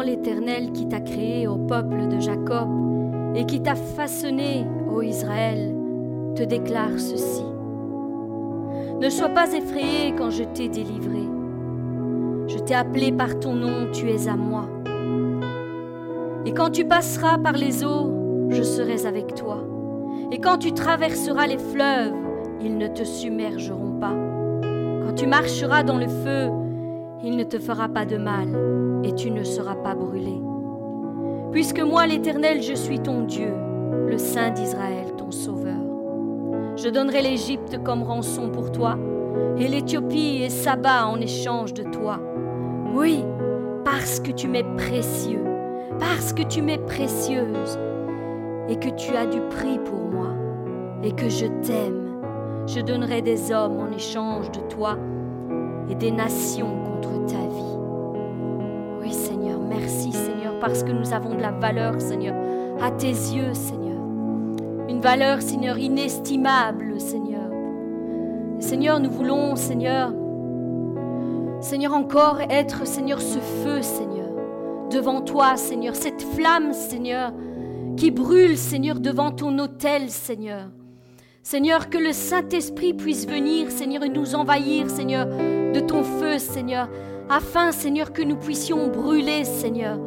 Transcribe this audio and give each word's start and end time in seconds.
l'Éternel 0.00 0.72
qui 0.72 0.88
t'a 0.88 1.00
créé 1.00 1.46
au 1.46 1.56
peuple 1.56 2.08
de 2.08 2.20
Jacob 2.20 2.68
et 3.34 3.44
qui 3.44 3.60
t'a 3.60 3.74
façonné, 3.74 4.66
ô 4.90 5.02
Israël, 5.02 5.74
te 6.34 6.42
déclare 6.42 6.98
ceci. 6.98 7.44
Ne 9.00 9.10
sois 9.10 9.28
pas 9.28 9.52
effrayé 9.52 10.14
quand 10.16 10.30
je 10.30 10.44
t'ai 10.44 10.68
délivré. 10.68 11.22
Je 12.46 12.58
t'ai 12.58 12.74
appelé 12.74 13.12
par 13.12 13.38
ton 13.38 13.54
nom, 13.54 13.90
tu 13.92 14.08
es 14.10 14.28
à 14.28 14.36
moi. 14.36 14.68
Et 16.46 16.52
quand 16.52 16.70
tu 16.70 16.84
passeras 16.84 17.38
par 17.38 17.54
les 17.54 17.84
eaux, 17.84 18.48
je 18.50 18.62
serai 18.62 19.06
avec 19.06 19.34
toi. 19.34 19.64
Et 20.32 20.38
quand 20.38 20.58
tu 20.58 20.72
traverseras 20.72 21.46
les 21.46 21.58
fleuves, 21.58 22.14
ils 22.60 22.78
ne 22.78 22.86
te 22.86 23.04
submergeront 23.04 23.98
pas. 24.00 24.14
Quand 25.04 25.14
tu 25.14 25.26
marcheras 25.26 25.82
dans 25.82 25.98
le 25.98 26.08
feu, 26.08 26.50
il 27.22 27.36
ne 27.36 27.44
te 27.44 27.58
fera 27.58 27.88
pas 27.88 28.04
de 28.04 28.16
mal, 28.16 28.48
et 29.06 29.12
tu 29.12 29.30
ne 29.30 29.44
seras 29.44 29.76
pas 29.76 29.94
brûlé. 29.94 30.42
Puisque 31.52 31.80
moi, 31.80 32.06
l'Éternel, 32.06 32.60
je 32.60 32.74
suis 32.74 32.98
ton 32.98 33.22
Dieu, 33.22 33.52
le 34.08 34.18
Saint 34.18 34.50
d'Israël, 34.50 35.14
ton 35.16 35.30
Sauveur. 35.30 35.78
Je 36.76 36.88
donnerai 36.88 37.22
l'Égypte 37.22 37.82
comme 37.84 38.02
rançon 38.02 38.50
pour 38.50 38.72
toi, 38.72 38.98
et 39.58 39.68
l'Éthiopie 39.68 40.42
et 40.42 40.50
Saba 40.50 41.06
en 41.06 41.20
échange 41.20 41.72
de 41.72 41.84
toi. 41.84 42.18
Oui, 42.94 43.24
parce 43.84 44.18
que 44.18 44.32
tu 44.32 44.48
m'es 44.48 44.64
précieux, 44.76 45.44
parce 46.00 46.32
que 46.32 46.42
tu 46.42 46.60
m'es 46.60 46.78
précieuse, 46.78 47.78
et 48.68 48.76
que 48.76 48.90
tu 48.90 49.14
as 49.14 49.26
du 49.26 49.40
prix 49.48 49.78
pour 49.84 50.00
moi, 50.00 50.34
et 51.04 51.12
que 51.12 51.28
je 51.28 51.46
t'aime. 51.62 52.20
Je 52.66 52.80
donnerai 52.80 53.22
des 53.22 53.52
hommes 53.52 53.78
en 53.78 53.94
échange 53.94 54.50
de 54.50 54.60
toi, 54.68 54.96
et 55.88 55.94
des 55.94 56.10
nations 56.10 56.82
contre 56.84 57.26
ta 57.26 57.45
parce 60.60 60.82
que 60.82 60.92
nous 60.92 61.12
avons 61.12 61.34
de 61.34 61.40
la 61.40 61.52
valeur, 61.52 62.00
Seigneur, 62.00 62.34
à 62.82 62.90
tes 62.90 63.08
yeux, 63.08 63.54
Seigneur. 63.54 64.00
Une 64.88 65.00
valeur, 65.00 65.42
Seigneur, 65.42 65.78
inestimable, 65.78 67.00
Seigneur. 67.00 67.50
Seigneur, 68.58 69.00
nous 69.00 69.10
voulons, 69.10 69.56
Seigneur, 69.56 70.12
Seigneur, 71.60 71.94
encore 71.94 72.40
être, 72.48 72.86
Seigneur, 72.86 73.20
ce 73.20 73.38
feu, 73.38 73.82
Seigneur, 73.82 74.28
devant 74.90 75.20
toi, 75.20 75.56
Seigneur, 75.56 75.94
cette 75.96 76.22
flamme, 76.22 76.72
Seigneur, 76.72 77.32
qui 77.96 78.10
brûle, 78.10 78.56
Seigneur, 78.56 79.00
devant 79.00 79.30
ton 79.30 79.58
autel, 79.58 80.10
Seigneur. 80.10 80.68
Seigneur, 81.42 81.90
que 81.90 81.98
le 81.98 82.12
Saint-Esprit 82.12 82.94
puisse 82.94 83.26
venir, 83.26 83.70
Seigneur, 83.70 84.04
et 84.04 84.08
nous 84.08 84.34
envahir, 84.34 84.90
Seigneur, 84.90 85.26
de 85.26 85.80
ton 85.80 86.02
feu, 86.02 86.38
Seigneur, 86.38 86.88
afin, 87.30 87.72
Seigneur, 87.72 88.12
que 88.12 88.22
nous 88.22 88.36
puissions 88.36 88.88
brûler, 88.88 89.44
Seigneur. 89.44 89.98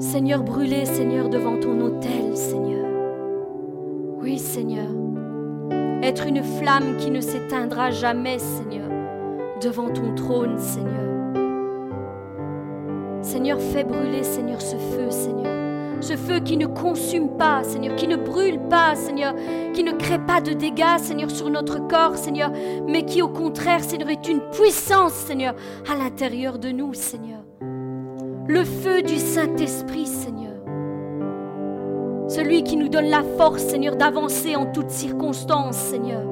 Seigneur, 0.00 0.44
brûler, 0.44 0.86
Seigneur, 0.86 1.28
devant 1.28 1.58
ton 1.58 1.80
autel, 1.80 2.36
Seigneur. 2.36 2.86
Oui, 4.20 4.38
Seigneur. 4.38 4.86
Être 6.04 6.26
une 6.28 6.44
flamme 6.44 6.96
qui 6.98 7.10
ne 7.10 7.20
s'éteindra 7.20 7.90
jamais, 7.90 8.38
Seigneur, 8.38 8.88
devant 9.60 9.90
ton 9.90 10.14
trône, 10.14 10.56
Seigneur. 10.56 11.34
Seigneur, 13.22 13.60
fais 13.60 13.82
brûler, 13.82 14.22
Seigneur, 14.22 14.62
ce 14.62 14.76
feu, 14.76 15.10
Seigneur. 15.10 15.52
Ce 16.00 16.14
feu 16.14 16.38
qui 16.38 16.56
ne 16.56 16.66
consume 16.66 17.36
pas, 17.36 17.64
Seigneur, 17.64 17.96
qui 17.96 18.06
ne 18.06 18.14
brûle 18.14 18.60
pas, 18.70 18.94
Seigneur, 18.94 19.34
qui 19.74 19.82
ne 19.82 19.92
crée 19.92 20.20
pas 20.20 20.40
de 20.40 20.52
dégâts, 20.52 20.98
Seigneur, 20.98 21.28
sur 21.28 21.50
notre 21.50 21.88
corps, 21.88 22.16
Seigneur, 22.16 22.52
mais 22.86 23.04
qui 23.04 23.20
au 23.20 23.28
contraire, 23.28 23.82
Seigneur, 23.82 24.10
est 24.10 24.28
une 24.28 24.42
puissance, 24.52 25.12
Seigneur, 25.12 25.56
à 25.90 25.96
l'intérieur 25.96 26.60
de 26.60 26.70
nous, 26.70 26.94
Seigneur. 26.94 27.47
Le 28.48 28.64
feu 28.64 29.02
du 29.02 29.18
Saint-Esprit, 29.18 30.06
Seigneur. 30.06 30.54
Celui 32.28 32.62
qui 32.62 32.78
nous 32.78 32.88
donne 32.88 33.10
la 33.10 33.22
force, 33.36 33.62
Seigneur, 33.62 33.96
d'avancer 33.96 34.56
en 34.56 34.64
toutes 34.64 34.88
circonstances, 34.88 35.76
Seigneur. 35.76 36.22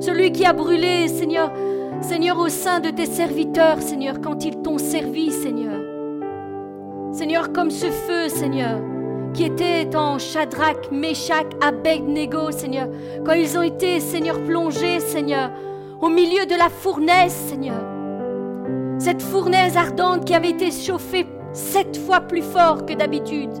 Celui 0.00 0.32
qui 0.32 0.44
a 0.44 0.52
brûlé, 0.52 1.06
Seigneur, 1.06 1.52
Seigneur, 2.00 2.40
au 2.40 2.48
sein 2.48 2.80
de 2.80 2.90
tes 2.90 3.06
serviteurs, 3.06 3.80
Seigneur, 3.80 4.20
quand 4.20 4.44
ils 4.44 4.62
t'ont 4.62 4.78
servi, 4.78 5.30
Seigneur. 5.30 5.80
Seigneur, 7.12 7.52
comme 7.52 7.70
ce 7.70 7.86
feu, 7.86 8.28
Seigneur, 8.28 8.80
qui 9.32 9.44
était 9.44 9.94
en 9.94 10.18
Shadrach, 10.18 10.90
Meshach, 10.90 11.46
Abednego, 11.60 12.50
Seigneur, 12.50 12.88
quand 13.24 13.34
ils 13.34 13.56
ont 13.56 13.62
été, 13.62 14.00
Seigneur, 14.00 14.42
plongés, 14.42 14.98
Seigneur, 14.98 15.52
au 16.00 16.08
milieu 16.08 16.46
de 16.46 16.56
la 16.56 16.68
fournaise, 16.68 17.30
Seigneur. 17.30 17.80
Cette 18.98 19.22
fournaise 19.22 19.76
ardente 19.76 20.24
qui 20.24 20.34
avait 20.34 20.50
été 20.50 20.72
chauffée 20.72 21.24
sept 21.54 21.96
fois 21.96 22.20
plus 22.20 22.42
fort 22.42 22.84
que 22.84 22.92
d'habitude. 22.92 23.52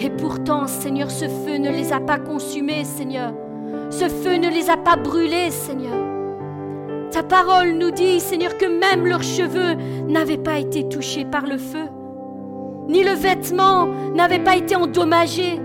Et 0.00 0.10
pourtant, 0.10 0.66
Seigneur, 0.66 1.10
ce 1.10 1.26
feu 1.26 1.56
ne 1.56 1.70
les 1.70 1.92
a 1.92 2.00
pas 2.00 2.18
consumés, 2.18 2.84
Seigneur. 2.84 3.32
Ce 3.90 4.08
feu 4.08 4.36
ne 4.36 4.48
les 4.48 4.68
a 4.68 4.76
pas 4.76 4.96
brûlés, 4.96 5.50
Seigneur. 5.50 5.94
Ta 7.10 7.22
parole 7.22 7.72
nous 7.72 7.92
dit, 7.92 8.20
Seigneur, 8.20 8.58
que 8.58 8.66
même 8.66 9.06
leurs 9.06 9.22
cheveux 9.22 9.74
n'avaient 10.08 10.36
pas 10.36 10.58
été 10.58 10.86
touchés 10.88 11.24
par 11.24 11.46
le 11.46 11.56
feu, 11.56 11.86
ni 12.88 13.02
le 13.02 13.12
vêtement 13.12 13.86
n'avait 14.14 14.42
pas 14.42 14.56
été 14.56 14.76
endommagé, 14.76 15.60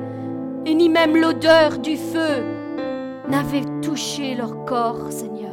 et 0.65 0.73
ni 0.75 0.87
même 0.87 1.17
l'odeur 1.17 1.79
du 1.79 1.97
feu 1.97 2.43
n'avait 3.27 3.65
touché 3.81 4.35
leur 4.35 4.65
corps, 4.65 5.11
Seigneur. 5.11 5.50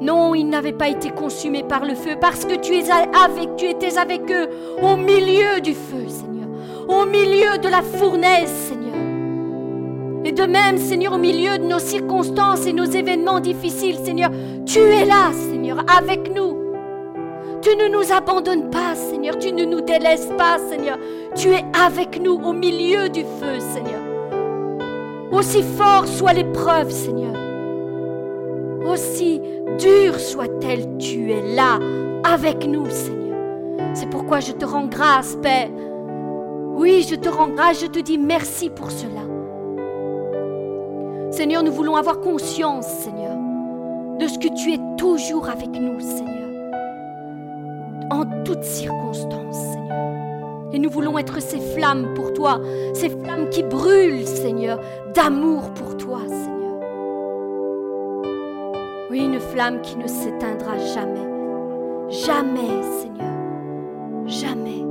Non, 0.00 0.34
ils 0.34 0.48
n'avaient 0.48 0.72
pas 0.72 0.88
été 0.88 1.10
consumés 1.10 1.62
par 1.62 1.84
le 1.84 1.94
feu, 1.94 2.16
parce 2.20 2.44
que 2.44 2.54
tu, 2.54 2.74
es 2.74 2.90
avec, 2.90 3.56
tu 3.56 3.66
étais 3.66 3.98
avec 3.98 4.30
eux 4.30 4.48
au 4.82 4.96
milieu 4.96 5.60
du 5.62 5.72
feu, 5.72 6.08
Seigneur, 6.08 6.48
au 6.88 7.06
milieu 7.06 7.58
de 7.58 7.68
la 7.68 7.82
fournaise, 7.82 8.50
Seigneur. 8.50 8.94
Et 10.24 10.32
de 10.32 10.42
même, 10.42 10.76
Seigneur, 10.76 11.12
au 11.14 11.18
milieu 11.18 11.56
de 11.56 11.64
nos 11.64 11.78
circonstances 11.78 12.66
et 12.66 12.72
nos 12.72 12.84
événements 12.84 13.40
difficiles, 13.40 13.96
Seigneur, 14.04 14.30
tu 14.66 14.80
es 14.80 15.04
là, 15.04 15.32
Seigneur, 15.32 15.78
avec 15.86 16.34
nous. 16.34 16.56
Tu 17.62 17.74
ne 17.76 17.88
nous 17.88 18.12
abandonnes 18.12 18.70
pas, 18.70 18.94
Seigneur. 18.94 19.38
Tu 19.38 19.52
ne 19.52 19.64
nous 19.64 19.80
délaisses 19.80 20.28
pas, 20.36 20.58
Seigneur. 20.68 20.98
Tu 21.34 21.48
es 21.48 21.64
avec 21.84 22.20
nous 22.20 22.34
au 22.34 22.52
milieu 22.52 23.08
du 23.08 23.22
feu, 23.22 23.60
Seigneur. 23.60 24.00
Aussi 25.32 25.62
fort 25.62 26.06
soit 26.06 26.32
l'épreuve, 26.32 26.90
Seigneur. 26.90 27.45
Aussi 28.90 29.40
dure 29.78 30.18
soit-elle, 30.18 30.96
tu 30.98 31.32
es 31.32 31.54
là 31.54 31.78
avec 32.24 32.66
nous, 32.66 32.88
Seigneur. 32.88 33.36
C'est 33.94 34.08
pourquoi 34.08 34.40
je 34.40 34.52
te 34.52 34.64
rends 34.64 34.86
grâce, 34.86 35.36
Père. 35.42 35.68
Oui, 36.74 37.06
je 37.08 37.16
te 37.16 37.28
rends 37.28 37.48
grâce, 37.48 37.80
je 37.80 37.86
te 37.86 37.98
dis 37.98 38.18
merci 38.18 38.70
pour 38.70 38.90
cela. 38.90 39.22
Seigneur, 41.30 41.62
nous 41.62 41.72
voulons 41.72 41.96
avoir 41.96 42.20
conscience, 42.20 42.86
Seigneur, 42.86 43.36
de 44.18 44.26
ce 44.26 44.38
que 44.38 44.48
tu 44.54 44.72
es 44.72 44.80
toujours 44.96 45.48
avec 45.48 45.70
nous, 45.70 46.00
Seigneur, 46.00 46.50
en 48.10 48.24
toutes 48.44 48.64
circonstances, 48.64 49.56
Seigneur. 49.56 50.70
Et 50.72 50.78
nous 50.78 50.90
voulons 50.90 51.18
être 51.18 51.40
ces 51.40 51.60
flammes 51.60 52.14
pour 52.14 52.32
toi, 52.32 52.60
ces 52.94 53.08
flammes 53.08 53.48
qui 53.50 53.62
brûlent, 53.62 54.26
Seigneur, 54.26 54.80
d'amour 55.14 55.70
pour 55.74 55.96
toi, 55.96 56.20
Seigneur. 56.26 56.55
Oui, 59.08 59.20
une 59.20 59.38
flamme 59.38 59.80
qui 59.82 59.96
ne 59.96 60.06
s'éteindra 60.08 60.78
jamais, 60.78 61.28
jamais, 62.10 62.82
Seigneur, 63.00 64.26
jamais. 64.26 64.85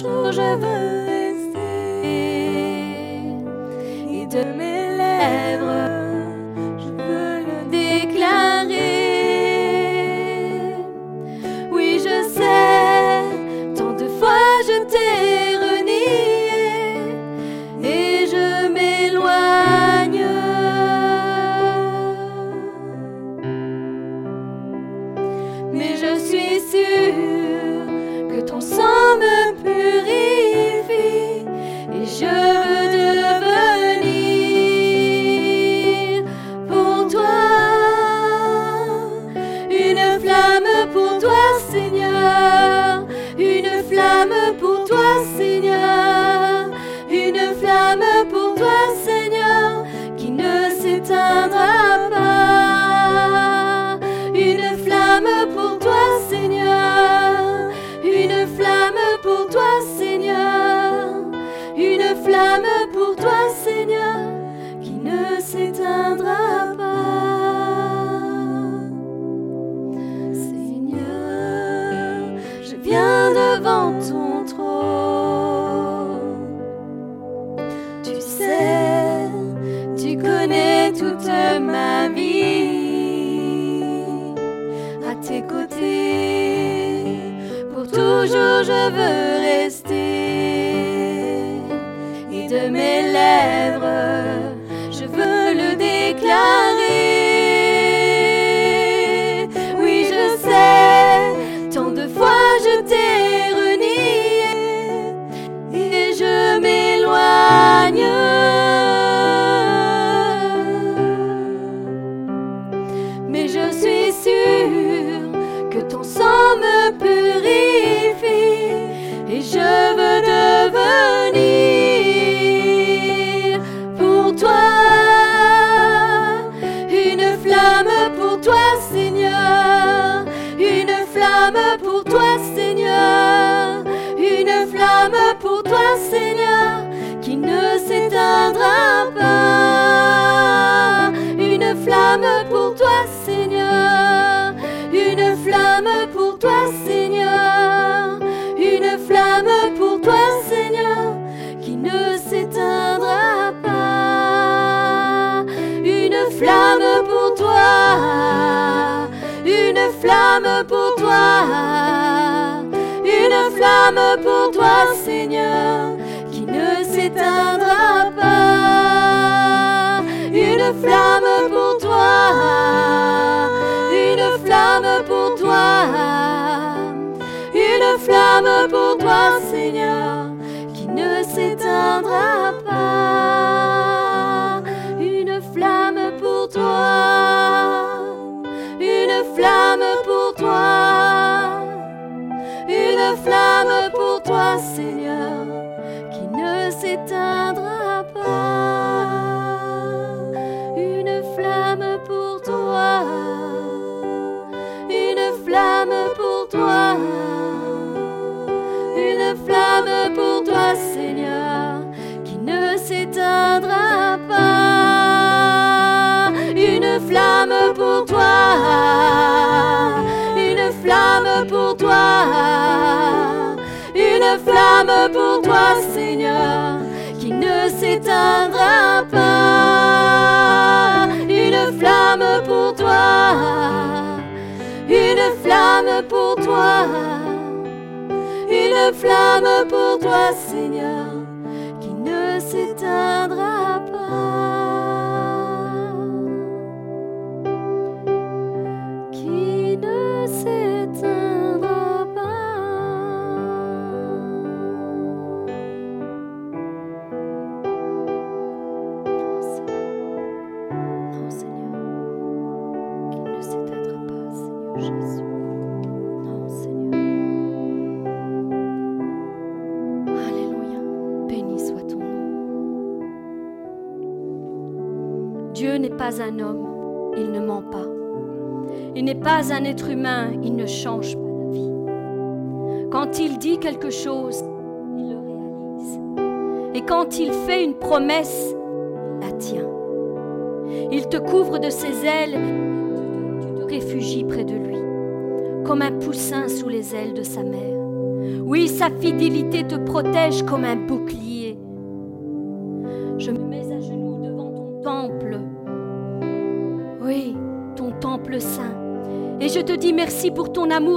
je 0.00 0.06
veux 0.06 1.04
rester. 1.04 1.60
Et 4.10 4.26
de 4.26 4.42
mes 4.56 4.96
lèvres. 4.96 5.89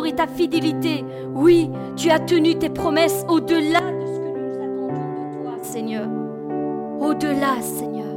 Et 0.06 0.14
ta 0.14 0.28
fidélité. 0.28 1.04
Oui, 1.36 1.70
tu 1.96 2.10
as 2.10 2.20
tenu 2.20 2.56
tes 2.56 2.70
promesses 2.70 3.26
au-delà 3.30 3.82
de 3.82 4.06
ce 4.06 4.20
que 4.20 4.40
nous 4.40 4.56
attendions 4.56 5.30
de 5.30 5.44
toi, 5.44 5.52
Seigneur. 5.62 6.08
Au-delà, 7.00 7.62
Seigneur. 7.62 8.08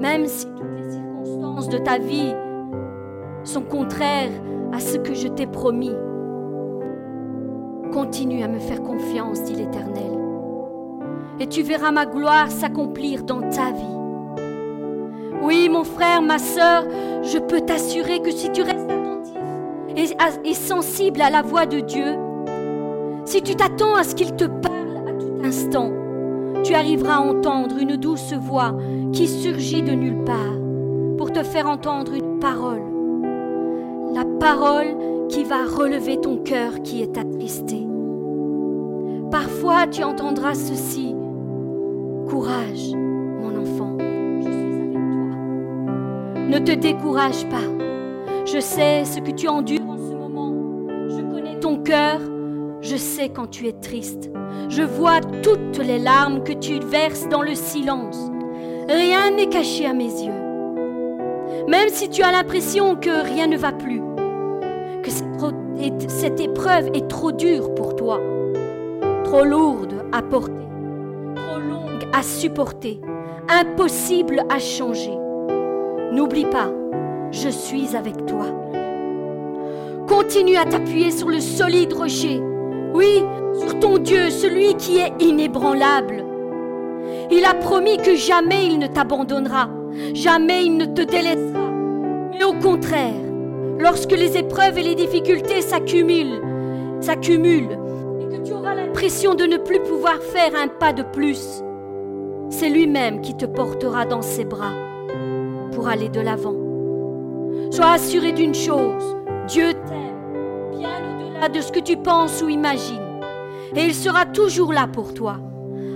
Même 0.00 0.26
si 0.26 0.46
toutes 0.46 0.66
les 0.76 0.90
circonstances 0.90 1.68
de 1.68 1.78
ta 1.78 1.98
vie 1.98 2.34
sont 3.44 3.62
contraires 3.62 4.32
à 4.72 4.80
ce 4.80 4.98
que 4.98 5.14
je 5.14 5.28
t'ai 5.28 5.46
promis, 5.46 5.94
continue 7.92 8.42
à 8.42 8.48
me 8.48 8.58
faire 8.58 8.82
confiance, 8.82 9.42
dit 9.44 9.54
l'Éternel. 9.54 10.12
Et 11.40 11.46
tu 11.46 11.62
verras 11.62 11.90
ma 11.90 12.06
gloire 12.06 12.50
s'accomplir 12.50 13.22
dans 13.22 13.40
ta 13.40 13.72
vie. 13.72 13.96
Oui, 15.42 15.68
mon 15.70 15.84
frère, 15.84 16.22
ma 16.22 16.38
sœur, 16.38 16.84
je 17.22 17.38
peux 17.38 17.60
t'assurer 17.60 18.20
que 18.20 18.30
si 18.30 18.50
tu 18.52 18.62
restes 18.62 18.95
et, 19.96 20.54
sensible 20.54 21.22
à 21.22 21.30
la 21.30 21.42
voix 21.42 21.66
de 21.66 21.80
Dieu, 21.80 22.16
si 23.24 23.42
tu 23.42 23.54
t'attends 23.54 23.94
à 23.94 24.04
ce 24.04 24.14
qu'il 24.14 24.34
te 24.36 24.44
parle 24.44 25.08
à 25.08 25.12
tout 25.12 25.44
instant, 25.44 25.90
tu 26.62 26.74
arriveras 26.74 27.16
à 27.16 27.20
entendre 27.20 27.78
une 27.78 27.96
douce 27.96 28.32
voix 28.34 28.76
qui 29.12 29.26
surgit 29.26 29.82
de 29.82 29.92
nulle 29.92 30.24
part 30.24 30.36
pour 31.16 31.32
te 31.32 31.42
faire 31.42 31.68
entendre 31.68 32.12
une 32.14 32.38
parole. 32.38 32.82
La 34.12 34.24
parole 34.38 34.96
qui 35.28 35.44
va 35.44 35.64
relever 35.64 36.20
ton 36.20 36.36
cœur 36.38 36.82
qui 36.82 37.02
est 37.02 37.18
attristé. 37.18 37.86
Parfois 39.30 39.86
tu 39.86 40.04
entendras 40.04 40.54
ceci. 40.54 41.14
Courage, 42.28 42.92
mon 42.94 43.60
enfant, 43.60 43.96
je 43.98 44.42
suis 44.42 44.80
avec 44.80 44.92
toi. 44.92 46.48
Ne 46.48 46.58
te 46.58 46.72
décourage 46.72 47.48
pas. 47.48 47.95
Je 48.46 48.60
sais 48.60 49.04
ce 49.04 49.18
que 49.18 49.32
tu 49.32 49.48
endures 49.48 49.88
en 49.88 49.96
ce 49.96 50.14
moment. 50.14 50.54
Je 51.08 51.20
connais 51.20 51.58
ton 51.58 51.78
cœur. 51.78 52.20
Je 52.80 52.94
sais 52.94 53.28
quand 53.28 53.48
tu 53.48 53.66
es 53.66 53.72
triste. 53.72 54.30
Je 54.68 54.82
vois 54.82 55.20
toutes 55.42 55.78
les 55.78 55.98
larmes 55.98 56.44
que 56.44 56.52
tu 56.52 56.78
verses 56.78 57.28
dans 57.28 57.42
le 57.42 57.56
silence. 57.56 58.30
Rien 58.88 59.32
n'est 59.32 59.48
caché 59.48 59.84
à 59.84 59.92
mes 59.92 60.04
yeux. 60.04 61.66
Même 61.66 61.88
si 61.88 62.08
tu 62.08 62.22
as 62.22 62.30
l'impression 62.30 62.94
que 62.94 63.24
rien 63.24 63.48
ne 63.48 63.56
va 63.56 63.72
plus, 63.72 64.00
que 65.02 65.10
cette 66.08 66.38
épreuve 66.38 66.90
est 66.94 67.08
trop 67.08 67.32
dure 67.32 67.74
pour 67.74 67.96
toi, 67.96 68.20
trop 69.24 69.44
lourde 69.44 70.04
à 70.12 70.22
porter, 70.22 70.52
trop 71.34 71.58
longue 71.58 72.06
à 72.12 72.22
supporter, 72.22 73.00
impossible 73.48 74.44
à 74.48 74.60
changer. 74.60 75.18
N'oublie 76.12 76.46
pas, 76.46 76.70
je 77.36 77.50
suis 77.50 77.94
avec 77.94 78.24
toi. 78.26 78.46
Continue 80.08 80.56
à 80.56 80.64
t'appuyer 80.64 81.10
sur 81.10 81.28
le 81.28 81.40
solide 81.40 81.92
rocher. 81.92 82.40
Oui, 82.94 83.22
sur 83.58 83.78
ton 83.78 83.98
Dieu, 83.98 84.30
celui 84.30 84.74
qui 84.76 84.98
est 84.98 85.12
inébranlable. 85.20 86.24
Il 87.30 87.44
a 87.44 87.54
promis 87.54 87.98
que 87.98 88.14
jamais 88.14 88.66
il 88.66 88.78
ne 88.78 88.86
t'abandonnera, 88.86 89.68
jamais 90.14 90.64
il 90.64 90.76
ne 90.76 90.86
te 90.86 91.02
délaissera. 91.02 91.70
Mais 92.32 92.44
au 92.44 92.54
contraire, 92.54 93.14
lorsque 93.78 94.12
les 94.12 94.38
épreuves 94.38 94.78
et 94.78 94.82
les 94.82 94.94
difficultés 94.94 95.60
s'accumulent, 95.60 96.40
s'accumulent, 97.00 97.78
et 98.20 98.34
que 98.34 98.42
tu 98.46 98.52
auras 98.52 98.74
l'impression 98.74 99.34
de 99.34 99.44
ne 99.44 99.58
plus 99.58 99.80
pouvoir 99.80 100.18
faire 100.22 100.52
un 100.56 100.68
pas 100.68 100.92
de 100.92 101.02
plus, 101.02 101.62
c'est 102.48 102.70
lui-même 102.70 103.20
qui 103.20 103.36
te 103.36 103.44
portera 103.44 104.06
dans 104.06 104.22
ses 104.22 104.44
bras 104.44 104.72
pour 105.72 105.88
aller 105.88 106.08
de 106.08 106.20
l'avant. 106.20 106.65
Sois 107.70 107.92
assuré 107.92 108.32
d'une 108.32 108.54
chose, 108.54 109.16
Dieu 109.48 109.72
t'aime 109.72 110.78
bien 110.78 110.88
au-delà 110.88 111.48
de 111.48 111.60
ce 111.60 111.72
que 111.72 111.80
tu 111.80 111.96
penses 111.96 112.42
ou 112.42 112.48
imagines 112.48 113.06
et 113.74 113.84
il 113.84 113.94
sera 113.94 114.24
toujours 114.26 114.72
là 114.72 114.86
pour 114.86 115.14
toi. 115.14 115.38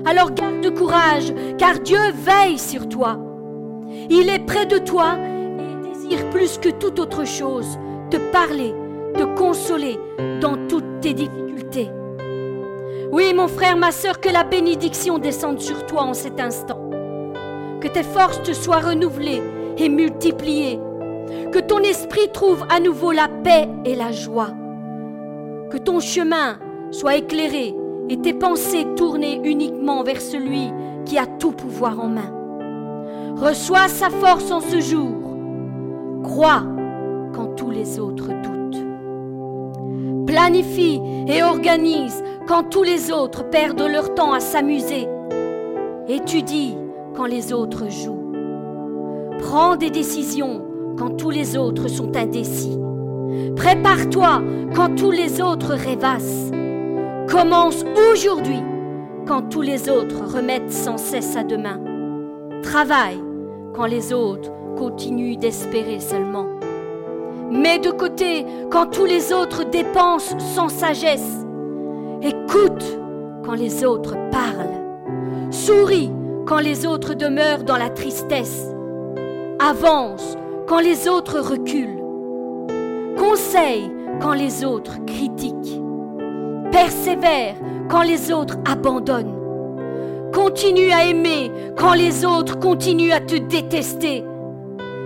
Alors 0.07 0.33
garde 0.33 0.75
courage, 0.75 1.33
car 1.59 1.79
Dieu 1.79 1.99
veille 2.15 2.59
sur 2.59 2.89
toi. 2.89 3.19
Il 4.09 4.29
est 4.29 4.45
près 4.45 4.67
de 4.67 4.79
toi 4.79 5.17
et 5.19 5.89
désire 5.89 6.29
plus 6.31 6.59
que 6.59 6.71
toute 6.71 6.99
autre 6.99 7.27
chose 7.27 7.79
te 8.11 8.17
parler, 8.33 8.75
te 9.15 9.25
consoler 9.37 9.99
dans 10.41 10.57
toutes 10.69 11.01
tes 11.01 11.15
difficultés. 11.15 11.91
Oui, 13.13 13.33
mon 13.35 13.49
frère, 13.49 13.77
ma 13.77 13.93
sœur, 13.93 14.21
que 14.21 14.29
la 14.29 14.45
bénédiction 14.45 15.19
descende 15.19 15.61
sur 15.61 15.87
toi 15.87 16.03
en 16.03 16.15
cet 16.15 16.41
instant. 16.41 16.91
Que 17.81 17.89
tes 17.89 18.03
forces 18.03 18.43
te 18.43 18.53
soient 18.53 18.79
renouvelées 18.79 19.43
et 19.79 19.89
multipliées. 19.89 20.79
Que 21.53 21.59
ton 21.59 21.79
esprit 21.79 22.29
trouve 22.33 22.65
à 22.69 22.81
nouveau 22.81 23.13
la 23.13 23.29
paix 23.29 23.69
et 23.85 23.95
la 23.95 24.13
joie. 24.13 24.51
Que 25.71 25.79
ton 25.79 26.01
chemin 26.01 26.59
Sois 26.91 27.17
éclairé 27.17 27.75
et 28.09 28.17
tes 28.17 28.33
pensées 28.35 28.87
tournées 28.97 29.41
uniquement 29.45 30.03
vers 30.03 30.21
celui 30.21 30.73
qui 31.05 31.19
a 31.19 31.27
tout 31.27 31.53
pouvoir 31.53 32.01
en 32.01 32.09
main. 32.09 32.33
Reçois 33.37 33.89
sa 33.89 34.11
force 34.11 34.51
en 34.51 34.61
ce 34.61 34.81
jour. 34.81 35.15
Crois 36.25 36.65
quand 37.33 37.55
tous 37.57 37.71
les 37.71 38.01
autres 38.01 38.29
doutent. 38.43 38.85
Planifie 40.27 41.01
et 41.29 41.43
organise 41.43 42.23
quand 42.47 42.65
tous 42.65 42.83
les 42.83 43.13
autres 43.13 43.49
perdent 43.49 43.81
leur 43.81 44.15
temps 44.15 44.33
à 44.33 44.41
s'amuser. 44.41 45.09
Étudie 46.09 46.77
quand 47.15 47.27
les 47.27 47.53
autres 47.53 47.89
jouent. 47.89 48.33
Prends 49.39 49.77
des 49.77 49.91
décisions 49.91 50.63
quand 51.01 51.17
tous 51.17 51.31
les 51.31 51.57
autres 51.57 51.89
sont 51.89 52.15
indécis. 52.15 52.79
Prépare-toi 53.57 54.43
quand 54.77 54.95
tous 54.97 55.11
les 55.11 55.41
autres 55.41 55.73
rêvassent. 55.73 56.51
Commence 57.27 57.87
aujourd'hui 58.13 58.63
quand 59.27 59.49
tous 59.49 59.63
les 59.63 59.89
autres 59.89 60.23
remettent 60.37 60.71
sans 60.71 60.99
cesse 60.99 61.37
à 61.37 61.43
demain. 61.43 61.81
Travaille 62.63 63.19
quand 63.75 63.87
les 63.87 64.13
autres 64.13 64.51
continuent 64.77 65.39
d'espérer 65.39 66.01
seulement. 66.01 66.49
Mets 67.51 67.79
de 67.79 67.93
côté 67.93 68.45
quand 68.71 68.89
tous 68.89 69.07
les 69.07 69.33
autres 69.33 69.65
dépensent 69.65 70.39
sans 70.39 70.69
sagesse. 70.69 71.47
Écoute 72.21 72.85
quand 73.43 73.55
les 73.55 73.87
autres 73.87 74.17
parlent. 74.31 75.49
Souris 75.51 76.11
quand 76.45 76.61
les 76.61 76.85
autres 76.85 77.15
demeurent 77.15 77.65
dans 77.65 77.79
la 77.79 77.89
tristesse. 77.89 78.67
Avance 79.59 80.37
quand 80.71 80.79
les 80.79 81.09
autres 81.09 81.41
reculent. 81.41 82.01
Conseille 83.19 83.91
quand 84.21 84.35
les 84.35 84.65
autres 84.65 85.05
critiquent. 85.05 85.83
Persévère 86.71 87.57
quand 87.89 88.03
les 88.03 88.31
autres 88.31 88.57
abandonnent. 88.65 89.35
Continue 90.33 90.93
à 90.93 91.07
aimer 91.07 91.51
quand 91.77 91.95
les 91.95 92.25
autres 92.25 92.57
continuent 92.61 93.11
à 93.11 93.19
te 93.19 93.35
détester. 93.35 94.25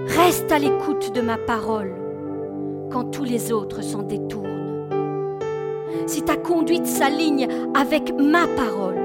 Reste 0.06 0.52
à 0.52 0.58
l'écoute 0.58 1.14
de 1.14 1.22
ma 1.22 1.38
parole 1.38 1.94
quand 2.92 3.04
tous 3.04 3.24
les 3.24 3.50
autres 3.50 3.82
s'en 3.82 4.02
détournent. 4.02 4.90
Si 6.06 6.20
ta 6.20 6.36
conduite 6.36 6.86
s'aligne 6.86 7.48
avec 7.74 8.12
ma 8.20 8.46
parole, 8.48 8.98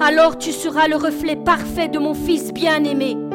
alors 0.00 0.38
tu 0.38 0.52
seras 0.52 0.88
le 0.88 0.96
reflet 0.96 1.36
parfait 1.36 1.88
de 1.88 1.98
mon 1.98 2.14
Fils 2.14 2.54
bien-aimé. 2.54 3.27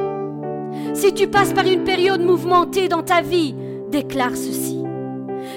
Si 0.94 1.14
tu 1.14 1.28
passes 1.28 1.54
par 1.54 1.66
une 1.66 1.84
période 1.84 2.22
mouvementée 2.22 2.88
dans 2.88 3.04
ta 3.04 3.22
vie, 3.22 3.56
déclare 3.90 4.36
ceci. 4.36 4.84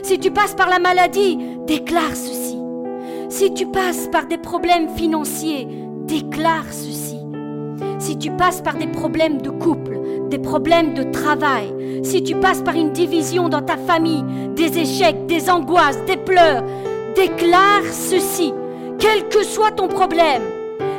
Si 0.03 0.19
tu 0.19 0.31
passes 0.31 0.55
par 0.55 0.69
la 0.69 0.79
maladie, 0.79 1.39
déclare 1.67 2.15
ceci. 2.15 2.59
Si 3.29 3.53
tu 3.55 3.67
passes 3.67 4.09
par 4.13 4.27
des 4.27 4.39
problèmes 4.39 4.89
financiers, 4.97 5.67
déclare 6.07 6.71
ceci. 6.71 7.17
Si 7.99 8.17
tu 8.19 8.31
passes 8.31 8.61
par 8.61 8.75
des 8.75 8.87
problèmes 8.87 9.41
de 9.41 9.51
couple, 9.51 9.99
des 10.31 10.39
problèmes 10.39 10.95
de 10.95 11.03
travail, 11.03 11.75
si 12.03 12.23
tu 12.23 12.37
passes 12.37 12.63
par 12.63 12.75
une 12.75 12.93
division 12.93 13.49
dans 13.49 13.63
ta 13.63 13.77
famille, 13.77 14.25
des 14.55 14.79
échecs, 14.79 15.27
des 15.27 15.51
angoisses, 15.51 16.05
des 16.07 16.17
pleurs, 16.17 16.63
déclare 17.15 17.85
ceci. 17.91 18.53
Quel 18.99 19.29
que 19.29 19.43
soit 19.45 19.73
ton 19.73 19.89
problème, 19.89 20.43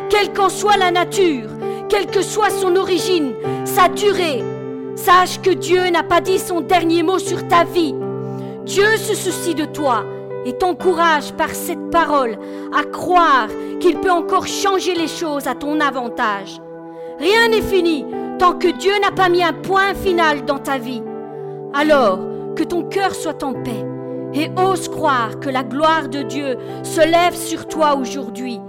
quelle 0.10 0.34
qu'en 0.34 0.50
soit 0.50 0.78
la 0.78 0.92
nature, 0.92 1.50
quelle 1.89 2.08
que 2.08 2.22
soit 2.22 2.50
son 2.50 2.75
origine, 2.75 3.34
sa 3.65 3.88
durée, 3.88 4.44
sache 4.96 5.41
que 5.41 5.51
Dieu 5.51 5.89
n'a 5.89 6.03
pas 6.03 6.22
dit 6.22 6.39
son 6.39 6.62
dernier 6.62 7.03
mot 7.03 7.20
sur 7.20 7.48
ta 7.48 7.63
vie. 7.63 7.96
Dieu 8.65 8.98
se 8.98 9.15
soucie 9.15 9.56
de 9.56 9.65
toi 9.65 10.03
et 10.46 10.53
t'encourage 10.53 11.34
par 11.34 11.50
cette 11.50 11.89
parole 11.89 12.38
à 12.77 12.84
croire 12.84 13.48
qu'il 13.79 14.00
peut 14.00 14.12
encore 14.12 14.48
changer 14.48 14.96
les 14.96 15.08
choses 15.08 15.48
à 15.48 15.56
ton 15.56 15.79
avantage. 15.79 16.62
Rien 17.20 17.50
n'est 17.50 17.62
fini 17.62 18.06
tant 18.39 18.53
que 18.53 18.67
Dieu 18.67 18.94
n'a 19.01 19.12
pas 19.12 19.29
mis 19.29 19.44
un 19.44 19.53
point 19.53 19.94
final 19.94 20.46
dans 20.46 20.60
ta 20.60 20.77
vie. 20.77 21.01
Alors 21.74 22.20
que 22.56 22.63
ton 22.63 22.84
cœur 22.84 23.13
soit 23.15 23.44
en 23.44 23.53
paix 23.53 23.86
et 24.34 24.50
ose 24.58 24.89
croire 24.89 25.39
que 25.39 25.50
la 25.50 25.63
gloire 25.63 26.10
de 26.10 26.22
Dieu 26.22 26.58
se 26.84 27.01
lève 27.01 27.36
sur 27.36 27.67
toi 27.67 27.96
aujourd'hui 27.96 28.60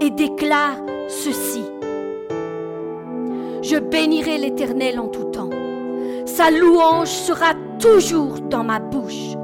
et 0.00 0.10
déclare 0.10 0.76
ceci. 1.08 1.62
Je 3.62 3.76
bénirai 3.76 4.38
l'Éternel 4.38 4.98
en 4.98 5.06
tout 5.06 5.24
temps. 5.24 5.50
Sa 6.26 6.50
louange 6.50 7.08
sera 7.08 7.54
toujours 7.78 8.40
dans 8.40 8.64
ma 8.64 8.80
bouche. 8.80 9.36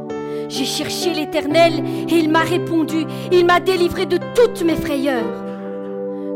J'ai 0.48 0.64
cherché 0.64 1.12
l'Éternel 1.12 1.84
et 2.08 2.14
il 2.14 2.28
m'a 2.28 2.40
répondu. 2.40 3.04
Il 3.30 3.46
m'a 3.46 3.60
délivré 3.60 4.06
de 4.06 4.18
toutes 4.34 4.62
mes 4.64 4.74
frayeurs. 4.74 5.44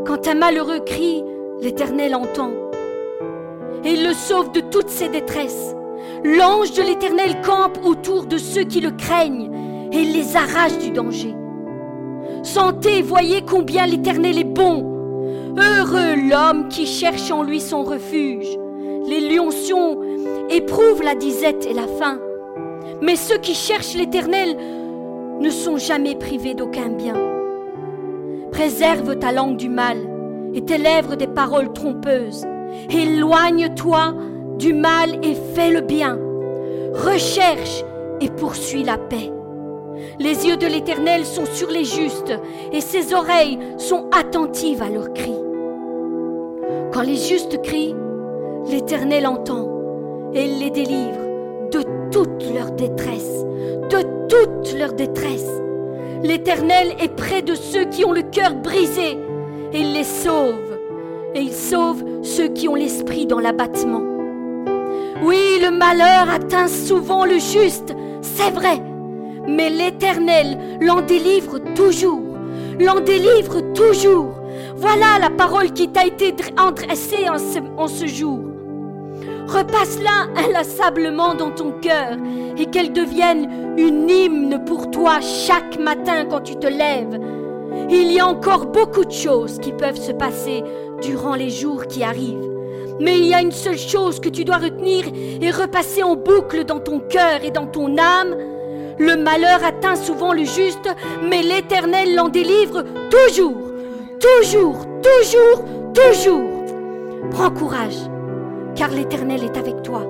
Quand 0.05 0.27
un 0.29 0.35
malheureux 0.35 0.79
crie, 0.79 1.25
l'Éternel 1.61 2.15
entend. 2.15 2.51
Et 3.83 3.93
il 3.93 4.07
le 4.07 4.13
sauve 4.13 4.53
de 4.53 4.61
toutes 4.61 4.89
ses 4.89 5.09
détresses. 5.09 5.75
L'ange 6.23 6.71
de 6.71 6.83
l'Éternel 6.83 7.41
campe 7.41 7.79
autour 7.83 8.25
de 8.25 8.37
ceux 8.37 8.63
qui 8.63 8.79
le 8.79 8.91
craignent 8.91 9.51
et 9.91 10.03
les 10.03 10.37
arrache 10.37 10.77
du 10.77 10.91
danger. 10.91 11.35
Sentez, 12.43 13.01
voyez 13.01 13.41
combien 13.41 13.85
l'Éternel 13.85 14.37
est 14.37 14.45
bon. 14.45 14.92
Heureux 15.57 16.15
l'homme 16.29 16.67
qui 16.69 16.85
cherche 16.85 17.29
en 17.31 17.43
lui 17.43 17.61
son 17.61 17.83
refuge. 17.83 18.57
Les 19.07 19.19
lioncions 19.19 19.99
éprouvent 20.49 21.03
la 21.03 21.15
disette 21.15 21.65
et 21.65 21.73
la 21.73 21.87
faim. 21.87 22.19
Mais 23.01 23.15
ceux 23.15 23.37
qui 23.37 23.53
cherchent 23.53 23.95
l'Éternel 23.95 24.57
ne 25.39 25.49
sont 25.49 25.77
jamais 25.77 26.15
privés 26.15 26.53
d'aucun 26.53 26.89
bien. 26.89 27.15
Préserve 28.51 29.17
ta 29.19 29.31
langue 29.31 29.57
du 29.57 29.69
mal 29.69 29.97
et 30.53 30.61
tes 30.61 30.77
lèvres 30.77 31.15
des 31.15 31.27
paroles 31.27 31.73
trompeuses. 31.73 32.45
Éloigne-toi 32.89 34.15
du 34.57 34.73
mal 34.73 35.19
et 35.23 35.35
fais 35.55 35.71
le 35.71 35.81
bien. 35.81 36.17
Recherche 36.93 37.83
et 38.21 38.29
poursuis 38.29 38.83
la 38.83 38.97
paix. 38.97 39.32
Les 40.19 40.47
yeux 40.47 40.57
de 40.57 40.67
l'Éternel 40.67 41.25
sont 41.25 41.45
sur 41.45 41.69
les 41.69 41.83
justes 41.83 42.33
et 42.71 42.81
ses 42.81 43.13
oreilles 43.13 43.59
sont 43.77 44.05
attentives 44.11 44.81
à 44.81 44.89
leurs 44.89 45.13
cris. 45.13 45.39
Quand 46.91 47.01
les 47.01 47.15
justes 47.15 47.61
crient, 47.61 47.95
l'Éternel 48.69 49.25
entend 49.27 49.69
et 50.33 50.45
il 50.45 50.59
les 50.59 50.69
délivre 50.69 51.19
de 51.71 51.83
toute 52.11 52.53
leur 52.53 52.71
détresse, 52.71 53.43
de 53.89 54.01
toute 54.27 54.77
leur 54.77 54.93
détresse. 54.93 55.49
L'Éternel 56.23 56.93
est 57.01 57.13
près 57.13 57.41
de 57.41 57.55
ceux 57.55 57.85
qui 57.85 58.05
ont 58.05 58.13
le 58.13 58.21
cœur 58.21 58.53
brisé 58.55 59.17
et 59.73 59.79
il 59.79 59.93
les 59.93 60.03
sauve. 60.03 60.59
Et 61.35 61.39
il 61.39 61.53
sauve 61.53 62.03
ceux 62.21 62.47
qui 62.47 62.67
ont 62.67 62.75
l'esprit 62.75 63.25
dans 63.25 63.39
l'abattement. 63.39 64.03
Oui, 65.23 65.59
le 65.61 65.71
malheur 65.71 66.29
atteint 66.29 66.67
souvent 66.67 67.25
le 67.25 67.39
juste, 67.39 67.95
c'est 68.21 68.51
vrai, 68.51 68.81
mais 69.47 69.69
l'Éternel 69.69 70.57
l'en 70.81 71.01
délivre 71.01 71.59
toujours, 71.75 72.23
l'en 72.79 72.99
délivre 72.99 73.61
toujours. 73.73 74.35
Voilà 74.75 75.19
la 75.19 75.29
parole 75.29 75.71
qui 75.71 75.89
t'a 75.89 76.05
été 76.05 76.33
adressée 76.57 77.29
en 77.29 77.37
ce, 77.37 77.59
en 77.77 77.87
ce 77.87 78.07
jour. 78.07 78.39
Repasse-la 79.47 80.41
inlassablement 80.45 81.35
dans 81.35 81.51
ton 81.51 81.71
cœur 81.71 82.17
et 82.57 82.65
qu'elle 82.67 82.93
devienne 82.93 83.75
une 83.77 84.09
hymne 84.09 84.63
pour 84.65 84.89
toi 84.89 85.19
chaque 85.21 85.79
matin 85.79 86.25
quand 86.29 86.41
tu 86.41 86.55
te 86.55 86.67
lèves. 86.67 87.19
Il 87.89 88.11
y 88.11 88.19
a 88.19 88.27
encore 88.27 88.67
beaucoup 88.67 89.05
de 89.05 89.11
choses 89.11 89.59
qui 89.59 89.71
peuvent 89.71 89.99
se 89.99 90.11
passer 90.11 90.63
durant 91.01 91.35
les 91.35 91.49
jours 91.49 91.87
qui 91.87 92.03
arrivent. 92.03 92.49
Mais 92.99 93.17
il 93.17 93.25
y 93.25 93.33
a 93.33 93.41
une 93.41 93.51
seule 93.51 93.77
chose 93.77 94.19
que 94.19 94.29
tu 94.29 94.45
dois 94.45 94.57
retenir 94.57 95.05
et 95.41 95.51
repasser 95.51 96.03
en 96.03 96.15
boucle 96.15 96.63
dans 96.63 96.79
ton 96.79 96.99
cœur 96.99 97.43
et 97.43 97.51
dans 97.51 97.65
ton 97.65 97.97
âme. 97.97 98.35
Le 98.99 99.15
malheur 99.15 99.63
atteint 99.63 99.95
souvent 99.95 100.33
le 100.33 100.43
juste, 100.43 100.89
mais 101.27 101.41
l'Éternel 101.41 102.15
l'en 102.15 102.29
délivre 102.29 102.83
toujours, 103.09 103.57
toujours, 104.19 104.85
toujours, 105.01 105.65
toujours. 105.93 106.49
Prends 107.31 107.51
courage, 107.51 107.97
car 108.75 108.89
l'Éternel 108.89 109.43
est 109.43 109.57
avec 109.57 109.81
toi. 109.83 110.05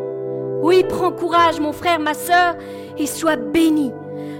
Oui, 0.61 0.83
prends 0.87 1.11
courage, 1.11 1.59
mon 1.59 1.73
frère, 1.73 1.99
ma 1.99 2.13
sœur, 2.13 2.55
et 2.97 3.07
sois 3.07 3.35
béni 3.35 3.91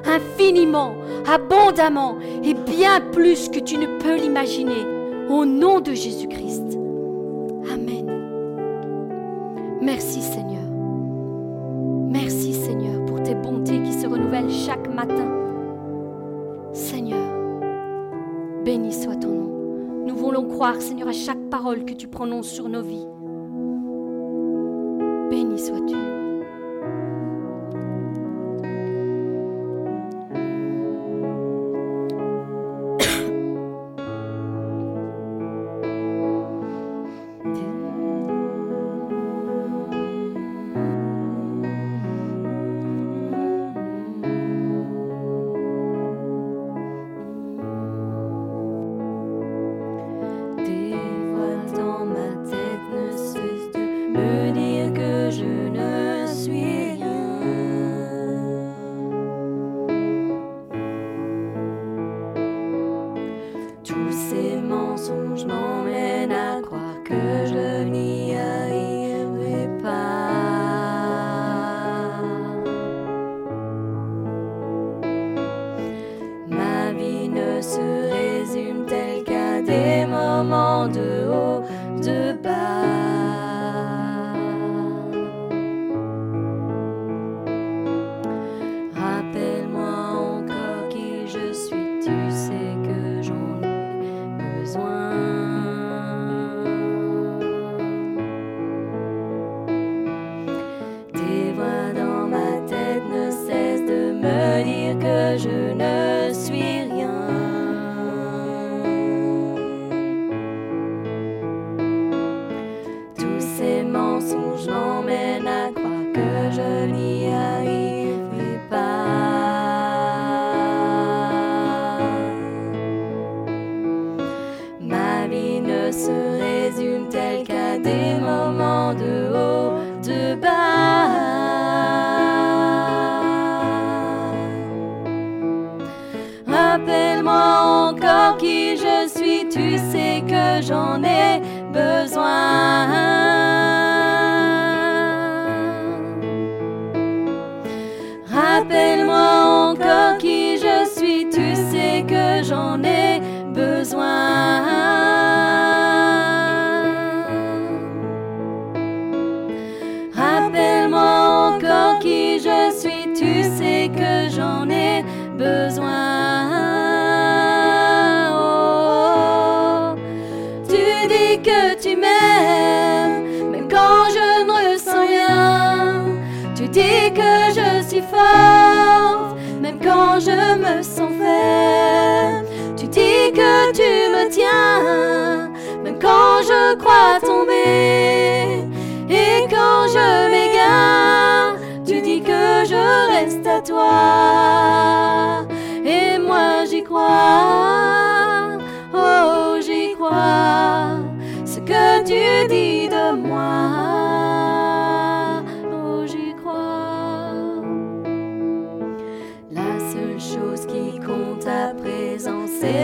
infiniment, 0.06 0.94
abondamment 1.32 2.18
et 2.44 2.54
bien 2.54 3.00
plus 3.12 3.50
que 3.50 3.60
tu 3.60 3.78
ne 3.78 3.88
peux 4.00 4.16
l'imaginer. 4.16 4.86
Au 5.30 5.46
nom 5.46 5.80
de 5.80 5.94
Jésus-Christ. 5.94 6.78
Amen. 7.72 8.06
Merci 9.82 10.22
Seigneur. 10.22 10.64
Merci 12.10 12.54
Seigneur 12.54 12.63
tes 13.24 13.36
bontés 13.36 13.82
qui 13.82 13.94
se 13.94 14.06
renouvellent 14.08 14.50
chaque 14.50 14.94
matin. 14.94 15.28
Seigneur, 16.74 17.24
béni 18.66 18.92
soit 18.92 19.16
ton 19.16 19.30
nom. 19.30 20.06
Nous 20.08 20.16
voulons 20.16 20.46
croire, 20.46 20.82
Seigneur, 20.82 21.08
à 21.08 21.14
chaque 21.14 21.50
parole 21.50 21.86
que 21.86 21.94
tu 21.94 22.08
prononces 22.08 22.50
sur 22.50 22.68
nos 22.68 22.82
vies. 22.82 23.08
Béni 25.30 25.58
sois-tu. 25.58 26.13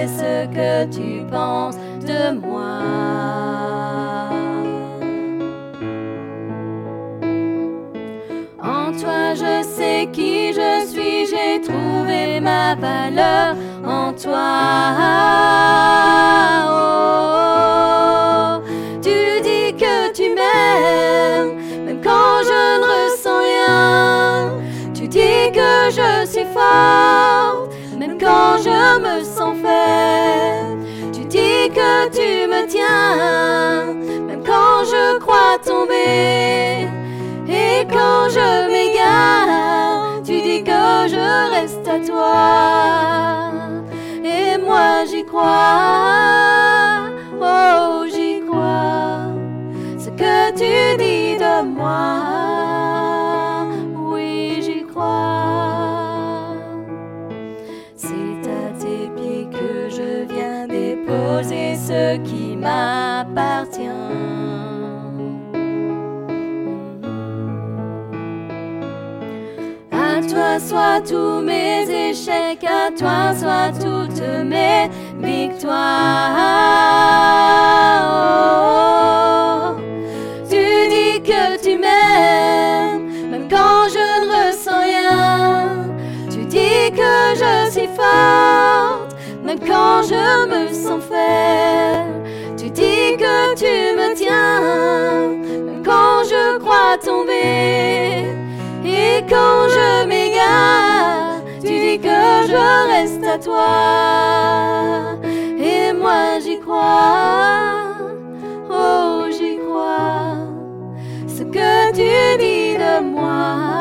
Ce 0.08 0.46
que 0.48 0.86
tu 0.86 1.26
penses 1.26 1.78
de 2.02 2.38
moi. 2.40 2.80
En 8.62 8.92
toi, 8.92 9.34
je 9.36 9.64
sais 9.64 10.08
qui 10.12 10.54
je 10.54 10.86
suis, 10.88 11.26
j'ai 11.28 11.62
trouvé 11.62 12.40
ma 12.40 12.76
valeur 12.76 13.56
en 13.86 14.14
toi. 14.14 14.50
Même 34.28 34.44
quand 34.46 34.84
je 34.86 35.20
crois 35.20 35.58
tomber. 35.66 36.88
Et 37.48 37.86
quand 37.90 38.30
je 38.30 38.68
m'égare, 38.72 40.22
tu 40.24 40.42
dis 40.42 40.64
que 40.64 41.08
je 41.08 41.52
reste 41.52 41.88
à 41.88 42.00
toi. 42.06 43.49
Toi 70.58 71.02
tous 71.08 71.42
mes 71.42 72.10
échecs, 72.10 72.64
à 72.64 72.90
toi 72.98 73.34
soient 73.38 73.72
toutes 73.74 74.22
mes 74.46 74.90
victoires. 75.20 75.76
Tu 80.50 80.88
dis 80.90 81.22
que 81.22 81.62
tu 81.62 81.78
m'aimes, 81.78 83.30
même 83.30 83.48
quand 83.50 83.90
je 83.90 84.06
ne 84.22 84.28
ressens 84.32 84.82
rien. 84.84 85.70
Tu 86.32 86.46
dis 86.46 86.92
que 86.92 87.36
je 87.36 87.70
suis 87.72 87.88
forte 87.88 89.10
même 89.50 89.60
quand 89.60 90.04
je 90.04 90.46
me 90.52 90.74
sens 90.74 91.04
faible. 91.04 92.30
Tu 92.58 92.70
dis 92.70 93.18
que 93.18 93.56
tu 93.56 93.96
me 93.98 94.14
tiens, 94.16 94.62
même 95.66 95.84
quand 95.84 96.24
je 96.24 96.60
crois 96.60 96.98
tomber. 97.04 98.26
Et 98.86 99.24
quand 99.28 99.68
je 99.70 100.06
m'égare, 100.06 100.39
dis 101.90 102.00
que 102.00 102.08
je 102.52 102.88
reste 102.92 103.26
à 103.26 103.38
toi. 103.38 105.18
Et 105.58 105.94
moi 105.94 106.40
j'y 106.44 106.60
crois, 106.60 107.96
oh 108.70 109.26
j'y 109.32 109.58
crois, 109.58 110.38
ce 111.28 111.44
que 111.44 111.92
tu 111.92 112.38
dis 112.38 112.78
de 112.78 113.04
moi. 113.04 113.80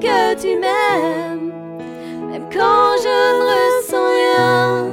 que 0.00 0.34
tu 0.40 0.56
m'aimes, 0.58 1.52
même 2.30 2.48
quand 2.52 2.90
je 3.04 3.18
ne 3.36 3.42
ressens 3.50 4.08
rien. 4.16 4.86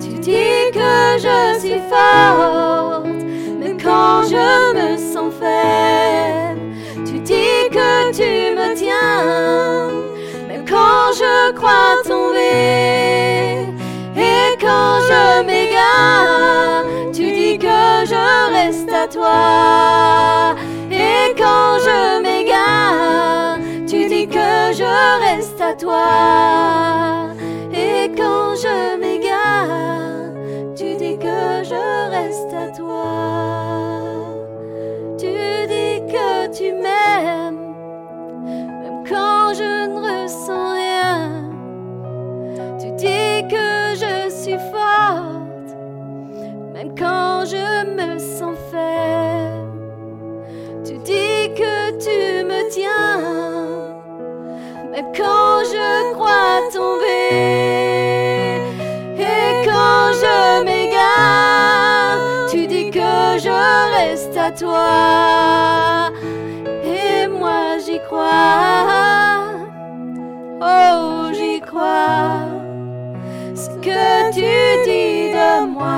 Tu 0.00 0.18
dis 0.18 0.70
que 0.72 1.18
je 1.24 1.58
suis 1.60 1.80
forte, 1.88 2.57
même 10.48 10.64
quand 10.68 11.12
je 11.14 11.52
crois 11.52 11.96
tomber. 12.04 13.66
Et 14.16 14.56
quand 14.60 15.00
je 15.08 15.42
m'égare, 15.44 16.84
tu 17.12 17.30
dis 17.32 17.58
que 17.58 18.06
je 18.06 18.52
reste 18.52 18.92
à 18.92 19.06
toi. 19.06 20.54
Et 20.90 21.34
quand 21.36 21.78
je 21.86 22.20
m'égare, 22.22 23.58
tu 23.86 24.06
dis 24.06 24.26
que 24.26 24.72
je 24.72 25.20
reste 25.26 25.60
à 25.60 25.74
toi. 25.74 27.28
Et 27.72 28.10
quand 28.16 28.54
je 28.56 28.98
m'égare, 28.98 30.32
tu 30.76 30.96
dis 30.96 31.16
que 31.16 31.62
je 31.64 32.10
reste 32.10 32.52
à 32.52 32.76
toi. 32.76 33.04
Tu 35.18 35.30
dis 35.72 36.00
que 36.12 36.48
tu 36.56 36.72
m'aimes, 36.72 37.47
ressens 40.28 40.72
rien. 40.74 41.18
Tu 42.78 42.90
dis 42.92 43.48
que 43.48 43.94
je 44.02 44.30
suis 44.30 44.60
forte, 44.72 45.70
même 46.74 46.94
quand 46.94 47.44
je 47.46 47.66
me 47.96 48.18
sens 48.18 48.56
faible. 48.70 49.68
Tu 50.84 50.98
dis 50.98 51.54
que 51.56 51.74
tu 52.04 52.44
me 52.44 52.70
tiens 52.70 53.94
quand 55.16 55.62
je 55.64 56.12
crois 56.14 56.60
tomber 56.72 57.30
et 59.16 59.64
quand 59.64 60.12
je 60.22 60.64
m'égare, 60.64 62.18
tu 62.50 62.66
dis 62.66 62.90
que 62.90 63.38
je 63.44 63.56
reste 63.96 64.36
à 64.36 64.50
toi 64.50 66.10
et 66.84 67.28
moi 67.28 67.78
j'y 67.84 68.00
crois. 68.00 69.27
Oh, 70.60 71.30
j'y 71.32 71.60
crois. 71.60 72.48
Ce 73.54 73.68
que 73.80 74.32
tu 74.32 74.40
dis 74.84 75.32
de 75.32 75.66
moi, 75.66 75.94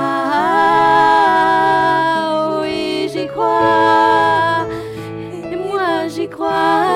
oui, 2.61 3.09
j'y 3.11 3.27
crois. 3.27 4.67
Et 5.51 5.55
moi 5.55 6.07
j'y 6.07 6.27
crois. 6.29 6.90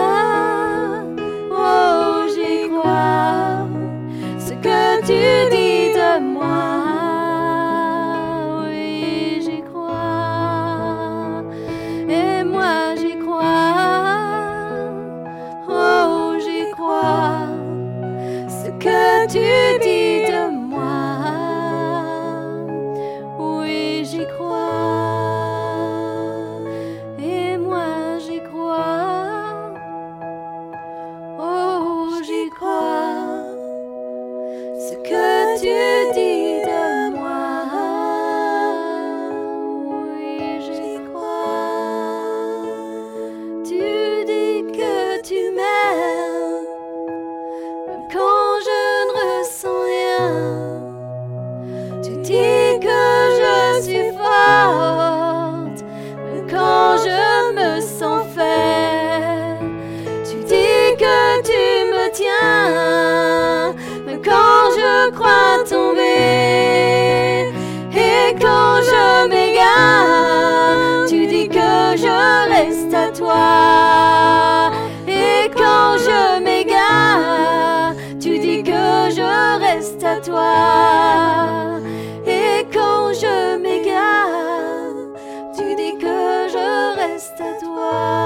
love. 87.95 88.24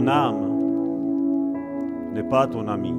Ton 0.00 0.06
âme 0.06 1.52
n'est 2.14 2.22
pas 2.22 2.46
ton 2.46 2.68
ami. 2.68 2.94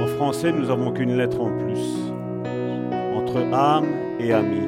En 0.00 0.06
français, 0.06 0.52
nous 0.52 0.70
avons 0.70 0.92
qu'une 0.92 1.16
lettre 1.16 1.40
en 1.40 1.50
plus 1.58 2.12
entre 3.16 3.38
âme 3.52 3.86
et 4.20 4.32
ami. 4.32 4.60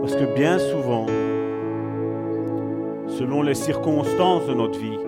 Parce 0.00 0.14
que 0.14 0.34
bien 0.34 0.58
souvent, 0.58 1.06
selon 3.08 3.42
les 3.42 3.54
circonstances 3.54 4.46
de 4.46 4.54
notre 4.54 4.78
vie, 4.78 4.98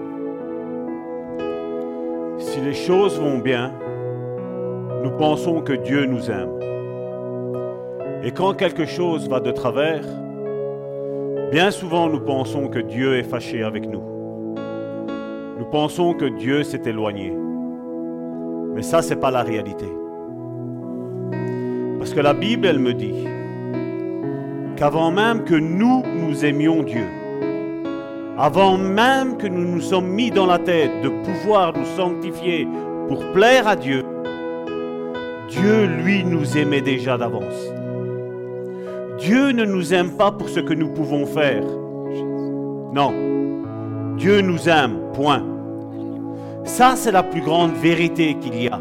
si 2.39 2.61
les 2.61 2.75
choses 2.75 3.21
vont 3.21 3.39
bien, 3.39 3.73
nous 5.05 5.12
pensons 5.12 5.61
que 5.61 5.75
Dieu 5.75 6.07
nous 6.07 6.31
aime. 6.31 6.51
Et 8.25 8.33
quand 8.33 8.55
quelque 8.55 8.87
chose 8.87 9.29
va 9.29 9.39
de 9.39 9.53
travers, 9.53 10.03
bien 11.51 11.71
souvent 11.71 12.09
nous 12.09 12.21
pensons 12.21 12.69
que 12.69 12.79
Dieu 12.79 13.17
est 13.17 13.23
fâché 13.23 13.63
avec 13.63 13.89
nous. 13.89 14.03
Nous 15.59 15.67
pensons 15.67 16.15
que 16.15 16.27
Dieu 16.27 16.63
s'est 16.63 16.83
éloigné. 16.87 17.35
Mais 18.75 18.83
ça, 18.83 19.03
ce 19.03 19.11
n'est 19.11 19.21
pas 19.21 19.31
la 19.31 19.43
réalité. 19.43 19.87
Parce 21.99 22.15
que 22.15 22.21
la 22.21 22.35
Bible, 22.35 22.67
elle 22.67 22.79
me 22.79 22.95
dit 22.95 23.27
qu'avant 24.77 25.11
même 25.11 25.45
que 25.45 25.57
nous, 25.57 26.05
nous 26.17 26.45
aimions 26.45 26.85
Dieu, 26.85 27.07
avant 28.39 28.79
même 28.79 29.37
que 29.37 29.49
nous 29.49 29.65
nous 29.65 29.81
sommes 29.81 30.09
mis 30.09 30.31
dans 30.31 30.47
la 30.47 30.61
tête 30.61 31.03
de 31.03 31.09
pouvoir 31.09 31.77
nous 31.77 31.85
sanctifier 31.97 32.69
pour 33.09 33.33
plaire 33.33 33.67
à 33.67 33.75
Dieu, 33.75 34.05
Dieu, 35.49 35.87
lui, 35.87 36.25
nous 36.25 36.57
aimait 36.57 36.83
déjà 36.83 37.19
d'avance. 37.19 37.78
Dieu 39.19 39.51
ne 39.51 39.64
nous 39.64 39.93
aime 39.93 40.12
pas 40.12 40.31
pour 40.31 40.49
ce 40.49 40.61
que 40.61 40.75
nous 40.75 40.91
pouvons 40.91 41.27
faire. 41.27 41.64
Non. 42.93 43.12
Dieu 44.16 44.41
nous 44.43 44.69
aime, 44.69 44.99
point. 45.12 45.45
Ça, 46.62 46.95
c'est 46.95 47.11
la 47.11 47.25
plus 47.25 47.41
grande 47.41 47.73
vérité 47.73 48.37
qu'il 48.41 48.62
y 48.62 48.69
a. 48.69 48.79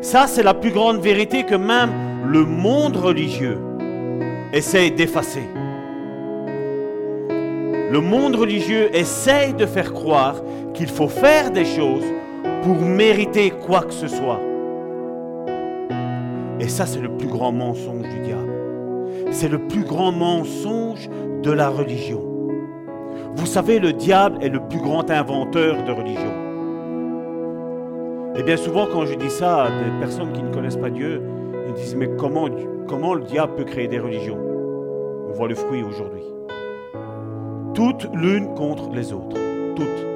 Ça, 0.00 0.26
c'est 0.28 0.44
la 0.44 0.54
plus 0.54 0.70
grande 0.70 1.00
vérité 1.00 1.42
que 1.42 1.56
même 1.56 1.90
le 2.28 2.44
monde 2.44 2.96
religieux 2.96 3.58
essaye 4.52 4.92
d'effacer. 4.92 5.48
Le 7.90 8.00
monde 8.00 8.36
religieux 8.36 8.94
essaye 8.96 9.54
de 9.54 9.66
faire 9.66 9.92
croire 9.92 10.36
qu'il 10.72 10.88
faut 10.88 11.08
faire 11.08 11.50
des 11.50 11.64
choses 11.64 12.04
pour 12.62 12.76
mériter 12.80 13.50
quoi 13.50 13.82
que 13.82 13.92
ce 13.92 14.06
soit. 14.06 14.40
Et 16.60 16.68
ça, 16.68 16.86
c'est 16.86 17.00
le 17.00 17.10
plus 17.10 17.28
grand 17.28 17.50
mensonge 17.50 18.08
du 18.08 18.20
diable. 18.20 18.51
C'est 19.32 19.48
le 19.48 19.58
plus 19.58 19.82
grand 19.82 20.12
mensonge 20.12 21.08
de 21.42 21.50
la 21.50 21.70
religion. 21.70 22.22
Vous 23.34 23.46
savez, 23.46 23.78
le 23.78 23.94
diable 23.94 24.38
est 24.42 24.50
le 24.50 24.60
plus 24.60 24.78
grand 24.78 25.10
inventeur 25.10 25.82
de 25.82 25.90
religion. 25.90 26.32
Et 28.36 28.42
bien 28.42 28.58
souvent, 28.58 28.86
quand 28.86 29.06
je 29.06 29.14
dis 29.14 29.30
ça 29.30 29.64
à 29.64 29.68
des 29.68 29.98
personnes 30.00 30.32
qui 30.32 30.42
ne 30.42 30.52
connaissent 30.52 30.76
pas 30.76 30.90
Dieu, 30.90 31.22
ils 31.66 31.72
disent, 31.74 31.96
mais 31.96 32.10
comment, 32.18 32.46
comment 32.86 33.14
le 33.14 33.22
diable 33.22 33.54
peut 33.56 33.64
créer 33.64 33.88
des 33.88 33.98
religions? 33.98 34.38
On 35.30 35.32
voit 35.32 35.48
le 35.48 35.54
fruit 35.54 35.82
aujourd'hui. 35.82 36.22
Toutes 37.74 38.06
l'une 38.14 38.54
contre 38.54 38.90
les 38.92 39.14
autres. 39.14 39.38
Toutes. 39.74 40.06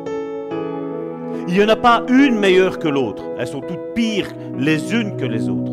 Il 1.49 1.55
n'y 1.55 1.65
en 1.65 1.69
a 1.69 1.77
pas 1.77 2.03
une 2.09 2.39
meilleure 2.39 2.79
que 2.79 2.89
l'autre. 2.89 3.25
Elles 3.39 3.47
sont 3.47 3.63
toutes 3.63 3.95
pires 3.95 4.29
les 4.59 4.95
unes 4.95 5.17
que 5.17 5.25
les 5.25 5.49
autres. 5.49 5.73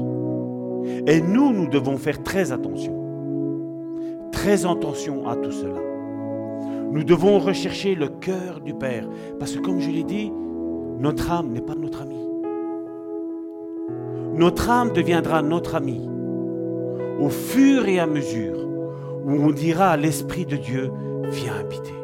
Et 1.08 1.20
nous, 1.20 1.52
nous 1.52 1.68
devons 1.68 1.98
faire 1.98 2.24
très 2.24 2.54
attention. 2.54 3.03
Très 4.44 4.66
attention 4.66 5.26
à 5.26 5.38
tout 5.38 5.54
cela. 5.54 5.80
Nous 6.92 7.06
devons 7.06 7.40
rechercher 7.40 7.96
le 7.96 8.10
cœur 8.10 8.60
du 8.60 8.74
Père. 8.74 9.08
Parce 9.40 9.56
que 9.56 9.62
comme 9.62 9.80
je 9.80 9.90
l'ai 9.90 10.04
dit, 10.04 10.34
notre 11.00 11.32
âme 11.32 11.54
n'est 11.54 11.62
pas 11.62 11.76
notre 11.76 12.02
ami. 12.02 12.20
Notre 14.34 14.70
âme 14.70 14.92
deviendra 14.92 15.42
notre 15.42 15.76
ami 15.76 16.10
au 17.22 17.30
fur 17.30 17.88
et 17.88 18.02
à 18.02 18.06
mesure 18.06 18.68
où 19.24 19.32
on 19.32 19.52
dira 19.52 19.92
à 19.92 19.98
l'Esprit 19.98 20.46
de 20.46 20.58
Dieu, 20.58 20.92
viens 21.30 21.56
habiter. 21.62 21.96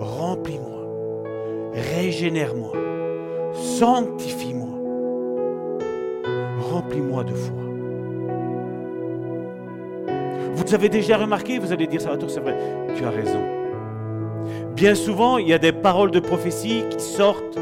Remplis-moi. 0.00 1.72
Régénère-moi. 1.72 2.72
Sanctifie-moi. 3.52 4.76
Remplis-moi 6.72 7.22
de 7.22 7.34
foi. 7.34 7.67
Vous 10.58 10.74
avez 10.74 10.88
déjà 10.88 11.16
remarqué, 11.16 11.58
vous 11.60 11.72
allez 11.72 11.86
dire, 11.86 12.00
Salvatore, 12.00 12.30
c'est 12.30 12.40
vrai, 12.40 12.56
tu 12.96 13.04
as 13.04 13.10
raison. 13.10 13.40
Bien 14.74 14.96
souvent, 14.96 15.38
il 15.38 15.48
y 15.48 15.52
a 15.52 15.58
des 15.58 15.70
paroles 15.70 16.10
de 16.10 16.18
prophétie 16.18 16.82
qui 16.90 17.00
sortent 17.00 17.56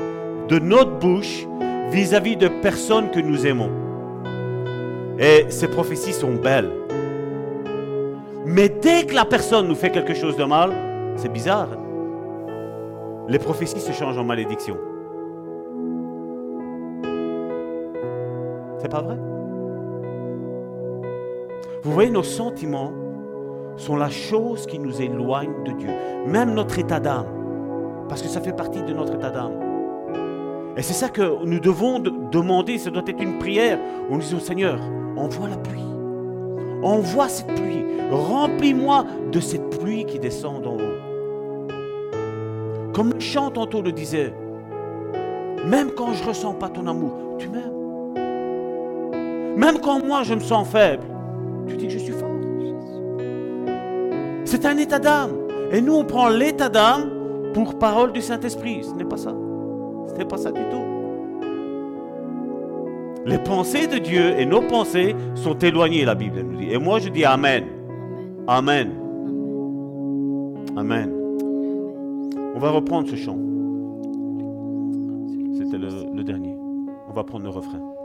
de 0.48 0.58
notre 0.58 0.98
bouche 0.98 1.46
vis-à-vis 1.90 2.36
de 2.36 2.48
personnes 2.48 3.10
que 3.10 3.20
nous 3.20 3.46
aimons. 3.46 3.70
Et 5.18 5.44
ces 5.50 5.68
prophéties 5.68 6.14
sont 6.14 6.34
belles. 6.34 6.70
Mais 8.46 8.70
dès 8.70 9.04
que 9.04 9.14
la 9.14 9.26
personne 9.26 9.68
nous 9.68 9.74
fait 9.74 9.90
quelque 9.90 10.14
chose 10.14 10.36
de 10.36 10.44
mal, 10.44 10.72
c'est 11.16 11.32
bizarre. 11.32 11.68
Les 13.28 13.38
prophéties 13.38 13.80
se 13.80 13.92
changent 13.92 14.18
en 14.18 14.24
malédiction. 14.24 14.78
C'est 18.78 18.90
pas 18.90 19.02
vrai? 19.02 19.35
Vous 21.86 21.92
voyez, 21.92 22.10
nos 22.10 22.24
sentiments 22.24 22.90
sont 23.76 23.94
la 23.94 24.10
chose 24.10 24.66
qui 24.66 24.80
nous 24.80 25.00
éloigne 25.00 25.62
de 25.64 25.70
Dieu. 25.70 25.90
Même 26.26 26.52
notre 26.52 26.80
état 26.80 26.98
d'âme. 26.98 27.28
Parce 28.08 28.22
que 28.22 28.28
ça 28.28 28.40
fait 28.40 28.52
partie 28.52 28.82
de 28.82 28.92
notre 28.92 29.14
état 29.14 29.30
d'âme. 29.30 29.52
Et 30.76 30.82
c'est 30.82 30.94
ça 30.94 31.08
que 31.08 31.44
nous 31.44 31.60
devons 31.60 32.00
demander, 32.00 32.78
ça 32.78 32.90
doit 32.90 33.04
être 33.06 33.22
une 33.22 33.38
prière. 33.38 33.78
On 34.10 34.18
dit 34.18 34.34
au 34.34 34.40
Seigneur, 34.40 34.80
envoie 35.16 35.48
la 35.48 35.58
pluie. 35.58 35.84
Envoie 36.82 37.28
cette 37.28 37.54
pluie. 37.54 37.84
Remplis-moi 38.10 39.04
de 39.30 39.38
cette 39.38 39.78
pluie 39.78 40.06
qui 40.06 40.18
descend 40.18 40.62
d'en 40.62 40.74
haut. 40.74 41.70
Comme 42.94 43.12
le 43.12 43.20
chant 43.20 43.52
tantôt 43.52 43.80
le 43.80 43.92
disait, 43.92 44.34
même 45.64 45.92
quand 45.92 46.14
je 46.14 46.24
ne 46.24 46.28
ressens 46.30 46.54
pas 46.54 46.68
ton 46.68 46.88
amour, 46.88 47.36
tu 47.38 47.48
m'aimes. 47.48 47.74
Même 49.56 49.78
quand 49.78 50.04
moi 50.04 50.24
je 50.24 50.34
me 50.34 50.40
sens 50.40 50.66
faible, 50.66 51.04
tu 51.66 51.76
dis 51.76 51.86
que 51.86 51.92
je 51.92 51.98
suis 51.98 52.12
fort. 52.12 52.30
C'est 54.44 54.64
un 54.64 54.78
état 54.78 54.98
d'âme. 54.98 55.32
Et 55.72 55.80
nous, 55.80 55.94
on 55.94 56.04
prend 56.04 56.28
l'état 56.28 56.68
d'âme 56.68 57.10
pour 57.52 57.78
parole 57.78 58.12
du 58.12 58.22
Saint-Esprit. 58.22 58.84
Ce 58.84 58.94
n'est 58.94 59.04
pas 59.04 59.16
ça. 59.16 59.34
Ce 60.08 60.14
n'est 60.14 60.24
pas 60.24 60.36
ça 60.36 60.52
du 60.52 60.62
tout. 60.70 60.84
Les 63.26 63.38
pensées 63.38 63.88
de 63.88 63.98
Dieu 63.98 64.38
et 64.38 64.46
nos 64.46 64.62
pensées 64.62 65.16
sont 65.34 65.58
éloignées, 65.58 66.04
la 66.04 66.14
Bible 66.14 66.40
nous 66.42 66.56
dit. 66.56 66.70
Et 66.70 66.78
moi, 66.78 67.00
je 67.00 67.08
dis 67.08 67.24
Amen. 67.24 67.64
Amen. 68.46 68.92
Amen. 70.76 71.12
On 72.54 72.58
va 72.60 72.70
reprendre 72.70 73.08
ce 73.08 73.16
chant. 73.16 73.38
C'était 75.58 75.78
le, 75.78 75.88
le 76.14 76.22
dernier. 76.22 76.56
On 77.08 77.12
va 77.12 77.24
prendre 77.24 77.44
le 77.44 77.50
refrain. 77.50 77.95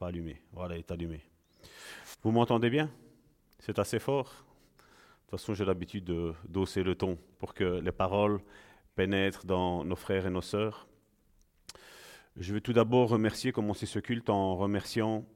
Pas 0.00 0.06
allumé. 0.06 0.40
Voilà, 0.52 0.76
il 0.76 0.78
est 0.78 0.90
allumé. 0.90 1.20
Vous 2.22 2.30
m'entendez 2.32 2.70
bien? 2.70 2.90
C'est 3.58 3.78
assez 3.78 3.98
fort 3.98 4.28
De 4.28 4.82
toute 5.30 5.30
façon, 5.32 5.52
j'ai 5.52 5.66
l'habitude 5.66 6.04
de 6.04 6.32
d'hausser 6.48 6.82
le 6.82 6.94
ton 6.94 7.18
pour 7.38 7.52
que 7.52 7.80
les 7.80 7.92
paroles 7.92 8.40
pénètrent 8.96 9.44
dans 9.44 9.84
nos 9.84 9.96
frères 9.96 10.26
et 10.26 10.30
nos 10.30 10.40
sœurs. 10.40 10.88
Je 12.36 12.54
vais 12.54 12.62
tout 12.62 12.72
d'abord 12.72 13.10
remercier, 13.10 13.52
commencer 13.52 13.84
ce 13.84 13.98
culte 13.98 14.30
en 14.30 14.56
remerciant 14.56 15.26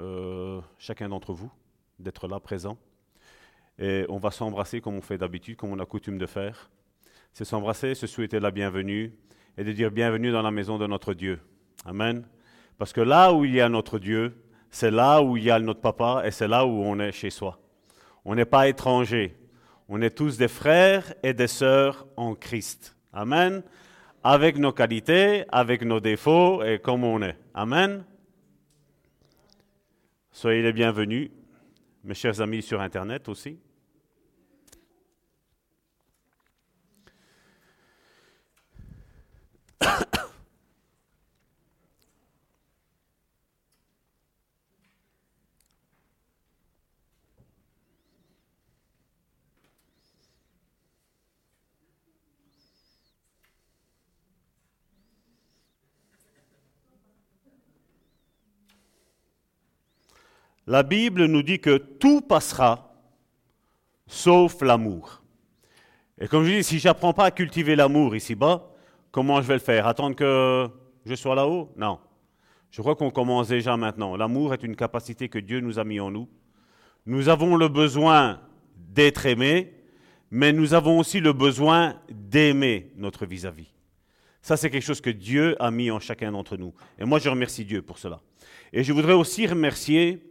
euh, 0.00 0.60
chacun 0.78 1.08
d'entre 1.08 1.32
vous 1.32 1.52
d'être 2.00 2.26
là 2.26 2.40
présent. 2.40 2.76
Et 3.78 4.04
on 4.08 4.18
va 4.18 4.32
s'embrasser 4.32 4.80
comme 4.80 4.96
on 4.96 5.00
fait 5.00 5.18
d'habitude, 5.18 5.56
comme 5.56 5.70
on 5.70 5.78
a 5.78 5.86
coutume 5.86 6.18
de 6.18 6.26
faire. 6.26 6.70
C'est 7.32 7.44
s'embrasser, 7.44 7.94
se 7.94 8.08
souhaiter 8.08 8.40
la 8.40 8.50
bienvenue 8.50 9.12
et 9.56 9.62
de 9.62 9.70
dire 9.70 9.92
bienvenue 9.92 10.32
dans 10.32 10.42
la 10.42 10.50
maison 10.50 10.76
de 10.76 10.88
notre 10.88 11.14
Dieu. 11.14 11.38
Amen. 11.84 12.26
Parce 12.78 12.92
que 12.92 13.00
là 13.00 13.32
où 13.32 13.44
il 13.44 13.54
y 13.54 13.60
a 13.60 13.68
notre 13.68 13.98
Dieu, 13.98 14.40
c'est 14.70 14.92
là 14.92 15.20
où 15.20 15.36
il 15.36 15.44
y 15.44 15.50
a 15.50 15.58
notre 15.58 15.80
papa 15.80 16.22
et 16.24 16.30
c'est 16.30 16.46
là 16.48 16.64
où 16.64 16.70
on 16.70 16.98
est 17.00 17.12
chez 17.12 17.30
soi. 17.30 17.58
On 18.24 18.36
n'est 18.36 18.44
pas 18.44 18.68
étrangers. 18.68 19.36
On 19.88 20.00
est 20.00 20.16
tous 20.16 20.36
des 20.36 20.48
frères 20.48 21.12
et 21.22 21.34
des 21.34 21.48
sœurs 21.48 22.06
en 22.16 22.34
Christ. 22.34 22.96
Amen. 23.12 23.62
Avec 24.22 24.58
nos 24.58 24.72
qualités, 24.72 25.44
avec 25.50 25.82
nos 25.82 26.00
défauts 26.00 26.62
et 26.62 26.78
comme 26.78 27.04
on 27.04 27.20
est. 27.22 27.36
Amen. 27.54 28.04
Soyez 30.30 30.62
les 30.62 30.72
bienvenus, 30.72 31.30
mes 32.04 32.14
chers 32.14 32.40
amis 32.40 32.62
sur 32.62 32.80
Internet 32.80 33.28
aussi. 33.28 33.58
La 60.68 60.82
Bible 60.82 61.24
nous 61.24 61.42
dit 61.42 61.60
que 61.60 61.78
tout 61.78 62.20
passera 62.20 62.94
sauf 64.06 64.60
l'amour. 64.60 65.22
Et 66.20 66.28
comme 66.28 66.44
je 66.44 66.56
dis, 66.56 66.62
si 66.62 66.78
je 66.78 66.86
n'apprends 66.86 67.14
pas 67.14 67.24
à 67.24 67.30
cultiver 67.30 67.74
l'amour 67.74 68.14
ici-bas, 68.14 68.70
comment 69.10 69.40
je 69.40 69.46
vais 69.46 69.54
le 69.54 69.60
faire? 69.60 69.86
Attendre 69.86 70.14
que 70.14 70.68
je 71.06 71.14
sois 71.14 71.34
là-haut? 71.34 71.72
Non. 71.78 71.98
Je 72.70 72.82
crois 72.82 72.96
qu'on 72.96 73.10
commence 73.10 73.48
déjà 73.48 73.78
maintenant. 73.78 74.14
L'amour 74.14 74.52
est 74.52 74.62
une 74.62 74.76
capacité 74.76 75.30
que 75.30 75.38
Dieu 75.38 75.60
nous 75.60 75.78
a 75.78 75.84
mis 75.84 76.00
en 76.00 76.10
nous. 76.10 76.28
Nous 77.06 77.30
avons 77.30 77.56
le 77.56 77.68
besoin 77.68 78.38
d'être 78.76 79.24
aimés, 79.24 79.72
mais 80.30 80.52
nous 80.52 80.74
avons 80.74 80.98
aussi 80.98 81.20
le 81.20 81.32
besoin 81.32 81.98
d'aimer 82.10 82.92
notre 82.94 83.24
vis-à-vis. 83.24 83.72
Ça, 84.42 84.58
c'est 84.58 84.68
quelque 84.68 84.84
chose 84.84 85.00
que 85.00 85.08
Dieu 85.08 85.56
a 85.62 85.70
mis 85.70 85.90
en 85.90 85.98
chacun 85.98 86.30
d'entre 86.30 86.58
nous. 86.58 86.74
Et 86.98 87.06
moi, 87.06 87.20
je 87.20 87.30
remercie 87.30 87.64
Dieu 87.64 87.80
pour 87.80 87.96
cela. 87.96 88.20
Et 88.74 88.84
je 88.84 88.92
voudrais 88.92 89.14
aussi 89.14 89.46
remercier 89.46 90.22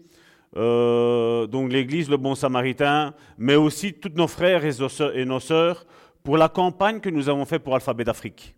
euh, 0.56 1.48
donc 1.48 1.72
l'Église, 1.72 2.10
le 2.10 2.18
Bon 2.18 2.36
Samaritain, 2.36 3.14
mais 3.38 3.56
aussi 3.56 3.94
tous 3.94 4.12
nos 4.16 4.28
frères 4.28 4.64
et 4.66 5.26
nos 5.26 5.40
sœurs- 5.40 5.86
pour 6.24 6.38
la 6.38 6.50
campagne 6.50 7.00
que 7.00 7.10
nous 7.10 7.30
avons 7.30 7.46
faite 7.46 7.64
pour 7.64 7.76
Alphabet 7.76 8.04
d'Afrique. 8.04 8.56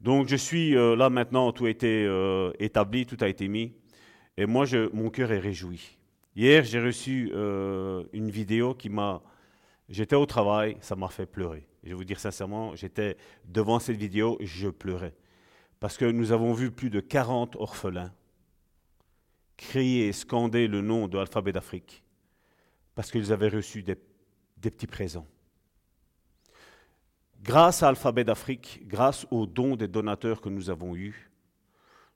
Donc 0.00 0.28
je 0.28 0.36
suis 0.36 0.76
euh, 0.76 0.96
là 0.96 1.10
maintenant, 1.10 1.52
tout 1.52 1.66
a 1.66 1.70
été 1.70 2.04
euh, 2.06 2.52
établi, 2.58 3.06
tout 3.06 3.18
a 3.20 3.28
été 3.28 3.48
mis, 3.48 3.72
et 4.36 4.46
moi 4.46 4.64
mon 4.92 5.10
cœur 5.10 5.32
est 5.32 5.38
réjoui. 5.38 5.98
Hier 6.34 6.64
j'ai 6.64 6.80
reçu 6.80 7.32
une 8.12 8.30
vidéo 8.30 8.74
qui 8.74 8.90
m'a, 8.90 9.22
j'étais 9.88 10.16
au 10.16 10.26
travail, 10.26 10.76
ça 10.80 10.94
m'a 10.94 11.08
fait 11.08 11.24
pleurer. 11.24 11.66
Je 11.82 11.90
vais 11.90 11.94
vous 11.94 12.04
dire 12.04 12.20
sincèrement, 12.20 12.76
j'étais 12.76 13.16
devant 13.46 13.78
cette 13.78 13.96
vidéo, 13.96 14.36
je 14.40 14.68
pleurais 14.68 15.14
parce 15.80 15.96
que 15.96 16.04
nous 16.04 16.32
avons 16.32 16.52
vu 16.52 16.70
plus 16.70 16.90
de 16.90 17.00
40 17.00 17.56
orphelins 17.56 18.12
crier 19.56 20.08
et 20.08 20.12
scander 20.12 20.68
le 20.68 20.80
nom 20.80 21.08
de 21.08 21.16
l'alphabet 21.16 21.52
d'Afrique 21.52 22.02
parce 22.96 23.10
qu'ils 23.10 23.32
avaient 23.32 23.48
reçu 23.48 23.82
des, 23.82 23.94
petits 23.94 24.86
présents. 24.86 25.28
Grâce 27.42 27.82
à 27.82 27.88
Alphabet 27.88 28.24
d'Afrique, 28.24 28.82
grâce 28.86 29.26
aux 29.30 29.46
dons 29.46 29.76
des 29.76 29.86
donateurs 29.86 30.40
que 30.40 30.48
nous 30.48 30.70
avons 30.70 30.96
eus, 30.96 31.30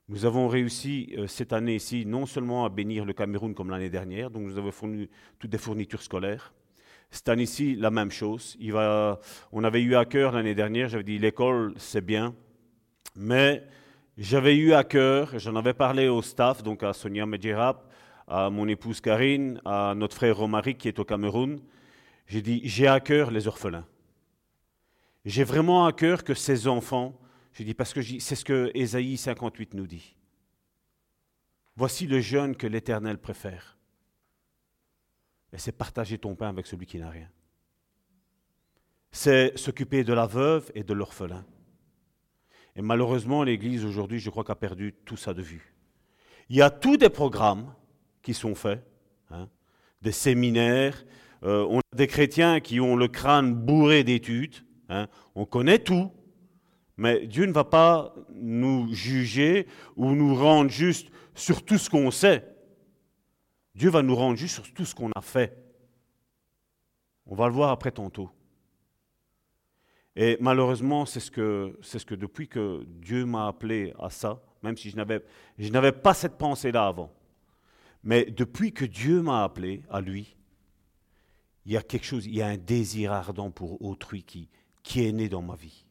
nous 0.09 0.25
avons 0.25 0.47
réussi 0.47 1.13
euh, 1.17 1.27
cette 1.27 1.53
année 1.53 1.75
ici 1.75 2.05
non 2.05 2.25
seulement 2.25 2.65
à 2.65 2.69
bénir 2.69 3.05
le 3.05 3.13
Cameroun 3.13 3.53
comme 3.53 3.69
l'année 3.69 3.91
dernière, 3.91 4.31
donc 4.31 4.43
nous 4.43 4.57
avons 4.57 4.71
fourni 4.71 5.07
toutes 5.39 5.51
des 5.51 5.59
fournitures 5.59 6.01
scolaires. 6.01 6.53
Cette 7.11 7.29
année-ci, 7.29 7.75
la 7.75 7.91
même 7.91 8.11
chose. 8.11 8.57
On 9.51 9.63
avait 9.63 9.81
eu 9.81 9.95
à 9.95 10.05
cœur 10.05 10.31
l'année 10.31 10.55
dernière, 10.55 10.89
j'avais 10.89 11.03
dit 11.03 11.19
l'école 11.19 11.73
c'est 11.77 12.01
bien, 12.01 12.33
mais 13.15 13.63
j'avais 14.17 14.55
eu 14.55 14.73
à 14.73 14.83
cœur, 14.83 15.37
j'en 15.39 15.55
avais 15.55 15.73
parlé 15.73 16.07
au 16.07 16.21
staff, 16.21 16.63
donc 16.63 16.83
à 16.83 16.93
Sonia 16.93 17.25
Medjerap, 17.25 17.89
à 18.27 18.49
mon 18.49 18.67
épouse 18.67 19.01
Karine, 19.01 19.61
à 19.65 19.93
notre 19.95 20.15
frère 20.15 20.37
Romaric 20.37 20.77
qui 20.77 20.87
est 20.87 20.99
au 20.99 21.05
Cameroun. 21.05 21.61
J'ai 22.27 22.41
dit, 22.41 22.61
j'ai 22.63 22.87
à 22.87 22.99
cœur 22.99 23.31
les 23.31 23.47
orphelins. 23.47 23.85
J'ai 25.25 25.43
vraiment 25.43 25.85
à 25.85 25.93
cœur 25.93 26.23
que 26.23 26.33
ces 26.33 26.67
enfants, 26.67 27.19
j'ai 27.53 27.63
dit, 27.63 27.73
parce 27.73 27.93
que 27.93 28.01
c'est 28.01 28.35
ce 28.35 28.45
que 28.45 28.71
Ésaïe 28.73 29.17
58 29.17 29.73
nous 29.73 29.87
dit. 29.87 30.15
Voici 31.75 32.07
le 32.07 32.19
jeune 32.19 32.55
que 32.55 32.67
l'Éternel 32.67 33.17
préfère. 33.17 33.77
Et 35.53 35.57
c'est 35.57 35.71
partager 35.71 36.17
ton 36.17 36.35
pain 36.35 36.49
avec 36.49 36.67
celui 36.67 36.85
qui 36.85 36.97
n'a 36.97 37.09
rien. 37.09 37.29
C'est 39.11 39.57
s'occuper 39.57 40.03
de 40.03 40.13
la 40.13 40.25
veuve 40.25 40.71
et 40.73 40.83
de 40.83 40.93
l'orphelin. 40.93 41.45
Et 42.75 42.81
malheureusement, 42.81 43.43
l'Église 43.43 43.85
aujourd'hui, 43.85 44.19
je 44.19 44.29
crois, 44.29 44.43
qu'a 44.43 44.55
perdu 44.55 44.93
tout 45.05 45.17
ça 45.17 45.33
de 45.33 45.41
vue. 45.41 45.73
Il 46.49 46.55
y 46.55 46.61
a 46.61 46.69
tous 46.69 46.97
des 46.97 47.09
programmes 47.09 47.73
qui 48.21 48.33
sont 48.33 48.55
faits, 48.55 48.83
hein, 49.29 49.49
des 50.01 50.11
séminaires. 50.11 51.03
euh, 51.43 51.65
on 51.69 51.79
a 51.79 51.95
des 51.95 52.07
chrétiens 52.07 52.59
qui 52.59 52.79
ont 52.79 52.95
le 52.95 53.07
crâne 53.07 53.53
bourré 53.53 54.03
d'études. 54.03 54.55
hein, 54.89 55.07
on 55.35 55.45
connaît 55.45 55.79
tout, 55.79 56.11
Mais 56.97 57.25
Dieu 57.25 57.45
ne 57.45 57.51
va 57.51 57.63
pas 57.63 58.13
nous 58.33 58.93
juger 58.93 59.65
ou 59.95 60.11
nous 60.13 60.35
rendre 60.35 60.69
juste 60.69 61.09
sur 61.33 61.63
tout 61.65 61.77
ce 61.77 61.89
qu'on 61.89 62.11
sait. 62.11 62.45
Dieu 63.73 63.89
va 63.89 64.03
nous 64.03 64.15
rendre 64.15 64.37
juste 64.37 64.55
sur 64.55 64.73
tout 64.73 64.85
ce 64.85 64.93
qu'on 64.93 65.09
a 65.15 65.21
fait. 65.21 65.57
On 67.25 67.33
va 67.35 67.47
le 67.47 67.53
voir 67.53 67.71
après 67.71 67.91
tantôt. 67.91 68.29
Et 70.15 70.37
malheureusement, 70.41 71.05
c'est 71.05 71.19
ce 71.19 71.31
que, 71.31 71.77
c'est 71.81 71.99
ce 71.99 72.05
que 72.05 72.15
depuis 72.15 72.47
que 72.47 72.83
Dieu 72.85 73.25
m'a 73.25 73.47
appelé 73.47 73.93
à 73.99 74.09
ça, 74.09 74.41
même 74.61 74.75
si 74.75 74.89
je 74.89 74.97
n'avais, 74.97 75.23
je 75.57 75.69
n'avais 75.69 75.93
pas 75.93 76.13
cette 76.13 76.37
pensée-là 76.37 76.87
avant, 76.87 77.11
mais 78.03 78.25
depuis 78.25 78.73
que 78.73 78.85
Dieu 78.85 79.21
m'a 79.21 79.43
appelé 79.43 79.83
à 79.89 80.01
lui, 80.01 80.35
il 81.65 81.71
y 81.71 81.77
a 81.77 81.81
quelque 81.81 82.05
chose, 82.05 82.25
il 82.25 82.35
y 82.35 82.41
a 82.41 82.47
un 82.47 82.57
désir 82.57 83.13
ardent 83.13 83.51
pour 83.51 83.81
autrui 83.81 84.23
qui, 84.23 84.49
qui 84.83 85.05
est 85.05 85.11
né 85.11 85.29
dans 85.29 85.41
ma 85.41 85.55
vie. 85.55 85.85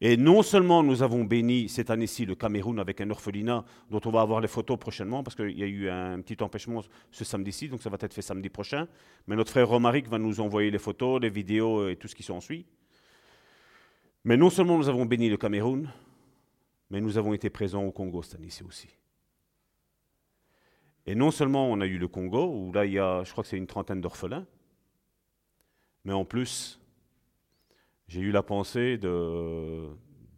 Et 0.00 0.16
non 0.16 0.42
seulement 0.42 0.84
nous 0.84 1.02
avons 1.02 1.24
béni 1.24 1.68
cette 1.68 1.90
année-ci 1.90 2.24
le 2.24 2.36
Cameroun 2.36 2.78
avec 2.78 3.00
un 3.00 3.10
orphelinat 3.10 3.64
dont 3.90 4.00
on 4.04 4.10
va 4.10 4.20
avoir 4.20 4.40
les 4.40 4.46
photos 4.46 4.78
prochainement 4.78 5.24
parce 5.24 5.34
qu'il 5.34 5.58
y 5.58 5.62
a 5.64 5.66
eu 5.66 5.88
un 5.88 6.20
petit 6.20 6.40
empêchement 6.40 6.82
ce 7.10 7.24
samedi-ci, 7.24 7.68
donc 7.68 7.82
ça 7.82 7.90
va 7.90 7.96
être 8.00 8.14
fait 8.14 8.22
samedi 8.22 8.48
prochain. 8.48 8.86
Mais 9.26 9.34
notre 9.34 9.50
frère 9.50 9.68
Romaric 9.68 10.06
va 10.08 10.18
nous 10.18 10.40
envoyer 10.40 10.70
les 10.70 10.78
photos, 10.78 11.20
les 11.20 11.30
vidéos 11.30 11.88
et 11.88 11.96
tout 11.96 12.06
ce 12.06 12.14
qui 12.14 12.22
s'ensuit. 12.22 12.64
Mais 14.24 14.36
non 14.36 14.50
seulement 14.50 14.76
nous 14.76 14.88
avons 14.88 15.06
béni 15.06 15.28
le 15.28 15.36
Cameroun, 15.36 15.90
mais 16.90 17.00
nous 17.00 17.18
avons 17.18 17.32
été 17.32 17.50
présents 17.50 17.84
au 17.84 17.92
Congo 17.92 18.22
cette 18.22 18.36
année-ci 18.36 18.62
aussi. 18.62 18.88
Et 21.06 21.14
non 21.14 21.30
seulement 21.30 21.70
on 21.70 21.80
a 21.80 21.86
eu 21.86 21.98
le 21.98 22.08
Congo, 22.08 22.46
où 22.46 22.72
là 22.72 22.84
il 22.84 22.92
y 22.92 22.98
a, 22.98 23.24
je 23.24 23.32
crois 23.32 23.42
que 23.42 23.48
c'est 23.48 23.56
une 23.56 23.66
trentaine 23.66 24.00
d'orphelins, 24.00 24.46
mais 26.04 26.12
en 26.12 26.24
plus, 26.24 26.80
j'ai 28.08 28.20
eu 28.20 28.30
la 28.30 28.42
pensée 28.42 28.98
de, 28.98 29.86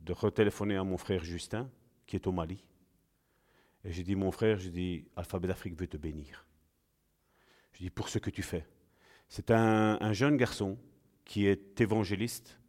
de 0.02 0.12
retéléphoner 0.12 0.76
à 0.76 0.84
mon 0.84 0.96
frère 0.96 1.24
Justin, 1.24 1.68
qui 2.06 2.16
est 2.16 2.26
au 2.26 2.32
Mali. 2.32 2.64
Et 3.84 3.92
j'ai 3.92 4.02
dit, 4.02 4.14
mon 4.14 4.30
frère, 4.30 4.58
j'ai 4.58 4.70
dit, 4.70 5.06
Alphabet 5.16 5.48
d'Afrique 5.48 5.78
veut 5.78 5.86
te 5.86 5.96
bénir. 5.96 6.46
Je 7.72 7.78
dis, 7.78 7.90
pour 7.90 8.08
ce 8.08 8.18
que 8.18 8.30
tu 8.30 8.42
fais. 8.42 8.66
C'est 9.28 9.50
un, 9.50 9.96
un 10.00 10.12
jeune 10.12 10.36
garçon 10.36 10.76
qui 11.24 11.46
est 11.46 11.80
évangéliste, 11.80 12.59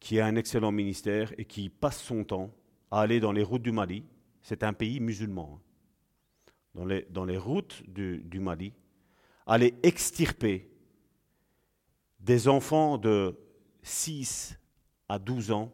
qui 0.00 0.20
a 0.20 0.26
un 0.26 0.36
excellent 0.36 0.72
ministère 0.72 1.32
et 1.38 1.44
qui 1.44 1.68
passe 1.68 2.00
son 2.00 2.24
temps 2.24 2.50
à 2.90 3.00
aller 3.00 3.20
dans 3.20 3.32
les 3.32 3.42
routes 3.42 3.62
du 3.62 3.72
Mali. 3.72 4.04
C'est 4.42 4.62
un 4.62 4.72
pays 4.72 5.00
musulman. 5.00 5.58
hein. 5.58 5.62
Dans 7.10 7.24
les, 7.24 7.36
routes 7.38 7.82
du, 7.88 8.38
Mali, 8.38 8.72
aller 9.46 9.74
extirper 9.82 10.70
des 12.20 12.46
enfants 12.46 12.98
de 12.98 13.36
6 13.82 14.56
à 15.08 15.18
12 15.18 15.50
ans 15.50 15.72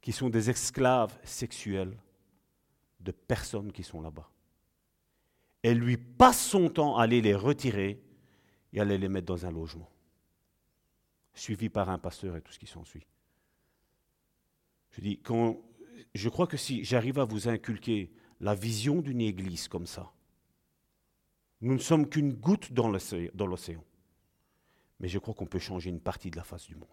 qui 0.00 0.12
sont 0.12 0.30
des 0.30 0.48
esclaves 0.48 1.18
sexuels 1.24 1.94
de 3.00 3.12
personnes 3.12 3.70
qui 3.70 3.82
sont 3.82 4.00
là-bas. 4.00 4.30
Elle 5.62 5.78
lui 5.78 5.98
passe 5.98 6.40
son 6.40 6.70
temps 6.70 6.96
à 6.96 7.02
aller 7.02 7.20
les 7.20 7.34
retirer 7.34 8.00
et 8.72 8.80
aller 8.80 8.96
les 8.96 9.08
mettre 9.08 9.26
dans 9.26 9.44
un 9.44 9.50
logement, 9.50 9.90
suivi 11.34 11.68
par 11.68 11.90
un 11.90 11.98
pasteur 11.98 12.36
et 12.36 12.40
tout 12.40 12.52
ce 12.52 12.58
qui 12.58 12.66
s'ensuit. 12.66 13.06
Je 14.98 15.02
dis, 15.02 15.20
je 16.14 16.28
crois 16.28 16.48
que 16.48 16.56
si 16.56 16.84
j'arrive 16.84 17.20
à 17.20 17.24
vous 17.24 17.48
inculquer 17.48 18.10
la 18.40 18.56
vision 18.56 19.00
d'une 19.00 19.20
église 19.20 19.68
comme 19.68 19.86
ça, 19.86 20.12
nous 21.60 21.74
ne 21.74 21.78
sommes 21.78 22.08
qu'une 22.08 22.32
goutte 22.32 22.72
dans 22.72 22.88
l'océan. 22.88 23.84
Mais 24.98 25.08
je 25.08 25.20
crois 25.20 25.34
qu'on 25.34 25.46
peut 25.46 25.60
changer 25.60 25.90
une 25.90 26.00
partie 26.00 26.32
de 26.32 26.36
la 26.36 26.42
face 26.42 26.66
du 26.66 26.74
monde. 26.74 26.88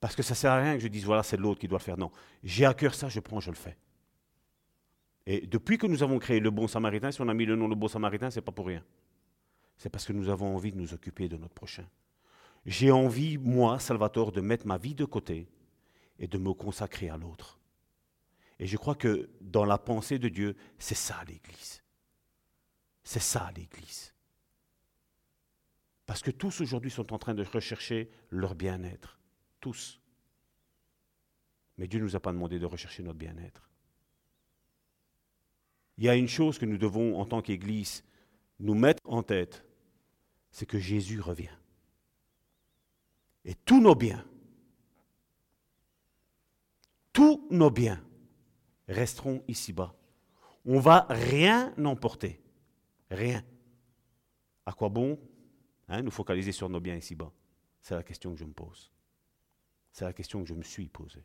Parce 0.00 0.14
que 0.14 0.22
ça 0.22 0.34
ne 0.34 0.36
sert 0.36 0.52
à 0.52 0.60
rien 0.60 0.74
que 0.74 0.80
je 0.80 0.88
dise, 0.88 1.04
voilà, 1.04 1.22
c'est 1.22 1.38
l'autre 1.38 1.60
qui 1.60 1.68
doit 1.68 1.78
le 1.78 1.84
faire. 1.84 1.96
Non, 1.96 2.10
j'ai 2.42 2.66
à 2.66 2.74
cœur 2.74 2.94
ça, 2.94 3.08
je 3.08 3.20
prends, 3.20 3.40
je 3.40 3.50
le 3.50 3.56
fais. 3.56 3.78
Et 5.24 5.46
depuis 5.46 5.78
que 5.78 5.86
nous 5.86 6.02
avons 6.02 6.18
créé 6.18 6.40
le 6.40 6.50
Bon 6.50 6.68
Samaritain, 6.68 7.10
si 7.10 7.22
on 7.22 7.28
a 7.28 7.34
mis 7.34 7.46
le 7.46 7.56
nom 7.56 7.68
le 7.68 7.74
Bon 7.74 7.88
Samaritain, 7.88 8.30
ce 8.30 8.38
n'est 8.38 8.44
pas 8.44 8.52
pour 8.52 8.66
rien. 8.66 8.84
C'est 9.78 9.88
parce 9.88 10.04
que 10.04 10.12
nous 10.12 10.28
avons 10.28 10.54
envie 10.54 10.72
de 10.72 10.76
nous 10.76 10.92
occuper 10.92 11.28
de 11.28 11.38
notre 11.38 11.54
prochain. 11.54 11.86
J'ai 12.66 12.90
envie, 12.90 13.38
moi, 13.38 13.78
Salvatore, 13.78 14.32
de 14.32 14.42
mettre 14.42 14.66
ma 14.66 14.76
vie 14.76 14.94
de 14.94 15.06
côté 15.06 15.48
et 16.18 16.26
de 16.26 16.38
me 16.38 16.52
consacrer 16.52 17.08
à 17.08 17.16
l'autre. 17.16 17.58
Et 18.58 18.66
je 18.66 18.76
crois 18.76 18.94
que 18.94 19.30
dans 19.40 19.64
la 19.64 19.78
pensée 19.78 20.18
de 20.18 20.28
Dieu, 20.28 20.56
c'est 20.78 20.94
ça 20.94 21.22
l'Église. 21.26 21.82
C'est 23.02 23.20
ça 23.20 23.50
l'Église. 23.56 24.14
Parce 26.06 26.22
que 26.22 26.30
tous 26.30 26.60
aujourd'hui 26.60 26.90
sont 26.90 27.12
en 27.12 27.18
train 27.18 27.34
de 27.34 27.44
rechercher 27.44 28.10
leur 28.30 28.54
bien-être. 28.54 29.18
Tous. 29.60 30.00
Mais 31.78 31.86
Dieu 31.88 31.98
ne 31.98 32.04
nous 32.04 32.16
a 32.16 32.20
pas 32.20 32.32
demandé 32.32 32.58
de 32.58 32.66
rechercher 32.66 33.02
notre 33.02 33.18
bien-être. 33.18 33.68
Il 35.98 36.04
y 36.04 36.08
a 36.08 36.14
une 36.14 36.28
chose 36.28 36.58
que 36.58 36.66
nous 36.66 36.78
devons, 36.78 37.18
en 37.18 37.26
tant 37.26 37.42
qu'Église, 37.42 38.04
nous 38.60 38.74
mettre 38.74 39.00
en 39.04 39.22
tête, 39.22 39.64
c'est 40.50 40.66
que 40.66 40.78
Jésus 40.78 41.20
revient. 41.20 41.56
Et 43.44 43.54
tous 43.54 43.80
nos 43.80 43.94
biens, 43.94 44.24
tous 47.12 47.46
nos 47.50 47.70
biens 47.70 48.02
resteront 48.88 49.42
ici-bas. 49.48 49.94
On 50.64 50.80
va 50.80 51.06
rien 51.08 51.74
emporter. 51.84 52.40
Rien. 53.10 53.44
À 54.64 54.72
quoi 54.72 54.88
bon 54.88 55.18
hein, 55.88 56.02
nous 56.02 56.10
focaliser 56.10 56.52
sur 56.52 56.68
nos 56.68 56.80
biens 56.80 56.96
ici-bas? 56.96 57.32
C'est 57.82 57.94
la 57.94 58.02
question 58.02 58.32
que 58.32 58.38
je 58.38 58.44
me 58.44 58.52
pose. 58.52 58.90
C'est 59.92 60.04
la 60.04 60.12
question 60.12 60.42
que 60.42 60.48
je 60.48 60.54
me 60.54 60.62
suis 60.62 60.88
posée. 60.88 61.24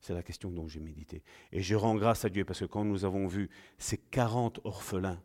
C'est 0.00 0.14
la 0.14 0.22
question 0.22 0.50
dont 0.50 0.68
j'ai 0.68 0.80
médité. 0.80 1.24
Et 1.50 1.60
je 1.60 1.74
rends 1.74 1.96
grâce 1.96 2.24
à 2.24 2.28
Dieu 2.28 2.44
parce 2.44 2.60
que 2.60 2.64
quand 2.64 2.84
nous 2.84 3.04
avons 3.04 3.26
vu 3.26 3.50
ces 3.78 3.98
40 3.98 4.60
orphelins 4.64 5.20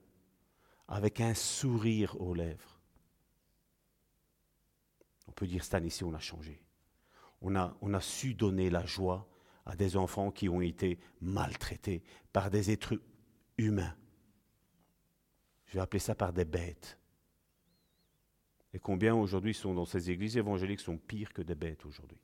avec 0.87 1.21
un 1.21 1.35
sourire 1.35 2.19
aux 2.19 2.33
lèvres, 2.33 2.81
on 5.27 5.31
peut 5.31 5.47
dire 5.47 5.63
cette 5.63 5.75
année-ci, 5.75 6.03
on 6.03 6.13
a 6.13 6.19
changé. 6.19 6.61
On 7.41 7.55
a 7.55 8.01
su 8.01 8.33
donner 8.33 8.69
la 8.69 8.85
joie 8.85 9.27
à 9.65 9.75
des 9.75 9.95
enfants 9.95 10.31
qui 10.31 10.49
ont 10.49 10.61
été 10.61 10.99
maltraités 11.21 12.03
par 12.31 12.49
des 12.49 12.71
êtres 12.71 12.99
humains. 13.57 13.95
Je 15.67 15.73
vais 15.75 15.81
appeler 15.81 15.99
ça 15.99 16.15
par 16.15 16.33
des 16.33 16.45
bêtes. 16.45 16.97
Et 18.73 18.79
combien 18.79 19.15
aujourd'hui 19.15 19.53
sont 19.53 19.73
dans 19.73 19.85
ces 19.85 20.09
églises 20.09 20.37
évangéliques 20.37 20.79
sont 20.79 20.97
pires 20.97 21.31
que 21.31 21.41
des 21.41 21.55
bêtes 21.55 21.85
aujourd'hui? 21.85 22.19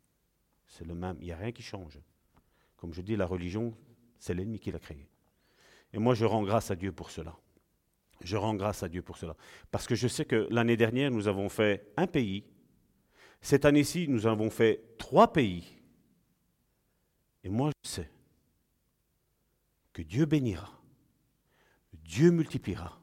C'est 0.68 0.86
le 0.86 0.96
même, 0.96 1.18
il 1.20 1.26
n'y 1.26 1.32
a 1.32 1.38
rien 1.38 1.52
qui 1.52 1.64
change. 1.64 2.00
Comme 2.78 2.94
je 2.94 3.02
dis, 3.02 3.16
la 3.16 3.26
religion, 3.26 3.76
c'est 4.20 4.34
l'ennemi 4.34 4.60
qui 4.60 4.72
l'a 4.72 4.80
créée. 4.80 5.10
Et 5.94 5.98
moi, 5.98 6.14
je 6.14 6.26
rends 6.26 6.44
grâce 6.44 6.72
à 6.72 6.76
Dieu 6.76 6.92
pour 6.92 7.12
cela. 7.12 7.36
Je 8.22 8.36
rends 8.36 8.56
grâce 8.56 8.84
à 8.84 8.90
Dieu 8.90 9.02
pour 9.02 9.18
cela. 9.18 9.36
Parce 9.72 9.88
que 9.88 9.96
je 9.96 10.08
sais 10.08 10.26
que 10.26 10.48
l'année 10.50 10.78
dernière, 10.78 11.10
nous 11.10 11.28
avons 11.28 11.50
fait 11.50 11.92
un 11.98 12.08
pays. 12.08 12.44
Cette 13.42 13.66
année-ci, 13.66 14.08
nous 14.08 14.28
avons 14.28 14.50
fait 14.50 14.96
trois 14.98 15.32
pays. 15.32 15.79
Et 17.44 17.50
moi, 17.50 17.72
je 17.84 17.90
sais 17.90 18.12
que 19.94 20.02
Dieu 20.02 20.26
bénira. 20.26 20.72
Dieu 21.94 22.32
multipliera. 22.32 23.00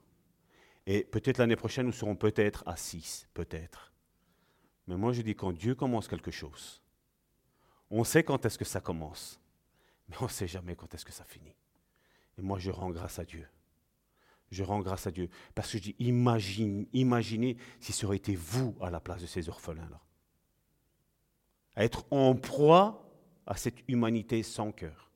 Et 0.87 1.05
peut-être 1.05 1.39
l'année 1.39 1.57
prochaine, 1.57 1.87
nous 1.87 1.93
serons 1.93 2.17
peut-être 2.17 2.63
à 2.67 2.77
six, 2.77 3.29
peut-être. 3.35 3.93
Mais 4.87 4.97
moi, 4.97 5.13
je 5.13 5.23
dis, 5.23 5.35
quand 5.35 5.53
Dieu 5.53 5.75
commence 5.75 6.07
quelque 6.07 6.31
chose, 6.31 6.81
on 7.91 8.05
sait 8.05 8.23
quand 8.23 8.45
est-ce 8.47 8.59
que 8.59 8.65
ça 8.65 8.81
commence, 8.81 9.41
mais 10.09 10.17
on 10.21 10.25
ne 10.25 10.31
sait 10.31 10.49
jamais 10.49 10.77
quand 10.77 10.93
est-ce 10.95 11.05
que 11.05 11.13
ça 11.13 11.25
finit. 11.25 11.57
Et 12.39 12.43
moi, 12.43 12.59
je 12.59 12.71
rends 12.71 12.91
grâce 12.91 13.19
à 13.19 13.25
Dieu. 13.25 13.49
Je 14.51 14.63
rends 14.63 14.81
grâce 14.81 15.07
à 15.07 15.11
Dieu. 15.11 15.29
Parce 15.55 15.73
que 15.73 15.79
je 15.79 15.83
dis, 15.83 15.97
imagine, 15.99 16.87
imaginez 16.93 17.57
si 17.81 17.93
ça 17.93 18.07
aurait 18.07 18.17
été 18.17 18.37
vous 18.37 18.77
à 18.81 18.91
la 18.91 19.01
place 19.01 19.23
de 19.23 19.27
ces 19.27 19.49
orphelins-là. 19.49 20.01
Être 21.77 22.07
en 22.13 22.35
proie 22.35 23.06
à 23.47 23.57
cette 23.57 23.79
humanité 23.89 24.43
sans 24.43 24.73
cœur. 24.73 25.11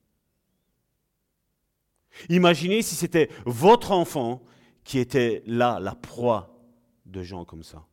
Imaginez 2.28 2.82
si 2.82 2.94
c'était 2.94 3.28
votre 3.44 3.92
enfant 3.92 4.42
qui 4.84 4.98
était 4.98 5.42
là, 5.46 5.78
la 5.80 5.94
proie 5.94 6.58
de 7.06 7.22
gens 7.22 7.44
comme 7.44 7.62
ça. 7.62 7.86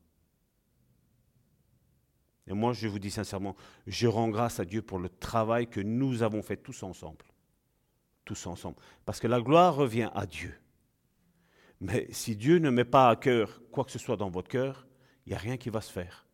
Et 2.48 2.54
moi, 2.54 2.74
je 2.74 2.88
vous 2.88 3.00
dis 3.00 3.12
sincèrement, 3.12 3.56
je 3.86 4.08
rends 4.08 4.30
grâce 4.30 4.60
à 4.60 4.66
Dieu 4.66 4.82
pour 4.82 5.00
le 5.00 5.10
travail 5.10 5.68
que 5.68 5.82
nous 5.82 6.24
avons 6.24 6.42
fait 6.42 6.58
tous 6.58 6.82
ensemble. 6.84 7.26
Tous 8.24 8.48
ensemble. 8.48 8.78
Parce 9.06 9.20
que 9.20 9.28
la 9.28 9.42
gloire 9.42 9.76
revient 9.76 10.10
à 10.16 10.26
Dieu. 10.26 10.58
Mais 11.82 12.08
si 12.12 12.36
Dieu 12.36 12.60
ne 12.60 12.70
met 12.70 12.86
pas 12.86 13.10
à 13.10 13.16
cœur 13.16 13.62
quoi 13.72 13.84
que 13.84 13.92
ce 13.92 14.00
soit 14.00 14.18
dans 14.18 14.30
votre 14.30 14.48
cœur, 14.48 14.88
il 15.26 15.30
n'y 15.30 15.36
a 15.36 15.40
rien 15.40 15.58
qui 15.58 15.70
va 15.70 15.82
se 15.82 15.92
faire. 15.92 16.27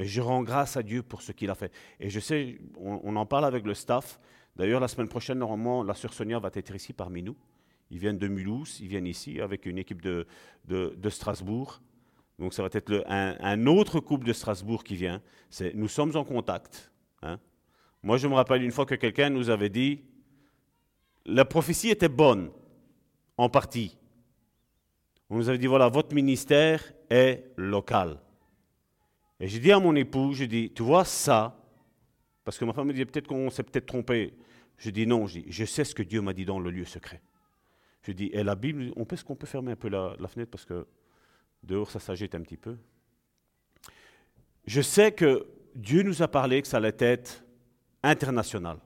Mais 0.00 0.06
je 0.06 0.22
rends 0.22 0.42
grâce 0.42 0.78
à 0.78 0.82
Dieu 0.82 1.02
pour 1.02 1.20
ce 1.20 1.30
qu'il 1.30 1.50
a 1.50 1.54
fait. 1.54 1.70
Et 2.00 2.08
je 2.08 2.20
sais, 2.20 2.58
on, 2.78 3.16
en 3.16 3.26
parle 3.26 3.44
avec 3.44 3.66
le 3.66 3.74
staff. 3.74 4.18
D'ailleurs, 4.56 4.80
la 4.80 4.88
semaine 4.88 5.08
prochaine, 5.08 5.38
normalement, 5.38 5.82
la 5.82 5.92
sœur 5.92 6.14
Sonia 6.14 6.38
va 6.38 6.48
être 6.54 6.74
ici 6.74 6.94
parmi 6.94 7.22
nous. 7.22 7.36
Ils 7.90 7.98
viennent 7.98 8.16
de 8.16 8.26
Mulhouse, 8.26 8.80
ils 8.80 8.88
viennent 8.88 9.06
ici 9.06 9.42
avec 9.42 9.66
une 9.66 9.76
équipe 9.76 10.00
de, 10.00 10.26
de, 10.64 10.96
de 10.96 11.10
Strasbourg. 11.10 11.82
Donc 12.38 12.54
ça 12.54 12.62
va 12.62 12.70
être 12.72 13.04
un, 13.08 13.66
autre 13.66 14.00
couple 14.00 14.26
de 14.26 14.32
Strasbourg 14.32 14.84
qui 14.84 14.96
vient. 14.96 15.20
Nous 15.74 15.88
sommes 15.88 16.16
en 16.16 16.24
contact. 16.24 16.90
hein. 17.20 17.38
Moi, 18.02 18.16
je 18.16 18.26
me 18.26 18.32
rappelle 18.32 18.62
une 18.62 18.72
fois 18.72 18.86
que 18.86 18.94
quelqu'un 18.94 19.28
nous 19.28 19.50
avait 19.50 19.68
dit, 19.68 20.00
la 21.26 21.44
prophétie 21.44 21.90
était 21.90 22.08
bonne, 22.08 22.50
en 23.36 23.50
partie. 23.50 23.98
On 25.28 25.36
nous 25.36 25.50
avait 25.50 25.58
dit, 25.58 25.66
voilà, 25.66 25.88
votre 25.88 26.14
ministère 26.14 26.90
est 27.10 27.52
local. 27.58 28.18
Et 29.40 29.48
j'ai 29.48 29.58
dit 29.58 29.72
à 29.72 29.80
mon 29.80 29.96
époux, 29.96 30.32
je 30.34 30.44
dis, 30.44 30.70
tu 30.70 30.82
vois 30.82 31.06
ça, 31.06 31.56
parce 32.44 32.58
que 32.58 32.64
ma 32.66 32.74
femme 32.74 32.88
me 32.88 32.92
dit, 32.92 33.04
peut-être 33.06 33.26
qu'on 33.26 33.50
s'est 33.50 33.62
peut-être 33.62 33.86
trompé. 33.86 34.34
Je 34.76 34.90
dis, 34.90 35.06
non, 35.06 35.26
je, 35.26 35.40
dis, 35.40 35.46
je 35.48 35.64
sais 35.64 35.84
ce 35.84 35.94
que 35.94 36.02
Dieu 36.02 36.20
m'a 36.20 36.34
dit 36.34 36.44
dans 36.44 36.60
le 36.60 36.70
lieu 36.70 36.84
secret. 36.84 37.22
Je 38.02 38.12
dis, 38.12 38.30
et 38.32 38.42
la 38.44 38.54
Bible, 38.54 38.92
on 38.96 39.04
peut, 39.04 39.14
est-ce 39.14 39.24
qu'on 39.24 39.36
peut 39.36 39.46
fermer 39.46 39.72
un 39.72 39.76
peu 39.76 39.88
la, 39.88 40.14
la 40.18 40.28
fenêtre 40.28 40.50
parce 40.50 40.64
que 40.64 40.86
dehors 41.62 41.90
ça 41.90 42.00
s'agite 42.00 42.34
un 42.34 42.40
petit 42.40 42.56
peu? 42.56 42.76
Je 44.66 44.80
sais 44.80 45.12
que 45.12 45.46
Dieu 45.74 46.02
nous 46.02 46.22
a 46.22 46.28
parlé 46.28 46.60
que 46.62 46.68
ça 46.68 46.76
allait 46.76 46.96
être 46.98 47.44
international. 48.02 48.78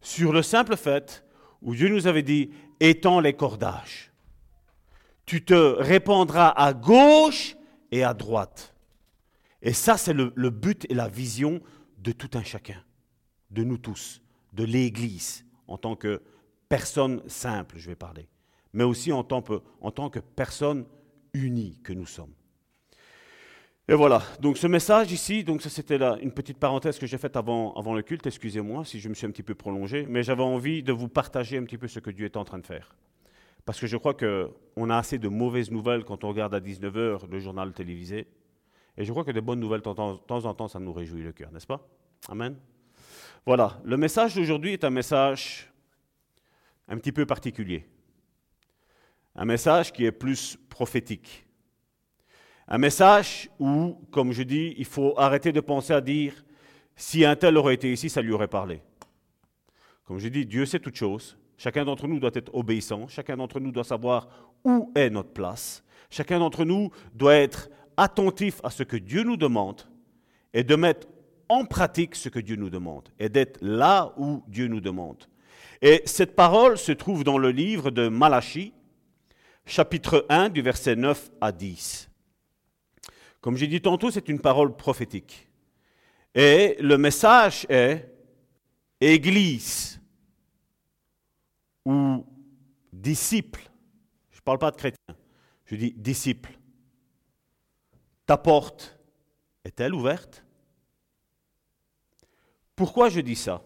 Sur 0.00 0.32
le 0.32 0.42
simple 0.42 0.76
fait 0.76 1.24
où 1.62 1.74
Dieu 1.74 1.88
nous 1.88 2.06
avait 2.06 2.22
dit, 2.22 2.50
étends 2.80 3.20
les 3.20 3.34
cordages. 3.34 4.12
Tu 5.26 5.44
te 5.44 5.54
répandras 5.54 6.50
à 6.50 6.74
gauche 6.74 7.56
et 7.90 8.04
à 8.04 8.12
droite. 8.12 8.73
Et 9.64 9.72
ça, 9.72 9.96
c'est 9.96 10.12
le, 10.12 10.50
but 10.50 10.86
et 10.90 10.94
la 10.94 11.08
vision 11.08 11.60
de 11.98 12.12
tout 12.12 12.30
un 12.34 12.42
chacun, 12.42 12.76
de 13.50 13.64
nous 13.64 13.78
tous, 13.78 14.20
de 14.52 14.62
l'Église, 14.62 15.46
en 15.66 15.78
tant 15.78 15.96
que 15.96 16.20
personne 16.68 17.22
simple, 17.28 17.78
je 17.78 17.88
vais 17.88 17.96
parler, 17.96 18.28
mais 18.74 18.84
aussi 18.84 19.10
en 19.10 19.24
tant 19.24 19.40
que, 19.40 20.18
personne 20.36 20.84
unie 21.32 21.80
que 21.82 21.94
nous 21.94 22.04
sommes. 22.04 22.34
Et 23.88 23.94
voilà, 23.94 24.22
donc 24.40 24.58
ce 24.58 24.66
message 24.66 25.12
ici, 25.12 25.44
donc 25.44 25.60
ça 25.60 25.68
c'était 25.68 26.00
une 26.22 26.32
petite 26.32 26.58
parenthèse 26.58 26.98
que 26.98 27.06
j'ai 27.06 27.18
faite 27.18 27.36
avant, 27.36 27.74
avant 27.74 27.94
le 27.94 28.02
culte, 28.02 28.26
excusez-moi 28.26 28.84
si 28.84 28.98
je 28.98 29.10
me 29.10 29.14
suis 29.14 29.26
un 29.26 29.30
petit 29.30 29.42
peu 29.42 29.54
prolongé, 29.54 30.06
mais 30.08 30.22
j'avais 30.22 30.42
envie 30.42 30.82
de 30.82 30.92
vous 30.92 31.08
partager 31.08 31.58
un 31.58 31.64
petit 31.64 31.76
peu 31.76 31.88
ce 31.88 32.00
que 32.00 32.10
Dieu 32.10 32.24
est 32.24 32.36
en 32.36 32.44
train 32.44 32.58
de 32.58 32.66
faire. 32.66 32.94
Parce 33.66 33.80
que 33.80 33.86
je 33.86 33.96
crois 33.96 34.14
qu'on 34.14 34.90
a 34.90 34.96
assez 34.96 35.18
de 35.18 35.28
mauvaises 35.28 35.70
nouvelles 35.70 36.04
quand 36.04 36.24
on 36.24 36.28
regarde 36.28 36.54
à 36.54 36.60
19h 36.60 37.28
le 37.30 37.38
journal 37.40 37.72
télévisé, 37.72 38.26
et 38.96 39.04
je 39.04 39.10
crois 39.10 39.24
que 39.24 39.30
des 39.30 39.40
bonnes 39.40 39.60
nouvelles, 39.60 39.80
de 39.80 39.84
temps 39.84 40.44
en 40.44 40.54
temps, 40.54 40.68
ça 40.68 40.78
nous 40.78 40.92
réjouit 40.92 41.22
le 41.22 41.32
cœur, 41.32 41.50
n'est-ce 41.52 41.66
pas? 41.66 41.86
Amen. 42.28 42.56
Voilà, 43.46 43.80
le 43.84 43.96
message 43.96 44.34
d'aujourd'hui 44.34 44.72
est 44.72 44.84
un 44.84 44.90
message 44.90 45.70
un 46.88 46.96
petit 46.96 47.12
peu 47.12 47.26
particulier. 47.26 47.86
Un 49.34 49.44
message 49.44 49.92
qui 49.92 50.04
est 50.04 50.12
plus 50.12 50.56
prophétique. 50.68 51.46
Un 52.68 52.78
message 52.78 53.50
où, 53.58 54.00
comme 54.10 54.32
je 54.32 54.42
dis, 54.42 54.74
il 54.78 54.86
faut 54.86 55.14
arrêter 55.18 55.52
de 55.52 55.60
penser 55.60 55.92
à 55.92 56.00
dire 56.00 56.44
si 56.96 57.24
un 57.24 57.36
tel 57.36 57.56
aurait 57.56 57.74
été 57.74 57.92
ici, 57.92 58.08
ça 58.08 58.22
lui 58.22 58.32
aurait 58.32 58.48
parlé. 58.48 58.80
Comme 60.04 60.18
je 60.18 60.28
dis, 60.28 60.46
Dieu 60.46 60.64
sait 60.64 60.78
toutes 60.78 60.96
choses. 60.96 61.36
Chacun 61.58 61.84
d'entre 61.84 62.06
nous 62.06 62.20
doit 62.20 62.30
être 62.34 62.54
obéissant. 62.54 63.08
Chacun 63.08 63.36
d'entre 63.36 63.60
nous 63.60 63.72
doit 63.72 63.84
savoir 63.84 64.28
où 64.64 64.92
est 64.94 65.10
notre 65.10 65.32
place. 65.32 65.82
Chacun 66.10 66.38
d'entre 66.38 66.64
nous 66.64 66.90
doit 67.14 67.34
être 67.34 67.68
attentif 67.96 68.60
à 68.62 68.70
ce 68.70 68.82
que 68.82 68.96
Dieu 68.96 69.22
nous 69.22 69.36
demande 69.36 69.82
et 70.52 70.64
de 70.64 70.76
mettre 70.76 71.06
en 71.48 71.64
pratique 71.64 72.14
ce 72.14 72.28
que 72.28 72.38
Dieu 72.38 72.56
nous 72.56 72.70
demande 72.70 73.08
et 73.18 73.28
d'être 73.28 73.58
là 73.60 74.14
où 74.16 74.42
Dieu 74.48 74.68
nous 74.68 74.80
demande. 74.80 75.24
Et 75.82 76.02
cette 76.06 76.34
parole 76.34 76.78
se 76.78 76.92
trouve 76.92 77.24
dans 77.24 77.38
le 77.38 77.50
livre 77.50 77.90
de 77.90 78.08
Malachie, 78.08 78.72
chapitre 79.66 80.24
1, 80.28 80.48
du 80.48 80.62
verset 80.62 80.96
9 80.96 81.30
à 81.40 81.52
10. 81.52 82.08
Comme 83.40 83.56
j'ai 83.56 83.66
dit 83.66 83.80
tantôt, 83.80 84.10
c'est 84.10 84.28
une 84.28 84.40
parole 84.40 84.74
prophétique. 84.74 85.48
Et 86.34 86.76
le 86.80 86.96
message 86.96 87.66
est 87.68 88.10
Église 89.00 90.00
ou 91.84 92.24
disciple. 92.92 93.60
Je 94.30 94.38
ne 94.38 94.42
parle 94.42 94.58
pas 94.58 94.70
de 94.70 94.76
chrétien, 94.76 95.16
je 95.66 95.76
dis 95.76 95.92
disciple. 95.92 96.58
Ta 98.26 98.36
porte 98.36 98.98
est-elle 99.64 99.94
ouverte? 99.94 100.44
Pourquoi 102.76 103.08
je 103.08 103.20
dis 103.20 103.36
ça? 103.36 103.62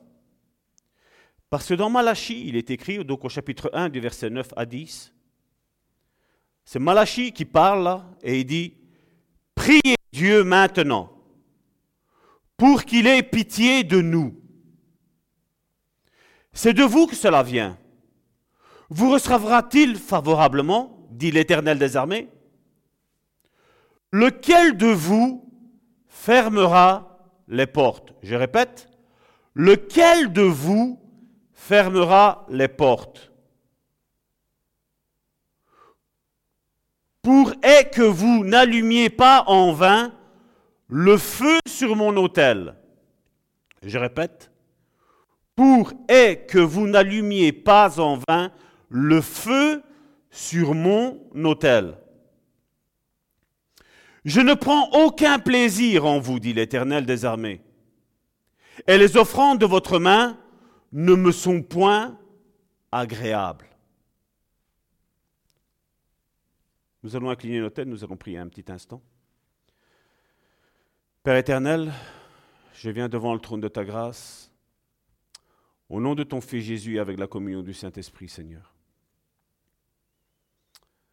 Parce 1.50 1.66
que 1.66 1.74
dans 1.74 1.88
Malachie, 1.88 2.46
il 2.46 2.56
est 2.56 2.70
écrit, 2.70 3.04
donc 3.04 3.24
au 3.24 3.28
chapitre 3.28 3.70
1 3.72 3.88
du 3.88 4.00
verset 4.00 4.28
9 4.28 4.48
à 4.56 4.66
10, 4.66 5.14
c'est 6.64 6.78
Malachie 6.78 7.32
qui 7.32 7.46
parle 7.46 8.02
et 8.22 8.40
il 8.40 8.44
dit, 8.44 8.76
priez 9.54 9.96
Dieu 10.12 10.44
maintenant 10.44 11.10
pour 12.56 12.84
qu'il 12.84 13.06
ait 13.06 13.22
pitié 13.22 13.84
de 13.84 14.02
nous. 14.02 14.38
C'est 16.52 16.74
de 16.74 16.82
vous 16.82 17.06
que 17.06 17.14
cela 17.14 17.42
vient. 17.42 17.78
Vous 18.90 19.10
recevra-t-il 19.10 19.96
favorablement, 19.96 21.06
dit 21.10 21.30
l'Éternel 21.30 21.78
des 21.78 21.96
armées? 21.96 22.28
Lequel 24.12 24.76
de 24.76 24.86
vous 24.86 25.50
fermera 26.08 27.18
les 27.48 27.66
portes? 27.66 28.14
Je 28.22 28.34
répète, 28.34 28.88
lequel 29.54 30.32
de 30.32 30.42
vous 30.42 30.98
fermera 31.52 32.46
les 32.48 32.68
portes? 32.68 33.30
Pour 37.22 37.52
est 37.62 37.92
que 37.92 38.02
vous 38.02 38.44
n'allumiez 38.44 39.10
pas 39.10 39.44
en 39.46 39.72
vain 39.72 40.14
le 40.88 41.18
feu 41.18 41.58
sur 41.68 41.94
mon 41.94 42.16
autel. 42.16 42.74
Je 43.82 43.98
répète, 43.98 44.50
pour 45.54 45.92
est 46.08 46.46
que 46.48 46.58
vous 46.58 46.86
n'allumiez 46.86 47.52
pas 47.52 48.00
en 48.00 48.18
vain 48.28 48.50
le 48.88 49.20
feu 49.20 49.82
sur 50.30 50.74
mon 50.74 51.20
autel. 51.44 51.98
Je 54.28 54.42
ne 54.42 54.52
prends 54.52 54.90
aucun 54.90 55.38
plaisir 55.38 56.04
en 56.04 56.20
vous, 56.20 56.38
dit 56.38 56.52
l'Éternel 56.52 57.06
des 57.06 57.24
armées. 57.24 57.62
Et 58.86 58.98
les 58.98 59.16
offrandes 59.16 59.58
de 59.58 59.64
votre 59.64 59.98
main 59.98 60.38
ne 60.92 61.14
me 61.14 61.32
sont 61.32 61.62
point 61.62 62.20
agréables. 62.92 63.66
Nous 67.02 67.16
allons 67.16 67.30
incliner 67.30 67.60
nos 67.60 67.70
têtes, 67.70 67.88
nous 67.88 68.04
allons 68.04 68.18
prier 68.18 68.36
un 68.36 68.48
petit 68.48 68.70
instant. 68.70 69.00
Père 71.22 71.36
éternel, 71.36 71.90
je 72.74 72.90
viens 72.90 73.08
devant 73.08 73.32
le 73.32 73.40
trône 73.40 73.62
de 73.62 73.68
ta 73.68 73.82
grâce, 73.82 74.52
au 75.88 76.02
nom 76.02 76.14
de 76.14 76.22
ton 76.22 76.42
Fils 76.42 76.64
Jésus, 76.64 76.98
avec 76.98 77.18
la 77.18 77.28
communion 77.28 77.62
du 77.62 77.72
Saint-Esprit, 77.72 78.28
Seigneur. 78.28 78.74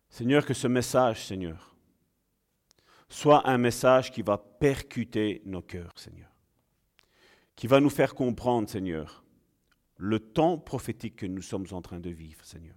Seigneur, 0.09 0.45
que 0.45 0.53
ce 0.53 0.67
message, 0.67 1.25
Seigneur, 1.25 1.74
soit 3.09 3.47
un 3.47 3.57
message 3.57 4.11
qui 4.11 4.21
va 4.21 4.37
percuter 4.37 5.41
nos 5.45 5.61
cœurs, 5.61 5.93
Seigneur. 5.97 6.31
Qui 7.55 7.67
va 7.67 7.79
nous 7.79 7.89
faire 7.89 8.15
comprendre, 8.15 8.69
Seigneur, 8.69 9.23
le 9.97 10.19
temps 10.19 10.57
prophétique 10.57 11.15
que 11.15 11.25
nous 11.25 11.41
sommes 11.41 11.67
en 11.71 11.81
train 11.81 11.99
de 11.99 12.09
vivre, 12.09 12.43
Seigneur. 12.43 12.75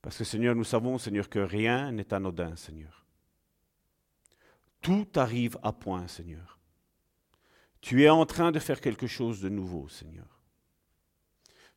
Parce 0.00 0.18
que, 0.18 0.24
Seigneur, 0.24 0.54
nous 0.54 0.64
savons, 0.64 0.98
Seigneur, 0.98 1.28
que 1.28 1.38
rien 1.38 1.92
n'est 1.92 2.12
anodin, 2.12 2.56
Seigneur. 2.56 3.06
Tout 4.80 5.06
arrive 5.14 5.58
à 5.62 5.72
point, 5.72 6.08
Seigneur. 6.08 6.58
Tu 7.80 8.04
es 8.04 8.08
en 8.08 8.26
train 8.26 8.50
de 8.50 8.58
faire 8.58 8.80
quelque 8.80 9.06
chose 9.06 9.40
de 9.40 9.48
nouveau, 9.48 9.88
Seigneur. 9.88 10.42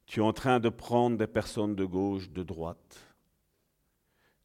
Tu 0.06 0.20
es 0.20 0.24
en 0.24 0.34
train 0.34 0.60
de 0.60 0.70
prendre 0.70 1.18
des 1.18 1.28
personnes 1.28 1.76
de 1.76 1.86
gauche, 1.86 2.30
de 2.30 2.44
droite, 2.44 3.15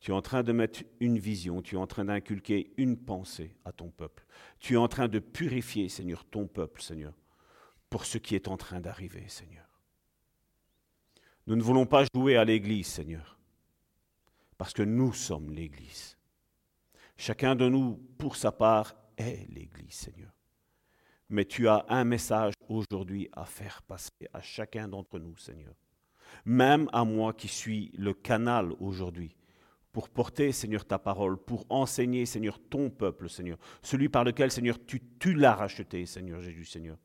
tu 0.00 0.12
es 0.12 0.14
en 0.14 0.22
train 0.22 0.42
de 0.42 0.52
mettre 0.52 0.82
une 0.98 1.18
vision, 1.18 1.60
tu 1.60 1.74
es 1.74 1.78
en 1.78 1.86
train 1.86 2.06
d'inculquer 2.06 2.72
une 2.78 2.96
pensée 2.96 3.54
à 3.66 3.72
ton 3.72 3.90
peuple. 3.90 4.24
Tu 4.58 4.74
es 4.74 4.78
en 4.78 4.88
train 4.88 5.08
de 5.08 5.18
purifier, 5.18 5.90
Seigneur, 5.90 6.24
ton 6.24 6.46
peuple, 6.46 6.80
Seigneur, 6.80 7.12
pour 7.90 8.06
ce 8.06 8.16
qui 8.16 8.34
est 8.34 8.48
en 8.48 8.56
train 8.56 8.80
d'arriver, 8.80 9.28
Seigneur. 9.28 9.66
Nous 11.46 11.54
ne 11.54 11.62
voulons 11.62 11.84
pas 11.84 12.04
jouer 12.14 12.38
à 12.38 12.44
l'Église, 12.44 12.86
Seigneur, 12.86 13.38
parce 14.56 14.72
que 14.72 14.82
nous 14.82 15.12
sommes 15.12 15.50
l'Église. 15.50 16.16
Chacun 17.18 17.54
de 17.54 17.68
nous, 17.68 17.96
pour 18.16 18.36
sa 18.36 18.52
part, 18.52 18.94
est 19.18 19.46
l'Église, 19.50 19.94
Seigneur. 19.94 20.32
Mais 21.28 21.44
tu 21.44 21.68
as 21.68 21.84
un 21.90 22.04
message 22.04 22.54
aujourd'hui 22.70 23.28
à 23.34 23.44
faire 23.44 23.82
passer 23.82 24.10
à 24.32 24.40
chacun 24.40 24.88
d'entre 24.88 25.18
nous, 25.18 25.36
Seigneur. 25.36 25.74
Même 26.46 26.88
à 26.92 27.04
moi 27.04 27.34
qui 27.34 27.48
suis 27.48 27.90
le 27.94 28.14
canal 28.14 28.72
aujourd'hui 28.80 29.36
pour 29.92 30.08
porter, 30.08 30.52
Seigneur, 30.52 30.84
ta 30.84 30.98
parole, 30.98 31.36
pour 31.36 31.66
enseigner, 31.68 32.26
Seigneur, 32.26 32.58
ton 32.70 32.90
peuple, 32.90 33.28
Seigneur, 33.28 33.58
celui 33.82 34.08
par 34.08 34.24
lequel, 34.24 34.52
Seigneur, 34.52 34.78
tu, 34.86 35.34
l'as 35.34 35.54
racheté, 35.54 36.06
Seigneur 36.06 36.40
Jésus, 36.40 36.64
Seigneur. 36.64 36.96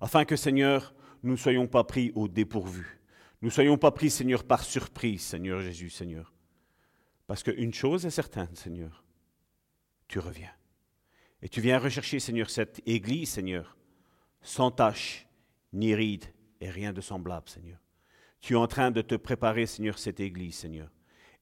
Afin 0.00 0.24
que, 0.24 0.36
Seigneur, 0.36 0.94
nous 1.22 1.32
ne 1.32 1.36
soyons 1.36 1.66
pas 1.66 1.84
pris 1.84 2.12
au 2.14 2.28
dépourvu. 2.28 3.00
Nous 3.42 3.48
ne 3.48 3.52
soyons 3.52 3.76
pas 3.76 3.90
pris, 3.90 4.10
Seigneur, 4.10 4.44
par 4.44 4.62
surprise, 4.62 5.22
Seigneur 5.22 5.60
Jésus, 5.60 5.90
Seigneur. 5.90 6.32
Parce 7.26 7.42
qu'une 7.42 7.74
chose 7.74 8.06
est 8.06 8.10
certaine, 8.10 8.54
Seigneur, 8.54 9.04
tu 10.06 10.18
reviens. 10.18 10.52
Et 11.42 11.48
tu 11.48 11.60
viens 11.60 11.78
rechercher, 11.78 12.20
Seigneur, 12.20 12.48
cette 12.48 12.80
église, 12.86 13.30
Seigneur, 13.30 13.76
sans 14.40 14.70
tache, 14.70 15.26
ni 15.72 15.94
ride 15.94 16.24
et 16.60 16.70
rien 16.70 16.92
de 16.92 17.00
semblable, 17.00 17.48
Seigneur. 17.48 17.78
Tu 18.40 18.52
es 18.52 18.56
en 18.56 18.66
train 18.66 18.90
de 18.90 19.02
te 19.02 19.14
préparer, 19.14 19.66
Seigneur, 19.66 19.98
cette 19.98 20.20
église, 20.20 20.54
Seigneur. 20.54 20.93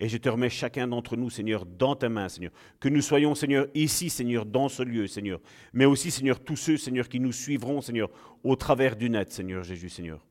Et 0.03 0.09
je 0.09 0.16
te 0.16 0.28
remets 0.28 0.50
chacun 0.50 0.88
d'entre 0.88 1.16
nous, 1.16 1.30
Seigneur, 1.30 1.64
dans 1.64 1.94
tes 1.94 2.09
mains, 2.09 2.28
Seigneur. 2.28 2.50
Que 2.80 2.88
nous 2.88 3.03
soyons, 3.03 3.36
Seigneur, 3.36 3.68
ici, 3.72 4.11
Seigneur, 4.11 4.44
dans 4.44 4.68
ce 4.68 4.82
lieu, 4.82 5.07
Seigneur. 5.07 5.38
Mais 5.72 5.84
aussi, 5.84 6.11
Seigneur, 6.11 6.40
tous 6.40 6.57
ceux, 6.57 6.76
Seigneur, 6.76 7.09
qui 7.09 7.20
nous 7.20 7.30
suivront, 7.30 7.80
Seigneur, 7.80 8.11
au 8.42 8.57
travers 8.57 8.96
du 8.96 9.09
net, 9.09 9.30
Seigneur 9.30 9.62
Jésus, 9.62 9.88
Seigneur. 9.88 10.26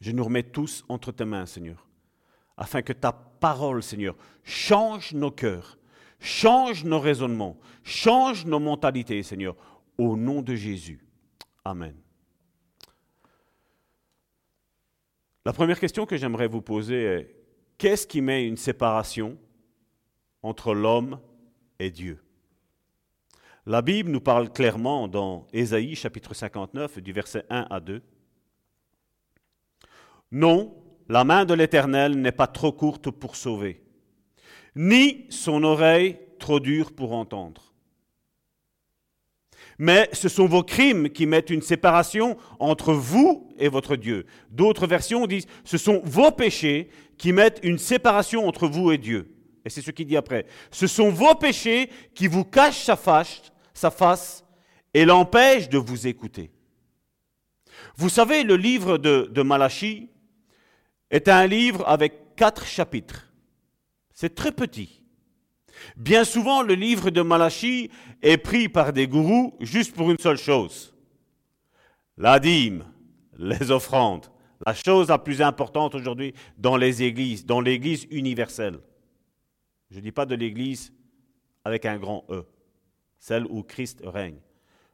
Je 0.00 0.12
nous 0.12 0.24
remets 0.24 0.44
tous 0.44 0.82
entre 0.88 1.12
tes 1.12 1.26
mains, 1.26 1.44
Seigneur. 1.44 1.86
Afin 2.56 2.80
que 2.80 2.94
ta 2.94 3.12
parole, 3.12 3.82
Seigneur, 3.82 4.16
change 4.44 5.12
nos 5.12 5.30
cœurs, 5.30 5.78
change 6.18 6.84
nos 6.84 7.00
raisonnements, 7.00 7.58
change 7.82 8.46
nos 8.46 8.60
mentalités, 8.60 9.22
Seigneur. 9.22 9.56
Au 9.98 10.16
nom 10.16 10.40
de 10.40 10.54
Jésus. 10.54 11.04
Amen. 11.66 11.94
La 15.44 15.52
première 15.52 15.78
question 15.78 16.06
que 16.06 16.16
j'aimerais 16.16 16.48
vous 16.48 16.62
poser 16.62 17.02
est, 17.04 17.43
qu'est-ce 17.78 18.06
qui 18.06 18.20
met 18.20 18.46
une 18.46 18.56
séparation 18.56 19.38
entre 20.42 20.74
l'homme 20.74 21.20
et 21.78 21.90
Dieu? 21.90 22.22
La 23.66 23.80
Bible 23.80 24.10
nous 24.10 24.20
parle 24.20 24.52
clairement 24.52 25.08
dans 25.08 25.46
Ésaïe 25.52 25.94
chapitre 25.94 26.34
59 26.34 26.98
du 26.98 27.12
verset 27.12 27.46
1 27.48 27.66
à 27.70 27.80
2. 27.80 28.02
Non, 30.32 30.74
la 31.08 31.24
main 31.24 31.44
de 31.44 31.54
l'Éternel 31.54 32.20
n'est 32.20 32.32
pas 32.32 32.46
trop 32.46 32.72
courte 32.72 33.10
pour 33.10 33.36
sauver, 33.36 33.82
ni 34.76 35.26
son 35.30 35.62
oreille 35.64 36.18
trop 36.38 36.60
dure 36.60 36.92
pour 36.92 37.12
entendre. 37.12 37.72
Mais 39.78 40.08
ce 40.12 40.28
sont 40.28 40.46
vos 40.46 40.62
crimes 40.62 41.08
qui 41.08 41.26
mettent 41.26 41.50
une 41.50 41.62
séparation 41.62 42.36
entre 42.58 42.92
vous 42.92 43.43
et 43.58 43.68
votre 43.68 43.96
Dieu. 43.96 44.26
D'autres 44.50 44.86
versions 44.86 45.26
disent, 45.26 45.46
ce 45.64 45.78
sont 45.78 46.00
vos 46.04 46.30
péchés 46.30 46.90
qui 47.18 47.32
mettent 47.32 47.60
une 47.62 47.78
séparation 47.78 48.46
entre 48.46 48.66
vous 48.66 48.92
et 48.92 48.98
Dieu. 48.98 49.30
Et 49.64 49.70
c'est 49.70 49.82
ce 49.82 49.90
qu'il 49.90 50.06
dit 50.06 50.16
après. 50.16 50.46
Ce 50.70 50.86
sont 50.86 51.10
vos 51.10 51.34
péchés 51.34 51.90
qui 52.14 52.26
vous 52.26 52.44
cachent 52.44 52.84
sa 52.84 52.96
face, 52.96 54.44
et 54.92 55.04
l'empêchent 55.04 55.68
de 55.68 55.78
vous 55.78 56.06
écouter. 56.06 56.50
Vous 57.96 58.08
savez, 58.08 58.44
le 58.44 58.56
livre 58.56 58.98
de, 58.98 59.28
de 59.32 59.42
Malachie 59.42 60.08
est 61.10 61.28
un 61.28 61.46
livre 61.46 61.86
avec 61.88 62.36
quatre 62.36 62.66
chapitres. 62.66 63.32
C'est 64.12 64.34
très 64.34 64.52
petit. 64.52 65.02
Bien 65.96 66.24
souvent, 66.24 66.62
le 66.62 66.74
livre 66.74 67.10
de 67.10 67.22
Malachie 67.22 67.90
est 68.22 68.36
pris 68.36 68.68
par 68.68 68.92
des 68.92 69.08
gourous 69.08 69.56
juste 69.60 69.94
pour 69.94 70.10
une 70.10 70.18
seule 70.18 70.38
chose. 70.38 70.94
La 72.16 72.38
dîme, 72.38 72.84
les 73.38 73.70
offrandes, 73.70 74.26
la 74.66 74.74
chose 74.74 75.08
la 75.08 75.18
plus 75.18 75.42
importante 75.42 75.94
aujourd'hui 75.94 76.34
dans 76.58 76.76
les 76.76 77.02
églises, 77.02 77.44
dans 77.44 77.60
l'église 77.60 78.06
universelle. 78.10 78.78
Je 79.90 79.96
ne 79.96 80.02
dis 80.02 80.12
pas 80.12 80.26
de 80.26 80.34
l'église 80.34 80.92
avec 81.64 81.86
un 81.86 81.98
grand 81.98 82.24
E, 82.30 82.44
celle 83.18 83.46
où 83.46 83.62
Christ 83.62 84.02
règne. 84.04 84.38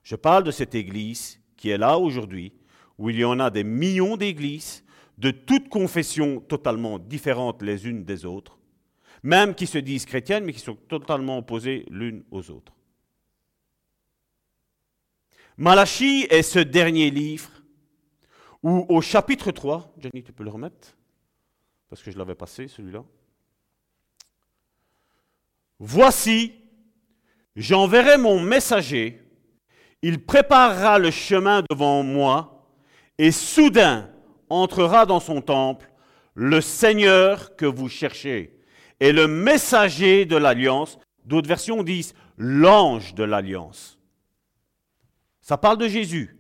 Je 0.03 0.17
parle 0.17 0.45
de 0.45 0.51
cette 0.51 0.75
église 0.75 1.41
qui 1.57 1.71
est 1.71 1.79
là 1.79 1.99
aujourd'hui, 1.99 2.53
où 2.99 3.11
il 3.11 3.19
y 3.19 3.25
en 3.25 3.41
a 3.41 3.51
des 3.51 3.65
millions 3.65 4.17
d'églises 4.17 4.85
de 5.19 5.31
toutes 5.31 5.69
confessions 5.69 6.41
totalement 6.41 6.99
différentes 6.99 7.63
les 7.63 7.87
unes 7.87 8.05
des 8.05 8.25
autres, 8.25 8.59
même 9.23 9.55
qui 9.55 9.67
se 9.67 9.79
disent 9.79 10.07
chrétiennes, 10.07 10.45
mais 10.45 10.53
qui 10.53 10.61
sont 10.61 10.77
totalement 10.89 11.39
opposées 11.39 11.85
l'une 11.91 12.25
aux 12.31 12.51
autres. 12.51 12.73
Malachie 15.59 16.27
est 16.31 16.43
ce 16.43 16.59
dernier 16.59 17.11
livre 17.11 17.51
où 18.63 18.85
au 18.89 19.01
chapitre 19.01 19.51
3, 19.51 19.95
Jenny, 19.99 20.23
tu 20.23 20.33
peux 20.33 20.45
le 20.45 20.51
remettre, 20.51 20.97
parce 21.89 22.03
que 22.03 22.11
je 22.11 22.19
l'avais 22.19 22.35
passé 22.35 22.69
celui-là. 22.69 23.05
Voici, 25.79 26.55
j'enverrai 27.57 28.19
mon 28.19 28.41
messager, 28.41 29.23
il 30.03 30.25
préparera 30.25 30.99
le 30.99 31.11
chemin 31.11 31.63
devant 31.71 32.03
moi, 32.03 32.67
et 33.19 33.33
soudain 33.33 34.11
entrera 34.49 35.07
dans 35.07 35.21
son 35.21 35.41
temple 35.41 35.91
le 36.35 36.61
Seigneur 36.61 37.57
que 37.57 37.67
vous 37.67 37.89
cherchez 37.89 38.59
et 38.99 39.13
le 39.13 39.27
messager 39.27 40.27
de 40.27 40.37
l'alliance. 40.37 40.99
D'autres 41.25 41.49
versions 41.49 41.83
disent 41.83 42.15
l'ange 42.39 43.15
de 43.15 43.25
l'alliance. 43.25 43.99
Ça 45.41 45.59
parle 45.59 45.79
de 45.79 45.89
Jésus 45.89 46.40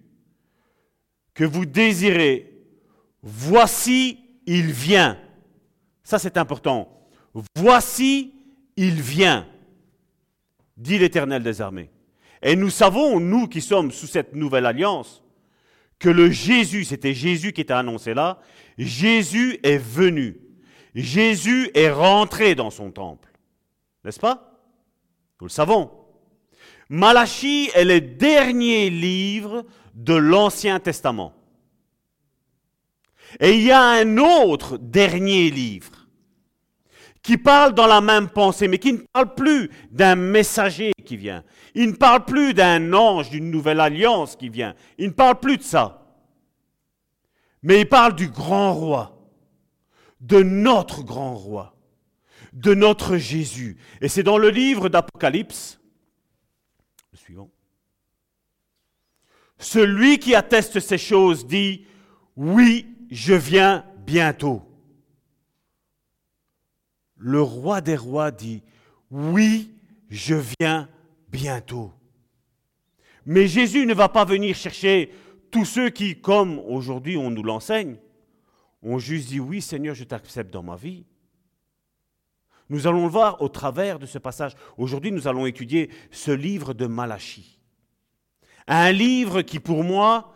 que 1.40 1.46
vous 1.46 1.64
désirez. 1.64 2.52
Voici, 3.22 4.18
il 4.44 4.66
vient. 4.66 5.18
Ça, 6.04 6.18
c'est 6.18 6.36
important. 6.36 7.08
Voici, 7.56 8.34
il 8.76 9.00
vient, 9.00 9.48
dit 10.76 10.98
l'Éternel 10.98 11.42
des 11.42 11.62
armées. 11.62 11.88
Et 12.42 12.56
nous 12.56 12.68
savons, 12.68 13.20
nous 13.20 13.46
qui 13.46 13.62
sommes 13.62 13.90
sous 13.90 14.06
cette 14.06 14.34
nouvelle 14.34 14.66
alliance, 14.66 15.22
que 15.98 16.10
le 16.10 16.30
Jésus, 16.30 16.84
c'était 16.84 17.14
Jésus 17.14 17.54
qui 17.54 17.62
était 17.62 17.72
annoncé 17.72 18.12
là, 18.12 18.38
Jésus 18.76 19.58
est 19.62 19.78
venu. 19.78 20.36
Jésus 20.94 21.70
est 21.72 21.90
rentré 21.90 22.54
dans 22.54 22.70
son 22.70 22.90
temple. 22.90 23.30
N'est-ce 24.04 24.20
pas? 24.20 24.60
Nous 25.40 25.46
le 25.46 25.50
savons. 25.50 25.90
Malachie 26.90 27.70
est 27.74 27.86
le 27.86 28.02
dernier 28.02 28.90
livre 28.90 29.64
de 29.94 30.14
l'Ancien 30.14 30.80
Testament. 30.80 31.34
Et 33.38 33.54
il 33.54 33.62
y 33.62 33.70
a 33.70 33.82
un 33.82 34.16
autre 34.18 34.76
dernier 34.78 35.50
livre 35.50 36.00
qui 37.22 37.36
parle 37.36 37.74
dans 37.74 37.86
la 37.86 38.00
même 38.00 38.28
pensée, 38.28 38.66
mais 38.66 38.78
qui 38.78 38.94
ne 38.94 39.02
parle 39.12 39.34
plus 39.34 39.70
d'un 39.90 40.16
messager 40.16 40.92
qui 41.04 41.16
vient. 41.16 41.44
Il 41.74 41.90
ne 41.90 41.96
parle 41.96 42.24
plus 42.24 42.54
d'un 42.54 42.92
ange 42.92 43.30
d'une 43.30 43.50
nouvelle 43.50 43.80
alliance 43.80 44.36
qui 44.36 44.48
vient. 44.48 44.74
Il 44.98 45.08
ne 45.08 45.12
parle 45.12 45.38
plus 45.38 45.58
de 45.58 45.62
ça. 45.62 46.00
Mais 47.62 47.80
il 47.80 47.88
parle 47.88 48.14
du 48.14 48.28
grand 48.28 48.72
roi, 48.72 49.18
de 50.20 50.42
notre 50.42 51.02
grand 51.02 51.34
roi, 51.34 51.76
de 52.54 52.72
notre 52.72 53.18
Jésus. 53.18 53.76
Et 54.00 54.08
c'est 54.08 54.22
dans 54.22 54.38
le 54.38 54.48
livre 54.48 54.88
d'Apocalypse, 54.88 55.78
le 57.12 57.18
suivant. 57.18 57.50
Celui 59.60 60.18
qui 60.18 60.34
atteste 60.34 60.80
ces 60.80 60.96
choses 60.96 61.46
dit, 61.46 61.84
oui, 62.34 62.86
je 63.10 63.34
viens 63.34 63.84
bientôt. 64.06 64.62
Le 67.18 67.42
roi 67.42 67.82
des 67.82 67.96
rois 67.96 68.30
dit, 68.30 68.62
oui, 69.10 69.70
je 70.08 70.34
viens 70.58 70.88
bientôt. 71.28 71.92
Mais 73.26 73.46
Jésus 73.46 73.84
ne 73.84 73.92
va 73.92 74.08
pas 74.08 74.24
venir 74.24 74.56
chercher 74.56 75.12
tous 75.50 75.66
ceux 75.66 75.90
qui, 75.90 76.18
comme 76.18 76.58
aujourd'hui 76.60 77.18
on 77.18 77.30
nous 77.30 77.42
l'enseigne, 77.42 77.98
ont 78.82 78.98
juste 78.98 79.28
dit, 79.28 79.40
oui 79.40 79.60
Seigneur, 79.60 79.94
je 79.94 80.04
t'accepte 80.04 80.50
dans 80.50 80.62
ma 80.62 80.76
vie. 80.76 81.04
Nous 82.70 82.86
allons 82.86 83.04
le 83.04 83.10
voir 83.10 83.42
au 83.42 83.48
travers 83.50 83.98
de 83.98 84.06
ce 84.06 84.16
passage. 84.16 84.54
Aujourd'hui, 84.78 85.12
nous 85.12 85.28
allons 85.28 85.44
étudier 85.44 85.90
ce 86.10 86.30
livre 86.30 86.72
de 86.72 86.86
Malachie. 86.86 87.59
Un 88.72 88.92
livre 88.92 89.42
qui, 89.42 89.58
pour 89.58 89.82
moi, 89.82 90.32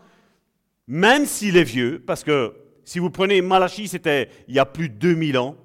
même 0.88 1.24
s'il 1.24 1.56
est 1.56 1.62
vieux, 1.62 2.02
parce 2.04 2.24
que 2.24 2.52
si 2.82 2.98
vous 2.98 3.08
prenez 3.08 3.40
Malachie, 3.40 3.86
c'était 3.86 4.28
il 4.48 4.56
y 4.56 4.58
a 4.58 4.66
plus 4.66 4.88
de 4.88 4.94
2000 4.96 5.38
ans, 5.38 5.56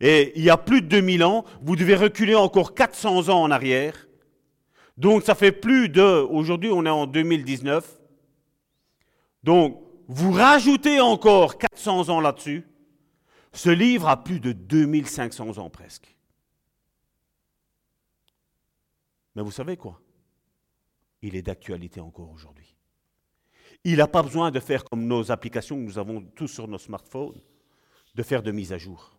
et 0.00 0.32
il 0.36 0.44
y 0.44 0.48
a 0.48 0.56
plus 0.56 0.80
de 0.80 0.86
2000 0.86 1.24
ans, 1.24 1.44
vous 1.60 1.74
devez 1.74 1.96
reculer 1.96 2.36
encore 2.36 2.72
400 2.72 3.30
ans 3.30 3.42
en 3.42 3.50
arrière. 3.50 4.06
Donc 4.96 5.24
ça 5.24 5.34
fait 5.34 5.50
plus 5.50 5.88
de, 5.88 6.00
aujourd'hui 6.00 6.70
on 6.70 6.86
est 6.86 6.90
en 6.90 7.08
2019, 7.08 8.00
donc 9.42 9.82
vous 10.06 10.30
rajoutez 10.30 11.00
encore 11.00 11.58
400 11.58 12.10
ans 12.10 12.20
là-dessus, 12.20 12.64
ce 13.52 13.70
livre 13.70 14.06
a 14.06 14.22
plus 14.22 14.38
de 14.38 14.52
2500 14.52 15.58
ans 15.58 15.68
presque. 15.68 16.14
Mais 19.34 19.42
vous 19.42 19.50
savez 19.50 19.76
quoi? 19.76 20.00
Il 21.24 21.36
est 21.36 21.42
d'actualité 21.42 22.00
encore 22.00 22.30
aujourd'hui. 22.30 22.76
Il 23.82 23.96
n'a 23.96 24.06
pas 24.06 24.22
besoin 24.22 24.50
de 24.50 24.60
faire 24.60 24.84
comme 24.84 25.06
nos 25.06 25.32
applications 25.32 25.74
que 25.74 25.80
nous 25.80 25.98
avons 25.98 26.20
tous 26.20 26.48
sur 26.48 26.68
nos 26.68 26.76
smartphones, 26.76 27.40
de 28.14 28.22
faire 28.22 28.42
de 28.42 28.52
mise 28.52 28.74
à 28.74 28.78
jour. 28.78 29.10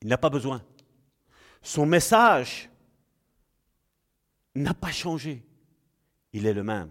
Il 0.00 0.08
n'a 0.08 0.16
pas 0.16 0.30
besoin. 0.30 0.62
Son 1.60 1.84
message 1.84 2.70
n'a 4.54 4.72
pas 4.72 4.90
changé. 4.90 5.44
Il 6.32 6.46
est 6.46 6.54
le 6.54 6.62
même. 6.62 6.90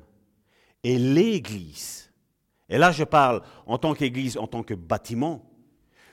Et 0.84 1.00
l'Église, 1.00 2.12
et 2.70 2.78
là 2.78 2.92
je 2.92 3.04
parle 3.04 3.42
en 3.66 3.80
tant 3.80 3.96
qu'Église, 3.96 4.38
en 4.38 4.46
tant 4.46 4.62
que 4.62 4.76
bâtiment, 4.76 5.50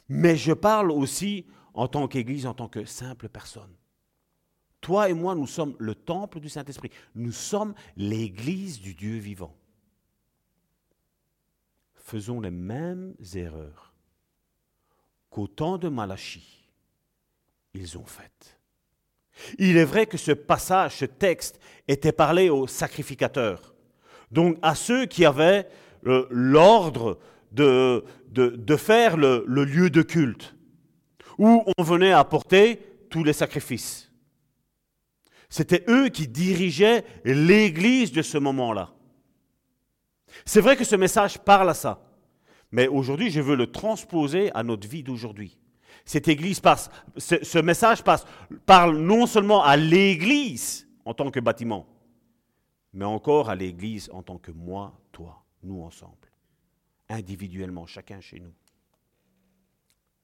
mais 0.09 0.37
je 0.37 0.55
parle 0.55 0.91
aussi 0.91 1.45
en 1.75 1.87
tant 1.87 2.09
qu'Église, 2.09 2.47
en 2.47 2.55
tant 2.55 2.69
que 2.69 2.87
simple 2.87 3.29
personne. 3.29 3.77
Toi 4.85 5.09
et 5.09 5.15
moi, 5.15 5.35
nous 5.35 5.47
sommes 5.47 5.75
le 5.79 5.95
temple 5.95 6.41
du 6.41 6.51
Saint-Esprit. 6.51 6.91
Nous 7.15 7.33
sommes 7.33 7.73
l'Église 7.97 8.83
du 8.83 8.93
Dieu 8.93 9.17
vivant. 9.17 9.57
Faisons 11.95 12.39
les 12.39 12.51
mêmes 12.51 13.15
erreurs 13.35 13.95
qu'au 15.31 15.47
temps 15.47 15.79
de 15.79 15.89
Malachie, 15.89 16.69
ils 17.73 17.97
ont 17.97 18.05
faites. 18.05 18.59
Il 19.59 19.79
est 19.79 19.87
vrai 19.87 20.05
que 20.05 20.19
ce 20.19 20.33
passage, 20.33 20.97
ce 20.97 21.07
texte, 21.07 21.59
était 21.89 22.13
parlé 22.13 22.51
aux 22.51 22.67
sacrificateurs, 22.67 23.75
donc 24.31 24.59
à 24.61 24.75
ceux 24.75 25.07
qui 25.07 25.25
avaient 25.25 25.67
euh, 26.07 26.27
l'ordre 26.29 27.19
de, 27.53 28.05
faire 28.77 29.17
le 29.17 29.65
lieu 29.65 29.89
de 29.89 30.03
culte, 30.03 30.55
où 31.39 31.65
on 31.79 31.83
venait 31.83 32.13
apporter 32.13 32.83
tous 33.09 33.25
les 33.25 33.33
sacrifices. 33.33 34.11
C'était 35.55 35.85
eux 35.89 36.09
qui 36.09 36.27
dirigeaient 36.27 37.05
l'Église 37.25 38.11
de 38.11 38.23
ce 38.23 38.39
moment-là. 38.39 38.93
C'est 40.45 40.61
vrai 40.61 40.77
que 40.77 40.83
ce 40.83 40.97
message 40.97 41.39
parle 41.39 41.71
à 41.71 41.75
ça, 41.75 42.11
mais 42.73 42.89
aujourd'hui, 42.89 43.31
je 43.31 43.41
veux 43.41 43.55
le 43.55 43.71
transposer 43.71 44.51
à 44.53 44.65
notre 44.65 44.89
vie 44.89 45.05
d'aujourd'hui. 45.05 45.57
Cette 46.05 46.27
Église 46.27 46.61
ce, 47.17 47.59
message 47.61 48.03
parle 48.67 48.97
non 48.97 49.27
seulement 49.27 49.63
à 49.63 49.77
l'Église 49.77 50.89
en 51.05 51.15
tant 51.15 51.31
que 51.31 51.39
bâtiment, 51.39 51.87
mais 52.93 53.05
encore 53.05 53.49
à 53.49 53.55
l'Église 53.55 54.11
en 54.13 54.25
tant 54.25 54.39
que 54.39 54.51
moi, 54.51 55.01
toi, 55.13 55.45
nous 55.63 55.83
ensemble, 55.83 56.33
individuellement, 57.09 57.87
chacun 57.87 58.21
chez 58.21 58.41
nous. 58.41 58.55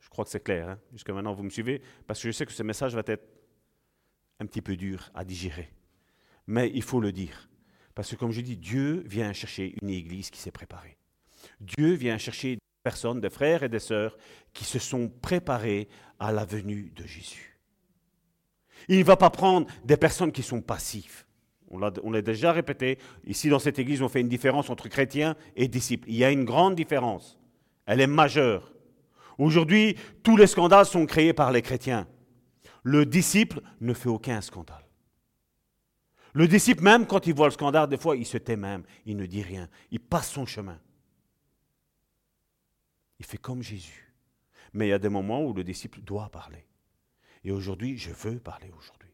Je 0.01 0.09
crois 0.09 0.24
que 0.24 0.33
c'est 0.33 0.43
clair. 0.43 0.70
Hein? 0.70 0.78
Jusqu'à 0.91 1.12
maintenant, 1.12 1.35
vous 1.35 1.45
me 1.45 1.51
suivez? 1.51 1.81
Parce 2.09 2.20
que 2.20 2.26
je 2.26 2.33
sais 2.33 2.47
que 2.47 2.53
ce 2.53 2.64
message 2.64 2.97
va 2.97 3.03
être 3.07 3.39
un 4.41 4.47
petit 4.47 4.62
peu 4.62 4.76
dur 4.76 5.11
à 5.14 5.24
digérer. 5.24 5.70
Mais 6.47 6.70
il 6.74 6.82
faut 6.82 7.01
le 7.01 7.12
dire. 7.12 7.49
Parce 7.95 8.11
que 8.11 8.16
comme 8.16 8.32
je 8.32 8.41
dis, 8.41 8.57
Dieu 8.57 9.05
vient 9.07 9.32
chercher 9.32 9.74
une 9.82 9.91
église 9.91 10.30
qui 10.30 10.41
s'est 10.41 10.51
préparée. 10.51 10.97
Dieu 11.61 11.93
vient 11.93 12.18
chercher 12.18 12.57
des 12.57 12.61
personnes, 12.82 13.20
des 13.20 13.30
frères 13.30 13.62
et 13.62 13.68
des 13.68 13.78
sœurs 13.78 14.16
qui 14.53 14.64
se 14.64 14.78
sont 14.78 15.09
préparés 15.09 15.88
à 16.18 16.32
la 16.32 16.45
venue 16.45 16.93
de 16.97 17.07
Jésus. 17.07 17.59
Il 18.88 18.99
ne 18.99 19.05
va 19.05 19.16
pas 19.16 19.30
prendre 19.30 19.66
des 19.84 19.97
personnes 19.97 20.32
qui 20.32 20.43
sont 20.43 20.62
passives. 20.62 21.24
On 21.70 21.78
l'a, 21.78 22.22
déjà 22.22 22.53
répété. 22.53 22.99
Ici, 23.26 23.49
dans 23.49 23.61
cette 23.61 23.78
église, 23.78 24.03
on 24.03 24.09
fait 24.09 24.20
une 24.20 24.28
différence 24.28 24.70
entre 24.70 24.88
chrétiens 24.88 25.36
et 25.55 25.68
disciples. 25.68 26.09
Il 26.09 26.16
y 26.16 26.24
a 26.24 26.30
une 26.30 26.45
grande 26.45 26.74
différence. 26.74 27.38
Elle 27.86 28.01
est 28.01 28.09
majeure. 28.09 28.72
Aujourd'hui, 29.38 29.97
tous 30.22 30.36
les 30.36 30.49
scandales 30.49 30.86
sont 30.86 31.07
créés 31.07 31.32
par 31.32 31.53
les 31.53 31.62
chrétiens. 31.62 32.09
Le 32.83 33.05
disciple 33.07 33.61
ne 33.81 33.93
fait 33.95 34.09
aucun 34.09 34.41
scandale. 34.41 34.85
Le 36.33 36.47
disciple, 36.47 36.83
même 36.83 37.07
quand 37.07 37.26
il 37.26 37.35
voit 37.35 37.49
le 37.49 37.53
scandale, 37.53 37.89
des 37.89 37.97
fois, 37.97 38.16
il 38.16 38.26
se 38.26 38.39
tait 38.39 38.57
même, 38.57 38.85
il 39.05 39.16
ne 39.16 39.26
dit 39.26 39.43
rien, 39.43 39.68
il 39.91 40.01
passe 40.01 40.31
son 40.31 40.47
chemin. 40.47 40.78
Il 43.18 43.26
fait 43.26 43.39
comme 43.39 43.62
Jésus. 43.62 44.14
Mais 44.72 44.87
il 44.87 44.91
y 44.91 44.95
a 44.95 44.99
des 44.99 45.09
moments 45.09 45.45
où 45.45 45.53
le 45.53 45.64
disciple 45.64 46.01
doit 46.01 46.28
parler. 46.31 46.66
Et 47.43 47.51
aujourd'hui, 47.51 47.97
je 47.97 48.12
veux 48.12 48.39
parler 48.39 48.70
aujourd'hui. 48.78 49.11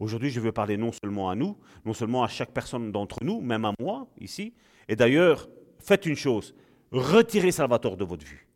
Aujourd'hui, 0.00 0.30
je 0.30 0.40
veux 0.40 0.52
parler 0.52 0.76
non 0.76 0.90
seulement 0.92 1.30
à 1.30 1.34
nous, 1.34 1.58
non 1.84 1.92
seulement 1.92 2.24
à 2.24 2.28
chaque 2.28 2.52
personne 2.52 2.90
d'entre 2.90 3.22
nous, 3.22 3.40
même 3.40 3.64
à 3.64 3.72
moi 3.78 4.08
ici. 4.18 4.54
Et 4.88 4.96
d'ailleurs, 4.96 5.48
faites 5.78 6.06
une 6.06 6.16
chose, 6.16 6.54
retirez 6.90 7.52
Salvatore 7.52 7.96
de 7.96 8.04
votre 8.04 8.24
vue. 8.24 8.48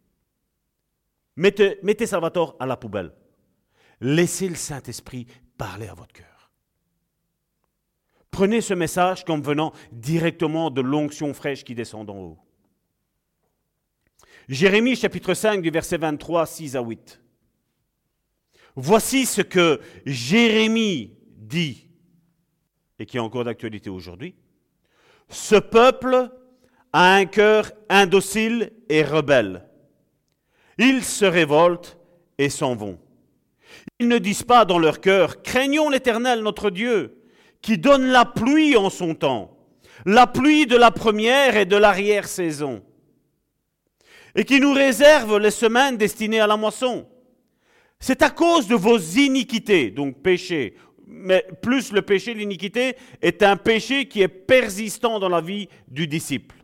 Mettez, 1.37 1.79
mettez 1.83 2.07
Salvatore 2.07 2.57
à 2.59 2.67
la 2.67 2.77
poubelle. 2.77 3.13
Laissez 4.01 4.49
le 4.49 4.55
Saint-Esprit 4.55 5.27
parler 5.57 5.89
à 5.89 5.95
votre 5.95 6.13
cœur. 6.13 6.27
Prenez 8.31 8.61
ce 8.61 8.75
message 8.75 9.25
comme 9.25 9.43
venant 9.43 9.73
directement 9.91 10.71
de 10.71 10.81
l'onction 10.81 11.35
fraîche 11.35 11.65
qui 11.65 11.75
descend 11.75 12.07
d'en 12.07 12.19
haut. 12.19 12.39
Jérémie 14.49 14.97
chapitre 14.97 15.35
5 15.35 15.61
du 15.61 15.71
verset 15.71 15.99
23, 15.99 16.47
6 16.47 16.77
à 16.77 16.81
8. 16.81 17.21
Voici 18.77 19.27
ce 19.27 19.43
que 19.43 19.81
Jérémie 20.07 21.19
dit, 21.37 21.89
et 22.99 23.07
qui 23.07 23.17
est 23.17 23.21
encore 23.21 23.45
d'actualité 23.45 23.91
aujourd'hui. 23.91 24.35
Ce 25.29 25.57
peuple 25.57 26.31
a 26.93 27.15
un 27.17 27.27
cœur 27.27 27.73
indocile 27.89 28.73
et 28.89 29.03
rebelle. 29.03 29.65
Ils 30.79 31.03
se 31.05 31.25
révoltent 31.25 31.99
et 32.39 32.49
s'en 32.49 32.77
vont. 32.77 32.99
Ils 34.01 34.09
ne 34.09 34.19
disent 34.19 34.45
pas 34.45 34.65
dans 34.65 34.79
leur 34.79 35.01
cœur, 35.01 35.43
craignons 35.43 35.91
l'Éternel 35.91 36.41
notre 36.41 36.71
Dieu, 36.71 37.19
qui 37.61 37.79
donne 37.79 38.07
la 38.07 38.25
pluie 38.25 38.77
en 38.77 38.91
son 38.91 39.15
temps, 39.15 39.57
la 40.07 40.27
pluie 40.27 40.67
de 40.67 40.77
la 40.77 40.91
première 40.91 41.57
et 41.57 41.67
de 41.67 41.77
l'arrière-saison, 41.77 42.83
et 44.37 44.45
qui 44.45 44.61
nous 44.61 44.73
réserve 44.73 45.39
les 45.39 45.51
semaines 45.51 45.97
destinées 45.97 46.41
à 46.41 46.47
la 46.47 46.57
moisson. 46.57 47.09
C'est 47.99 48.23
à 48.23 48.31
cause 48.31 48.69
de 48.69 48.77
vos 48.77 48.99
iniquités, 48.99 49.91
donc 49.91 50.23
péchés, 50.23 50.77
mais 51.09 51.45
plus 51.63 51.91
le 51.91 52.03
péché, 52.03 52.35
l'iniquité, 52.35 52.95
est 53.21 53.43
un 53.43 53.57
péché 53.57 54.07
qui 54.07 54.23
est 54.23 54.29
persistant 54.29 55.19
dans 55.19 55.29
la 55.29 55.41
vie 55.41 55.69
du 55.89 56.07
disciple, 56.07 56.55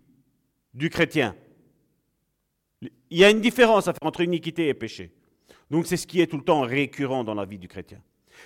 du 0.72 0.90
chrétien. 0.90 1.34
Il 2.82 3.18
y 3.18 3.24
a 3.24 3.30
une 3.30 3.40
différence 3.40 3.88
entre 4.02 4.20
iniquité 4.20 4.68
et 4.68 4.74
péché. 4.74 5.10
Donc 5.74 5.88
c'est 5.88 5.96
ce 5.96 6.06
qui 6.06 6.20
est 6.20 6.28
tout 6.28 6.36
le 6.36 6.44
temps 6.44 6.60
récurrent 6.60 7.24
dans 7.24 7.34
la 7.34 7.44
vie 7.44 7.58
du 7.58 7.66
chrétien. 7.66 8.00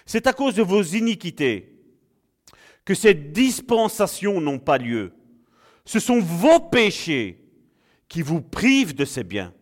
C'est 0.06 0.26
à 0.26 0.32
cause 0.32 0.54
de 0.54 0.62
vos 0.62 0.82
iniquités 0.82 1.78
que 2.86 2.94
ces 2.94 3.12
dispensations 3.12 4.40
n'ont 4.40 4.58
pas 4.58 4.78
lieu. 4.78 5.12
Ce 5.84 6.00
sont 6.00 6.20
vos 6.20 6.58
péchés 6.58 7.46
qui 8.08 8.22
vous 8.22 8.40
privent 8.40 8.94
de 8.94 9.04
ces 9.04 9.24
biens, 9.24 9.52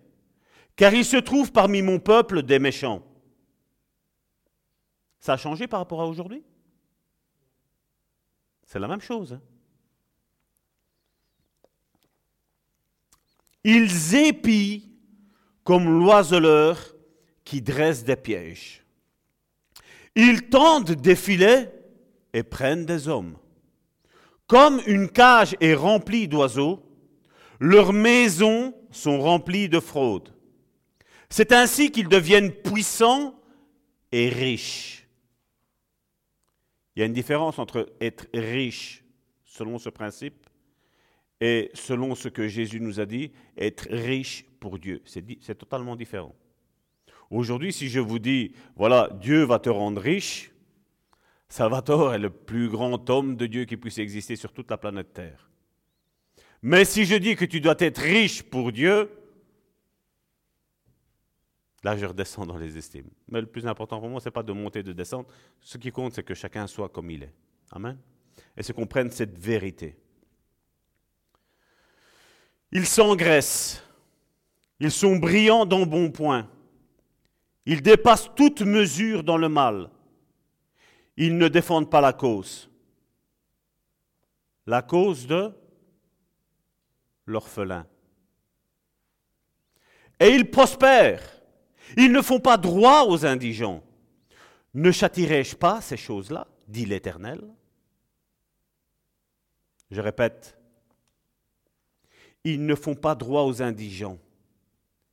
car 0.77 0.95
il 0.95 1.05
se 1.05 1.17
trouve 1.17 1.51
parmi 1.51 1.83
mon 1.83 1.99
peuple 1.99 2.45
des 2.45 2.61
méchants. 2.61 3.05
Ça 5.19 5.33
a 5.33 5.37
changé 5.37 5.67
par 5.67 5.81
rapport 5.81 6.01
à 6.01 6.07
aujourd'hui? 6.07 6.45
C'est 8.63 8.79
la 8.79 8.87
même 8.87 9.01
chose. 9.01 9.33
hein. 9.33 9.43
Ils 13.65 14.15
épient 14.15 14.89
comme 15.65 15.99
l'oiseleur 15.99 16.96
qui 17.47 17.63
dresse 17.63 18.05
des 18.05 18.17
pièges. 18.17 18.85
Ils 20.17 20.49
tendent 20.51 20.91
des 20.93 21.17
filets 21.17 21.73
et 22.35 22.43
prennent 22.43 22.85
des 22.85 23.09
hommes. 23.09 23.39
Comme 24.47 24.81
une 24.87 25.09
cage 25.09 25.57
est 25.61 25.75
remplie 25.75 26.29
d'oiseaux, 26.29 26.83
leurs 27.61 27.93
maisons 27.93 28.75
sont 28.91 29.21
remplies 29.21 29.69
de 29.69 29.81
fraudes. 29.81 30.35
C'est 31.31 31.53
ainsi 31.53 31.91
qu'ils 31.91 32.09
deviennent 32.09 32.53
puissants 32.53 33.39
et 34.13 34.29
riches. 34.29 35.07
Il 36.95 37.01
y 37.01 37.03
a 37.03 37.07
une 37.07 37.13
différence 37.13 37.59
entre 37.59 37.93
être 38.01 38.27
riche 38.35 39.05
selon 39.45 39.79
ce 39.79 39.89
principe 39.89 40.47
et 41.41 41.71
selon 41.75 42.15
ce 42.15 42.29
que 42.29 42.49
Jésus 42.49 42.81
nous 42.81 42.99
a 43.01 43.07
dit, 43.07 43.31
être 43.59 43.87
riche 43.91 44.45
pour 44.59 44.79
Dieu. 44.79 45.03
C'est 45.05 45.25
di- 45.25 45.39
c'est 45.43 45.57
totalement 45.59 45.95
différent. 45.95 46.35
Aujourd'hui, 47.31 47.73
si 47.73 47.89
je 47.89 48.01
vous 48.01 48.19
dis, 48.19 48.53
voilà, 48.77 49.11
Dieu 49.21 49.43
va 49.45 49.59
te 49.59 49.69
rendre 49.69 50.01
riche, 50.01 50.53
Salvatore 51.49 52.15
est 52.15 52.19
le 52.19 52.31
plus 52.31 52.69
grand 52.69 53.09
homme 53.11 53.37
de 53.37 53.47
Dieu 53.47 53.65
qui 53.65 53.77
puisse 53.77 53.99
exister 53.99 54.37
sur 54.37 54.53
toute 54.53 54.71
la 54.71 54.77
planète 54.77 55.13
Terre. 55.13 55.49
Mais 56.63 56.85
si 56.85 57.05
je 57.05 57.15
dis 57.15 57.37
que 57.37 57.45
tu 57.45 57.61
dois 57.61 57.77
être 57.79 58.01
riche 58.01 58.43
pour 58.43 58.73
Dieu, 58.73 59.11
là 61.85 61.97
je 61.97 62.07
redescends 62.07 62.47
dans 62.47 62.57
les 62.57 62.77
estimes. 62.77 63.11
Mais 63.29 63.41
le 63.41 63.47
plus 63.47 63.67
important 63.67 64.01
pour 64.01 64.09
moi, 64.09 64.21
ce 64.21 64.29
n'est 64.29 64.33
pas 64.33 64.43
de 64.43 64.53
monter, 64.53 64.83
de 64.83 64.93
descendre. 64.93 65.29
Ce 65.61 65.79
qui 65.79 65.93
compte, 65.93 66.15
c'est 66.15 66.25
que 66.25 66.35
chacun 66.35 66.67
soit 66.67 66.89
comme 66.89 67.11
il 67.11 67.23
est. 67.23 67.35
Amen. 67.71 67.99
Et 68.57 68.63
c'est 68.63 68.73
qu'on 68.73 68.87
prenne 68.87 69.11
cette 69.11 69.39
vérité. 69.39 69.97
Ils 72.73 72.87
s'engraissent. 72.87 73.83
Ils 74.81 74.91
sont 74.91 75.17
brillants 75.17 75.65
dans 75.65 75.87
bon 75.87 76.11
point. 76.11 76.51
Ils 77.67 77.83
dépassent 77.83 78.31
toute 78.35 78.63
mesure 78.63 79.25
dans 79.25 79.37
le 79.37 79.49
mal. 79.49 79.91
Ils 81.17 81.37
ne 81.37 81.49
défendent 81.49 81.91
pas 81.91 82.01
la 82.01 82.13
cause. 82.13 82.71
La 84.67 84.83
cause 84.83 85.27
de 85.27 85.53
l'orphelin. 87.27 87.87
Et 90.21 90.29
ils 90.29 90.51
prospèrent. 90.51 91.43
Ils 91.97 92.13
ne 92.13 92.23
font 92.23 92.41
pas 92.41 92.57
droit 92.57 93.05
aux 93.07 93.27
indigents. 93.27 93.83
Ne 94.75 94.91
châtirai-je 94.91 95.57
pas 95.57 95.81
ces 95.81 95.97
choses-là 95.97 96.47
dit 96.69 96.87
l'Éternel? 96.87 97.41
Je 99.91 100.01
répète, 100.01 100.59
ils 102.45 102.65
ne 102.65 102.75
font 102.75 102.95
pas 102.95 103.15
droit 103.15 103.43
aux 103.43 103.63
indigents. 103.63 104.19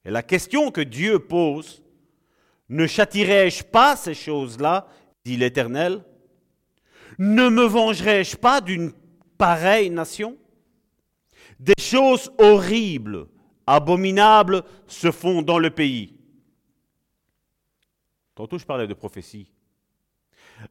Et 0.04 0.10
la 0.10 0.24
question 0.24 0.72
que 0.72 0.82
Dieu 0.82 1.20
pose, 1.20 1.83
ne 2.70 2.88
châtirai-je 2.88 3.64
pas 3.64 3.96
ces 3.96 4.14
choses-là 4.14 4.88
dit 5.26 5.38
l'Éternel? 5.38 6.04
Ne 7.20 7.50
me 7.50 7.64
vengerai-je 7.64 8.36
pas 8.36 8.62
d'une 8.62 8.94
pareille 9.38 9.90
nation? 9.90 10.38
Des 11.60 11.80
choses 11.80 12.32
horribles, 12.40 13.28
abominables 13.68 14.64
se 14.88 15.12
font 15.12 15.42
dans 15.42 15.60
le 15.60 15.70
pays. 15.70 16.18
Tantôt 18.36 18.58
je 18.58 18.66
parlais 18.66 18.88
de 18.88 18.94
prophétie. 18.94 19.52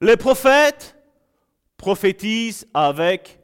Les 0.01 0.17
prophètes 0.17 0.97
prophétisent 1.77 2.67
avec 2.75 3.39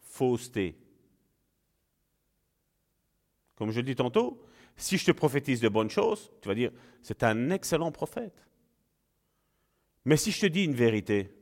fausseté. 0.00 0.76
Comme 3.56 3.70
je 3.70 3.80
dis 3.80 3.94
tantôt, 3.94 4.43
si 4.76 4.98
je 4.98 5.04
te 5.06 5.12
prophétise 5.12 5.60
de 5.60 5.68
bonnes 5.68 5.90
choses, 5.90 6.32
tu 6.40 6.48
vas 6.48 6.54
dire, 6.54 6.72
c'est 7.02 7.22
un 7.22 7.50
excellent 7.50 7.92
prophète. 7.92 8.46
Mais 10.04 10.16
si 10.16 10.30
je 10.30 10.40
te 10.40 10.46
dis 10.46 10.64
une 10.64 10.74
vérité, 10.74 11.32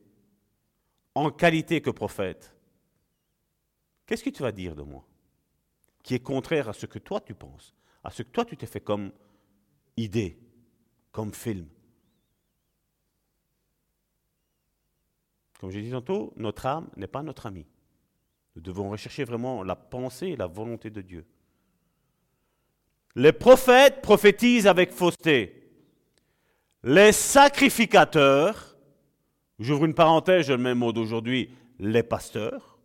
en 1.15 1.31
qualité 1.31 1.81
que 1.81 1.91
prophète, 1.91 2.55
qu'est-ce 4.07 4.25
que 4.25 4.31
tu 4.31 4.43
vas 4.43 4.53
dire 4.53 4.75
de 4.75 4.83
moi 4.83 5.05
Qui 6.03 6.15
est 6.15 6.21
contraire 6.21 6.69
à 6.69 6.73
ce 6.73 6.87
que 6.87 6.99
toi 6.99 7.21
tu 7.21 7.35
penses, 7.35 7.75
à 8.05 8.11
ce 8.11 8.23
que 8.23 8.31
toi 8.31 8.45
tu 8.45 8.57
t'es 8.57 8.67
fait 8.67 8.81
comme 8.81 9.13
idée, 9.97 10.39
comme 11.11 11.33
film? 11.33 11.69
Comme 15.59 15.71
j'ai 15.71 15.83
dit 15.83 15.91
tantôt, 15.91 16.33
notre 16.37 16.67
âme 16.67 16.91
n'est 16.97 17.07
pas 17.07 17.23
notre 17.23 17.47
ami. 17.47 17.67
Nous 18.57 18.63
devons 18.63 18.91
rechercher 18.91 19.25
vraiment 19.25 19.63
la 19.63 19.77
pensée 19.77 20.29
et 20.29 20.37
la 20.37 20.47
volonté 20.47 20.91
de 20.91 21.01
Dieu. 21.01 21.25
Les 23.15 23.33
prophètes 23.33 24.01
prophétisent 24.01 24.67
avec 24.67 24.93
fausseté. 24.93 25.71
Les 26.83 27.13
sacrificateurs, 27.13 28.77
j'ouvre 29.59 29.85
une 29.85 29.95
parenthèse, 29.95 30.47
je 30.47 30.53
le 30.53 30.59
mets 30.59 30.75
mot 30.75 30.93
d'aujourd'hui, 30.93 31.51
les 31.79 32.03
pasteurs. 32.03 32.79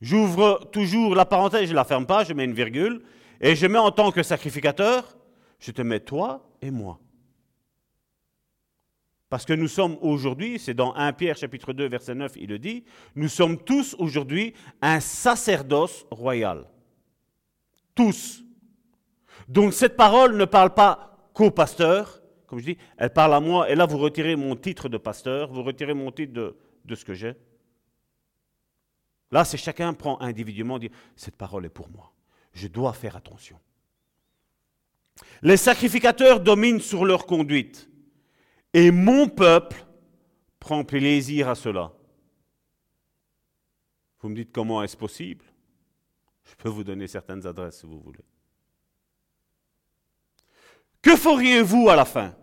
J'ouvre 0.00 0.68
toujours 0.70 1.14
la 1.14 1.24
parenthèse, 1.24 1.66
je 1.66 1.70
ne 1.70 1.76
la 1.76 1.84
ferme 1.84 2.06
pas, 2.06 2.24
je 2.24 2.34
mets 2.34 2.44
une 2.44 2.52
virgule, 2.52 3.02
et 3.40 3.56
je 3.56 3.66
mets 3.66 3.78
en 3.78 3.90
tant 3.90 4.12
que 4.12 4.22
sacrificateur, 4.22 5.16
je 5.58 5.70
te 5.70 5.82
mets 5.82 6.00
toi 6.00 6.46
et 6.60 6.70
moi. 6.70 7.00
Parce 9.30 9.46
que 9.46 9.54
nous 9.54 9.68
sommes 9.68 9.96
aujourd'hui, 10.02 10.58
c'est 10.58 10.74
dans 10.74 10.94
1 10.94 11.14
Pierre 11.14 11.36
chapitre 11.36 11.72
2 11.72 11.88
verset 11.88 12.14
9, 12.14 12.32
il 12.36 12.50
le 12.50 12.58
dit, 12.58 12.84
nous 13.16 13.28
sommes 13.28 13.58
tous 13.58 13.96
aujourd'hui 13.98 14.52
un 14.82 15.00
sacerdoce 15.00 16.06
royal. 16.10 16.66
Tous. 17.94 18.42
Donc 19.48 19.72
cette 19.72 19.96
parole 19.96 20.36
ne 20.36 20.44
parle 20.44 20.74
pas 20.74 21.30
qu'au 21.32 21.50
pasteur, 21.50 22.22
comme 22.46 22.58
je 22.58 22.64
dis, 22.64 22.78
elle 22.96 23.12
parle 23.12 23.34
à 23.34 23.40
moi, 23.40 23.70
et 23.70 23.74
là 23.74 23.86
vous 23.86 23.98
retirez 23.98 24.36
mon 24.36 24.56
titre 24.56 24.88
de 24.88 24.98
pasteur, 24.98 25.52
vous 25.52 25.62
retirez 25.62 25.94
mon 25.94 26.10
titre 26.10 26.32
de, 26.32 26.56
de 26.84 26.94
ce 26.94 27.04
que 27.04 27.14
j'ai. 27.14 27.34
Là, 29.30 29.44
c'est 29.44 29.56
chacun 29.56 29.92
prend 29.94 30.20
individuellement, 30.20 30.78
dit, 30.78 30.90
cette 31.16 31.36
parole 31.36 31.66
est 31.66 31.70
pour 31.70 31.88
moi, 31.88 32.12
je 32.52 32.68
dois 32.68 32.92
faire 32.92 33.16
attention. 33.16 33.58
Les 35.42 35.56
sacrificateurs 35.56 36.40
dominent 36.40 36.80
sur 36.80 37.04
leur 37.04 37.26
conduite, 37.26 37.90
et 38.72 38.90
mon 38.90 39.28
peuple 39.28 39.84
prend 40.60 40.84
plaisir 40.84 41.48
à 41.48 41.54
cela. 41.54 41.92
Vous 44.20 44.28
me 44.28 44.36
dites 44.36 44.52
comment 44.52 44.82
est-ce 44.82 44.96
possible? 44.96 45.44
Je 46.44 46.54
peux 46.56 46.68
vous 46.68 46.84
donner 46.84 47.06
certaines 47.06 47.46
adresses 47.46 47.80
si 47.80 47.86
vous 47.86 48.00
voulez. 48.00 48.24
Que 51.02 51.16
feriez-vous 51.16 51.88
à 51.88 51.96
la 51.96 52.04
fin? 52.04 52.34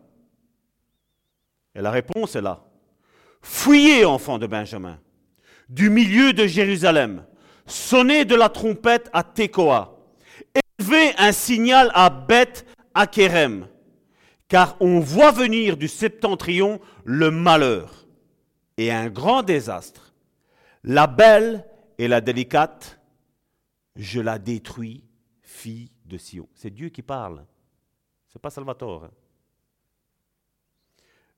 Et 1.73 1.81
la 1.81 1.91
réponse 1.91 2.35
est 2.35 2.41
là. 2.41 2.63
Fuyez, 3.41 4.05
enfants 4.05 4.37
de 4.37 4.45
Benjamin, 4.45 4.99
du 5.67 5.89
milieu 5.89 6.33
de 6.33 6.45
Jérusalem, 6.45 7.25
sonnez 7.65 8.25
de 8.25 8.35
la 8.35 8.49
trompette 8.49 9.09
à 9.13 9.23
Tekoa, 9.23 9.97
élevez 10.53 11.13
un 11.17 11.31
signal 11.31 11.91
à 11.95 12.09
Beth 12.09 12.65
Akerem, 12.93 13.67
car 14.47 14.75
on 14.79 14.99
voit 14.99 15.31
venir 15.31 15.77
du 15.77 15.87
septentrion 15.87 16.79
le 17.03 17.31
malheur 17.31 18.05
et 18.77 18.91
un 18.91 19.09
grand 19.09 19.41
désastre. 19.41 20.13
La 20.83 21.07
belle 21.07 21.65
et 21.97 22.07
la 22.07 22.21
délicate, 22.21 22.99
je 23.95 24.21
la 24.21 24.39
détruis, 24.39 25.03
fille 25.41 25.91
de 26.05 26.17
Sion. 26.17 26.47
C'est 26.53 26.69
Dieu 26.73 26.89
qui 26.89 27.01
parle. 27.01 27.45
C'est 28.31 28.41
pas 28.41 28.49
Salvatore. 28.49 29.05
hein. 29.05 29.11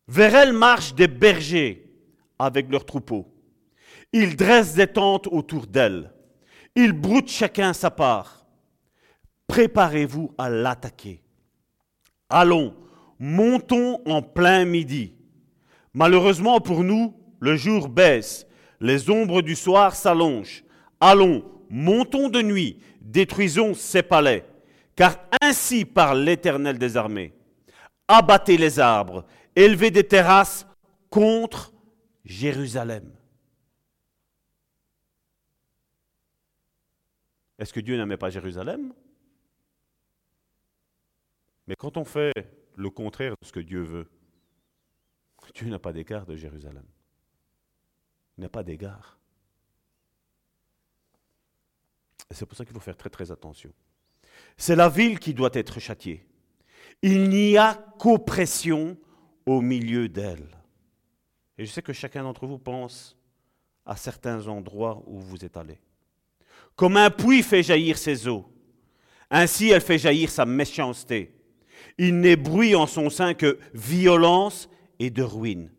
Vers 0.07 0.35
elle 0.35 0.53
marchent 0.53 0.93
des 0.93 1.07
bergers 1.07 1.89
avec 2.37 2.69
leurs 2.69 2.85
troupeaux. 2.85 3.33
Ils 4.11 4.35
dressent 4.35 4.75
des 4.75 4.87
tentes 4.87 5.27
autour 5.27 5.65
d'elle. 5.65 6.13
Ils 6.75 6.91
broutent 6.91 7.29
chacun 7.29 7.73
sa 7.73 7.89
part. 7.89 8.45
Préparez-vous 9.47 10.33
à 10.37 10.49
l'attaquer. 10.49 11.21
Allons, 12.29 12.75
montons 13.19 14.01
en 14.05 14.21
plein 14.21 14.65
midi. 14.65 15.13
Malheureusement 15.93 16.59
pour 16.59 16.83
nous, 16.83 17.15
le 17.39 17.55
jour 17.55 17.87
baisse, 17.87 18.47
les 18.79 19.09
ombres 19.09 19.41
du 19.41 19.55
soir 19.55 19.95
s'allongent. 19.95 20.63
Allons, 20.99 21.43
montons 21.73 22.29
de 22.29 22.43
nuit, 22.43 22.79
détruisons 23.01 23.73
ces 23.73 24.03
palais. 24.03 24.45
Car 24.95 25.17
ainsi 25.41 25.85
parle 25.85 26.19
l'Éternel 26.19 26.77
des 26.77 26.95
armées. 26.97 27.33
Abattez 28.07 28.57
les 28.57 28.79
arbres, 28.79 29.25
élevez 29.55 29.89
des 29.89 30.07
terrasses 30.07 30.67
contre 31.09 31.73
Jérusalem. 32.23 33.11
Est-ce 37.57 37.73
que 37.73 37.79
Dieu 37.79 37.97
n'aimait 37.97 38.17
pas 38.17 38.29
Jérusalem? 38.29 38.93
Mais 41.65 41.75
quand 41.75 41.97
on 41.97 42.05
fait 42.05 42.33
le 42.75 42.89
contraire 42.91 43.33
de 43.41 43.47
ce 43.47 43.51
que 43.51 43.59
Dieu 43.59 43.81
veut, 43.81 44.09
Dieu 45.55 45.69
n'a 45.69 45.79
pas 45.79 45.93
d'égard 45.93 46.25
de 46.27 46.35
Jérusalem. 46.35 46.85
Il 48.37 48.41
n'a 48.41 48.49
pas 48.49 48.63
d'égard. 48.63 49.17
Et 52.13 52.17
c'est 52.33 52.45
pour 52.45 52.57
ça 52.57 52.65
qu'il 52.65 52.73
faut 52.73 52.79
faire 52.79 52.97
très 52.97 53.09
très 53.09 53.31
attention. 53.31 53.71
C'est 54.57 54.75
la 54.75 54.89
ville 54.89 55.19
qui 55.19 55.33
doit 55.33 55.49
être 55.53 55.79
châtiée. 55.79 56.25
Il 57.01 57.29
n'y 57.29 57.57
a 57.57 57.73
qu'oppression 57.99 58.97
au 59.45 59.61
milieu 59.61 60.07
d'elle. 60.07 60.47
Et 61.57 61.65
je 61.65 61.71
sais 61.71 61.81
que 61.81 61.93
chacun 61.93 62.23
d'entre 62.23 62.47
vous 62.47 62.57
pense 62.57 63.17
à 63.85 63.95
certains 63.95 64.47
endroits 64.47 65.03
où 65.05 65.19
vous 65.19 65.43
êtes 65.43 65.57
allés. 65.57 65.79
Comme 66.75 66.97
un 66.97 67.09
puits 67.09 67.43
fait 67.43 67.63
jaillir 67.63 67.97
ses 67.97 68.27
eaux, 68.27 68.45
ainsi 69.29 69.69
elle 69.69 69.81
fait 69.81 69.97
jaillir 69.97 70.29
sa 70.29 70.45
méchanceté. 70.45 71.35
Il 71.97 72.19
n'est 72.19 72.35
bruit 72.35 72.75
en 72.75 72.87
son 72.87 73.09
sein 73.09 73.33
que 73.33 73.59
violence 73.73 74.69
et 74.99 75.09
de 75.09 75.23
ruine. 75.23 75.71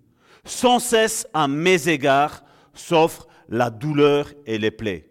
Sans 0.44 0.78
cesse 0.78 1.26
à 1.32 1.48
mes 1.48 1.88
égards 1.88 2.44
s'offrent 2.74 3.26
la 3.48 3.70
douleur 3.70 4.32
et 4.46 4.58
les 4.58 4.70
plaies. 4.70 5.08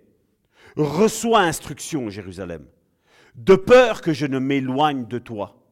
Reçois 0.75 1.41
instruction, 1.41 2.09
Jérusalem, 2.09 2.67
de 3.35 3.55
peur 3.55 4.01
que 4.01 4.13
je 4.13 4.25
ne 4.25 4.39
m'éloigne 4.39 5.07
de 5.07 5.19
toi, 5.19 5.63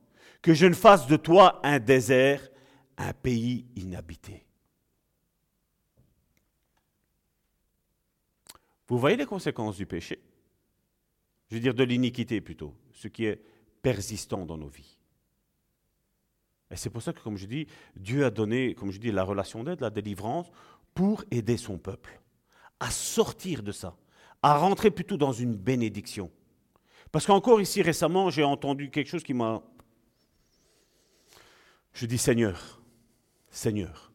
que 0.41 0.53
je 0.53 0.65
ne 0.65 0.73
fasse 0.73 1.07
de 1.07 1.17
toi 1.17 1.59
un 1.63 1.79
désert, 1.79 2.49
un 2.97 3.13
pays 3.13 3.65
inhabité. 3.75 4.45
Vous 8.87 8.99
voyez 8.99 9.17
les 9.17 9.25
conséquences 9.25 9.77
du 9.77 9.85
péché? 9.85 10.21
Je 11.49 11.55
veux 11.55 11.61
dire 11.61 11.73
de 11.73 11.83
l'iniquité 11.83 12.41
plutôt, 12.41 12.75
ce 12.93 13.07
qui 13.07 13.25
est 13.25 13.41
persistant 13.81 14.45
dans 14.45 14.57
nos 14.57 14.67
vies. 14.67 14.97
Et 16.69 16.77
c'est 16.77 16.89
pour 16.89 17.01
ça 17.01 17.11
que, 17.11 17.19
comme 17.19 17.37
je 17.37 17.45
dis, 17.45 17.67
Dieu 17.95 18.25
a 18.25 18.29
donné, 18.29 18.75
comme 18.75 18.91
je 18.91 18.99
dis, 18.99 19.11
la 19.11 19.23
relation 19.23 19.63
d'aide, 19.63 19.81
la 19.81 19.89
délivrance, 19.89 20.47
pour 20.93 21.23
aider 21.31 21.57
son 21.57 21.77
peuple 21.77 22.21
à 22.79 22.89
sortir 22.89 23.63
de 23.63 23.71
ça, 23.71 23.95
à 24.41 24.57
rentrer 24.57 24.91
plutôt 24.91 25.17
dans 25.17 25.31
une 25.31 25.55
bénédiction. 25.55 26.31
Parce 27.11 27.25
qu'encore 27.25 27.61
ici 27.61 27.81
récemment, 27.81 28.29
j'ai 28.29 28.43
entendu 28.43 28.89
quelque 28.89 29.09
chose 29.09 29.23
qui 29.23 29.33
m'a... 29.33 29.61
Je 31.93 32.05
dis 32.05 32.17
Seigneur, 32.17 32.81
Seigneur. 33.49 34.11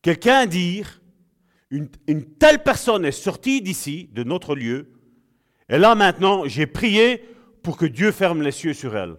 Quelqu'un 0.00 0.46
dire, 0.46 1.02
une, 1.70 1.88
une 2.06 2.24
telle 2.24 2.62
personne 2.62 3.04
est 3.04 3.12
sortie 3.12 3.60
d'ici, 3.60 4.08
de 4.12 4.22
notre 4.22 4.54
lieu, 4.54 4.92
et 5.68 5.76
là 5.76 5.94
maintenant, 5.94 6.46
j'ai 6.46 6.66
prié 6.66 7.18
pour 7.62 7.76
que 7.76 7.84
Dieu 7.84 8.12
ferme 8.12 8.42
les 8.42 8.52
cieux 8.52 8.74
sur 8.74 8.96
elle. 8.96 9.16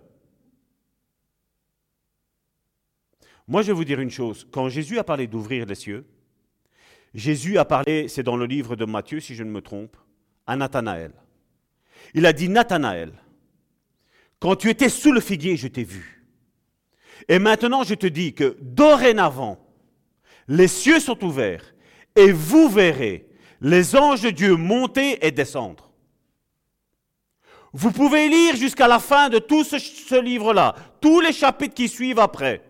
Moi, 3.48 3.62
je 3.62 3.68
vais 3.68 3.74
vous 3.74 3.84
dire 3.84 4.00
une 4.00 4.12
chose. 4.12 4.48
Quand 4.52 4.70
Jésus 4.70 5.00
a 5.00 5.04
parlé 5.04 5.28
d'ouvrir 5.28 5.66
les 5.66 5.76
cieux, 5.76 6.06
Jésus 7.14 7.58
a 7.58 7.66
parlé, 7.66 8.08
c'est 8.08 8.24
dans 8.24 8.38
le 8.38 8.46
livre 8.46 8.76
de 8.76 8.86
Matthieu, 8.86 9.20
si 9.20 9.36
je 9.36 9.44
ne 9.44 9.52
me 9.52 9.62
trompe, 9.62 9.98
à 10.46 10.56
Nathanaël. 10.56 11.12
Il 12.14 12.26
a 12.26 12.34
dit, 12.34 12.50
Nathanaël, 12.50 13.14
quand 14.40 14.56
tu 14.56 14.70
étais 14.70 14.90
sous 14.90 15.12
le 15.12 15.20
figuier, 15.20 15.58
je 15.58 15.68
t'ai 15.68 15.84
vu. 15.84 16.26
Et 17.28 17.40
maintenant, 17.40 17.84
je 17.84 17.96
te 17.96 18.08
dis 18.08 18.34
que 18.34 18.58
dorénavant, 18.62 19.60
les 20.48 20.68
cieux 20.68 21.00
sont 21.00 21.24
ouverts 21.24 21.74
et 22.16 22.32
vous 22.32 22.70
verrez 22.70 23.28
les 23.62 23.96
anges 23.96 24.22
de 24.22 24.30
Dieu 24.30 24.56
monter 24.56 25.26
et 25.26 25.32
descendre. 25.32 25.92
Vous 27.72 27.92
pouvez 27.92 28.30
lire 28.30 28.56
jusqu'à 28.56 28.88
la 28.88 29.00
fin 29.00 29.30
de 29.30 29.38
tout 29.38 29.64
ce, 29.64 29.78
ce 29.78 30.20
livre-là, 30.20 30.76
tous 31.02 31.20
les 31.20 31.34
chapitres 31.34 31.76
qui 31.76 31.88
suivent 31.88 32.20
après. 32.20 32.64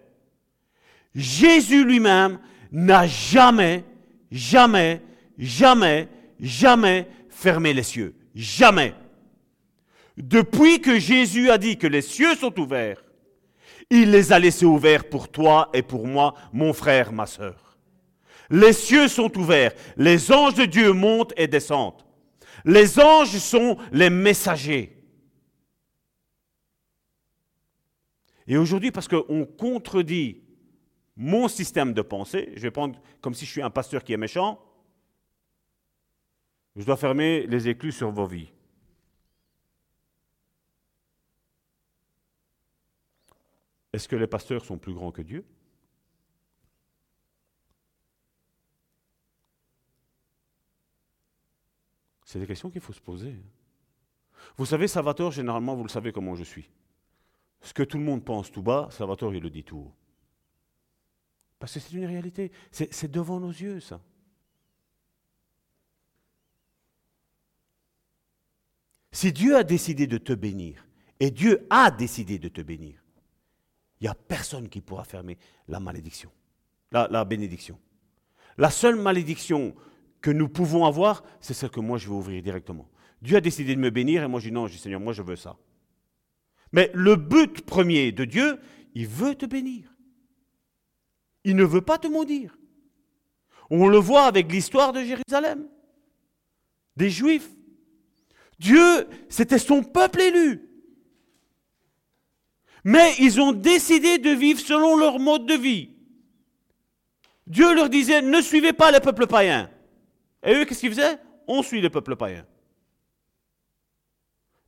Jésus 1.16 1.86
lui-même 1.86 2.40
n'a 2.72 3.07
jamais, 3.07 3.86
jamais, 4.31 5.01
jamais, 5.38 6.07
jamais 6.39 7.07
fermé 7.30 7.73
les 7.73 7.84
cieux. 7.84 8.15
Jamais. 8.35 8.93
Depuis 10.18 10.81
que 10.81 10.99
Jésus 10.99 11.49
a 11.49 11.57
dit 11.57 11.77
que 11.77 11.88
les 11.88 12.01
cieux 12.01 12.35
sont 12.35 12.57
ouverts, 12.60 13.03
il 13.89 14.11
les 14.11 14.31
a 14.31 14.39
laissés 14.39 14.65
ouverts 14.65 15.10
pour 15.10 15.30
toi 15.30 15.69
et 15.73 15.81
pour 15.81 16.06
moi, 16.06 16.35
mon 16.53 16.73
frère, 16.73 17.11
ma 17.11 17.26
sœur. 17.26 17.77
Les 18.49 18.73
cieux 18.73 19.07
sont 19.07 19.35
ouverts, 19.38 19.73
les 19.97 20.31
anges 20.31 20.56
de 20.56 20.65
Dieu 20.65 20.91
montent 20.91 21.34
et 21.38 21.47
descendent. 21.47 22.03
Les 22.65 22.99
anges 22.99 23.38
sont 23.38 23.77
les 23.91 24.10
messagers. 24.10 24.95
Et 28.47 28.57
aujourd'hui, 28.57 28.91
parce 28.91 29.07
qu'on 29.07 29.45
contredit 29.45 30.41
mon 31.19 31.49
système 31.49 31.93
de 31.93 32.01
pensée, 32.01 32.53
je 32.55 32.61
vais 32.61 32.71
prendre 32.71 32.97
comme 33.19 33.33
si 33.33 33.45
je 33.45 33.51
suis 33.51 33.61
un 33.61 33.69
pasteur 33.69 34.05
qui 34.05 34.13
est 34.13 34.17
méchant, 34.17 34.57
je 36.77 36.85
dois 36.85 36.95
fermer 36.95 37.45
les 37.45 37.67
éclus 37.67 37.91
sur 37.91 38.09
vos 38.09 38.25
vies. 38.25 38.53
Est-ce 43.91 44.07
que 44.07 44.15
les 44.15 44.27
pasteurs 44.27 44.63
sont 44.63 44.77
plus 44.77 44.93
grands 44.93 45.11
que 45.11 45.21
Dieu? 45.21 45.45
C'est 52.23 52.39
des 52.39 52.47
questions 52.47 52.69
qu'il 52.69 52.79
faut 52.79 52.93
se 52.93 53.01
poser. 53.01 53.35
Vous 54.55 54.65
savez, 54.65 54.87
Salvatore, 54.87 55.31
généralement, 55.31 55.75
vous 55.75 55.83
le 55.83 55.89
savez 55.89 56.13
comment 56.13 56.35
je 56.35 56.45
suis. 56.45 56.69
Ce 57.59 57.73
que 57.73 57.83
tout 57.83 57.97
le 57.97 58.05
monde 58.05 58.23
pense 58.23 58.49
tout 58.49 58.63
bas, 58.63 58.87
Salvatore, 58.89 59.35
il 59.35 59.43
le 59.43 59.49
dit 59.49 59.65
tout 59.65 59.79
haut. 59.79 59.93
Parce 61.60 61.73
que 61.73 61.80
c'est 61.80 61.95
une 61.95 62.06
réalité. 62.06 62.52
C'est 62.72 63.11
devant 63.11 63.40
nos 63.40 63.52
yeux, 63.52 63.80
ça. 63.81 64.02
Si 69.11 69.34
Dieu 69.34 69.57
a 69.57 69.64
décidé 69.64 70.07
de 70.07 70.18
te 70.18 70.34
bénir, 70.34 70.88
et 71.19 71.31
Dieu 71.31 71.68
a 71.69 71.91
décidé 71.91 72.40
de 72.40 72.48
te 72.48 72.61
bénir, 72.61 73.03
il 73.99 74.06
n'y 74.06 74.07
a 74.07 74.15
personne 74.15 74.69
qui 74.69 74.80
pourra 74.80 75.03
fermer 75.03 75.38
la 75.68 75.81
malédiction, 75.81 76.31
la, 76.91 77.07
la 77.11 77.26
bénédiction. 77.26 77.77
La 78.57 78.69
seule 78.69 78.95
malédiction 78.95 79.76
que 80.22 80.31
nous 80.31 80.48
pouvons 80.48 80.86
avoir, 80.86 81.23
c'est 81.41 81.53
celle 81.53 81.69
que 81.69 81.81
moi 81.81 81.98
je 81.98 82.07
vais 82.07 82.15
ouvrir 82.15 82.41
directement. 82.41 82.90
Dieu 83.22 83.36
a 83.36 83.41
décidé 83.41 83.76
de 83.76 83.81
me 83.81 83.90
bénir 83.90 84.23
et 84.23 84.27
moi 84.27 84.40
je 84.40 84.48
dis 84.48 84.53
non, 84.53 84.68
je 84.68 84.73
dis 84.73 84.80
Seigneur, 84.80 85.02
moi 85.02 85.11
je 85.11 85.22
veux 85.22 85.36
ça. 85.36 85.57
Mais 86.72 86.90
le 86.94 87.15
but 87.15 87.65
premier 87.65 88.14
de 88.14 88.23
Dieu, 88.23 88.60
il 88.94 89.07
veut 89.07 89.36
te 89.36 89.45
bénir. 89.45 89.94
Il 91.44 91.56
ne 91.56 91.64
veut 91.64 91.82
pas 91.82 91.98
te 91.98 92.07
maudire. 92.07 92.57
On 93.70 93.88
le 93.88 93.98
voit 93.98 94.24
avec 94.24 94.52
l'histoire 94.52 94.94
de 94.94 95.03
Jérusalem, 95.03 95.68
des 96.95 97.10
Juifs. 97.10 97.49
Dieu, 98.57 99.07
c'était 99.30 99.60
son 99.60 99.84
peuple 99.84 100.22
élu. 100.22 100.70
Mais 102.84 103.14
ils 103.20 103.40
ont 103.40 103.52
décidé 103.52 104.18
de 104.18 104.32
vivre 104.32 104.60
selon 104.60 104.98
leur 104.98 105.20
mode 105.20 105.45
de 105.45 105.53
vie. 105.53 105.90
Dieu 107.48 107.74
leur 107.74 107.90
disait, 107.90 108.22
ne 108.22 108.41
suivez 108.41 108.74
pas 108.74 108.91
les 108.91 108.99
peuples 108.99 109.28
païens. 109.28 109.70
Et 110.44 110.53
eux, 110.56 110.66
qu'est-ce 110.66 110.80
qu'ils 110.80 110.91
faisaient? 110.91 111.20
On 111.48 111.64
suit 111.64 111.82
les 111.82 111.90
peuples 111.90 112.16
païens. 112.16 112.45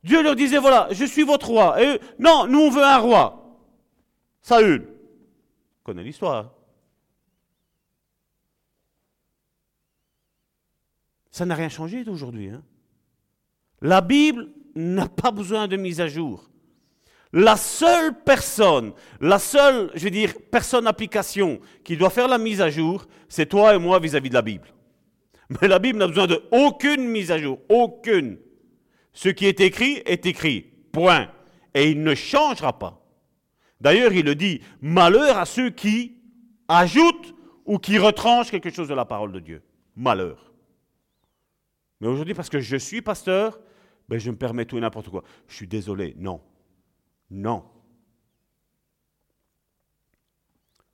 Dieu 0.02 0.22
leur 0.22 0.34
disait, 0.34 0.58
voilà, 0.58 0.88
je 0.90 1.04
suis 1.04 1.22
votre 1.22 1.48
roi. 1.48 1.80
Et 1.80 1.86
eux, 1.86 1.98
non, 2.18 2.46
nous 2.46 2.60
on 2.60 2.70
veut 2.70 2.82
un 2.82 2.98
roi. 2.98 3.58
Saül. 4.42 4.88
On 5.80 5.84
connaît 5.84 6.02
l'histoire. 6.02 6.52
Ça 11.32 11.44
n'a 11.46 11.54
rien 11.56 11.68
changé 11.68 12.04
d'aujourd'hui. 12.04 12.50
hein. 12.50 12.62
La 13.80 14.00
Bible 14.00 14.50
n'a 14.76 15.08
pas 15.08 15.32
besoin 15.32 15.66
de 15.66 15.76
mise 15.76 16.00
à 16.00 16.06
jour. 16.06 16.48
La 17.32 17.56
seule 17.56 18.12
personne, 18.24 18.92
la 19.20 19.38
seule, 19.38 19.90
je 19.94 20.04
veux 20.04 20.10
dire, 20.10 20.34
personne 20.50 20.86
application 20.86 21.60
qui 21.82 21.96
doit 21.96 22.10
faire 22.10 22.28
la 22.28 22.36
mise 22.36 22.60
à 22.60 22.68
jour, 22.68 23.06
c'est 23.28 23.46
toi 23.46 23.74
et 23.74 23.78
moi 23.78 23.98
vis-à-vis 23.98 24.28
de 24.28 24.34
la 24.34 24.42
Bible. 24.42 24.68
Mais 25.60 25.66
la 25.66 25.78
Bible 25.78 25.98
n'a 25.98 26.06
besoin 26.06 26.26
de 26.26 26.42
aucune 26.52 27.08
mise 27.08 27.30
à 27.30 27.38
jour, 27.38 27.58
aucune. 27.70 28.38
Ce 29.14 29.30
qui 29.30 29.46
est 29.46 29.60
écrit 29.60 30.02
est 30.04 30.26
écrit, 30.26 30.66
point. 30.92 31.30
Et 31.74 31.90
il 31.90 32.02
ne 32.02 32.14
changera 32.14 32.78
pas. 32.78 33.02
D'ailleurs, 33.80 34.12
il 34.12 34.26
le 34.26 34.34
dit, 34.34 34.60
malheur 34.82 35.38
à 35.38 35.46
ceux 35.46 35.70
qui 35.70 36.18
ajoutent 36.68 37.34
ou 37.64 37.78
qui 37.78 37.98
retranchent 37.98 38.50
quelque 38.50 38.70
chose 38.70 38.88
de 38.88 38.94
la 38.94 39.06
parole 39.06 39.32
de 39.32 39.40
Dieu. 39.40 39.62
Malheur. 39.96 40.51
Mais 42.02 42.08
aujourd'hui, 42.08 42.34
parce 42.34 42.48
que 42.48 42.58
je 42.58 42.76
suis 42.76 43.00
pasteur, 43.00 43.60
ben, 44.08 44.18
je 44.18 44.32
me 44.32 44.36
permets 44.36 44.64
tout 44.64 44.76
et 44.76 44.80
n'importe 44.80 45.08
quoi. 45.08 45.22
Je 45.46 45.54
suis 45.54 45.68
désolé, 45.68 46.16
non. 46.18 46.40
Non. 47.30 47.64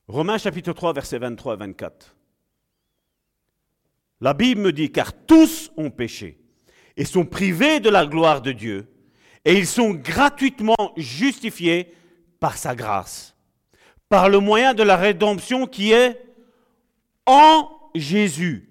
Romains 0.06 0.36
chapitre 0.36 0.74
3, 0.74 0.92
versets 0.92 1.18
23 1.18 1.54
et 1.54 1.56
24. 1.56 2.14
La 4.20 4.34
Bible 4.34 4.60
me 4.60 4.70
dit, 4.70 4.92
car 4.92 5.14
tous 5.14 5.72
ont 5.78 5.90
péché 5.90 6.38
et 6.98 7.06
sont 7.06 7.24
privés 7.24 7.80
de 7.80 7.88
la 7.88 8.04
gloire 8.04 8.42
de 8.42 8.52
Dieu, 8.52 8.86
et 9.46 9.54
ils 9.54 9.66
sont 9.66 9.92
gratuitement 9.92 10.92
justifiés 10.98 11.94
par 12.38 12.58
sa 12.58 12.74
grâce, 12.74 13.34
par 14.10 14.28
le 14.28 14.40
moyen 14.40 14.74
de 14.74 14.82
la 14.82 14.98
rédemption 14.98 15.66
qui 15.66 15.90
est 15.90 16.20
en 17.24 17.70
Jésus, 17.94 18.68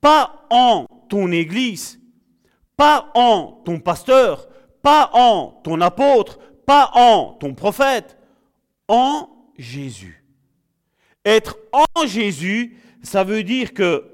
pas 0.00 0.46
en 0.48 0.86
Église, 1.30 2.00
pas 2.76 3.10
en 3.14 3.62
ton 3.64 3.80
pasteur, 3.80 4.48
pas 4.82 5.10
en 5.12 5.60
ton 5.64 5.80
apôtre, 5.80 6.38
pas 6.66 6.90
en 6.94 7.34
ton 7.34 7.54
prophète, 7.54 8.18
en 8.88 9.28
Jésus. 9.56 10.24
Être 11.24 11.56
en 11.72 12.06
Jésus, 12.06 12.76
ça 13.02 13.24
veut 13.24 13.42
dire 13.42 13.72
que 13.72 14.10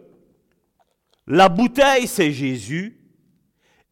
la 1.27 1.49
bouteille, 1.49 2.07
c'est 2.07 2.33
Jésus, 2.33 2.99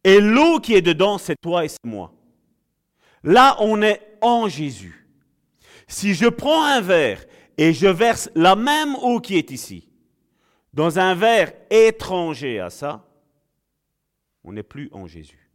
et 0.03 0.19
l'eau 0.19 0.59
qui 0.59 0.75
est 0.75 0.81
dedans, 0.81 1.17
c'est 1.17 1.35
toi 1.41 1.65
et 1.65 1.67
c'est 1.67 1.85
moi. 1.85 2.13
Là, 3.23 3.57
on 3.59 3.81
est 3.81 4.17
en 4.21 4.47
Jésus. 4.47 5.07
Si 5.87 6.13
je 6.13 6.27
prends 6.27 6.63
un 6.63 6.81
verre 6.81 7.25
et 7.57 7.73
je 7.73 7.87
verse 7.87 8.29
la 8.35 8.55
même 8.55 8.95
eau 8.95 9.19
qui 9.19 9.37
est 9.37 9.51
ici, 9.51 9.88
dans 10.73 10.99
un 10.99 11.15
verre 11.15 11.53
étranger 11.69 12.59
à 12.59 12.69
ça, 12.69 13.05
on 14.43 14.53
n'est 14.53 14.63
plus 14.63 14.89
en 14.91 15.07
Jésus. 15.07 15.49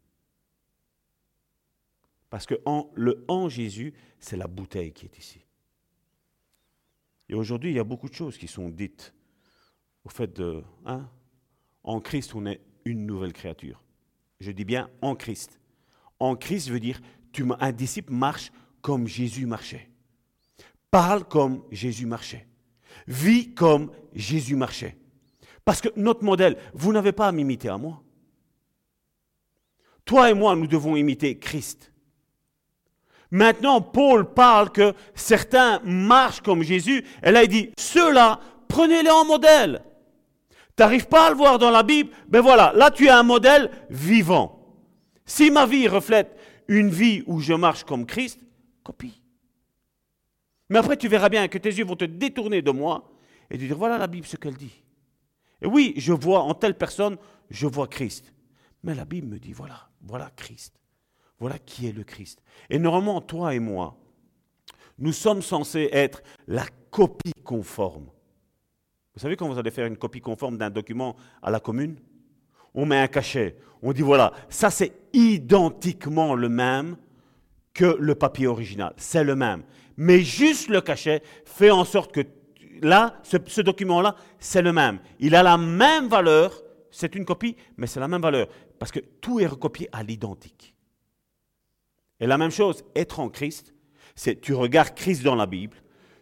Parce 2.30 2.46
que 2.46 2.54
en- 2.64 2.90
le 2.94 3.24
en 3.28 3.48
Jésus, 3.48 3.94
c'est 4.18 4.36
la 4.36 4.46
bouteille 4.48 4.92
qui 4.92 5.06
est 5.06 5.18
ici. 5.18 5.40
Et 7.28 7.34
aujourd'hui, 7.34 7.70
il 7.70 7.76
y 7.76 7.80
a 7.80 7.84
beaucoup 7.84 8.08
de 8.08 8.14
choses 8.14 8.36
qui 8.36 8.48
sont 8.48 8.68
dites 8.68 9.14
au 10.04 10.08
fait 10.08 10.32
de, 10.32 10.62
hein, 10.84 11.08
en 11.82 12.00
Christ, 12.00 12.34
on 12.34 12.44
est 12.46 12.60
une 12.84 13.06
nouvelle 13.06 13.32
créature. 13.32 13.82
Je 14.40 14.50
dis 14.50 14.64
bien 14.64 14.90
en 15.00 15.14
Christ. 15.14 15.60
En 16.18 16.36
Christ 16.36 16.68
veut 16.68 16.80
dire, 16.80 17.00
tu, 17.32 17.44
un 17.60 17.72
disciple 17.72 18.12
marche 18.12 18.52
comme 18.82 19.06
Jésus 19.06 19.46
marchait. 19.46 19.88
Parle 20.90 21.24
comme 21.24 21.64
Jésus 21.70 22.06
marchait. 22.06 22.46
Vis 23.06 23.54
comme 23.54 23.90
Jésus 24.12 24.56
marchait. 24.56 24.96
Parce 25.64 25.80
que 25.80 25.88
notre 25.96 26.24
modèle, 26.24 26.56
vous 26.74 26.92
n'avez 26.92 27.12
pas 27.12 27.28
à 27.28 27.32
m'imiter 27.32 27.68
à 27.68 27.78
moi. 27.78 28.02
Toi 30.04 30.30
et 30.30 30.34
moi, 30.34 30.54
nous 30.54 30.66
devons 30.66 30.96
imiter 30.96 31.38
Christ. 31.38 31.90
Maintenant, 33.30 33.80
Paul 33.80 34.32
parle 34.32 34.70
que 34.70 34.94
certains 35.14 35.80
marchent 35.80 36.42
comme 36.42 36.62
Jésus. 36.62 37.04
Et 37.22 37.30
là, 37.30 37.42
il 37.42 37.48
dit, 37.48 37.70
ceux-là, 37.78 38.38
prenez-les 38.68 39.10
en 39.10 39.24
modèle. 39.24 39.82
Tu 40.76 40.82
n'arrives 40.82 41.08
pas 41.08 41.26
à 41.26 41.30
le 41.30 41.36
voir 41.36 41.58
dans 41.58 41.70
la 41.70 41.82
Bible, 41.82 42.10
ben 42.28 42.40
voilà, 42.40 42.72
là 42.74 42.90
tu 42.90 43.06
es 43.06 43.10
un 43.10 43.22
modèle 43.22 43.70
vivant. 43.90 44.76
Si 45.24 45.50
ma 45.50 45.66
vie 45.66 45.88
reflète 45.88 46.36
une 46.68 46.90
vie 46.90 47.22
où 47.26 47.40
je 47.40 47.54
marche 47.54 47.84
comme 47.84 48.06
Christ, 48.06 48.40
copie. 48.82 49.20
Mais 50.68 50.78
après, 50.78 50.96
tu 50.96 51.08
verras 51.08 51.28
bien 51.28 51.46
que 51.48 51.58
tes 51.58 51.70
yeux 51.70 51.84
vont 51.84 51.96
te 51.96 52.04
détourner 52.04 52.62
de 52.62 52.70
moi 52.70 53.12
et 53.50 53.58
te 53.58 53.64
dire, 53.64 53.76
voilà 53.76 53.98
la 53.98 54.06
Bible, 54.06 54.26
ce 54.26 54.36
qu'elle 54.36 54.56
dit. 54.56 54.83
Et 55.64 55.66
oui, 55.66 55.94
je 55.96 56.12
vois 56.12 56.42
en 56.42 56.52
telle 56.52 56.76
personne, 56.76 57.16
je 57.48 57.66
vois 57.66 57.88
Christ. 57.88 58.34
Mais 58.82 58.94
la 58.94 59.06
Bible 59.06 59.28
me 59.28 59.38
dit, 59.38 59.54
voilà, 59.54 59.88
voilà 60.02 60.30
Christ. 60.36 60.78
Voilà 61.38 61.58
qui 61.58 61.88
est 61.88 61.92
le 61.92 62.04
Christ. 62.04 62.42
Et 62.68 62.78
normalement, 62.78 63.22
toi 63.22 63.54
et 63.54 63.60
moi, 63.60 63.96
nous 64.98 65.12
sommes 65.12 65.40
censés 65.40 65.88
être 65.90 66.22
la 66.46 66.66
copie 66.90 67.32
conforme 67.42 68.04
Vous 69.14 69.20
savez 69.20 69.36
quand 69.36 69.48
vous 69.48 69.58
allez 69.58 69.70
faire 69.70 69.86
une 69.86 69.96
copie 69.96 70.20
conforme 70.20 70.58
d'un 70.58 70.68
document 70.68 71.16
à 71.42 71.50
la 71.50 71.60
commune? 71.60 71.96
On 72.74 72.84
met 72.84 72.98
un 72.98 73.08
cachet. 73.08 73.56
On 73.80 73.94
dit 73.94 74.02
voilà, 74.02 74.34
ça 74.50 74.70
c'est 74.70 74.92
identiquement 75.14 76.34
le 76.34 76.50
même 76.50 76.96
que 77.72 77.96
le 77.98 78.14
papier 78.14 78.46
original. 78.46 78.92
C'est 78.98 79.24
le 79.24 79.34
même. 79.34 79.62
Mais 79.96 80.20
juste 80.20 80.68
le 80.68 80.82
cachet 80.82 81.22
fait 81.46 81.70
en 81.70 81.84
sorte 81.84 82.12
que 82.12 82.20
là, 82.84 83.20
ce, 83.22 83.60
document-là, 83.60 84.16
c'est 84.38 84.62
le 84.62 84.72
même. 84.72 85.00
Il 85.18 85.34
a 85.34 85.42
la 85.42 85.56
même 85.56 86.08
valeur. 86.08 86.62
C'est 86.90 87.16
une 87.16 87.24
copie, 87.24 87.56
mais 87.76 87.88
c'est 87.88 87.98
la 87.98 88.06
même 88.06 88.22
valeur. 88.22 88.46
Parce 88.78 88.92
que 88.92 89.00
tout 89.00 89.40
est 89.40 89.46
recopié 89.46 89.88
à 89.92 90.02
l'identique. 90.02 90.74
Et 92.20 92.26
la 92.26 92.38
même 92.38 92.52
chose, 92.52 92.84
être 92.94 93.18
en 93.18 93.28
Christ, 93.28 93.74
c'est 94.14 94.40
tu 94.40 94.54
regardes 94.54 94.94
Christ 94.94 95.24
dans 95.24 95.34
la 95.34 95.46
Bible, 95.46 95.76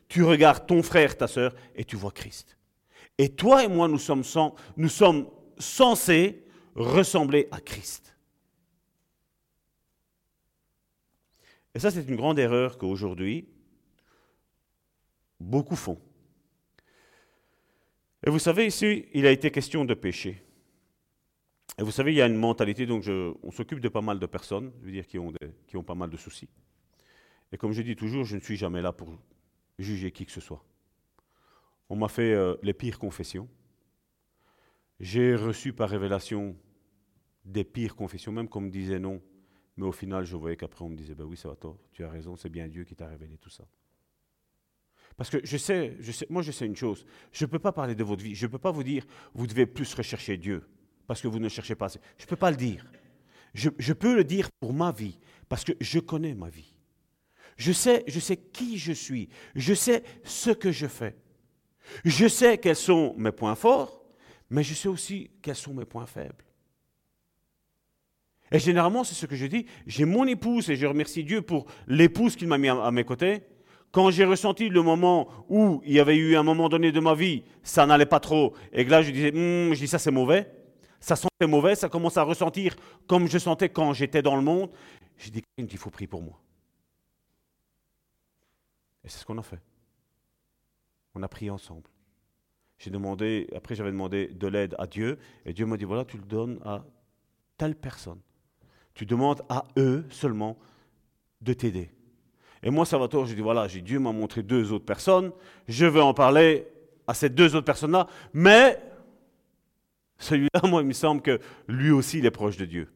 tu 0.09 0.25
regardes 0.25 0.67
ton 0.67 0.83
frère, 0.83 1.17
ta 1.17 1.29
sœur, 1.29 1.55
et 1.75 1.85
tu 1.85 1.97
vois 1.97 2.11
Christ. 2.11 2.57
Et 3.19 3.29
toi 3.29 3.65
et 3.65 3.69
moi, 3.69 3.89
nous 3.89 3.99
sommes, 3.99 4.23
nous 4.77 4.89
sommes 4.89 5.27
censés 5.59 6.45
ressembler 6.75 7.49
à 7.51 7.61
Christ. 7.61 8.17
Et 11.75 11.79
ça, 11.79 11.91
c'est 11.91 12.09
une 12.09 12.17
grande 12.17 12.39
erreur 12.39 12.79
qu'aujourd'hui, 12.79 13.49
beaucoup 15.41 15.77
font. 15.77 15.99
Et 18.25 18.31
vous 18.31 18.39
savez, 18.39 18.67
ici, 18.67 19.07
il 19.15 19.27
a 19.27 19.31
été 19.33 19.51
question 19.51 19.85
de 19.85 19.95
péché. 19.95 20.43
Et 21.79 21.83
vous 21.83 21.91
savez, 21.91 22.13
il 22.13 22.17
y 22.17 22.23
a 22.23 22.27
une 22.27 22.37
mentalité, 22.37 22.87
donc 22.87 23.03
je- 23.03 23.33
on 23.43 23.51
s'occupe 23.51 23.81
de 23.81 23.89
pas 23.89 24.03
mal 24.03 24.19
de 24.19 24.27
personnes, 24.27 24.73
je 24.81 24.87
veux 24.87 24.93
dire, 24.93 25.07
qui 25.07 25.19
ont, 25.19 25.33
des- 25.33 25.53
qui 25.67 25.77
ont 25.77 25.83
pas 25.83 25.95
mal 25.95 26.11
de 26.11 26.17
soucis. 26.17 26.49
Et 27.51 27.57
comme 27.57 27.73
je 27.73 27.83
dis 27.83 27.97
toujours, 27.97 28.25
je 28.25 28.37
ne 28.37 28.41
suis 28.41 28.57
jamais 28.57 28.83
là 28.83 28.93
pour 28.93 29.19
juger 29.79 30.11
qui 30.13 30.25
que 30.27 30.33
ce 30.33 30.41
soit. 30.41 30.65
On 31.89 31.97
m'a 31.97 32.09
fait 32.09 32.33
euh, 32.33 32.57
les 32.63 32.73
pires 32.75 32.99
confessions. 32.99 33.49
J'ai 35.01 35.35
reçu 35.35 35.73
par 35.73 35.91
révélation 35.91 36.57
des 37.45 37.65
pires 37.65 37.97
confessions, 37.97 38.33
même 38.33 38.49
qu'on 38.49 38.61
me 38.61 38.71
disait 38.71 38.99
non. 39.01 39.21
Mais 39.77 39.87
au 39.87 39.93
final, 39.93 40.25
je 40.25 40.37
voyais 40.37 40.57
qu'après, 40.57 40.85
on 40.85 40.91
me 40.91 40.97
disait, 40.97 41.15
ben 41.15 41.25
oui, 41.25 41.37
ça 41.37 41.49
va 41.49 41.57
tort, 41.57 41.79
tu 41.93 42.05
as 42.05 42.11
raison, 42.11 42.37
c'est 42.37 42.51
bien 42.51 42.69
Dieu 42.69 42.85
qui 42.85 42.95
t'a 42.95 43.09
révélé 43.09 43.39
tout 43.39 43.51
ça. 43.51 43.65
Parce 45.23 45.31
que 45.31 45.39
je 45.45 45.57
sais, 45.57 45.97
moi 46.31 46.43
je 46.43 46.51
sais 46.51 46.67
une 46.67 46.75
chose, 46.75 47.07
je 47.31 47.45
ne 47.45 47.49
peux 47.49 47.61
pas 47.61 47.71
parler 47.71 47.95
de 47.95 48.03
votre 48.03 48.25
vie, 48.25 48.35
je 48.35 48.45
ne 48.45 48.51
peux 48.51 48.59
pas 48.59 48.73
vous 48.73 48.83
dire, 48.83 49.07
vous 49.35 49.47
devez 49.47 49.67
plus 49.67 49.95
rechercher 49.95 50.37
Dieu, 50.37 50.65
parce 51.07 51.21
que 51.21 51.29
vous 51.29 51.39
ne 51.39 51.49
cherchez 51.49 51.77
pas. 51.77 51.87
Je 51.87 52.25
ne 52.25 52.29
peux 52.29 52.35
pas 52.35 52.51
le 52.51 52.57
dire. 52.57 52.85
Je, 53.55 53.93
peux 53.93 54.17
le 54.17 54.25
dire 54.25 54.51
pour 54.59 54.73
ma 54.73 54.91
vie, 54.91 55.21
parce 55.49 55.63
que 55.63 55.75
je 55.81 56.01
connais 56.01 56.35
ma 56.35 56.49
vie. 56.49 56.75
Je 57.57 57.71
sais, 57.71 58.03
je 58.09 58.19
sais 58.19 58.37
qui 58.37 58.79
je 58.79 58.93
suis, 58.93 59.29
je 59.55 59.75
sais 59.75 60.03
ce 60.25 60.51
que 60.51 60.73
je 60.73 60.89
fais. 60.89 61.15
Je 62.05 62.27
sais 62.27 62.59
quels 62.59 62.75
sont 62.75 63.15
mes 63.17 63.31
points 63.31 63.55
forts, 63.55 64.05
mais 64.51 64.65
je 64.65 64.75
sais 64.75 64.89
aussi 64.89 65.31
quels 65.41 65.55
sont 65.55 65.73
mes 65.73 65.85
points 65.85 66.07
faibles. 66.07 66.45
Et 68.51 68.59
généralement, 68.59 69.05
c'est 69.05 69.15
ce 69.15 69.27
que 69.27 69.37
je 69.37 69.47
dis. 69.47 69.67
J'ai 69.87 70.05
mon 70.05 70.27
épouse 70.27 70.69
et 70.69 70.75
je 70.75 70.85
remercie 70.85 71.23
Dieu 71.23 71.43
pour 71.43 71.67
l'épouse 71.87 72.35
qu'il 72.35 72.49
m'a 72.49 72.59
mis 72.59 72.71
à 72.71 72.91
mes 72.91 73.05
côtés. 73.05 73.45
Quand 73.93 74.11
j'ai 74.11 74.25
ressenti 74.25 74.71
le 74.71 74.83
moment 74.83 75.29
où 75.49 75.83
il 75.85 75.93
y 75.93 76.01
avait 76.01 76.17
eu 76.17 76.35
un 76.37 76.43
moment 76.43 76.69
donné 76.71 76.93
de 76.93 77.01
ma 77.01 77.15
vie, 77.15 77.45
ça 77.63 77.87
n'allait 77.87 78.07
pas 78.07 78.21
trop, 78.21 78.55
et 78.73 78.85
que 78.85 78.91
là 78.91 79.03
je 79.03 79.11
disais, 79.11 79.29
Hum, 79.29 79.75
je 79.75 79.81
dis 79.81 79.87
ça 79.87 79.99
c'est 79.99 80.11
mauvais, 80.11 80.51
ça 80.99 81.15
sentait 81.15 81.47
mauvais, 81.47 81.75
ça 81.75 81.89
commence 81.89 82.17
à 82.17 82.23
ressentir 82.23 82.75
comme 83.07 83.29
je 83.29 83.37
sentais 83.37 83.69
quand 83.69 83.93
j'étais 83.93 84.23
dans 84.23 84.37
le 84.37 84.43
monde. 84.43 84.71
J'ai 85.19 85.31
dit, 85.31 85.43
il 85.59 85.79
faut 85.79 85.91
prier 85.91 86.09
pour 86.09 86.23
moi. 86.23 86.41
Et 89.05 89.09
c'est 89.09 89.19
ce 89.19 89.27
qu'on 89.27 89.37
a 89.39 89.43
fait. 89.43 89.61
On 91.15 91.23
a 91.23 91.29
prié 91.29 91.51
ensemble. 91.51 91.91
J'ai 92.79 92.91
demandé, 92.91 93.49
après 93.55 93.75
j'avais 93.75 93.91
demandé 93.91 94.29
de 94.29 94.47
l'aide 94.47 94.75
à 94.79 94.87
Dieu, 94.87 95.19
et 95.45 95.53
Dieu 95.53 95.67
m'a 95.67 95.77
dit, 95.77 95.85
voilà, 95.85 96.05
tu 96.05 96.17
le 96.17 96.25
donnes 96.25 96.61
à 96.65 96.85
telle 97.59 97.75
personne. 97.75 98.21
Tu 98.95 99.05
demandes 99.05 99.43
à 99.49 99.67
eux 99.77 100.07
seulement 100.09 100.57
de 101.41 101.53
t'aider. 101.53 101.91
Et 102.63 102.71
moi, 102.71 102.87
Salvatore, 102.87 103.27
j'ai 103.27 103.35
dit, 103.35 103.41
voilà, 103.41 103.67
Dieu 103.67 103.99
m'a 103.99 104.13
montré 104.13 104.43
deux 104.43 104.73
autres 104.73 104.85
personnes, 104.85 105.33
je 105.67 105.87
vais 105.87 106.01
en 106.01 106.15
parler 106.15 106.67
à 107.07 107.15
ces 107.15 107.29
deux 107.29 107.57
autres 107.57 107.67
personnes-là, 107.67 108.07
mais 108.33 108.81
celui-là, 110.19 110.61
moi, 110.69 110.83
il 110.83 110.89
me 110.89 110.93
semble 110.93 111.21
que 111.21 111.41
lui 111.67 111.91
aussi, 111.91 112.19
il 112.19 112.27
est 112.27 112.31
proche 112.31 112.57
de 112.57 112.65
Dieu. 112.65 112.89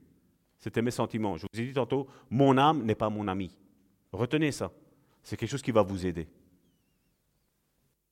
C'était 0.59 0.82
mes 0.82 0.90
sentiments. 0.90 1.36
Je 1.36 1.47
vous 1.52 1.60
ai 1.60 1.66
dit 1.66 1.72
tantôt, 1.72 2.06
mon 2.30 2.56
âme 2.56 2.84
n'est 2.84 2.94
pas 2.94 3.10
mon 3.10 3.26
ami. 3.28 3.56
Retenez 4.12 4.52
ça. 4.52 4.70
C'est 5.22 5.36
quelque 5.36 5.51
chose 5.51 5.62
qui 5.62 5.72
va 5.72 5.82
vous 5.82 6.06
aider. 6.06 6.28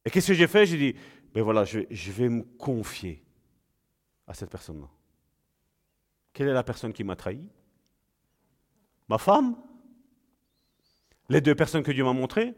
Et 0.04 0.10
qu'est-ce 0.10 0.28
que 0.28 0.34
j'ai 0.34 0.48
fait? 0.48 0.66
J'ai 0.66 0.76
dit, 0.76 0.94
ben 1.32 1.42
voilà, 1.42 1.64
je, 1.64 1.80
je 1.90 2.12
vais 2.12 2.28
me 2.28 2.42
confier 2.42 3.22
à 4.26 4.34
cette 4.34 4.50
personne-là. 4.50 4.88
Quelle 6.32 6.48
est 6.48 6.52
la 6.52 6.64
personne 6.64 6.92
qui 6.92 7.04
m'a 7.04 7.16
trahi? 7.16 7.40
Ma 9.08 9.18
femme? 9.18 9.56
Les 11.28 11.40
deux 11.40 11.54
personnes 11.54 11.82
que 11.82 11.92
Dieu 11.92 12.04
m'a 12.04 12.12
montrées 12.12 12.54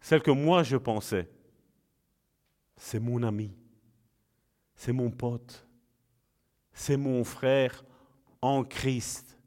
Celle 0.00 0.22
que 0.22 0.30
moi 0.30 0.62
je 0.62 0.76
pensais, 0.76 1.28
c'est 2.76 3.00
mon 3.00 3.22
ami, 3.22 3.52
c'est 4.74 4.92
mon 4.92 5.10
pote, 5.10 5.66
c'est 6.72 6.96
mon 6.96 7.24
frère 7.24 7.84
en 8.40 8.64
Christ. 8.64 9.38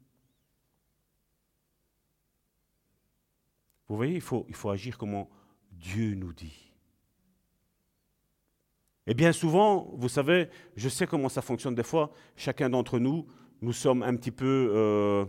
Vous 3.88 3.96
voyez, 3.96 4.14
il 4.14 4.20
faut, 4.20 4.70
agir 4.70 4.96
comme 4.96 5.26
Dieu 5.72 6.14
nous 6.14 6.32
dit. 6.32 6.72
Et 9.06 9.14
bien 9.14 9.32
souvent, 9.32 9.90
vous 9.94 10.08
savez, 10.08 10.48
je 10.76 10.88
sais 10.88 11.06
comment 11.06 11.28
ça 11.28 11.42
fonctionne 11.42 11.74
des 11.74 11.82
fois, 11.82 12.12
chacun 12.36 12.70
d'entre 12.70 13.00
nous, 13.00 13.26
nous 13.60 13.72
sommes 13.72 14.04
un 14.04 14.14
petit 14.14 14.30
peu 14.30 14.70
euh, 14.72 15.24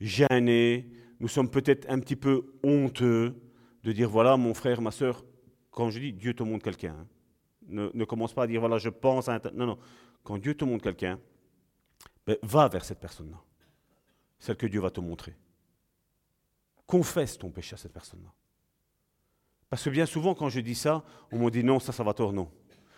gênés, 0.00 0.88
nous 1.20 1.28
sommes 1.28 1.50
peut-être 1.50 1.88
un 1.88 2.00
petit 2.00 2.16
peu 2.16 2.54
honteux 2.62 3.40
de 3.84 3.92
dire, 3.92 4.08
voilà, 4.08 4.36
mon 4.36 4.54
frère, 4.54 4.80
ma 4.80 4.90
soeur, 4.90 5.24
quand 5.70 5.90
je 5.90 6.00
dis 6.00 6.12
Dieu 6.12 6.34
te 6.34 6.42
montre 6.42 6.64
quelqu'un, 6.64 6.96
hein, 6.98 7.90
ne, 7.94 8.04
commence 8.04 8.34
pas 8.34 8.44
à 8.44 8.46
dire, 8.46 8.60
voilà, 8.60 8.78
je 8.78 8.88
pense 8.88 9.28
à 9.28 9.34
un... 9.34 9.40
Non, 9.54 9.66
non, 9.66 9.78
quand 10.24 10.38
Dieu 10.38 10.54
te 10.54 10.64
montre 10.64 10.82
quelqu'un, 10.82 11.20
ben, 12.26 12.36
va 12.42 12.68
vers 12.68 12.84
cette 12.84 13.00
personne-là, 13.00 13.40
celle 14.38 14.56
que 14.56 14.66
Dieu 14.66 14.80
va 14.80 14.90
te 14.90 15.00
montrer. 15.00 15.36
Confesse 16.86 17.38
ton 17.38 17.50
péché 17.50 17.74
à 17.74 17.76
cette 17.76 17.92
personne-là. 17.92 18.32
Parce 19.68 19.84
que 19.84 19.90
bien 19.90 20.06
souvent, 20.06 20.34
quand 20.34 20.48
je 20.48 20.60
dis 20.60 20.74
ça, 20.74 21.04
on 21.30 21.38
me 21.38 21.50
dit 21.50 21.62
non, 21.62 21.78
ça, 21.78 21.92
ça 21.92 22.02
va 22.02 22.12
tort, 22.12 22.32
non. 22.32 22.50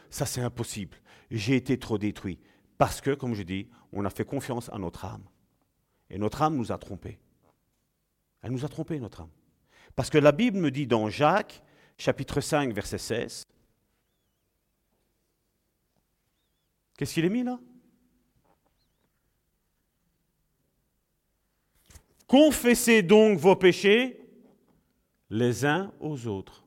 Ça, 0.08 0.24
c'est 0.24 0.40
impossible. 0.40 0.96
J'ai 1.30 1.56
été 1.56 1.78
trop 1.78 1.98
détruit. 1.98 2.38
Parce 2.78 3.00
que, 3.00 3.14
comme 3.14 3.34
je 3.34 3.42
dis, 3.42 3.68
on 3.92 4.04
a 4.04 4.10
fait 4.10 4.24
confiance 4.24 4.70
à 4.72 4.78
notre 4.78 5.04
âme. 5.04 5.24
Et 6.08 6.18
notre 6.18 6.40
âme 6.42 6.56
nous 6.56 6.72
a 6.72 6.78
trompés. 6.78 7.18
Elle 8.42 8.50
nous 8.50 8.64
a 8.64 8.68
trompés, 8.68 8.98
notre 8.98 9.22
âme. 9.22 9.30
Parce 9.94 10.10
que 10.10 10.18
la 10.18 10.32
Bible 10.32 10.58
me 10.58 10.70
dit 10.70 10.86
dans 10.86 11.08
Jacques, 11.08 11.62
chapitre 11.96 12.40
5, 12.40 12.72
verset 12.72 12.98
16, 12.98 13.44
qu'est-ce 16.96 17.14
qu'il 17.14 17.24
est 17.24 17.30
mis 17.30 17.44
là? 17.44 17.58
Confessez 22.26 23.02
donc 23.02 23.38
vos 23.38 23.56
péchés 23.56 24.18
les 25.28 25.64
uns 25.64 25.92
aux 26.00 26.26
autres. 26.26 26.64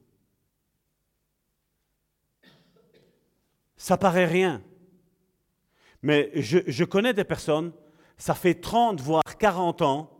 Ça 3.75 3.97
paraît 3.97 4.25
rien. 4.25 4.61
Mais 6.01 6.31
je, 6.35 6.59
je, 6.67 6.83
connais 6.83 7.13
des 7.13 7.23
personnes, 7.23 7.73
ça 8.15 8.35
fait 8.35 8.53
30 8.53 9.01
voire 9.01 9.23
40 9.39 9.81
ans, 9.81 10.14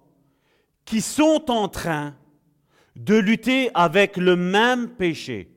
qui 0.86 1.02
sont 1.02 1.50
en 1.50 1.68
train 1.68 2.16
de 2.96 3.16
lutter 3.16 3.72
avec 3.74 4.18
le 4.18 4.36
même 4.36 4.90
péché. 4.90 5.52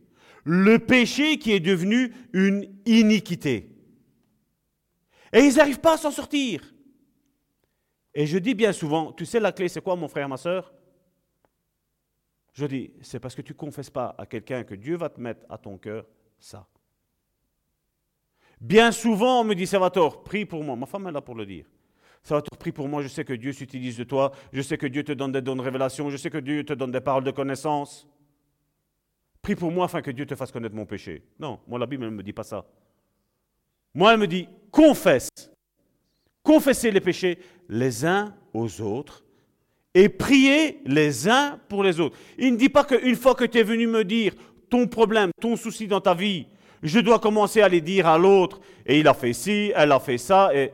Le 0.44 0.78
péché 0.78 1.38
qui 1.38 1.52
est 1.52 1.60
devenu 1.60 2.12
une 2.32 2.74
iniquité. 2.86 3.70
Et 5.32 5.40
ils 5.40 5.56
n'arrivent 5.56 5.80
pas 5.80 5.94
à 5.94 5.98
s'en 5.98 6.10
sortir. 6.10 6.74
Et 8.14 8.26
je 8.26 8.38
dis 8.38 8.54
bien 8.54 8.72
souvent, 8.72 9.12
tu 9.12 9.26
sais 9.26 9.38
la 9.38 9.52
clé 9.52 9.68
c'est 9.68 9.82
quoi 9.82 9.94
mon 9.94 10.08
frère, 10.08 10.28
ma 10.28 10.38
soeur 10.38 10.72
Je 12.54 12.64
dis, 12.64 12.90
c'est 13.02 13.20
parce 13.20 13.34
que 13.34 13.42
tu 13.42 13.52
ne 13.52 13.58
confesses 13.58 13.90
pas 13.90 14.14
à 14.16 14.26
quelqu'un 14.26 14.64
que 14.64 14.74
Dieu 14.74 14.96
va 14.96 15.10
te 15.10 15.20
mettre 15.20 15.44
à 15.50 15.58
ton 15.58 15.76
cœur 15.76 16.06
ça. 16.40 16.66
Bien 18.60 18.90
souvent, 18.90 19.42
on 19.42 19.44
me 19.44 19.54
dit, 19.54 19.66
Salvatore, 19.66 20.24
prie 20.24 20.44
pour 20.44 20.64
moi. 20.64 20.74
Ma 20.74 20.86
femme 20.86 21.06
est 21.06 21.12
là 21.12 21.20
pour 21.20 21.36
le 21.36 21.46
dire. 21.46 21.66
Prie 22.58 22.72
pour 22.72 22.88
moi. 22.88 23.02
Je 23.02 23.08
sais 23.08 23.24
que 23.24 23.32
Dieu 23.32 23.52
s'utilise 23.52 23.96
de 23.96 24.04
toi. 24.04 24.32
Je 24.52 24.62
sais 24.62 24.78
que 24.78 24.86
Dieu 24.86 25.02
te 25.02 25.12
donne 25.12 25.32
des 25.32 25.42
dons 25.42 25.56
de 25.56 25.62
révélation. 25.62 26.10
Je 26.10 26.16
sais 26.16 26.30
que 26.30 26.38
Dieu 26.38 26.64
te 26.64 26.72
donne 26.72 26.90
des 26.90 27.00
paroles 27.00 27.24
de 27.24 27.30
connaissance. 27.30 28.06
Prie 29.42 29.54
pour 29.54 29.70
moi 29.70 29.86
afin 29.86 30.02
que 30.02 30.10
Dieu 30.10 30.26
te 30.26 30.34
fasse 30.34 30.50
connaître 30.50 30.74
mon 30.74 30.86
péché. 30.86 31.22
Non, 31.38 31.60
moi, 31.66 31.78
la 31.78 31.86
Bible 31.86 32.04
ne 32.04 32.10
me 32.10 32.22
dit 32.22 32.32
pas 32.32 32.42
ça. 32.42 32.64
Moi, 33.94 34.12
elle 34.12 34.20
me 34.20 34.26
dit, 34.26 34.48
confesse. 34.70 35.28
Confessez 36.42 36.90
les 36.90 37.00
péchés 37.00 37.38
les 37.68 38.04
uns 38.04 38.34
aux 38.52 38.80
autres 38.80 39.24
et 39.94 40.08
priez 40.08 40.80
les 40.86 41.28
uns 41.28 41.58
pour 41.68 41.82
les 41.82 42.00
autres. 42.00 42.16
Il 42.38 42.52
ne 42.52 42.56
dit 42.56 42.68
pas 42.68 42.84
qu'une 42.84 43.16
fois 43.16 43.34
que 43.34 43.44
tu 43.44 43.58
es 43.58 43.62
venu 43.62 43.86
me 43.86 44.04
dire 44.04 44.34
ton 44.70 44.86
problème, 44.86 45.30
ton 45.40 45.56
souci 45.56 45.86
dans 45.86 46.00
ta 46.00 46.14
vie, 46.14 46.46
Je 46.82 47.00
dois 47.00 47.18
commencer 47.18 47.60
à 47.60 47.68
les 47.68 47.80
dire 47.80 48.06
à 48.06 48.18
l'autre, 48.18 48.60
et 48.86 49.00
il 49.00 49.08
a 49.08 49.14
fait 49.14 49.32
ci, 49.32 49.72
elle 49.74 49.92
a 49.92 50.00
fait 50.00 50.18
ça, 50.18 50.54
et... 50.54 50.72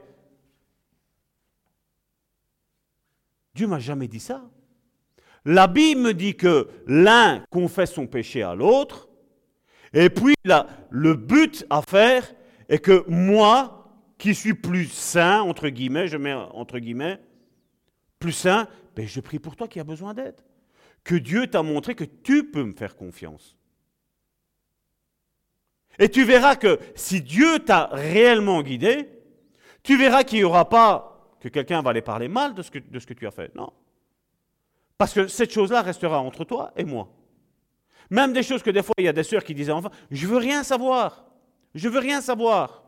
Dieu 3.55 3.67
m'a 3.67 3.79
jamais 3.79 4.09
dit 4.09 4.21
ça. 4.21 4.43
La 5.45 5.67
Bible 5.67 6.01
me 6.01 6.15
dit 6.15 6.37
que 6.37 6.69
l'un 6.87 7.45
confesse 7.51 7.93
son 7.93 8.07
péché 8.07 8.43
à 8.43 8.55
l'autre, 8.55 9.09
et 9.93 10.11
puis 10.11 10.35
le 10.91 11.15
but 11.15 11.67
à 11.71 11.83
faire 11.83 12.35
est 12.69 12.79
que 12.79 13.05
moi, 13.09 13.93
qui 14.19 14.35
suis 14.35 14.55
plus 14.55 14.87
saint, 14.87 15.43
entre 15.43 15.69
guillemets, 15.69 16.09
je 16.09 16.17
mets 16.17 16.33
entre 16.33 16.79
guillemets, 16.79 17.21
plus 18.19 18.33
saint, 18.33 18.67
ben 18.97 19.07
je 19.07 19.21
prie 19.21 19.39
pour 19.39 19.55
toi 19.55 19.69
qui 19.69 19.81
as 19.81 19.85
besoin 19.85 20.15
d'aide. 20.15 20.37
Que 21.05 21.15
Dieu 21.15 21.47
t'a 21.47 21.63
montré 21.63 21.95
que 21.95 22.05
tu 22.05 22.51
peux 22.51 22.65
me 22.65 22.73
faire 22.73 22.97
confiance. 22.97 23.57
Et 25.99 26.09
tu 26.09 26.25
verras 26.25 26.57
que 26.57 26.79
si 26.95 27.21
Dieu 27.21 27.59
t'a 27.61 27.87
réellement 27.93 28.63
guidé, 28.63 29.11
tu 29.83 29.99
verras 29.99 30.25
qu'il 30.25 30.39
n'y 30.39 30.45
aura 30.45 30.69
pas 30.69 31.14
que 31.45 31.51
quelqu'un 31.51 31.83
va 31.83 31.91
aller 31.91 32.01
parler 32.01 32.27
mal 32.27 32.55
de 32.55 32.63
ce, 32.63 32.71
que, 32.71 32.79
de 32.79 32.99
ce 32.99 33.07
que 33.07 33.13
tu 33.13 33.27
as 33.27 33.31
fait. 33.31 33.55
Non. 33.55 33.71
Parce 34.97 35.13
que 35.13 35.27
cette 35.29 35.53
chose-là 35.53 35.83
restera 35.83 36.19
entre 36.19 36.45
toi 36.45 36.73
et 36.75 36.85
moi. 36.85 37.07
Même 38.09 38.33
des 38.33 38.43
choses 38.43 38.63
que 38.63 38.71
des 38.71 38.83
fois, 38.83 38.95
il 38.97 39.05
y 39.05 39.09
a 39.09 39.13
des 39.13 39.23
sœurs 39.23 39.45
qui 39.45 39.55
disaient 39.55 39.71
enfin, 39.71 39.91
je 40.11 40.27
veux 40.27 40.39
rien 40.39 40.63
savoir. 40.63 41.27
Je 41.75 41.87
veux 41.91 41.99
rien 41.99 42.23
savoir. 42.23 42.83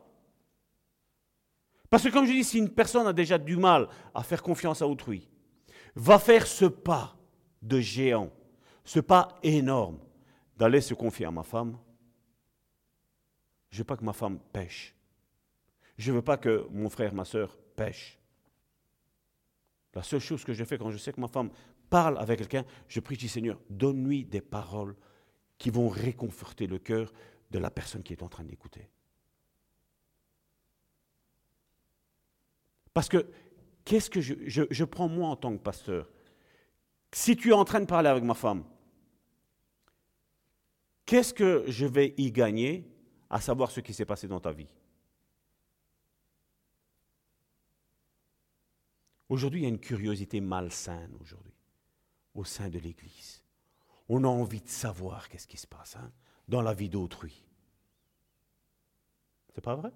Parce 1.91 2.01
que 2.01 2.09
comme 2.09 2.25
je 2.25 2.31
dis, 2.31 2.43
si 2.43 2.57
une 2.57 2.71
personne 2.71 3.05
a 3.05 3.13
déjà 3.13 3.37
du 3.37 3.57
mal 3.57 3.89
à 4.15 4.23
faire 4.23 4.41
confiance 4.41 4.81
à 4.81 4.87
autrui, 4.87 5.29
va 5.95 6.17
faire 6.17 6.47
ce 6.47 6.65
pas 6.65 7.15
de 7.61 7.79
géant, 7.79 8.31
ce 8.83 8.99
pas 8.99 9.37
énorme 9.43 9.99
d'aller 10.57 10.81
se 10.81 10.95
confier 10.95 11.27
à 11.27 11.31
ma 11.31 11.43
femme, 11.43 11.77
je 13.69 13.77
ne 13.77 13.79
veux 13.81 13.85
pas 13.85 13.97
que 13.97 14.03
ma 14.03 14.13
femme 14.13 14.39
pêche. 14.51 14.95
Je 15.99 16.11
ne 16.11 16.15
veux 16.15 16.23
pas 16.23 16.37
que 16.37 16.67
mon 16.71 16.89
frère, 16.89 17.13
ma 17.13 17.25
soeur 17.25 17.55
pêche. 17.75 18.16
La 19.93 20.03
seule 20.03 20.19
chose 20.19 20.43
que 20.43 20.53
je 20.53 20.63
fais 20.63 20.77
quand 20.77 20.91
je 20.91 20.97
sais 20.97 21.11
que 21.11 21.19
ma 21.19 21.27
femme 21.27 21.49
parle 21.89 22.17
avec 22.19 22.39
quelqu'un, 22.39 22.65
je 22.87 22.99
prie, 22.99 23.17
dis 23.17 23.27
Seigneur, 23.27 23.59
donne-lui 23.69 24.25
des 24.25 24.41
paroles 24.41 24.95
qui 25.57 25.69
vont 25.69 25.89
réconforter 25.89 26.67
le 26.67 26.77
cœur 26.77 27.11
de 27.51 27.59
la 27.59 27.71
personne 27.71 28.03
qui 28.03 28.13
est 28.13 28.21
en 28.21 28.29
train 28.29 28.43
d'écouter. 28.43 28.89
Parce 32.93 33.09
que 33.09 33.25
qu'est-ce 33.85 34.09
que 34.09 34.21
je, 34.21 34.33
je, 34.45 34.63
je, 34.69 34.83
prends 34.83 35.07
moi 35.07 35.29
en 35.29 35.35
tant 35.35 35.55
que 35.55 35.61
pasteur? 35.61 36.09
Si 37.11 37.35
tu 37.35 37.49
es 37.49 37.53
en 37.53 37.63
train 37.63 37.79
de 37.79 37.85
parler 37.85 38.09
avec 38.09 38.23
ma 38.23 38.33
femme, 38.33 38.63
qu'est-ce 41.05 41.33
que 41.33 41.63
je 41.67 41.85
vais 41.85 42.13
y 42.17 42.31
gagner 42.31 42.85
à 43.29 43.39
savoir 43.39 43.71
ce 43.71 43.79
qui 43.79 43.93
s'est 43.93 44.05
passé 44.05 44.27
dans 44.27 44.39
ta 44.39 44.51
vie? 44.51 44.67
Aujourd'hui, 49.29 49.61
il 49.61 49.63
y 49.63 49.65
a 49.65 49.69
une 49.69 49.79
curiosité 49.79 50.39
malsaine 50.39 51.13
aujourd'hui 51.19 51.53
au 52.33 52.45
sein 52.45 52.69
de 52.69 52.79
l'Église. 52.79 53.43
On 54.07 54.23
a 54.23 54.27
envie 54.27 54.61
de 54.61 54.69
savoir 54.69 55.27
qu'est-ce 55.27 55.47
qui 55.47 55.57
se 55.57 55.67
passe 55.67 55.97
hein, 55.97 56.11
dans 56.47 56.61
la 56.61 56.73
vie 56.73 56.89
d'autrui. 56.89 57.43
C'est 59.53 59.61
pas 59.61 59.75
vrai? 59.75 59.91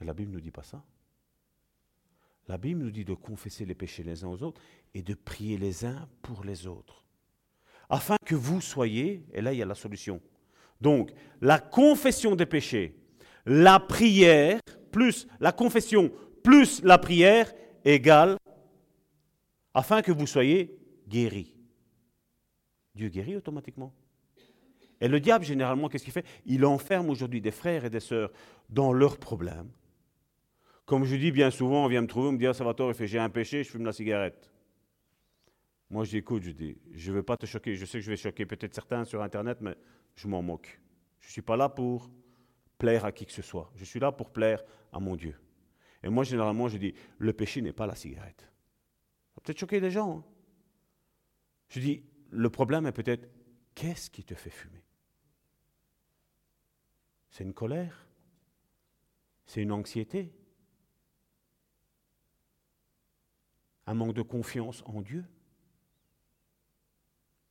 La 0.00 0.12
Bible 0.12 0.30
ne 0.30 0.36
nous 0.36 0.42
dit 0.42 0.50
pas 0.50 0.62
ça. 0.62 0.84
La 2.46 2.58
Bible 2.58 2.80
nous 2.80 2.90
dit 2.90 3.06
de 3.06 3.14
confesser 3.14 3.64
les 3.64 3.74
péchés 3.74 4.02
les 4.02 4.22
uns 4.22 4.28
aux 4.28 4.42
autres 4.42 4.60
et 4.92 5.02
de 5.02 5.14
prier 5.14 5.56
les 5.56 5.86
uns 5.86 6.06
pour 6.20 6.44
les 6.44 6.66
autres. 6.66 7.04
Afin 7.88 8.16
que 8.24 8.34
vous 8.34 8.60
soyez, 8.60 9.24
et 9.32 9.40
là 9.40 9.52
il 9.52 9.58
y 9.58 9.62
a 9.62 9.66
la 9.66 9.74
solution. 9.74 10.20
Donc, 10.80 11.12
la 11.40 11.58
confession 11.58 12.36
des 12.36 12.44
péchés, 12.46 12.94
la 13.46 13.80
prière, 13.80 14.60
plus 14.92 15.26
la 15.40 15.52
confession, 15.52 16.12
plus 16.44 16.82
la 16.84 16.98
prière, 16.98 17.52
égale 17.84 18.36
afin 19.72 20.02
que 20.02 20.12
vous 20.12 20.26
soyez 20.26 20.78
guéris. 21.08 21.56
Dieu 22.94 23.08
guérit 23.08 23.34
automatiquement. 23.34 23.92
Et 25.00 25.08
le 25.08 25.18
diable, 25.18 25.44
généralement, 25.44 25.88
qu'est-ce 25.88 26.04
qu'il 26.04 26.12
fait? 26.12 26.26
Il 26.46 26.64
enferme 26.64 27.10
aujourd'hui 27.10 27.40
des 27.40 27.50
frères 27.50 27.84
et 27.84 27.90
des 27.90 27.98
sœurs 27.98 28.30
dans 28.70 28.92
leurs 28.92 29.18
problèmes. 29.18 29.70
Comme 30.86 31.04
je 31.04 31.16
dis 31.16 31.32
bien 31.32 31.50
souvent, 31.50 31.84
on 31.84 31.88
vient 31.88 32.02
me 32.02 32.06
trouver, 32.06 32.28
on 32.28 32.32
me 32.32 32.38
dit, 32.38 32.46
ah, 32.46 32.54
Salvatore, 32.54 32.92
j'ai 32.92 33.18
un 33.18 33.30
péché, 33.30 33.64
je 33.64 33.70
fume 33.70 33.84
la 33.84 33.92
cigarette. 33.92 34.52
Moi, 35.90 36.04
je 36.04 36.10
dis, 36.10 36.16
écoute, 36.18 36.42
je 36.42 36.50
dis, 36.52 36.76
je 36.92 37.10
ne 37.10 37.16
veux 37.16 37.22
pas 37.22 37.36
te 37.36 37.46
choquer, 37.46 37.74
je 37.74 37.84
sais 37.84 37.98
que 37.98 38.04
je 38.04 38.10
vais 38.10 38.16
choquer 38.16 38.46
peut-être 38.46 38.74
certains 38.74 39.04
sur 39.04 39.22
Internet, 39.22 39.58
mais 39.60 39.74
je 40.14 40.28
m'en 40.28 40.42
moque. 40.42 40.80
Je 41.20 41.28
ne 41.28 41.32
suis 41.32 41.42
pas 41.42 41.56
là 41.56 41.68
pour 41.68 42.10
plaire 42.78 43.04
à 43.04 43.12
qui 43.12 43.26
que 43.26 43.32
ce 43.32 43.42
soit. 43.42 43.72
Je 43.74 43.84
suis 43.84 43.98
là 43.98 44.12
pour 44.12 44.30
plaire 44.30 44.62
à 44.92 45.00
mon 45.00 45.16
Dieu. 45.16 45.34
Et 46.04 46.10
moi, 46.10 46.22
généralement, 46.22 46.68
je 46.68 46.76
dis, 46.76 46.94
le 47.16 47.32
péché 47.32 47.62
n'est 47.62 47.72
pas 47.72 47.86
la 47.86 47.94
cigarette. 47.94 48.42
Ça 48.42 49.36
va 49.36 49.42
peut-être 49.42 49.58
choquer 49.58 49.80
les 49.80 49.90
gens. 49.90 50.18
Hein. 50.18 50.24
Je 51.68 51.80
dis, 51.80 52.04
le 52.30 52.50
problème 52.50 52.86
est 52.86 52.92
peut-être, 52.92 53.26
qu'est-ce 53.74 54.10
qui 54.10 54.22
te 54.22 54.34
fait 54.34 54.50
fumer? 54.50 54.84
C'est 57.30 57.42
une 57.42 57.54
colère? 57.54 58.06
C'est 59.46 59.62
une 59.62 59.72
anxiété? 59.72 60.30
Un 63.86 63.94
manque 63.94 64.14
de 64.14 64.22
confiance 64.22 64.82
en 64.84 65.00
Dieu? 65.00 65.24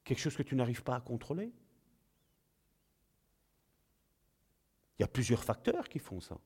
Quelque 0.03 0.19
chose 0.19 0.37
que 0.37 0.43
tu 0.43 0.55
n'arrives 0.55 0.83
pas 0.83 0.95
à 0.95 1.01
contrôler? 1.01 1.51
Il 4.99 5.01
y 5.01 5.03
a 5.03 5.07
plusieurs 5.07 5.43
facteurs 5.43 5.89
qui 5.89 5.97
font 5.97 6.19
ça. 6.19 6.37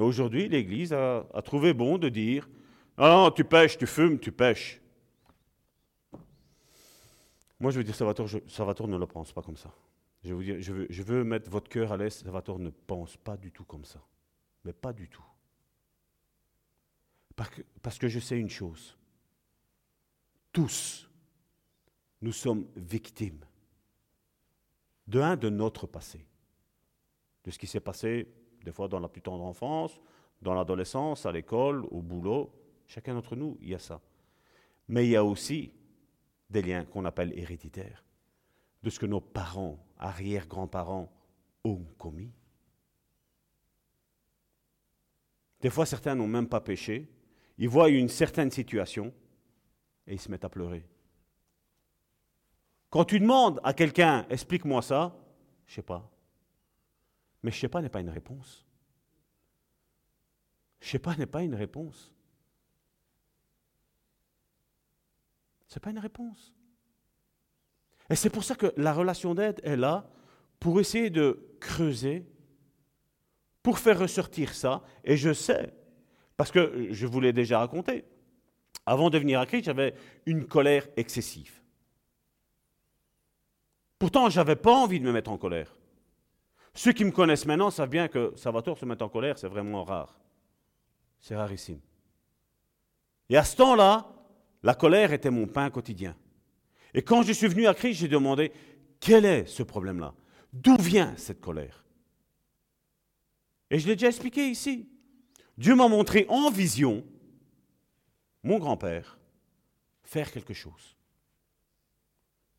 Mais 0.00 0.06
aujourd'hui, 0.06 0.48
l'Église 0.48 0.94
a, 0.94 1.26
trouvé 1.44 1.74
bon 1.74 1.98
de 1.98 2.08
dire 2.08 2.48
Ah 2.96 3.30
tu 3.36 3.44
pêches, 3.44 3.76
tu 3.76 3.86
fumes, 3.86 4.18
tu 4.18 4.32
pêches. 4.32 4.80
Moi, 7.60 7.70
je 7.70 7.76
veux 7.76 7.84
dire, 7.84 7.94
Salvatore, 7.94 8.26
je, 8.26 8.38
ne 8.38 8.96
le 8.96 9.06
pense 9.06 9.30
pas 9.30 9.42
comme 9.42 9.58
ça. 9.58 9.70
Je, 10.24 10.32
vous 10.32 10.42
dire, 10.42 10.56
je, 10.58 11.02
veux, 11.02 11.22
mettre 11.22 11.50
votre 11.50 11.68
cœur 11.68 11.92
à 11.92 11.98
l'aise. 11.98 12.14
Salvatore 12.14 12.58
ne 12.58 12.70
pense 12.70 13.18
pas 13.18 13.36
du 13.36 13.52
tout 13.52 13.64
comme 13.64 13.84
ça. 13.84 14.00
Mais 14.64 14.72
pas 14.72 14.94
du 14.94 15.06
tout. 15.06 15.22
Parce 17.36 17.50
que, 17.50 17.60
parce 17.82 17.98
que 17.98 18.08
je 18.08 18.20
sais 18.20 18.38
une 18.38 18.48
chose. 18.48 18.96
Tous, 20.50 21.10
nous 22.22 22.32
sommes 22.32 22.66
victimes. 22.74 23.44
De 25.06 25.20
un, 25.20 25.36
de 25.36 25.50
notre 25.50 25.86
passé. 25.86 26.24
De 27.44 27.50
ce 27.50 27.58
qui 27.58 27.66
s'est 27.66 27.80
passé, 27.80 28.32
des 28.64 28.72
fois, 28.72 28.88
dans 28.88 29.00
la 29.00 29.08
plus 29.08 29.22
tendre 29.22 29.44
enfance, 29.44 30.00
dans 30.42 30.54
l'adolescence, 30.54 31.26
à 31.26 31.32
l'école, 31.32 31.84
au 31.90 32.00
boulot. 32.00 32.52
Chacun 32.86 33.14
d'entre 33.14 33.36
nous, 33.36 33.56
il 33.60 33.68
y 33.68 33.74
a 33.74 33.78
ça. 33.78 34.00
Mais 34.88 35.06
il 35.06 35.10
y 35.10 35.16
a 35.16 35.24
aussi 35.24 35.72
des 36.48 36.62
liens 36.62 36.84
qu'on 36.84 37.04
appelle 37.04 37.38
héréditaires, 37.38 38.04
de 38.82 38.90
ce 38.90 38.98
que 38.98 39.06
nos 39.06 39.20
parents, 39.20 39.78
arrière-grands-parents 39.98 41.10
ont 41.64 41.84
commis. 41.98 42.32
Des 45.60 45.70
fois, 45.70 45.86
certains 45.86 46.14
n'ont 46.14 46.26
même 46.26 46.48
pas 46.48 46.60
péché, 46.60 47.08
ils 47.58 47.68
voient 47.68 47.90
une 47.90 48.08
certaine 48.08 48.50
situation 48.50 49.12
et 50.06 50.14
ils 50.14 50.20
se 50.20 50.30
mettent 50.30 50.46
à 50.46 50.48
pleurer. 50.48 50.84
Quand 52.88 53.04
tu 53.04 53.20
demandes 53.20 53.60
à 53.62 53.72
quelqu'un, 53.74 54.26
explique-moi 54.30 54.82
ça, 54.82 55.14
je 55.66 55.72
ne 55.72 55.74
sais 55.76 55.82
pas. 55.82 56.09
Mais 57.42 57.50
je 57.50 57.58
sais 57.58 57.68
pas 57.68 57.80
n'est 57.80 57.88
pas 57.88 58.00
une 58.00 58.10
réponse. 58.10 58.66
Je 60.80 60.88
sais 60.88 60.98
pas 60.98 61.16
n'est 61.16 61.26
pas 61.26 61.42
une 61.42 61.54
réponse. 61.54 62.12
Ce 65.66 65.76
n'est 65.76 65.80
pas 65.80 65.90
une 65.90 65.98
réponse. 65.98 66.54
Et 68.10 68.16
c'est 68.16 68.30
pour 68.30 68.44
ça 68.44 68.56
que 68.56 68.72
la 68.76 68.92
relation 68.92 69.34
d'aide 69.34 69.60
est 69.62 69.76
là, 69.76 70.10
pour 70.58 70.80
essayer 70.80 71.10
de 71.10 71.56
creuser, 71.60 72.26
pour 73.62 73.78
faire 73.78 73.98
ressortir 73.98 74.54
ça. 74.54 74.82
Et 75.04 75.16
je 75.16 75.32
sais, 75.32 75.72
parce 76.36 76.50
que 76.50 76.88
je 76.90 77.06
vous 77.06 77.20
l'ai 77.20 77.32
déjà 77.32 77.60
raconté, 77.60 78.04
avant 78.84 79.10
de 79.10 79.18
venir 79.18 79.38
à 79.38 79.46
Christ, 79.46 79.64
j'avais 79.64 79.94
une 80.26 80.46
colère 80.46 80.88
excessive. 80.96 81.60
Pourtant, 83.98 84.28
je 84.28 84.40
n'avais 84.40 84.56
pas 84.56 84.72
envie 84.72 84.98
de 84.98 85.04
me 85.04 85.12
mettre 85.12 85.30
en 85.30 85.38
colère. 85.38 85.76
Ceux 86.74 86.92
qui 86.92 87.04
me 87.04 87.10
connaissent 87.10 87.46
maintenant 87.46 87.70
savent 87.70 87.88
bien 87.88 88.08
que 88.08 88.32
Salvatore 88.36 88.78
se 88.78 88.84
met 88.84 89.02
en 89.02 89.08
colère, 89.08 89.38
c'est 89.38 89.48
vraiment 89.48 89.84
rare. 89.84 90.18
C'est 91.18 91.36
rarissime. 91.36 91.80
Et 93.28 93.36
à 93.36 93.44
ce 93.44 93.56
temps-là, 93.56 94.12
la 94.62 94.74
colère 94.74 95.12
était 95.12 95.30
mon 95.30 95.46
pain 95.46 95.70
quotidien. 95.70 96.16
Et 96.94 97.02
quand 97.02 97.22
je 97.22 97.32
suis 97.32 97.48
venu 97.48 97.66
à 97.66 97.74
Christ, 97.74 98.00
j'ai 98.00 98.08
demandé, 98.08 98.52
quel 98.98 99.24
est 99.24 99.46
ce 99.46 99.62
problème-là? 99.62 100.14
D'où 100.52 100.76
vient 100.76 101.16
cette 101.16 101.40
colère? 101.40 101.84
Et 103.70 103.78
je 103.78 103.86
l'ai 103.86 103.94
déjà 103.94 104.08
expliqué 104.08 104.48
ici. 104.48 104.88
Dieu 105.56 105.74
m'a 105.74 105.88
montré 105.88 106.26
en 106.28 106.50
vision, 106.50 107.04
mon 108.42 108.58
grand-père, 108.58 109.18
faire 110.02 110.32
quelque 110.32 110.54
chose. 110.54 110.96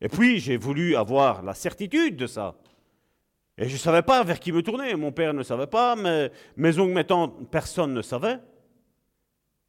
Et 0.00 0.08
puis, 0.08 0.40
j'ai 0.40 0.56
voulu 0.56 0.96
avoir 0.96 1.42
la 1.42 1.54
certitude 1.54 2.16
de 2.16 2.26
ça. 2.26 2.56
Et 3.58 3.68
je 3.68 3.74
ne 3.74 3.78
savais 3.78 4.02
pas 4.02 4.22
vers 4.24 4.40
qui 4.40 4.52
me 4.52 4.62
tourner. 4.62 4.94
Mon 4.94 5.12
père 5.12 5.34
ne 5.34 5.42
savait 5.42 5.66
pas, 5.66 5.94
mes, 5.94 6.28
mes 6.56 6.78
oncles, 6.78 6.94
mes 6.94 7.04
tantes, 7.04 7.50
personne 7.50 7.92
ne 7.92 8.02
savait. 8.02 8.38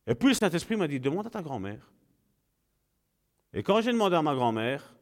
Et 0.08 0.16
puis 0.16 0.30
le 0.30 0.34
Saint-Esprit 0.34 0.76
m'a 0.76 0.88
dit, 0.88 1.00
demande 1.00 1.28
à 1.28 1.30
ta 1.30 1.42
grand-mère. 1.42 1.92
Et 3.54 3.62
quand 3.64 3.82
j'ai 3.82 3.92
demandé 3.92 4.16
à 4.16 4.22
ma 4.22 4.34
grand-mère, 4.34 4.96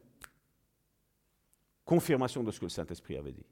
confirmation 1.84 2.42
de 2.42 2.50
ce 2.50 2.60
que 2.60 2.66
le 2.66 2.70
Saint-Esprit 2.70 3.16
avait 3.16 3.32
dit. 3.32 3.46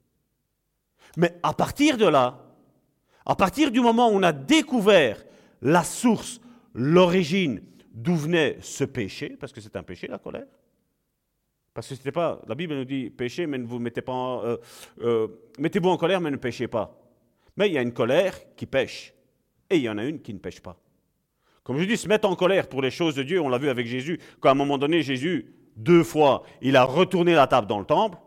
Mais 1.17 1.37
à 1.43 1.53
partir 1.53 1.97
de 1.97 2.05
là, 2.05 2.39
à 3.25 3.35
partir 3.35 3.71
du 3.71 3.81
moment 3.81 4.09
où 4.09 4.13
on 4.13 4.23
a 4.23 4.31
découvert 4.31 5.23
la 5.61 5.83
source, 5.83 6.39
l'origine, 6.73 7.61
d'où 7.91 8.15
venait 8.15 8.57
ce 8.61 8.83
péché, 8.83 9.37
parce 9.39 9.51
que 9.51 9.61
c'est 9.61 9.75
un 9.75 9.83
péché 9.83 10.07
la 10.07 10.17
colère, 10.17 10.47
parce 11.73 11.87
que 11.87 11.95
c'était 11.95 12.11
pas, 12.11 12.41
la 12.47 12.55
Bible 12.55 12.75
nous 12.75 12.85
dit 12.85 13.09
péchez, 13.09 13.47
mais 13.47 13.57
ne 13.57 13.65
vous 13.65 13.79
mettez 13.79 14.01
pas, 14.01 14.11
en- 14.13 14.43
euh, 14.43 14.57
euh, 15.01 15.27
mettez-vous 15.59 15.89
en 15.89 15.97
colère, 15.97 16.19
mais 16.21 16.31
ne 16.31 16.37
péchez 16.37 16.67
pas. 16.67 16.97
Mais 17.57 17.67
il 17.67 17.73
y 17.73 17.77
a 17.77 17.81
une 17.81 17.93
colère 17.93 18.37
qui 18.55 18.65
pêche, 18.65 19.13
et 19.69 19.77
il 19.77 19.81
y 19.83 19.89
en 19.89 19.97
a 19.97 20.05
une 20.05 20.21
qui 20.21 20.33
ne 20.33 20.39
pêche 20.39 20.59
pas. 20.61 20.77
Comme 21.63 21.77
je 21.77 21.85
dis, 21.85 21.97
se 21.97 22.07
mettre 22.07 22.27
en 22.27 22.35
colère 22.35 22.67
pour 22.67 22.81
les 22.81 22.91
choses 22.91 23.15
de 23.15 23.23
Dieu, 23.23 23.39
on 23.39 23.49
l'a 23.49 23.57
vu 23.57 23.69
avec 23.69 23.87
Jésus, 23.87 24.19
quand 24.39 24.49
à 24.49 24.51
un 24.53 24.55
moment 24.55 24.77
donné, 24.77 25.03
Jésus, 25.03 25.53
deux 25.75 26.03
fois, 26.03 26.43
il 26.61 26.75
a 26.75 26.83
retourné 26.83 27.33
la 27.33 27.47
table 27.47 27.67
dans 27.67 27.79
le 27.79 27.85
temple, 27.85 28.17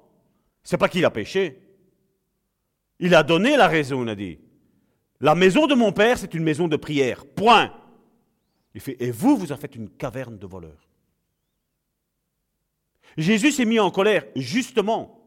c'est 0.62 0.78
pas 0.78 0.88
qu'il 0.88 1.04
a 1.04 1.10
péché. 1.10 1.60
Il 3.00 3.14
a 3.14 3.22
donné 3.22 3.56
la 3.56 3.68
raison, 3.68 4.02
on 4.02 4.06
a 4.08 4.14
dit. 4.14 4.38
La 5.20 5.34
maison 5.34 5.66
de 5.66 5.74
mon 5.74 5.92
père, 5.92 6.16
c'est 6.16 6.32
une 6.32 6.42
maison 6.44 6.68
de 6.68 6.76
prière. 6.76 7.26
Point. 7.26 7.72
Il 8.74 8.80
fait, 8.80 8.96
et 9.00 9.10
vous, 9.10 9.36
vous 9.36 9.52
en 9.52 9.56
faites 9.56 9.74
une 9.74 9.90
caverne 9.90 10.38
de 10.38 10.46
voleurs. 10.46 10.88
Jésus 13.16 13.52
s'est 13.52 13.64
mis 13.64 13.78
en 13.78 13.90
colère 13.90 14.24
justement 14.36 15.20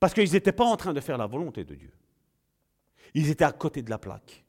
parce 0.00 0.14
qu'ils 0.14 0.32
n'étaient 0.32 0.52
pas 0.52 0.64
en 0.64 0.76
train 0.76 0.92
de 0.92 1.00
faire 1.00 1.18
la 1.18 1.26
volonté 1.26 1.64
de 1.64 1.74
Dieu. 1.74 1.92
Ils 3.14 3.30
étaient 3.30 3.44
à 3.44 3.52
côté 3.52 3.82
de 3.82 3.90
la 3.90 3.98
plaque. 3.98 4.44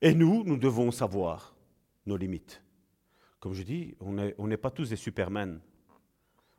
Et 0.00 0.14
nous, 0.14 0.44
nous 0.44 0.56
devons 0.56 0.90
savoir 0.90 1.54
nos 2.06 2.16
limites. 2.16 2.62
Comme 3.40 3.54
je 3.54 3.62
dis, 3.62 3.94
on 4.00 4.46
n'est 4.46 4.56
pas 4.56 4.70
tous 4.70 4.88
des 4.88 4.96
supermen. 4.96 5.60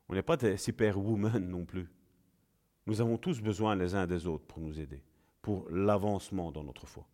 On 0.07 0.13
n'est 0.13 0.21
pas 0.21 0.37
des 0.37 0.57
superwomen 0.57 1.39
non 1.39 1.65
plus. 1.65 1.87
Nous 2.85 3.01
avons 3.01 3.17
tous 3.17 3.41
besoin 3.41 3.75
les 3.75 3.93
uns 3.93 4.07
des 4.07 4.25
autres 4.25 4.45
pour 4.45 4.59
nous 4.59 4.79
aider, 4.79 5.03
pour 5.41 5.69
l'avancement 5.69 6.51
dans 6.51 6.63
notre 6.63 6.87
foi. 6.87 7.07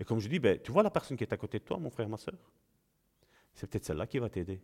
Et 0.00 0.04
comme 0.04 0.18
je 0.18 0.28
dis, 0.28 0.38
ben, 0.38 0.58
tu 0.60 0.72
vois 0.72 0.82
la 0.82 0.90
personne 0.90 1.16
qui 1.16 1.24
est 1.24 1.32
à 1.32 1.36
côté 1.36 1.58
de 1.58 1.64
toi, 1.64 1.78
mon 1.78 1.90
frère, 1.90 2.08
ma 2.08 2.16
soeur 2.16 2.34
C'est 3.54 3.68
peut-être 3.68 3.84
celle-là 3.84 4.06
qui 4.06 4.18
va 4.18 4.28
t'aider. 4.28 4.60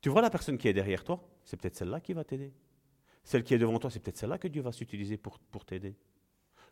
Tu 0.00 0.08
vois 0.08 0.22
la 0.22 0.30
personne 0.30 0.58
qui 0.58 0.68
est 0.68 0.72
derrière 0.72 1.04
toi 1.04 1.28
C'est 1.44 1.56
peut-être 1.56 1.76
celle-là 1.76 2.00
qui 2.00 2.12
va 2.12 2.24
t'aider. 2.24 2.52
Celle 3.24 3.44
qui 3.44 3.54
est 3.54 3.58
devant 3.58 3.78
toi, 3.78 3.90
c'est 3.90 4.00
peut-être 4.00 4.16
celle-là 4.16 4.38
que 4.38 4.48
Dieu 4.48 4.62
va 4.62 4.72
s'utiliser 4.72 5.16
pour, 5.16 5.38
t'aider. 5.66 5.96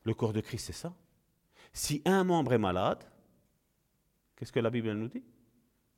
Le 0.05 0.15
corps 0.15 0.33
de 0.33 0.41
Christ, 0.41 0.67
c'est 0.67 0.73
ça. 0.73 0.97
Si 1.73 2.01
un 2.05 2.25
membre 2.25 2.55
est 2.55 2.59
malade, 2.59 3.05
qu'est-ce 4.37 4.53
que 4.53 4.61
la 4.61 4.71
Bible 4.71 4.93
nous 4.93 5.09
dit? 5.09 5.25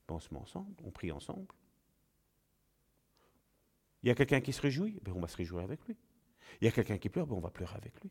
On 0.08 0.18
se 0.18 0.32
met 0.32 0.40
ensemble, 0.40 0.74
on 0.84 0.90
prie 0.90 1.12
ensemble. 1.12 1.46
Il 4.02 4.08
y 4.08 4.10
a 4.10 4.14
quelqu'un 4.14 4.40
qui 4.40 4.52
se 4.52 4.62
réjouit, 4.62 4.98
ben 5.02 5.12
on 5.14 5.20
va 5.20 5.28
se 5.28 5.36
réjouir 5.36 5.62
avec 5.62 5.84
lui. 5.86 5.96
Il 6.60 6.64
y 6.64 6.68
a 6.68 6.72
quelqu'un 6.72 6.96
qui 6.96 7.10
pleure, 7.10 7.26
ben 7.26 7.36
on 7.36 7.40
va 7.40 7.50
pleurer 7.50 7.76
avec 7.76 8.00
lui. 8.00 8.10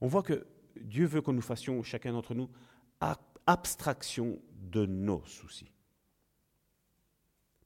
On 0.00 0.08
voit 0.08 0.22
que 0.22 0.46
Dieu 0.76 1.06
veut 1.06 1.22
que 1.22 1.30
nous 1.30 1.40
fassions, 1.40 1.82
chacun 1.82 2.12
d'entre 2.12 2.34
nous, 2.34 2.50
abstraction 3.46 4.38
de 4.52 4.86
nos 4.86 5.24
soucis. 5.24 5.72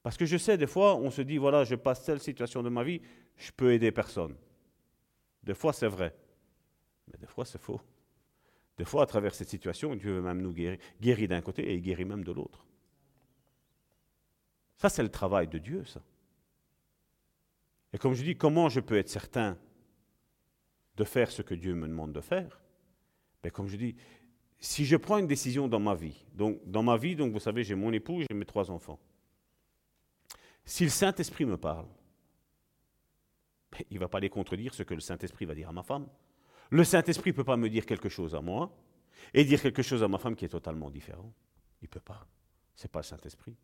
Parce 0.06 0.16
que 0.16 0.24
je 0.24 0.36
sais, 0.36 0.56
des 0.56 0.68
fois, 0.68 0.94
on 0.94 1.10
se 1.10 1.20
dit, 1.20 1.36
voilà, 1.36 1.64
je 1.64 1.74
passe 1.74 2.04
telle 2.04 2.20
situation 2.20 2.62
de 2.62 2.68
ma 2.68 2.84
vie, 2.84 3.00
je 3.34 3.50
peux 3.50 3.72
aider 3.72 3.90
personne. 3.90 4.36
Des 5.42 5.52
fois, 5.52 5.72
c'est 5.72 5.88
vrai. 5.88 6.14
Mais 7.08 7.18
des 7.18 7.26
fois, 7.26 7.44
c'est 7.44 7.60
faux. 7.60 7.80
Des 8.78 8.84
fois, 8.84 9.02
à 9.02 9.06
travers 9.06 9.34
cette 9.34 9.48
situation, 9.48 9.96
Dieu 9.96 10.12
veut 10.12 10.22
même 10.22 10.40
nous 10.40 10.52
guérir. 10.52 10.78
D'un 11.28 11.40
côté 11.40 11.68
et 11.68 11.74
il 11.74 11.82
guérit 11.82 12.04
même 12.04 12.22
de 12.22 12.30
l'autre. 12.30 12.64
Ça, 14.76 14.88
c'est 14.88 15.02
le 15.02 15.08
travail 15.08 15.48
de 15.48 15.58
Dieu, 15.58 15.84
ça. 15.84 16.00
Et 17.92 17.98
comme 17.98 18.14
je 18.14 18.22
dis, 18.22 18.36
comment 18.36 18.68
je 18.68 18.78
peux 18.78 18.98
être 18.98 19.08
certain 19.08 19.58
de 20.96 21.02
faire 21.02 21.32
ce 21.32 21.42
que 21.42 21.54
Dieu 21.56 21.74
me 21.74 21.88
demande 21.88 22.12
de 22.12 22.20
faire? 22.20 22.60
Ben, 23.42 23.50
Comme 23.50 23.66
je 23.66 23.76
dis, 23.76 23.96
si 24.60 24.84
je 24.84 24.94
prends 24.94 25.18
une 25.18 25.26
décision 25.26 25.66
dans 25.66 25.80
ma 25.80 25.96
vie, 25.96 26.24
donc 26.32 26.60
dans 26.64 26.84
ma 26.84 26.96
vie, 26.96 27.16
donc 27.16 27.32
vous 27.32 27.40
savez, 27.40 27.64
j'ai 27.64 27.74
mon 27.74 27.92
époux, 27.92 28.20
j'ai 28.20 28.36
mes 28.36 28.44
trois 28.46 28.70
enfants. 28.70 29.00
Si 30.66 30.82
le 30.82 30.90
Saint-Esprit 30.90 31.44
me 31.44 31.56
parle, 31.56 31.86
ben, 33.70 33.84
il 33.88 33.94
ne 33.94 34.00
va 34.00 34.08
pas 34.08 34.18
les 34.18 34.28
contredire 34.28 34.74
ce 34.74 34.82
que 34.82 34.94
le 34.94 35.00
Saint-Esprit 35.00 35.44
va 35.44 35.54
dire 35.54 35.68
à 35.68 35.72
ma 35.72 35.84
femme. 35.84 36.08
Le 36.70 36.82
Saint-Esprit 36.82 37.30
ne 37.30 37.36
peut 37.36 37.44
pas 37.44 37.56
me 37.56 37.70
dire 37.70 37.86
quelque 37.86 38.08
chose 38.08 38.34
à 38.34 38.40
moi 38.40 38.76
et 39.32 39.44
dire 39.44 39.62
quelque 39.62 39.82
chose 39.82 40.02
à 40.02 40.08
ma 40.08 40.18
femme 40.18 40.34
qui 40.34 40.44
est 40.44 40.48
totalement 40.48 40.90
différent. 40.90 41.32
Il 41.80 41.84
ne 41.84 41.90
peut 41.90 42.00
pas. 42.00 42.26
Ce 42.74 42.82
n'est 42.82 42.88
pas 42.88 42.98
le 42.98 43.04
Saint-Esprit. 43.04 43.56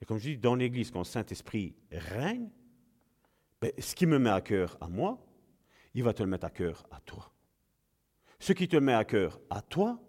Et 0.00 0.04
comme 0.04 0.18
je 0.18 0.30
dis, 0.30 0.38
dans 0.38 0.54
l'Église, 0.54 0.92
quand 0.92 1.00
le 1.00 1.04
Saint-Esprit 1.04 1.74
règne, 1.90 2.48
ben, 3.60 3.72
ce 3.76 3.96
qui 3.96 4.06
me 4.06 4.20
met 4.20 4.30
à 4.30 4.40
cœur 4.40 4.78
à 4.80 4.88
moi, 4.88 5.18
il 5.94 6.04
va 6.04 6.14
te 6.14 6.22
le 6.22 6.28
mettre 6.28 6.46
à 6.46 6.50
cœur 6.50 6.86
à 6.92 7.00
toi. 7.00 7.32
Ce 8.38 8.52
qui 8.52 8.68
te 8.68 8.76
met 8.76 8.94
à 8.94 9.04
cœur 9.04 9.40
à 9.50 9.62
toi, 9.62 10.00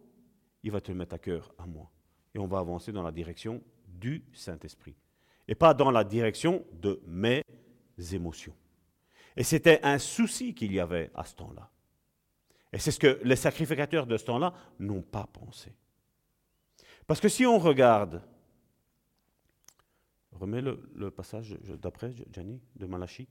il 0.61 0.71
va 0.71 0.81
te 0.81 0.91
le 0.91 0.97
mettre 0.99 1.15
à 1.15 1.19
cœur 1.19 1.51
à 1.57 1.65
moi. 1.65 1.89
Et 2.35 2.37
on 2.37 2.45
va 2.45 2.59
avancer 2.59 2.91
dans 2.91 3.01
la 3.01 3.11
direction 3.11 3.63
du 3.99 4.23
Saint-Esprit. 4.33 4.95
Et 5.47 5.55
pas 5.55 5.73
dans 5.73 5.91
la 5.91 6.03
direction 6.03 6.65
de 6.73 7.01
mes 7.07 7.43
émotions. 8.13 8.55
Et 9.35 9.43
c'était 9.43 9.79
un 9.83 9.97
souci 9.97 10.53
qu'il 10.53 10.73
y 10.73 10.79
avait 10.79 11.11
à 11.15 11.23
ce 11.23 11.35
temps-là. 11.35 11.69
Et 12.71 12.77
c'est 12.77 12.91
ce 12.91 12.99
que 12.99 13.19
les 13.23 13.35
sacrificateurs 13.35 14.05
de 14.05 14.17
ce 14.17 14.25
temps-là 14.25 14.53
n'ont 14.79 15.01
pas 15.01 15.27
pensé. 15.31 15.73
Parce 17.07 17.19
que 17.19 17.29
si 17.29 17.45
on 17.45 17.57
regarde, 17.57 18.21
remets 20.33 20.61
le, 20.61 21.09
passage 21.09 21.57
d'après, 21.81 22.13
Gianni, 22.31 22.61
de 22.75 22.85
Malachie, 22.85 23.27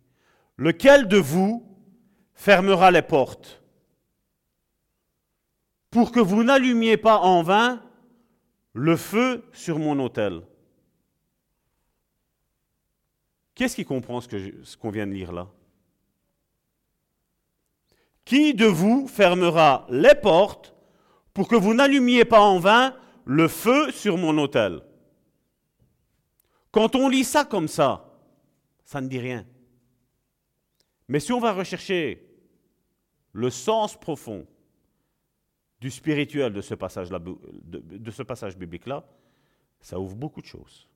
lequel 0.57 1.07
de 1.07 1.19
vous 1.19 1.65
fermera 2.35 2.91
les 2.91 3.03
portes 3.03 3.63
pour 5.91 6.11
que 6.13 6.21
vous 6.21 6.43
n'allumiez 6.43 6.97
pas 6.97 7.19
en 7.19 7.43
vain 7.43 7.83
le 8.73 8.97
feu 8.97 9.45
sur 9.53 9.79
mon 9.79 9.99
autel? 10.01 10.43
Qu'est-ce 13.59 13.75
qui 13.75 13.85
comprend 13.85 14.21
ce 14.21 14.29
que 14.29 14.77
qu'on 14.77 14.91
vient 14.91 15.07
de 15.09 15.13
lire 15.13 15.33
là? 15.33 15.49
Qui 18.25 18.55
de 18.55 18.67
vous 18.67 19.09
fermera 19.09 19.85
les 19.91 20.15
portes 20.15 20.77
pour 21.35 21.49
que 21.49 21.57
vous 21.57 21.75
n'allumiez 21.75 22.25
pas 22.25 22.41
en 22.41 22.61
vain 22.61 22.97
le 23.25 23.49
feu 23.49 23.91
sur 23.91 24.17
mon 24.17 24.39
autel? 24.39 24.81
Quand 26.71 26.95
on 26.95 27.09
lit 27.09 27.25
ça 27.25 27.45
comme 27.45 27.67
ça, 27.67 28.17
ça 28.85 29.01
ne 29.01 29.09
dit 29.09 29.19
rien. 29.19 29.45
Mais 31.09 31.19
si 31.19 31.33
on 31.33 31.41
va 31.41 31.53
rechercher 31.53 32.31
le 33.33 33.51
sens 33.51 33.99
profond 33.99 34.47
du 35.81 35.91
spirituel 35.91 36.53
de 36.53 36.61
ce 36.61 36.77
passage, 36.77 37.09
de 37.11 38.11
ce 38.13 38.23
passage 38.23 38.57
biblique-là, 38.57 39.05
ça 39.81 39.99
ouvre 39.99 40.15
beaucoup 40.15 40.43
de 40.43 40.47
choses. 40.47 40.88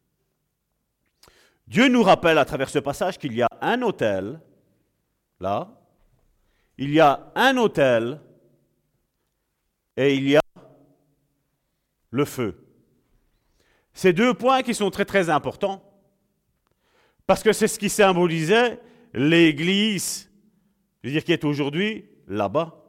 Dieu 1.73 1.89
nous 1.89 2.03
rappelle 2.03 2.37
à 2.37 2.45
travers 2.45 2.69
ce 2.69 2.79
passage 2.79 3.17
qu'il 3.17 3.33
y 3.33 3.41
a 3.41 3.49
un 3.63 3.81
autel, 3.81 4.39
là, 5.41 5.71
il 6.77 6.91
y 6.91 7.01
a 7.01 7.33
un 7.35 7.57
autel 7.57 8.21
et 9.97 10.15
il 10.15 10.29
y 10.29 10.37
a 10.37 10.43
le 12.11 12.27
feu. 12.27 12.63
Ces 13.95 14.13
deux 14.13 14.35
points 14.35 14.63
qui 14.63 14.75
sont 14.75 14.91
très 14.91 15.07
très 15.07 15.31
importants, 15.31 15.83
parce 17.27 17.43
que 17.43 17.55
c'est 17.55 17.69
ce 17.69 17.79
qui 17.79 17.89
symbolisait 17.89 18.79
l'Église, 19.15 20.31
je 21.03 21.09
veux 21.09 21.15
dire, 21.15 21.25
qui 21.25 21.33
est 21.33 21.45
aujourd'hui 21.47 22.05
là-bas. 22.29 22.85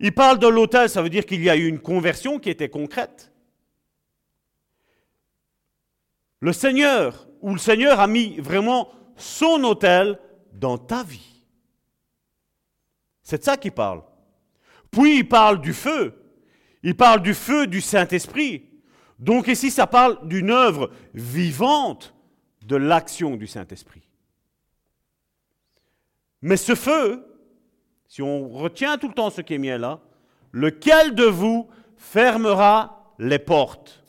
Il 0.00 0.14
parle 0.14 0.38
de 0.38 0.48
l'autel, 0.48 0.88
ça 0.88 1.02
veut 1.02 1.10
dire 1.10 1.26
qu'il 1.26 1.44
y 1.44 1.50
a 1.50 1.56
eu 1.56 1.66
une 1.66 1.80
conversion 1.80 2.38
qui 2.38 2.48
était 2.48 2.70
concrète. 2.70 3.30
Le 6.40 6.54
Seigneur, 6.54 7.28
ou 7.44 7.52
le 7.52 7.58
Seigneur 7.58 8.00
a 8.00 8.06
mis 8.06 8.38
vraiment 8.38 8.88
son 9.16 9.62
autel 9.64 10.18
dans 10.54 10.78
ta 10.78 11.02
vie. 11.02 11.44
C'est 13.22 13.40
de 13.40 13.44
ça 13.44 13.58
qu'il 13.58 13.72
parle. 13.72 14.02
Puis 14.90 15.18
il 15.18 15.28
parle 15.28 15.60
du 15.60 15.74
feu. 15.74 16.14
Il 16.82 16.96
parle 16.96 17.20
du 17.20 17.34
feu 17.34 17.66
du 17.66 17.82
Saint-Esprit. 17.82 18.70
Donc 19.18 19.48
ici, 19.48 19.70
ça 19.70 19.86
parle 19.86 20.26
d'une 20.26 20.50
œuvre 20.50 20.90
vivante 21.12 22.14
de 22.62 22.76
l'action 22.76 23.36
du 23.36 23.46
Saint-Esprit. 23.46 24.08
Mais 26.40 26.56
ce 26.56 26.74
feu, 26.74 27.26
si 28.06 28.22
on 28.22 28.48
retient 28.48 28.96
tout 28.96 29.08
le 29.08 29.14
temps 29.14 29.28
ce 29.28 29.42
qui 29.42 29.52
est 29.52 29.58
mis 29.58 29.68
là, 29.68 30.00
lequel 30.50 31.14
de 31.14 31.24
vous 31.24 31.68
fermera 31.98 33.14
les 33.18 33.38
portes? 33.38 34.02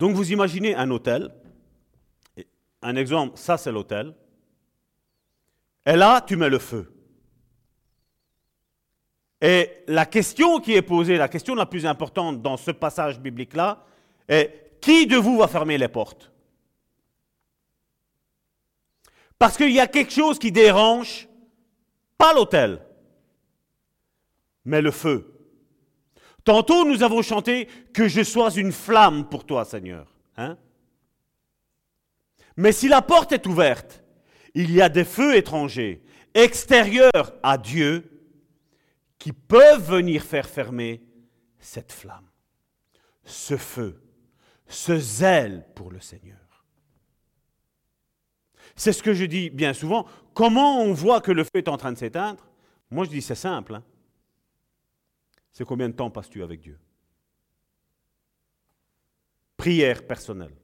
Donc 0.00 0.16
vous 0.16 0.32
imaginez 0.32 0.74
un 0.74 0.90
hôtel. 0.90 1.30
Un 2.80 2.96
exemple, 2.96 3.36
ça 3.36 3.58
c'est 3.58 3.70
l'hôtel. 3.70 4.14
Et 5.84 5.94
là, 5.94 6.22
tu 6.22 6.36
mets 6.36 6.48
le 6.48 6.58
feu. 6.58 6.90
Et 9.42 9.84
la 9.86 10.06
question 10.06 10.58
qui 10.58 10.72
est 10.72 10.82
posée, 10.82 11.18
la 11.18 11.28
question 11.28 11.54
la 11.54 11.66
plus 11.66 11.84
importante 11.84 12.40
dans 12.40 12.56
ce 12.56 12.70
passage 12.70 13.20
biblique-là, 13.20 13.84
est 14.26 14.78
qui 14.80 15.06
de 15.06 15.16
vous 15.16 15.36
va 15.36 15.48
fermer 15.48 15.76
les 15.76 15.88
portes? 15.88 16.32
Parce 19.38 19.58
qu'il 19.58 19.72
y 19.72 19.80
a 19.80 19.86
quelque 19.86 20.12
chose 20.12 20.38
qui 20.38 20.50
dérange, 20.50 21.28
pas 22.16 22.32
l'hôtel, 22.32 22.80
mais 24.64 24.80
le 24.80 24.92
feu. 24.92 25.39
Tantôt, 26.50 26.84
nous 26.84 27.04
avons 27.04 27.22
chanté 27.22 27.66
que 27.94 28.08
je 28.08 28.24
sois 28.24 28.50
une 28.56 28.72
flamme 28.72 29.28
pour 29.28 29.46
toi, 29.46 29.64
Seigneur. 29.64 30.12
Hein 30.36 30.58
Mais 32.56 32.72
si 32.72 32.88
la 32.88 33.02
porte 33.02 33.30
est 33.30 33.46
ouverte, 33.46 34.02
il 34.54 34.72
y 34.72 34.82
a 34.82 34.88
des 34.88 35.04
feux 35.04 35.36
étrangers, 35.36 36.02
extérieurs 36.34 37.34
à 37.44 37.56
Dieu, 37.56 38.26
qui 39.20 39.32
peuvent 39.32 39.92
venir 39.92 40.24
faire 40.24 40.48
fermer 40.48 41.04
cette 41.60 41.92
flamme, 41.92 42.28
ce 43.22 43.56
feu, 43.56 44.02
ce 44.66 44.98
zèle 44.98 45.64
pour 45.76 45.92
le 45.92 46.00
Seigneur. 46.00 46.64
C'est 48.74 48.92
ce 48.92 49.04
que 49.04 49.14
je 49.14 49.24
dis 49.24 49.50
bien 49.50 49.72
souvent. 49.72 50.04
Comment 50.34 50.82
on 50.82 50.92
voit 50.94 51.20
que 51.20 51.30
le 51.30 51.44
feu 51.44 51.50
est 51.54 51.68
en 51.68 51.76
train 51.76 51.92
de 51.92 51.98
s'éteindre? 51.98 52.44
Moi, 52.90 53.04
je 53.04 53.10
dis 53.10 53.22
c'est 53.22 53.36
simple. 53.36 53.76
hein. 53.76 53.84
C'est 55.52 55.64
combien 55.64 55.88
de 55.88 55.94
temps 55.94 56.10
passes-tu 56.10 56.42
avec 56.42 56.60
Dieu? 56.60 56.78
Prière 59.56 60.06
personnelle. 60.06 60.56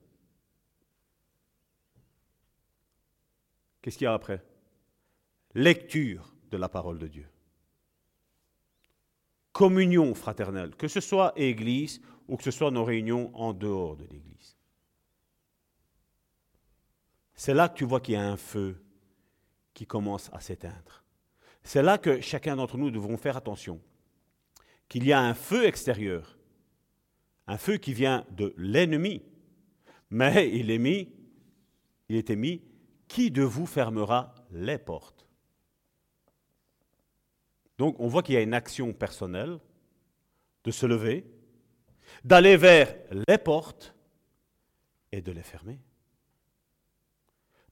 Qu'est-ce 3.83 3.99
qu'il 3.99 4.07
y 4.07 4.09
a 4.09 4.15
après? 4.15 4.45
Lecture 5.55 6.35
de 6.51 6.57
la 6.57 6.69
parole 6.69 6.99
de 6.99 7.07
Dieu. 7.07 7.29
Communion 9.53 10.15
fraternelle, 10.15 10.75
que 10.77 10.89
ce 10.89 11.01
soit 11.01 11.33
Église 11.37 12.01
ou 12.29 12.37
que 12.37 12.43
ce 12.43 12.51
soit 12.51 12.71
nos 12.71 12.85
réunions 12.85 13.31
en 13.35 13.53
dehors 13.53 13.97
de 13.97 14.05
l'Église. 14.05 14.57
C'est 17.35 17.55
là 17.55 17.69
que 17.69 17.77
tu 17.77 17.85
vois 17.85 18.01
qu'il 18.01 18.15
y 18.15 18.17
a 18.17 18.27
un 18.27 18.37
feu 18.37 18.83
qui 19.73 19.87
commence 19.87 20.31
à 20.33 20.41
s'éteindre. 20.41 21.05
C'est 21.63 21.83
là 21.83 21.99
que 21.99 22.21
chacun 22.21 22.57
d'entre 22.57 22.79
nous 22.79 22.91
devrons 22.91 23.17
faire 23.17 23.37
attention. 23.37 23.81
Qu'il 24.89 25.05
y 25.05 25.13
a 25.13 25.21
un 25.21 25.35
feu 25.35 25.67
extérieur, 25.67 26.39
un 27.47 27.59
feu 27.59 27.77
qui 27.77 27.93
vient 27.93 28.25
de 28.31 28.55
l'ennemi, 28.57 29.23
mais 30.11 30.51
il 30.57 30.71
est 30.71 30.79
mis, 30.79 31.13
il 32.09 32.17
était 32.17 32.37
mis, 32.37 32.63
qui 33.09 33.31
de 33.31 33.43
vous 33.43 33.67
fermera 33.67 34.35
les 34.51 34.79
portes? 34.79 35.27
Donc 37.79 37.97
on 37.99 38.09
voit 38.09 38.23
qu'il 38.23 38.35
y 38.35 38.39
a 38.39 38.43
une 38.43 38.55
action 38.55 38.93
personnelle 38.93 39.59
de 40.65 40.71
se 40.71 40.87
lever, 40.87 41.25
d'aller 42.25 42.57
vers 42.57 42.95
les 43.29 43.39
portes 43.39 43.95
et 45.13 45.21
de 45.21 45.33
les 45.33 45.43
fermer. 45.43 45.79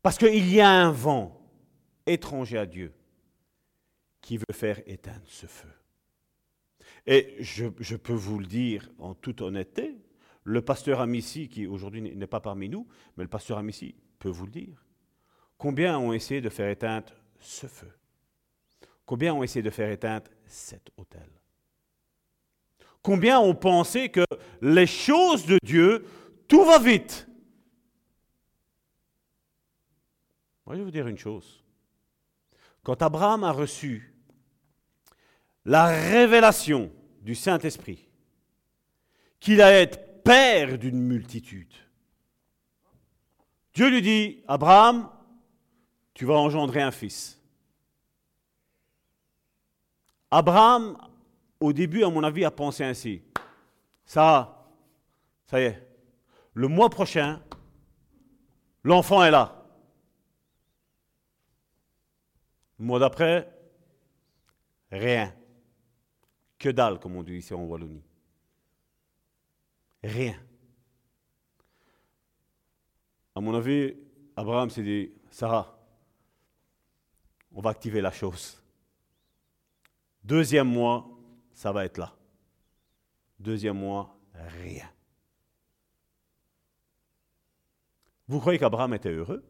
Parce 0.03 0.19
qu'il 0.19 0.53
y 0.53 0.61
a 0.61 0.69
un 0.69 0.91
vent 0.91 1.41
étranger 2.07 2.59
à 2.59 2.66
Dieu 2.66 2.93
qui 4.20 4.36
veut 4.36 4.53
faire 4.53 4.81
éteindre 4.86 5.24
ce 5.27 5.47
feu. 5.47 5.70
Et 7.06 7.36
je, 7.40 7.97
peux 7.97 8.14
vous 8.14 8.39
le 8.39 8.47
dire 8.47 8.90
en 8.98 9.14
toute 9.14 9.43
honnêteté, 9.43 9.97
le 10.43 10.62
pasteur 10.62 11.01
Amici, 11.01 11.48
qui 11.48 11.66
aujourd'hui 11.66 12.01
n'est 12.01 12.26
pas 12.26 12.40
parmi 12.40 12.68
nous, 12.68 12.86
mais 13.16 13.24
le 13.24 13.31
pasteur 13.31 13.59
Amici 13.59 13.94
peut 14.18 14.31
vous 14.31 14.47
le 14.47 14.52
dire. 14.52 14.85
Combien 15.59 15.98
ont 15.98 16.12
essayé 16.12 16.40
de 16.40 16.48
faire 16.48 16.68
éteindre 16.68 17.12
ce 17.40 17.66
feu? 17.66 17.90
Combien 19.06 19.35
ont 19.35 19.43
essayé 19.43 19.62
de 19.62 19.70
faire 19.70 19.90
éteindre 19.90 20.31
cet 20.47 20.90
hôtel 20.97 21.28
Combien 23.02 23.39
ont 23.39 23.55
pensé 23.55 24.09
que 24.09 24.24
les 24.62 24.86
choses 24.86 25.44
de 25.44 25.59
Dieu, 25.62 26.06
tout 26.48 26.64
va 26.64 26.78
vite? 26.78 27.28
Je 30.66 30.72
vais 30.72 30.82
vous 30.82 30.90
dire 30.90 31.06
une 31.06 31.18
chose. 31.18 31.62
Quand 32.82 33.02
Abraham 33.02 33.44
a 33.44 33.52
reçu 33.52 34.14
la 35.65 35.86
révélation 35.86 36.91
du 37.23 37.35
Saint-Esprit, 37.35 38.09
qu'il 39.41 39.61
allait 39.61 39.82
être 39.82 40.23
père 40.23 40.78
d'une 40.78 41.01
multitude, 41.01 41.73
Dieu 43.74 43.89
lui 43.89 44.03
dit, 44.03 44.43
Abraham, 44.47 45.11
tu 46.15 46.24
vas 46.24 46.35
engendrer 46.35 46.81
un 46.81 46.93
fils. 46.93 47.41
Abraham, 50.31 50.97
au 51.59 51.73
début, 51.73 52.05
à 52.05 52.09
mon 52.09 52.23
avis, 52.23 52.45
a 52.45 52.51
pensé 52.51 52.85
ainsi. 52.85 53.23
Ça, 54.05 54.69
ça 55.47 55.61
y 55.61 55.65
est, 55.65 55.89
le 56.53 56.69
mois 56.69 56.89
prochain, 56.89 57.43
l'enfant 58.85 59.24
est 59.24 59.31
là. 59.31 59.65
Le 62.78 62.85
mois 62.85 62.99
d'après, 63.01 63.53
rien. 64.91 65.35
Que 66.65 66.70
dalle, 66.70 66.99
comme 66.99 67.15
on 67.16 67.23
dit 67.23 67.35
ici 67.35 67.53
en 67.53 67.62
Wallonie. 67.62 68.03
Rien. 70.03 70.35
À 73.35 73.41
mon 73.43 73.55
avis, 73.55 73.95
Abraham 74.35 74.70
s'est 74.70 74.82
dit, 74.82 75.12
Sarah, 75.31 75.78
on 77.53 77.61
va 77.61 77.69
activer 77.69 78.01
la 78.01 78.11
chose. 78.11 78.62
Deuxième 80.23 80.66
mois, 80.69 81.07
ça 81.53 81.70
va 81.70 81.85
être 81.85 81.99
là. 81.99 82.16
Deuxième 83.39 83.77
mois, 83.77 84.16
rien. 84.32 84.91
Vous 88.27 88.41
croyez 88.41 88.59
qu'Abraham 88.59 88.95
était 88.95 89.12
heureux? 89.12 89.45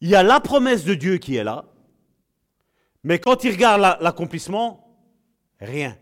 Il 0.00 0.08
y 0.08 0.16
a 0.16 0.24
la 0.24 0.40
promesse 0.40 0.84
de 0.84 0.94
Dieu 0.94 1.18
qui 1.18 1.36
est 1.36 1.44
là, 1.44 1.66
mais 3.04 3.20
quand 3.20 3.44
il 3.44 3.52
regarde 3.52 3.80
la- 3.80 3.96
l'accomplissement, 4.00 4.89
rien. 5.60 5.96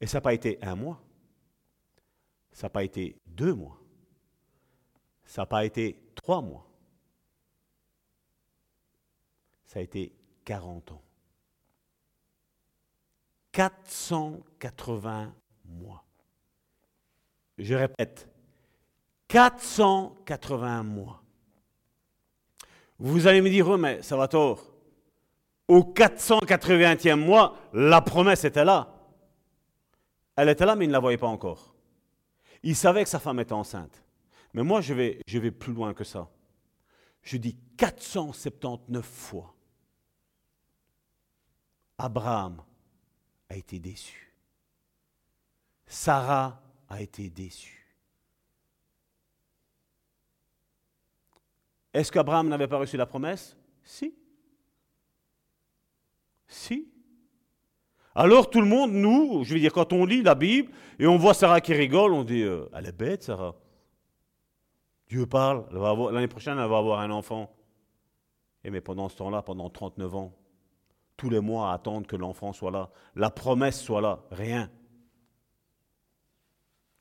Et 0.00 0.06
ça 0.06 0.18
n'a 0.18 0.22
pas 0.22 0.34
été 0.34 0.58
un 0.62 0.76
mois, 0.76 1.02
ça 2.52 2.66
n'a 2.66 2.70
pas 2.70 2.84
été 2.84 3.16
deux 3.26 3.54
mois, 3.54 3.80
ça 5.24 5.42
n'a 5.42 5.46
pas 5.46 5.64
été 5.64 5.98
trois 6.14 6.40
mois, 6.42 6.68
ça 9.64 9.78
a 9.78 9.82
été 9.82 10.12
40 10.44 10.92
ans. 10.92 11.02
480 13.52 15.34
mois. 15.64 16.04
Je 17.56 17.74
répète, 17.74 18.28
480 19.28 20.82
mois. 20.82 21.22
Vous 22.98 23.26
allez 23.26 23.40
me 23.40 23.48
dire, 23.48 23.66
oh, 23.68 23.78
mais 23.78 24.02
ça 24.02 24.16
va 24.16 24.28
tort. 24.28 24.75
Au 25.68 25.80
480e 25.80 27.16
mois, 27.16 27.56
la 27.72 28.00
promesse 28.00 28.44
était 28.44 28.64
là. 28.64 28.94
Elle 30.36 30.48
était 30.48 30.66
là, 30.66 30.76
mais 30.76 30.84
il 30.84 30.88
ne 30.88 30.92
la 30.92 31.00
voyait 31.00 31.18
pas 31.18 31.26
encore. 31.26 31.74
Il 32.62 32.76
savait 32.76 33.02
que 33.02 33.10
sa 33.10 33.18
femme 33.18 33.40
était 33.40 33.52
enceinte. 33.52 34.02
Mais 34.52 34.62
moi, 34.62 34.80
je 34.80 34.94
vais, 34.94 35.50
plus 35.50 35.72
loin 35.72 35.92
que 35.92 36.04
ça. 36.04 36.30
Je 37.22 37.36
dis 37.36 37.56
479 37.76 39.04
fois. 39.04 39.54
Abraham 41.98 42.62
a 43.48 43.56
été 43.56 43.78
déçu. 43.78 44.32
Sarah 45.86 46.60
a 46.88 47.00
été 47.00 47.30
déçue. 47.30 47.86
Est-ce 51.92 52.12
qu'Abraham 52.12 52.48
n'avait 52.48 52.68
pas 52.68 52.78
reçu 52.78 52.96
la 52.96 53.06
promesse? 53.06 53.56
Si. 53.82 54.14
Si. 56.46 56.88
Alors 58.14 58.48
tout 58.48 58.60
le 58.60 58.66
monde, 58.66 58.92
nous, 58.92 59.44
je 59.44 59.54
veux 59.54 59.60
dire, 59.60 59.72
quand 59.72 59.92
on 59.92 60.06
lit 60.06 60.22
la 60.22 60.34
Bible 60.34 60.72
et 60.98 61.06
on 61.06 61.18
voit 61.18 61.34
Sarah 61.34 61.60
qui 61.60 61.74
rigole, 61.74 62.12
on 62.12 62.24
dit, 62.24 62.42
euh, 62.42 62.66
elle 62.72 62.86
est 62.86 62.96
bête, 62.96 63.24
Sarah. 63.24 63.54
Dieu 65.08 65.26
parle, 65.26 65.66
l'année 66.12 66.26
prochaine, 66.26 66.58
elle 66.58 66.68
va 66.68 66.78
avoir 66.78 67.00
un 67.00 67.10
enfant. 67.10 67.54
Et 68.64 68.70
mais 68.70 68.80
pendant 68.80 69.08
ce 69.08 69.16
temps-là, 69.16 69.42
pendant 69.42 69.68
39 69.68 70.14
ans, 70.14 70.34
tous 71.16 71.30
les 71.30 71.40
mois 71.40 71.72
attendre 71.72 72.06
que 72.06 72.16
l'enfant 72.16 72.52
soit 72.52 72.70
là, 72.70 72.90
la 73.14 73.30
promesse 73.30 73.80
soit 73.80 74.00
là, 74.00 74.24
rien. 74.30 74.70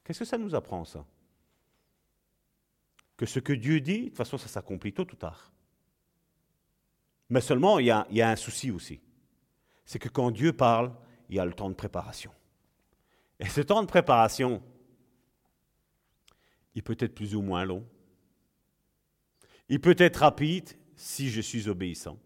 Qu'est-ce 0.04 0.20
que 0.20 0.26
ça 0.26 0.38
nous 0.38 0.54
apprend, 0.54 0.86
ça? 0.86 1.06
Que 3.18 3.26
ce 3.26 3.40
que 3.40 3.54
Dieu 3.54 3.80
dit, 3.80 4.02
de 4.02 4.08
toute 4.10 4.18
façon, 4.18 4.38
ça 4.38 4.48
s'accomplit 4.48 4.94
tôt 4.94 5.04
ou 5.04 5.16
tard. 5.16 5.52
Mais 7.30 7.42
seulement, 7.42 7.80
il 7.80 7.86
y 7.86 7.92
a 8.22 8.30
un 8.30 8.36
souci 8.36 8.70
aussi. 8.70 9.02
C'est 9.86 10.00
que 10.00 10.10
quand 10.10 10.32
Dieu 10.32 10.54
parle, 10.54 10.92
il 11.30 11.36
y 11.36 11.40
a 11.40 11.46
le 11.46 11.54
temps 11.54 11.70
de 11.70 11.76
préparation. 11.76 12.32
Et 13.40 13.46
ce 13.46 13.62
temps 13.62 13.82
de 13.82 13.88
préparation, 13.88 14.62
il 16.74 16.84
peut 16.84 16.98
être 17.00 17.14
plus 17.14 17.36
ou 17.36 17.42
moins 17.42 17.66
long. 17.66 17.86
Il 19.70 19.80
peut 19.80 19.96
être 19.98 20.18
rapide 20.18 20.70
si 20.96 21.30
je 21.30 21.42
suis 21.42 21.68
obéissant. 21.68 22.18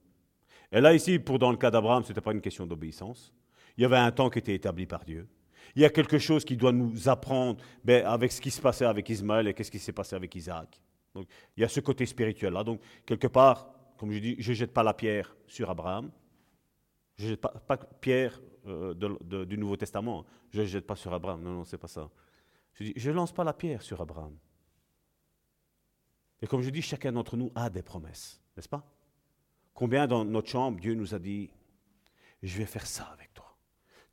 Et 0.71 0.81
là, 0.81 0.93
ici, 0.93 1.17
pour 1.19 1.39
dans 1.39 1.51
le 1.51 1.57
cas 1.57 1.71
d'Abraham, 1.71 2.03
ce 2.03 2.09
n'était 2.09 2.21
pas 2.21 2.31
une 2.31 2.41
question 2.41 2.67
d'obéissance. 2.67 3.33
Il 3.77 3.81
y 3.81 3.85
avait 3.85 3.97
un 3.97 4.11
temps 4.11 4.29
qui 4.29 4.39
était 4.39 4.53
établi 4.53 4.85
par 4.85 5.03
Dieu. 5.03 5.27
Il 5.75 5.81
y 5.81 5.85
a 5.85 5.89
quelque 5.89 6.17
chose 6.17 6.43
qui 6.43 6.57
doit 6.57 6.71
nous 6.71 7.09
apprendre 7.09 7.61
ben, 7.83 8.05
avec 8.05 8.31
ce 8.31 8.41
qui 8.41 8.51
se 8.51 8.61
passait 8.61 8.85
avec 8.85 9.09
Ismaël 9.09 9.47
et 9.47 9.53
qu'est-ce 9.53 9.71
qui 9.71 9.79
s'est 9.79 9.93
passé 9.93 10.15
avec 10.15 10.35
Isaac. 10.35 10.81
Il 11.15 11.61
y 11.61 11.63
a 11.63 11.67
ce 11.67 11.79
côté 11.79 12.05
spirituel-là. 12.05 12.63
Donc, 12.63 12.81
quelque 13.05 13.27
part, 13.27 13.71
comme 13.97 14.11
je 14.11 14.19
dis, 14.19 14.35
je 14.39 14.51
ne 14.51 14.55
jette 14.55 14.73
pas 14.73 14.83
la 14.83 14.93
pierre 14.93 15.35
sur 15.47 15.69
Abraham. 15.69 16.11
Je 17.19 17.25
ne 17.25 17.29
jette 17.31 17.41
pas, 17.41 17.49
pas 17.49 17.75
pierre 17.77 18.41
euh, 18.65 18.93
du 19.45 19.57
Nouveau 19.57 19.75
Testament. 19.75 20.25
Je 20.51 20.61
ne 20.61 20.65
jette 20.65 20.87
pas 20.87 20.95
sur 20.95 21.13
Abraham. 21.13 21.43
Non, 21.43 21.51
non, 21.51 21.63
c'est 21.65 21.77
pas 21.77 21.89
ça. 21.89 22.09
Je 22.75 22.85
dis, 22.85 22.93
je 22.95 23.09
ne 23.11 23.15
lance 23.15 23.33
pas 23.33 23.43
la 23.43 23.51
pierre 23.51 23.81
sur 23.81 23.99
Abraham. 23.99 24.37
Et 26.41 26.47
comme 26.47 26.61
je 26.61 26.69
dis, 26.69 26.81
chacun 26.81 27.11
d'entre 27.11 27.35
nous 27.35 27.51
a 27.55 27.69
des 27.69 27.83
promesses, 27.83 28.41
n'est-ce 28.55 28.69
pas? 28.69 28.89
Combien 29.73 30.07
dans 30.07 30.23
notre 30.23 30.47
chambre, 30.47 30.79
Dieu 30.79 30.93
nous 30.93 31.13
a 31.13 31.19
dit, 31.19 31.49
je 32.41 32.57
vais 32.57 32.65
faire 32.65 32.87
ça 32.87 33.03
avec 33.13 33.33
toi. 33.33 33.53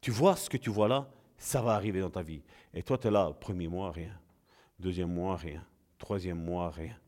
Tu 0.01 0.11
vois 0.11 0.35
ce 0.35 0.51
que 0.51 0.57
tu 0.57 0.71
vois 0.71 0.89
là, 0.89 1.09
ça 1.39 1.63
va 1.63 1.75
arriver 1.75 2.01
dans 2.01 2.11
ta 2.11 2.23
vie. 2.23 2.43
Et 2.75 2.83
toi, 2.83 2.99
tu 2.99 3.07
es 3.07 3.11
là, 3.13 3.31
premier 3.33 3.69
mois, 3.69 3.93
rien. 3.93 4.19
Deuxième 4.81 5.13
mois, 5.13 5.37
rien. 5.37 5.65
Troisième 5.97 6.43
mois, 6.43 6.71
rien. 6.71 6.99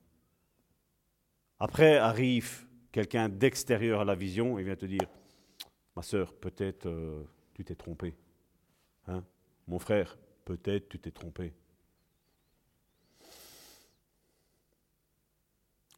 Après 1.59 1.97
arrive 1.97 2.69
quelqu'un 2.93 3.29
d'extérieur 3.29 4.03
à 4.03 4.05
la 4.05 4.15
vision 4.15 4.61
et 4.61 4.63
vient 4.63 4.77
te 4.77 4.87
dire, 4.87 5.09
ma 5.99 6.03
soeur, 6.03 6.33
peut-être 6.33 6.87
euh, 6.87 7.25
tu 7.55 7.65
t'es 7.65 7.75
trompé. 7.75 8.15
Hein? 9.09 9.25
Mon 9.67 9.81
frère, 9.81 10.17
peut-être 10.45 10.89
tu 10.89 11.01
t'es 11.01 11.11
trompé. 11.11 11.53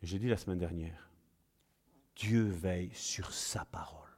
J'ai 0.02 0.18
dit 0.18 0.28
la 0.28 0.38
semaine 0.38 0.56
dernière, 0.56 1.10
Dieu 2.16 2.44
veille 2.44 2.90
sur 2.94 3.30
sa 3.34 3.66
parole, 3.66 4.08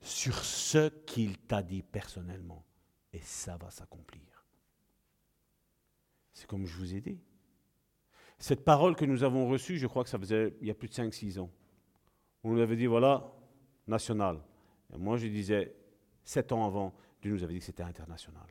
sur 0.00 0.36
ce 0.36 0.90
qu'il 1.06 1.38
t'a 1.38 1.64
dit 1.64 1.82
personnellement, 1.82 2.64
et 3.12 3.20
ça 3.20 3.56
va 3.56 3.72
s'accomplir. 3.72 4.46
C'est 6.32 6.46
comme 6.46 6.66
je 6.66 6.76
vous 6.76 6.94
ai 6.94 7.00
dit. 7.00 7.18
Cette 8.38 8.64
parole 8.64 8.94
que 8.94 9.04
nous 9.04 9.24
avons 9.24 9.48
reçue, 9.48 9.76
je 9.76 9.88
crois 9.88 10.04
que 10.04 10.10
ça 10.10 10.20
faisait 10.20 10.56
il 10.60 10.68
y 10.68 10.70
a 10.70 10.74
plus 10.74 10.88
de 10.88 10.94
5-6 10.94 11.40
ans. 11.40 11.50
On 12.44 12.52
nous 12.52 12.60
avait 12.60 12.76
dit, 12.76 12.86
voilà, 12.86 13.28
national. 13.88 14.40
Moi, 14.90 15.16
je 15.16 15.26
disais, 15.26 15.74
7 16.24 16.52
ans 16.52 16.66
avant, 16.66 16.94
Dieu 17.20 17.32
nous 17.32 17.42
avait 17.42 17.54
dit 17.54 17.60
que 17.60 17.64
c'était 17.64 17.82
international. 17.82 18.46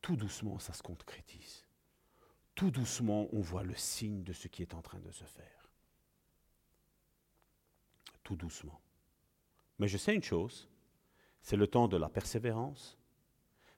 Tout 0.00 0.16
doucement, 0.16 0.58
ça 0.58 0.72
se 0.72 0.82
concrétise. 0.82 1.66
Tout 2.54 2.70
doucement, 2.70 3.28
on 3.32 3.40
voit 3.40 3.64
le 3.64 3.74
signe 3.74 4.22
de 4.22 4.32
ce 4.32 4.48
qui 4.48 4.62
est 4.62 4.74
en 4.74 4.80
train 4.80 5.00
de 5.00 5.10
se 5.10 5.24
faire. 5.24 5.68
Tout 8.22 8.36
doucement. 8.36 8.80
Mais 9.78 9.88
je 9.88 9.98
sais 9.98 10.14
une 10.14 10.22
chose, 10.22 10.68
c'est 11.42 11.56
le 11.56 11.66
temps 11.66 11.88
de 11.88 11.96
la 11.96 12.08
persévérance, 12.08 12.98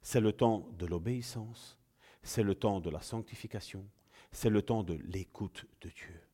c'est 0.01 0.21
le 0.21 0.33
temps 0.33 0.69
de 0.79 0.87
l'obéissance, 0.87 1.79
c'est 2.23 2.43
le 2.43 2.55
temps 2.55 2.81
de 2.81 2.91
la 2.91 3.01
sanctification, 3.01 3.89
c'est 4.31 4.51
le 4.51 4.63
temps 4.63 4.83
de 4.83 4.95
l'écoute 4.95 5.67
de 5.81 5.89
Dieu. 5.89 6.28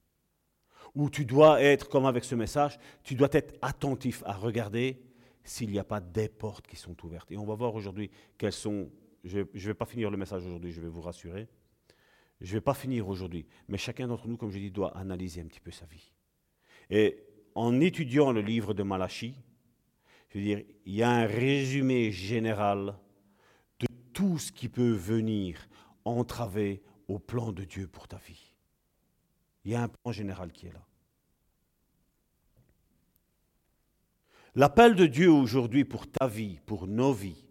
Où 0.94 1.10
tu 1.10 1.24
dois 1.24 1.60
être, 1.60 1.88
comme 1.88 2.06
avec 2.06 2.24
ce 2.24 2.34
message, 2.34 2.78
tu 3.02 3.14
dois 3.14 3.28
être 3.32 3.54
attentif 3.62 4.22
à 4.26 4.32
regarder 4.32 5.00
s'il 5.42 5.70
n'y 5.70 5.78
a 5.78 5.84
pas 5.84 6.00
des 6.00 6.28
portes 6.28 6.66
qui 6.66 6.76
sont 6.76 6.96
ouvertes. 7.04 7.30
Et 7.32 7.36
on 7.36 7.44
va 7.44 7.54
voir 7.54 7.74
aujourd'hui 7.74 8.10
quelles 8.38 8.52
sont... 8.52 8.90
Je 9.24 9.40
ne 9.40 9.44
vais 9.54 9.74
pas 9.74 9.86
finir 9.86 10.10
le 10.10 10.16
message 10.16 10.44
aujourd'hui, 10.44 10.72
je 10.72 10.80
vais 10.80 10.88
vous 10.88 11.00
rassurer. 11.00 11.48
Je 12.40 12.50
ne 12.50 12.58
vais 12.58 12.60
pas 12.60 12.74
finir 12.74 13.08
aujourd'hui, 13.08 13.46
mais 13.68 13.78
chacun 13.78 14.06
d'entre 14.06 14.28
nous, 14.28 14.36
comme 14.36 14.50
je 14.50 14.58
dis, 14.58 14.70
doit 14.70 14.96
analyser 14.96 15.40
un 15.40 15.46
petit 15.46 15.60
peu 15.60 15.70
sa 15.70 15.86
vie. 15.86 16.12
Et 16.90 17.24
en 17.54 17.80
étudiant 17.80 18.32
le 18.32 18.40
livre 18.40 18.74
de 18.74 18.82
Malachie, 18.82 19.34
je 20.28 20.38
veux 20.38 20.44
dire, 20.44 20.62
il 20.84 20.94
y 20.94 21.02
a 21.02 21.10
un 21.10 21.26
résumé 21.26 22.10
général 22.10 22.98
de 23.80 23.86
tout 24.12 24.38
ce 24.38 24.52
qui 24.52 24.68
peut 24.68 24.92
venir 24.92 25.68
entraver 26.04 26.82
au 27.08 27.18
plan 27.18 27.52
de 27.52 27.64
Dieu 27.64 27.86
pour 27.86 28.08
ta 28.08 28.18
vie. 28.18 28.53
Il 29.64 29.72
y 29.72 29.74
a 29.74 29.82
un 29.82 29.88
plan 29.88 30.12
général 30.12 30.52
qui 30.52 30.66
est 30.66 30.72
là. 30.72 30.84
L'appel 34.54 34.94
de 34.94 35.06
Dieu 35.06 35.30
aujourd'hui 35.30 35.84
pour 35.84 36.06
ta 36.06 36.28
vie, 36.28 36.60
pour 36.64 36.86
nos 36.86 37.12
vies, 37.12 37.44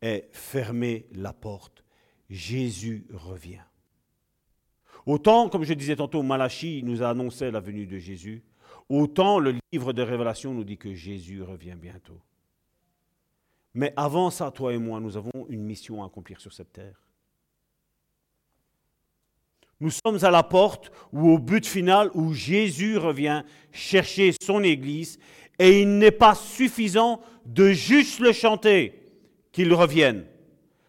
est 0.00 0.28
fermer 0.32 1.06
la 1.12 1.32
porte. 1.32 1.84
Jésus 2.30 3.06
revient. 3.12 3.60
Autant, 5.04 5.48
comme 5.48 5.64
je 5.64 5.74
disais 5.74 5.96
tantôt, 5.96 6.22
Malachie 6.22 6.82
nous 6.84 7.02
a 7.02 7.10
annoncé 7.10 7.50
la 7.50 7.60
venue 7.60 7.86
de 7.86 7.98
Jésus, 7.98 8.42
autant 8.88 9.38
le 9.38 9.56
livre 9.72 9.92
de 9.92 10.02
Révélation 10.02 10.54
nous 10.54 10.64
dit 10.64 10.78
que 10.78 10.94
Jésus 10.94 11.42
revient 11.42 11.76
bientôt. 11.76 12.20
Mais 13.74 13.92
avant 13.96 14.30
ça, 14.30 14.50
toi 14.50 14.72
et 14.72 14.78
moi, 14.78 15.00
nous 15.00 15.16
avons 15.16 15.46
une 15.48 15.64
mission 15.64 16.02
à 16.02 16.06
accomplir 16.06 16.40
sur 16.40 16.52
cette 16.52 16.72
terre. 16.72 17.00
Nous 19.82 19.90
sommes 19.90 20.24
à 20.24 20.30
la 20.30 20.44
porte 20.44 20.92
ou 21.12 21.32
au 21.32 21.38
but 21.38 21.66
final 21.66 22.08
où 22.14 22.32
Jésus 22.32 22.98
revient 22.98 23.42
chercher 23.72 24.30
son 24.40 24.62
Église 24.62 25.18
et 25.58 25.82
il 25.82 25.98
n'est 25.98 26.12
pas 26.12 26.36
suffisant 26.36 27.20
de 27.46 27.72
juste 27.72 28.20
le 28.20 28.30
chanter 28.30 29.02
qu'il 29.50 29.74
revienne. 29.74 30.24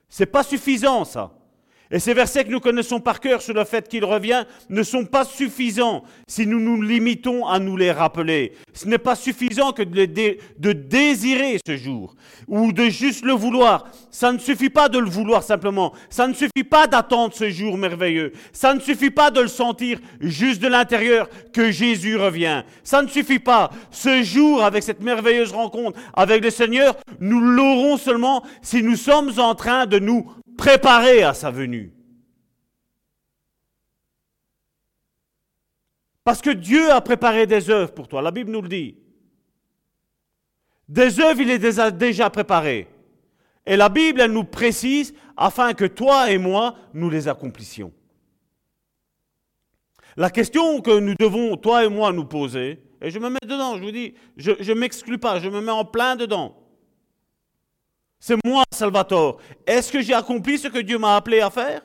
C'est 0.09 0.27
pas 0.27 0.43
suffisant 0.43 1.05
ça. 1.05 1.31
Et 1.93 1.99
ces 1.99 2.15
versets 2.15 2.43
que 2.43 2.49
nous 2.49 2.59
connaissons 2.59 2.99
par 2.99 3.19
cœur 3.19 3.43
sur 3.43 3.53
le 3.53 3.63
fait 3.65 3.87
qu'il 3.87 4.03
revient 4.03 4.45
ne 4.67 4.81
sont 4.81 5.05
pas 5.05 5.23
suffisants 5.23 6.03
si 6.27 6.47
nous 6.47 6.59
nous 6.59 6.81
limitons 6.81 7.45
à 7.45 7.59
nous 7.59 7.77
les 7.77 7.91
rappeler. 7.91 8.53
Ce 8.73 8.87
n'est 8.87 8.97
pas 8.97 9.15
suffisant 9.15 9.73
que 9.73 9.83
de, 9.83 10.37
de 10.57 10.71
désirer 10.73 11.59
ce 11.63 11.77
jour 11.77 12.15
ou 12.47 12.73
de 12.73 12.85
juste 12.85 13.23
le 13.23 13.33
vouloir. 13.33 13.85
Ça 14.09 14.31
ne 14.31 14.39
suffit 14.39 14.71
pas 14.71 14.89
de 14.89 14.97
le 14.97 15.07
vouloir 15.07 15.43
simplement. 15.43 15.93
Ça 16.09 16.27
ne 16.27 16.33
suffit 16.33 16.63
pas 16.67 16.87
d'attendre 16.87 17.35
ce 17.35 17.51
jour 17.51 17.77
merveilleux. 17.77 18.33
Ça 18.53 18.73
ne 18.73 18.79
suffit 18.79 19.11
pas 19.11 19.29
de 19.29 19.41
le 19.41 19.47
sentir 19.47 19.99
juste 20.19 20.63
de 20.63 20.67
l'intérieur 20.67 21.29
que 21.53 21.69
Jésus 21.69 22.17
revient. 22.17 22.63
Ça 22.83 23.03
ne 23.03 23.07
suffit 23.07 23.37
pas. 23.37 23.69
Ce 23.91 24.23
jour, 24.23 24.63
avec 24.63 24.81
cette 24.81 25.03
merveilleuse 25.03 25.51
rencontre 25.51 25.99
avec 26.15 26.43
le 26.43 26.49
Seigneur, 26.49 26.95
nous 27.19 27.39
l'aurons 27.39 27.97
seulement 27.97 28.43
si 28.63 28.81
nous 28.81 28.95
sommes 28.95 29.31
en 29.37 29.53
train 29.53 29.85
de 29.85 29.99
nous 29.99 30.25
préparer 30.57 31.23
à 31.23 31.33
sa 31.33 31.51
venue. 31.51 31.93
Parce 36.23 36.41
que 36.41 36.49
Dieu 36.49 36.91
a 36.91 37.01
préparé 37.01 37.45
des 37.45 37.69
œuvres 37.69 37.93
pour 37.93 38.07
toi. 38.07 38.21
La 38.21 38.31
Bible 38.31 38.51
nous 38.51 38.61
le 38.61 38.69
dit. 38.69 38.97
Des 40.87 41.19
œuvres, 41.19 41.41
il 41.41 41.47
les 41.47 41.79
a 41.79 41.91
déjà 41.91 42.29
préparées. 42.29 42.87
Et 43.65 43.75
la 43.75 43.89
Bible, 43.89 44.21
elle 44.21 44.31
nous 44.31 44.43
précise 44.43 45.13
afin 45.35 45.73
que 45.73 45.85
toi 45.85 46.31
et 46.31 46.37
moi, 46.37 46.75
nous 46.93 47.09
les 47.09 47.27
accomplissions. 47.27 47.93
La 50.15 50.29
question 50.29 50.81
que 50.81 50.99
nous 50.99 51.15
devons, 51.19 51.57
toi 51.57 51.83
et 51.83 51.89
moi, 51.89 52.11
nous 52.11 52.25
poser, 52.25 52.83
et 53.01 53.09
je 53.09 53.19
me 53.19 53.29
mets 53.29 53.39
dedans, 53.43 53.77
je 53.77 53.83
vous 53.83 53.91
dis, 53.91 54.13
je 54.37 54.51
ne 54.51 54.79
m'exclus 54.79 55.17
pas, 55.17 55.39
je 55.39 55.49
me 55.49 55.59
mets 55.59 55.71
en 55.71 55.85
plein 55.85 56.15
dedans. 56.15 56.55
C'est 58.25 58.37
moi, 58.45 58.63
Salvatore. 58.71 59.41
Est-ce 59.67 59.91
que 59.91 60.01
j'ai 60.01 60.13
accompli 60.13 60.57
ce 60.57 60.69
que 60.69 60.79
Dieu 60.79 60.97
m'a 60.97 61.17
appelé 61.17 61.41
à 61.41 61.49
faire? 61.49 61.81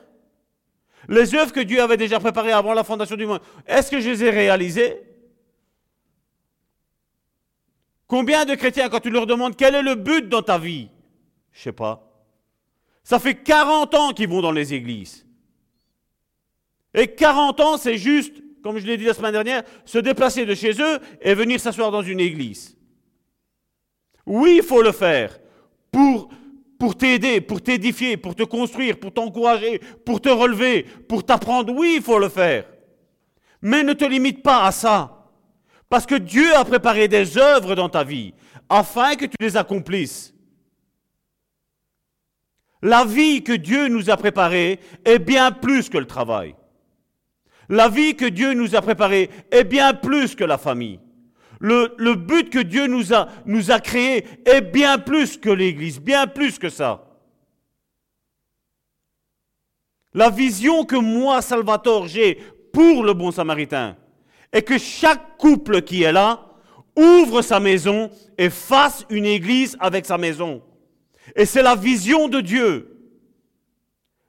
Les 1.09 1.35
œuvres 1.35 1.51
que 1.51 1.59
Dieu 1.59 1.81
avait 1.81 1.97
déjà 1.97 2.17
préparées 2.17 2.53
avant 2.53 2.73
la 2.73 2.85
fondation 2.85 3.17
du 3.17 3.25
monde, 3.25 3.41
est-ce 3.67 3.91
que 3.91 3.99
je 3.99 4.09
les 4.09 4.23
ai 4.23 4.29
réalisées? 4.29 5.01
Combien 8.07 8.45
de 8.45 8.55
chrétiens, 8.55 8.87
quand 8.87 9.01
tu 9.01 9.09
leur 9.09 9.27
demandes 9.27 9.57
quel 9.57 9.75
est 9.75 9.81
le 9.81 9.95
but 9.95 10.29
dans 10.29 10.41
ta 10.41 10.57
vie? 10.57 10.87
Je 11.51 11.61
sais 11.61 11.73
pas. 11.73 12.09
Ça 13.03 13.19
fait 13.19 13.35
40 13.35 13.93
ans 13.95 14.13
qu'ils 14.13 14.29
vont 14.29 14.41
dans 14.41 14.53
les 14.53 14.73
églises. 14.73 15.27
Et 16.93 17.13
40 17.15 17.59
ans, 17.59 17.77
c'est 17.77 17.97
juste, 17.97 18.41
comme 18.63 18.77
je 18.77 18.87
l'ai 18.87 18.95
dit 18.95 19.03
la 19.03 19.13
semaine 19.13 19.33
dernière, 19.33 19.63
se 19.83 19.97
déplacer 19.97 20.45
de 20.45 20.55
chez 20.55 20.71
eux 20.81 20.99
et 21.19 21.33
venir 21.33 21.59
s'asseoir 21.59 21.91
dans 21.91 22.01
une 22.01 22.21
église. 22.21 22.77
Oui, 24.25 24.59
il 24.59 24.63
faut 24.63 24.81
le 24.81 24.93
faire 24.93 25.37
pour, 25.91 26.97
t'aider, 26.97 27.41
pour 27.41 27.61
t'édifier, 27.61 28.17
pour 28.17 28.35
te 28.35 28.43
construire, 28.43 28.99
pour 28.99 29.13
t'encourager, 29.13 29.79
pour 30.05 30.21
te 30.21 30.29
relever, 30.29 30.83
pour 31.07 31.25
t'apprendre. 31.25 31.73
Oui, 31.73 31.95
il 31.97 32.01
faut 32.01 32.19
le 32.19 32.29
faire. 32.29 32.65
Mais 33.61 33.83
ne 33.83 33.93
te 33.93 34.05
limite 34.05 34.41
pas 34.41 34.65
à 34.65 34.71
ça. 34.71 35.27
Parce 35.89 36.05
que 36.05 36.15
Dieu 36.15 36.55
a 36.55 36.63
préparé 36.63 37.07
des 37.07 37.37
œuvres 37.37 37.75
dans 37.75 37.89
ta 37.89 38.03
vie 38.03 38.33
afin 38.69 39.15
que 39.15 39.25
tu 39.25 39.35
les 39.39 39.57
accomplisses. 39.57 40.33
La 42.81 43.03
vie 43.03 43.43
que 43.43 43.53
Dieu 43.53 43.87
nous 43.87 44.09
a 44.09 44.15
préparée 44.15 44.79
est 45.03 45.19
bien 45.19 45.51
plus 45.51 45.89
que 45.89 45.97
le 45.97 46.05
travail. 46.05 46.55
La 47.67 47.89
vie 47.89 48.15
que 48.15 48.25
Dieu 48.25 48.53
nous 48.53 48.75
a 48.75 48.81
préparée 48.81 49.29
est 49.51 49.63
bien 49.63 49.93
plus 49.93 50.35
que 50.35 50.43
la 50.43 50.57
famille. 50.57 50.99
Le, 51.59 52.13
but 52.15 52.49
que 52.49 52.59
Dieu 52.59 52.87
nous 52.87 53.13
a, 53.13 53.27
nous 53.45 53.71
a 53.71 53.79
créé 53.79 54.25
est 54.45 54.61
bien 54.61 54.97
plus 54.97 55.37
que 55.37 55.49
l'Église, 55.49 55.99
bien 55.99 56.25
plus 56.25 56.57
que 56.57 56.69
ça. 56.69 57.05
La 60.13 60.29
vision 60.29 60.85
que 60.85 60.95
moi, 60.95 61.41
Salvatore, 61.41 62.07
j'ai 62.07 62.35
pour 62.73 63.03
le 63.03 63.13
bon 63.13 63.31
samaritain 63.31 63.97
est 64.51 64.63
que 64.63 64.77
chaque 64.77 65.37
couple 65.37 65.81
qui 65.81 66.03
est 66.03 66.11
là 66.11 66.45
ouvre 66.95 67.41
sa 67.41 67.59
maison 67.59 68.09
et 68.37 68.49
fasse 68.49 69.05
une 69.09 69.25
église 69.25 69.77
avec 69.79 70.05
sa 70.05 70.17
maison. 70.17 70.63
Et 71.35 71.45
c'est 71.45 71.61
la 71.61 71.75
vision 71.75 72.27
de 72.27 72.41
Dieu. 72.41 72.97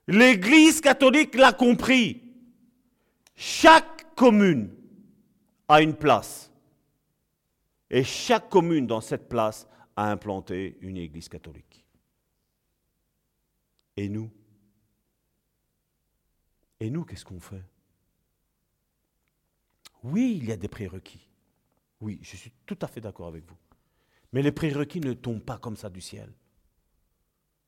L'église 0.06 0.80
catholique 0.80 1.34
l'a 1.34 1.52
compris. 1.52 2.22
Chaque 3.36 4.14
commune 4.14 4.70
a 5.68 5.80
une 5.80 5.94
place. 5.94 6.49
Et 7.90 8.04
chaque 8.04 8.48
commune 8.48 8.86
dans 8.86 9.00
cette 9.00 9.28
place 9.28 9.66
a 9.96 10.10
implanté 10.10 10.78
une 10.80 10.96
église 10.96 11.28
catholique. 11.28 11.84
Et 13.96 14.08
nous? 14.08 14.30
Et 16.78 16.88
nous, 16.88 17.04
qu'est-ce 17.04 17.24
qu'on 17.24 17.40
fait? 17.40 17.62
Oui, 20.02 20.38
il 20.40 20.48
y 20.48 20.52
a 20.52 20.56
des 20.56 20.68
prérequis. 20.68 21.28
Oui, 22.00 22.18
je 22.22 22.36
suis 22.36 22.52
tout 22.64 22.78
à 22.80 22.86
fait 22.86 23.00
d'accord 23.00 23.26
avec 23.26 23.44
vous. 23.44 23.56
Mais 24.32 24.42
les 24.42 24.52
prérequis 24.52 25.00
ne 25.00 25.12
tombent 25.12 25.44
pas 25.44 25.58
comme 25.58 25.76
ça 25.76 25.90
du 25.90 26.00
ciel. 26.00 26.32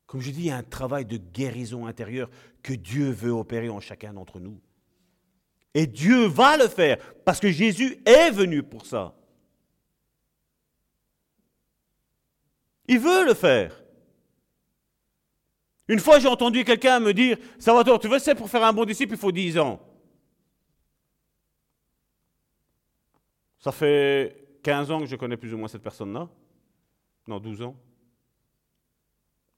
Comme 0.07 0.21
je 0.21 0.31
dis, 0.31 0.41
il 0.41 0.45
y 0.45 0.51
a 0.51 0.57
un 0.57 0.63
travail 0.63 1.05
de 1.05 1.17
guérison 1.17 1.85
intérieure 1.85 2.29
que 2.61 2.73
Dieu 2.73 3.11
veut 3.11 3.31
opérer 3.31 3.69
en 3.69 3.79
chacun 3.79 4.13
d'entre 4.13 4.39
nous. 4.39 4.59
Et 5.73 5.87
Dieu 5.87 6.25
va 6.25 6.57
le 6.57 6.67
faire 6.67 6.97
parce 7.23 7.39
que 7.39 7.51
Jésus 7.51 8.01
est 8.05 8.31
venu 8.31 8.63
pour 8.63 8.85
ça. 8.85 9.15
Il 12.87 12.99
veut 12.99 13.25
le 13.25 13.33
faire. 13.33 13.81
Une 15.87 15.99
fois, 15.99 16.19
j'ai 16.19 16.27
entendu 16.27 16.63
quelqu'un 16.63 16.99
me 16.99 17.13
dire 17.13 17.37
Salvatore, 17.59 17.99
tu 17.99 18.07
veux, 18.07 18.19
c'est 18.19 18.35
pour 18.35 18.49
faire 18.49 18.63
un 18.63 18.73
bon 18.73 18.85
disciple, 18.85 19.13
il 19.13 19.19
faut 19.19 19.31
10 19.31 19.57
ans. 19.59 19.81
Ça 23.59 23.71
fait 23.71 24.59
15 24.63 24.91
ans 24.91 24.99
que 24.99 25.05
je 25.05 25.15
connais 25.15 25.37
plus 25.37 25.53
ou 25.53 25.57
moins 25.57 25.67
cette 25.67 25.83
personne-là. 25.83 26.29
Non, 27.27 27.39
12 27.39 27.61
ans. 27.61 27.75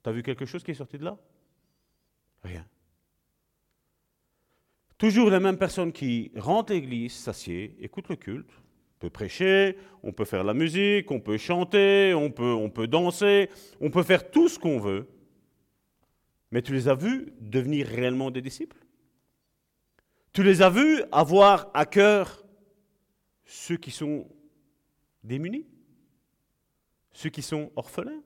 Tu 0.03 0.09
as 0.09 0.13
vu 0.13 0.21
quelque 0.21 0.45
chose 0.45 0.63
qui 0.63 0.71
est 0.71 0.75
sorti 0.75 0.97
de 0.97 1.05
là? 1.05 1.17
Rien. 2.43 2.65
Toujours 4.97 5.29
les 5.29 5.39
mêmes 5.39 5.57
personnes 5.57 5.91
qui 5.91 6.31
rentrent 6.35 6.71
l'église, 6.71 7.13
s'assiedent, 7.13 7.75
écoutent 7.79 8.09
le 8.09 8.15
culte, 8.15 8.51
on 8.95 8.99
peut 8.99 9.09
prêcher, 9.09 9.77
on 10.03 10.13
peut 10.13 10.25
faire 10.25 10.43
la 10.43 10.53
musique, 10.53 11.11
on 11.11 11.19
peut 11.19 11.37
chanter, 11.37 12.13
on 12.13 12.31
peut, 12.31 12.87
danser, 12.87 13.49
on 13.81 13.89
peut 13.89 14.03
faire 14.03 14.31
tout 14.31 14.47
ce 14.47 14.57
qu'on 14.57 14.79
veut. 14.79 15.07
Mais 16.51 16.61
tu 16.61 16.73
les 16.73 16.87
as 16.87 16.95
vus 16.95 17.33
devenir 17.41 17.87
réellement 17.87 18.31
des 18.31 18.41
disciples? 18.41 18.77
Tu 20.31 20.43
les 20.43 20.61
as 20.61 20.69
vus 20.69 21.03
avoir 21.11 21.69
à 21.73 21.85
cœur 21.85 22.45
ceux 23.43 23.77
qui 23.77 23.91
sont 23.91 24.27
démunis? 25.23 25.65
Ceux 27.11 27.29
qui 27.29 27.41
sont 27.41 27.71
orphelins? 27.75 28.21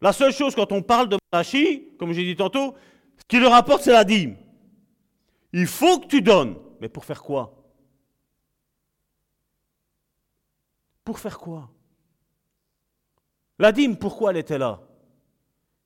La 0.00 0.12
seule 0.12 0.32
chose 0.32 0.54
quand 0.54 0.70
on 0.72 0.82
parle 0.82 1.08
de 1.08 1.16
Malachi, 1.32 1.88
comme 1.98 2.12
j'ai 2.12 2.24
dit 2.24 2.36
tantôt, 2.36 2.74
ce 3.18 3.24
qui 3.26 3.38
le 3.38 3.48
rapporte, 3.48 3.82
c'est 3.82 3.92
la 3.92 4.04
dîme. 4.04 4.36
Il 5.52 5.66
faut 5.66 6.00
que 6.00 6.06
tu 6.06 6.22
donnes. 6.22 6.56
Mais 6.82 6.88
pour 6.88 7.04
faire 7.04 7.22
quoi? 7.22 7.64
Pour 11.04 11.20
faire 11.20 11.38
quoi? 11.38 11.70
La 13.60 13.70
dîme, 13.70 13.96
pourquoi 13.96 14.32
elle 14.32 14.38
était 14.38 14.58
là? 14.58 14.82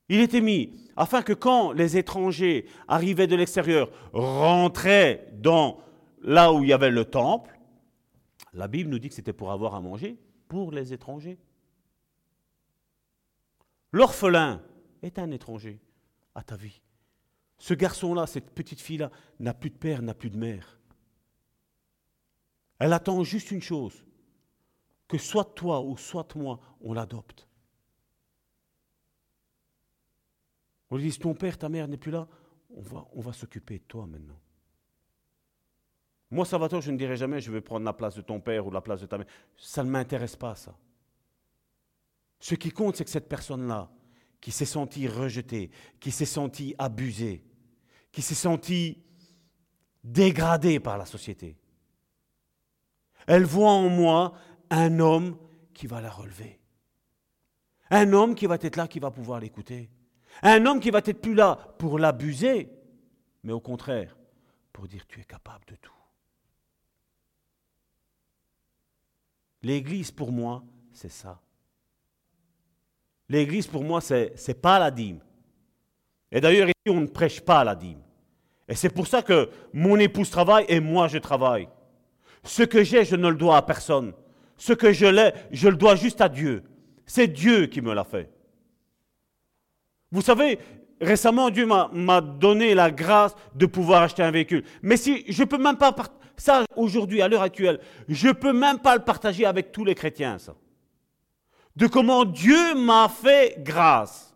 Il 0.09 0.20
était 0.20 0.40
mis 0.40 0.90
afin 0.97 1.20
que 1.20 1.35
quand 1.35 1.73
les 1.73 1.98
étrangers 1.98 2.66
arrivaient 2.89 3.27
de 3.27 3.36
l'extérieur, 3.36 3.90
rentraient 4.14 5.28
dans 5.35 5.82
là 6.23 6.51
où 6.51 6.62
il 6.62 6.70
y 6.70 6.73
avait 6.73 6.90
le 6.90 7.05
temple, 7.05 7.60
la 8.55 8.66
Bible 8.66 8.89
nous 8.89 8.98
dit 8.98 9.10
que 9.10 9.14
c'était 9.14 9.35
pour 9.35 9.52
avoir 9.52 9.74
à 9.74 9.82
manger 9.82 10.18
pour 10.48 10.73
les 10.73 10.94
étrangers. 10.94 11.39
L'orphelin 13.93 14.62
est 15.02 15.18
un 15.18 15.31
étranger 15.31 15.78
à 16.35 16.43
ta 16.43 16.56
vie. 16.56 16.81
Ce 17.59 17.74
garçon-là, 17.74 18.27
cette 18.27 18.51
petite 18.51 18.81
fille-là, 18.81 19.10
n'a 19.39 19.52
plus 19.52 19.68
de 19.68 19.77
père, 19.77 20.01
n'a 20.01 20.14
plus 20.14 20.31
de 20.31 20.39
mère. 20.39 20.75
Elle 22.78 22.92
attend 22.92 23.22
juste 23.24 23.50
une 23.50 23.62
chose, 23.62 24.04
que 25.08 25.18
soit 25.18 25.54
toi 25.54 25.80
ou 25.80 25.96
soit 25.96 26.34
moi, 26.34 26.60
on 26.80 26.92
l'adopte. 26.92 27.48
On 30.90 30.96
lui 30.96 31.10
dit, 31.10 31.18
ton 31.18 31.34
père, 31.34 31.58
ta 31.58 31.68
mère 31.68 31.88
n'est 31.88 31.96
plus 31.96 32.12
là, 32.12 32.28
on 32.70 32.80
va, 32.80 33.06
on 33.12 33.20
va 33.20 33.32
s'occuper 33.32 33.78
de 33.78 33.84
toi 33.84 34.06
maintenant. 34.06 34.38
Moi, 36.30 36.44
Salvatore, 36.44 36.80
je 36.80 36.90
ne 36.90 36.98
dirai 36.98 37.16
jamais, 37.16 37.40
je 37.40 37.52
vais 37.52 37.60
prendre 37.60 37.84
la 37.84 37.92
place 37.92 38.16
de 38.16 38.20
ton 38.20 38.40
père 38.40 38.66
ou 38.66 38.70
la 38.70 38.80
place 38.80 39.00
de 39.00 39.06
ta 39.06 39.18
mère. 39.18 39.26
Ça 39.56 39.84
ne 39.84 39.90
m'intéresse 39.90 40.36
pas, 40.36 40.54
ça. 40.54 40.76
Ce 42.38 42.54
qui 42.54 42.70
compte, 42.70 42.96
c'est 42.96 43.04
que 43.04 43.10
cette 43.10 43.28
personne-là, 43.28 43.90
qui 44.40 44.50
s'est 44.50 44.66
sentie 44.66 45.08
rejetée, 45.08 45.70
qui 45.98 46.10
s'est 46.10 46.26
sentie 46.26 46.74
abusée, 46.78 47.42
qui 48.12 48.22
s'est 48.22 48.34
sentie 48.34 49.02
dégradée 50.04 50.78
par 50.78 50.98
la 50.98 51.06
société, 51.06 51.56
elle 53.26 53.44
voit 53.44 53.70
en 53.70 53.88
moi 53.88 54.34
un 54.70 55.00
homme 55.00 55.36
qui 55.74 55.86
va 55.86 56.00
la 56.00 56.10
relever. 56.10 56.60
Un 57.90 58.12
homme 58.12 58.34
qui 58.34 58.46
va 58.46 58.56
être 58.60 58.76
là, 58.76 58.88
qui 58.88 58.98
va 58.98 59.10
pouvoir 59.10 59.40
l'écouter. 59.40 59.90
Un 60.42 60.66
homme 60.66 60.80
qui 60.80 60.90
va 60.90 60.98
être 60.98 61.20
plus 61.20 61.34
là 61.34 61.56
pour 61.78 61.98
l'abuser, 61.98 62.68
mais 63.42 63.52
au 63.52 63.60
contraire, 63.60 64.16
pour 64.72 64.88
dire 64.88 65.06
tu 65.06 65.20
es 65.20 65.24
capable 65.24 65.64
de 65.66 65.76
tout. 65.76 65.92
L'Église, 69.62 70.10
pour 70.10 70.32
moi, 70.32 70.62
c'est 70.92 71.10
ça. 71.10 71.40
L'Église, 73.28 73.66
pour 73.66 73.82
moi, 73.82 74.00
c'est 74.00 74.34
n'est 74.46 74.54
pas 74.54 74.78
la 74.78 74.90
dîme. 74.90 75.20
Et 76.30 76.40
d'ailleurs, 76.40 76.68
ici, 76.68 76.90
on 76.90 77.00
ne 77.00 77.06
prêche 77.06 77.40
pas 77.40 77.64
la 77.64 77.74
dîme. 77.74 78.02
Et 78.68 78.74
c'est 78.74 78.90
pour 78.90 79.06
ça 79.06 79.22
que 79.22 79.50
mon 79.72 79.96
épouse 79.98 80.30
travaille 80.30 80.66
et 80.68 80.80
moi, 80.80 81.08
je 81.08 81.18
travaille. 81.18 81.68
Ce 82.47 82.62
que 82.62 82.82
j'ai, 82.82 83.05
je 83.05 83.16
ne 83.16 83.28
le 83.28 83.36
dois 83.36 83.56
à 83.59 83.62
personne. 83.62 84.12
Ce 84.56 84.73
que 84.73 84.93
je 84.93 85.06
l'ai, 85.06 85.32
je 85.51 85.68
le 85.68 85.77
dois 85.77 85.97
juste 85.97 86.20
à 86.20 86.28
Dieu. 86.28 86.62
C'est 87.05 87.28
Dieu 87.28 87.66
qui 87.66 87.81
me 87.81 87.93
l'a 87.93 88.05
fait. 88.05 88.31
Vous 90.10 90.23
savez, 90.23 90.59
récemment, 91.01 91.51
Dieu 91.51 91.66
m'a 91.66 92.20
donné 92.20 92.74
la 92.74 92.90
grâce 92.90 93.35
de 93.55 93.66
pouvoir 93.66 94.02
acheter 94.02 94.23
un 94.23 94.31
véhicule. 94.31 94.64
Mais 94.82 94.97
si 94.97 95.24
je 95.28 95.43
ne 95.43 95.48
peux 95.48 95.59
même 95.59 95.77
pas, 95.77 95.94
ça 96.36 96.64
aujourd'hui, 96.74 97.20
à 97.20 97.28
l'heure 97.28 97.43
actuelle, 97.43 97.81
je 98.09 98.28
ne 98.28 98.32
peux 98.32 98.52
même 98.52 98.78
pas 98.78 98.97
le 98.97 99.02
partager 99.02 99.44
avec 99.44 99.73
tous 99.73 99.85
les 99.85 99.94
chrétiens, 99.94 100.39
ça 100.39 100.55
de 101.77 101.86
comment 101.86 102.24
Dieu 102.24 102.74
m'a 102.74 103.09
fait 103.09 103.56
grâce. 103.59 104.35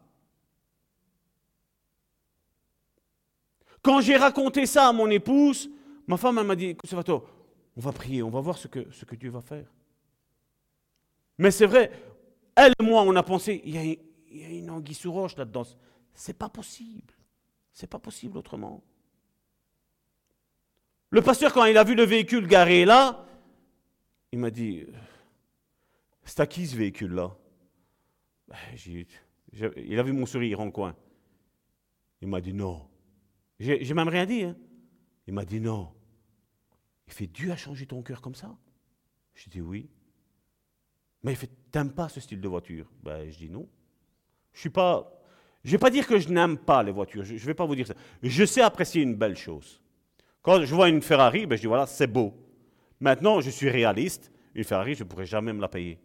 Quand 3.83 4.03
j'ai 4.03 4.17
raconté 4.17 4.67
ça 4.67 4.89
à 4.89 4.93
mon 4.93 5.09
épouse, 5.09 5.71
ma 6.07 6.19
femme 6.19 6.43
m'a 6.43 6.55
dit, 6.55 6.77
conservateur, 6.77 7.23
on 7.81 7.83
va 7.83 7.93
prier, 7.93 8.23
on 8.23 8.29
va 8.29 8.43
voir 8.43 8.59
ce 8.59 8.69
que, 8.69 9.15
Dieu 9.15 9.31
va 9.31 9.41
faire. 9.41 9.65
Mais 11.39 11.51
c'est 11.51 11.65
vrai, 11.65 11.91
elle 12.55 12.75
et 12.79 12.83
moi, 12.83 13.01
on 13.01 13.17
a 13.17 13.23
pensé, 13.23 13.63
il 13.65 13.75
y 13.75 13.79
a, 13.79 13.85
il 13.85 14.39
y 14.39 14.45
a 14.45 14.51
une 14.51 14.69
anguille 14.69 14.95
sous 14.95 15.11
roche 15.11 15.35
là-dedans. 15.39 15.63
C'est 16.13 16.37
pas 16.37 16.51
possible. 16.51 17.15
C'est 17.73 17.87
pas 17.87 17.99
possible 17.99 18.37
autrement. 18.37 18.85
Le 21.09 21.23
pasteur, 21.23 21.55
quand 21.55 21.65
il 21.65 21.79
a 21.79 21.85
vu 21.85 21.95
le 21.95 22.03
véhicule 22.03 22.47
garé 22.47 22.85
là, 22.85 23.25
il 24.31 24.41
m'a 24.41 24.51
dit, 24.51 24.85
c'est 26.23 26.41
à 26.41 26.47
qui 26.47 26.67
ce 26.67 26.77
véhicule-là 26.77 27.35
ben, 28.47 28.57
Il 29.79 29.99
a 29.99 30.03
vu 30.03 30.13
mon 30.13 30.27
sourire 30.27 30.61
en 30.61 30.71
coin. 30.71 30.95
Il 32.21 32.29
m'a 32.29 32.43
dit 32.43 32.53
non. 32.53 32.87
J'ai 33.59 33.95
même 33.95 34.09
rien 34.09 34.27
dit. 34.27 34.43
Hein. 34.43 34.57
Il 35.27 35.33
m'a 35.33 35.47
dit 35.47 35.61
non. 35.61 35.95
Il 37.11 37.15
fait 37.15 37.27
Dieu 37.27 37.51
a 37.51 37.57
changé 37.57 37.87
ton 37.87 38.03
cœur 38.03 38.21
comme 38.21 38.37
ça? 38.37 38.57
Je 39.35 39.51
dis 39.51 39.61
oui. 39.61 39.89
Mais 41.23 41.33
il 41.33 41.37
fait 41.37 41.51
T'aimes 41.71 41.93
pas 41.93 42.09
ce 42.09 42.21
style 42.21 42.41
de 42.41 42.49
voiture? 42.49 42.87
Ben, 43.03 43.31
Je 43.31 43.37
dis 43.37 43.51
non. 43.51 43.69
Je 44.53 44.61
suis 44.61 44.71
pas. 44.71 45.13
Je 45.65 45.73
vais 45.73 45.79
pas 45.79 45.91
dire 45.91 46.07
que 46.07 46.19
je 46.19 46.29
n'aime 46.29 46.57
pas 46.57 46.83
les 46.83 46.93
voitures. 46.93 47.25
Je 47.25 47.35
vais 47.35 47.55
pas 47.55 47.67
vous 47.67 47.75
dire 47.75 47.87
ça. 47.87 47.95
Je 48.23 48.45
sais 48.45 48.63
apprécier 48.63 49.03
une 49.03 49.15
belle 49.15 49.37
chose. 49.37 49.81
Quand 50.43 50.65
je 50.65 50.75
vois 50.75 50.89
une 50.89 51.03
Ferrari, 51.03 51.47
ben, 51.47 51.57
je 51.57 51.63
dis 51.63 51.67
voilà, 51.67 51.87
c'est 51.87 52.07
beau. 52.07 52.33
Maintenant, 53.01 53.41
je 53.41 53.51
suis 53.51 53.69
réaliste. 53.69 54.33
Une 54.55 54.65
Ferrari, 54.65 54.95
je 54.95 55.05
ne 55.05 55.09
pourrais 55.09 55.27
jamais 55.27 55.53
me 55.53 55.61
la 55.61 55.69
payer. 55.69 55.99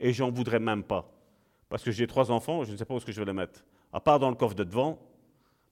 Et 0.00 0.12
j'en 0.12 0.30
voudrais 0.30 0.58
même 0.58 0.82
pas. 0.82 1.10
Parce 1.68 1.82
que 1.82 1.90
j'ai 1.90 2.06
trois 2.06 2.30
enfants, 2.30 2.64
je 2.64 2.72
ne 2.72 2.76
sais 2.76 2.84
pas 2.84 2.94
où 2.94 2.96
est-ce 2.98 3.06
que 3.06 3.12
je 3.12 3.20
vais 3.20 3.26
les 3.26 3.32
mettre. 3.32 3.64
À 3.92 4.00
part 4.00 4.18
dans 4.18 4.28
le 4.30 4.36
coffre 4.36 4.54
de 4.54 4.64
devant. 4.64 4.98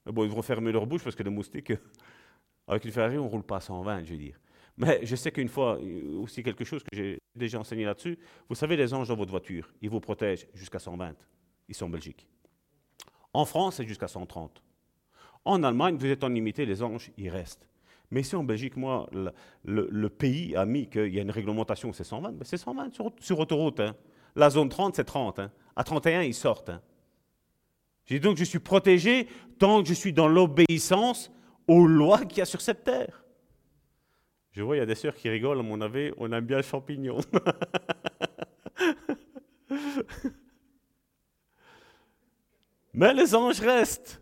Mais 0.05 0.11
bon, 0.11 0.23
ils 0.23 0.29
vont 0.31 0.41
fermer 0.41 0.71
leur 0.71 0.85
bouche 0.85 1.03
parce 1.03 1.15
que 1.15 1.23
les 1.23 1.29
moustiques, 1.29 1.73
avec 2.67 2.85
une 2.85 2.91
Ferrari, 2.91 3.17
on 3.17 3.25
ne 3.25 3.29
roule 3.29 3.43
pas 3.43 3.57
à 3.57 3.61
120, 3.61 4.05
je 4.05 4.11
veux 4.11 4.17
dire. 4.17 4.39
Mais 4.77 4.99
je 5.05 5.15
sais 5.15 5.31
qu'une 5.31 5.47
fois, 5.47 5.77
euh, 5.81 6.17
aussi 6.19 6.43
quelque 6.43 6.65
chose 6.65 6.83
que 6.83 6.89
j'ai 6.93 7.19
déjà 7.35 7.59
enseigné 7.59 7.85
là-dessus, 7.85 8.17
vous 8.49 8.55
savez, 8.55 8.75
les 8.75 8.93
anges 8.93 9.07
dans 9.07 9.15
votre 9.15 9.31
voiture, 9.31 9.73
ils 9.81 9.89
vous 9.89 10.01
protègent 10.01 10.47
jusqu'à 10.53 10.79
120. 10.79 11.15
Ils 11.69 11.75
sont 11.75 11.85
en 11.85 11.89
Belgique. 11.89 12.27
En 13.33 13.45
France, 13.45 13.75
c'est 13.75 13.87
jusqu'à 13.87 14.07
130. 14.07 14.61
En 15.45 15.63
Allemagne, 15.63 15.95
vous 15.97 16.05
êtes 16.07 16.23
en 16.23 16.29
limité, 16.29 16.65
les 16.65 16.81
anges, 16.83 17.11
ils 17.17 17.29
restent. 17.29 17.67
Mais 18.11 18.21
ici 18.21 18.35
en 18.35 18.43
Belgique, 18.43 18.75
moi, 18.77 19.09
le, 19.63 20.07
pays 20.09 20.55
a 20.55 20.65
mis 20.65 20.87
qu'il 20.89 21.13
y 21.13 21.19
a 21.19 21.21
une 21.21 21.31
réglementation, 21.31 21.91
c'est 21.93 22.03
120. 22.03 22.31
Ben, 22.33 22.43
c'est 22.43 22.57
120 22.57 22.93
sur, 22.93 23.11
sur 23.19 23.39
autoroute. 23.39 23.79
hein. 23.79 23.95
La 24.35 24.49
zone 24.49 24.69
30, 24.69 24.95
c'est 24.95 25.03
30. 25.05 25.39
hein. 25.39 25.51
À 25.75 25.83
31, 25.83 26.21
ils 26.23 26.33
sortent. 26.33 26.69
hein. 26.69 26.81
J'ai 28.05 28.19
donc, 28.19 28.37
je 28.37 28.43
suis 28.43 28.59
protégé 28.59 29.27
tant 29.57 29.81
que 29.81 29.89
je 29.89 29.93
suis 29.93 30.13
dans 30.13 30.27
l'obéissance 30.27 31.31
aux 31.67 31.87
lois 31.87 32.23
qu'il 32.25 32.37
y 32.39 32.41
a 32.41 32.45
sur 32.45 32.61
cette 32.61 32.83
terre. 32.83 33.24
Je 34.55 34.63
vois, 34.63 34.77
il 34.77 34.79
y 34.79 34.81
a 34.81 34.85
des 34.85 34.95
sœurs 34.95 35.15
qui 35.15 35.27
rigolent, 35.27 35.59
à 35.59 35.63
mon 35.63 35.81
avis, 35.81 36.13
on 36.15 36.31
aime 36.31 36.45
bien 36.45 36.55
le 36.57 36.63
champignon. 36.63 37.19
Mais 42.93 43.13
les 43.13 43.35
anges 43.35 43.59
restent. 43.59 44.21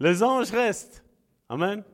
Les 0.00 0.24
anges 0.24 0.50
restent. 0.50 1.04
Amen. 1.48 1.84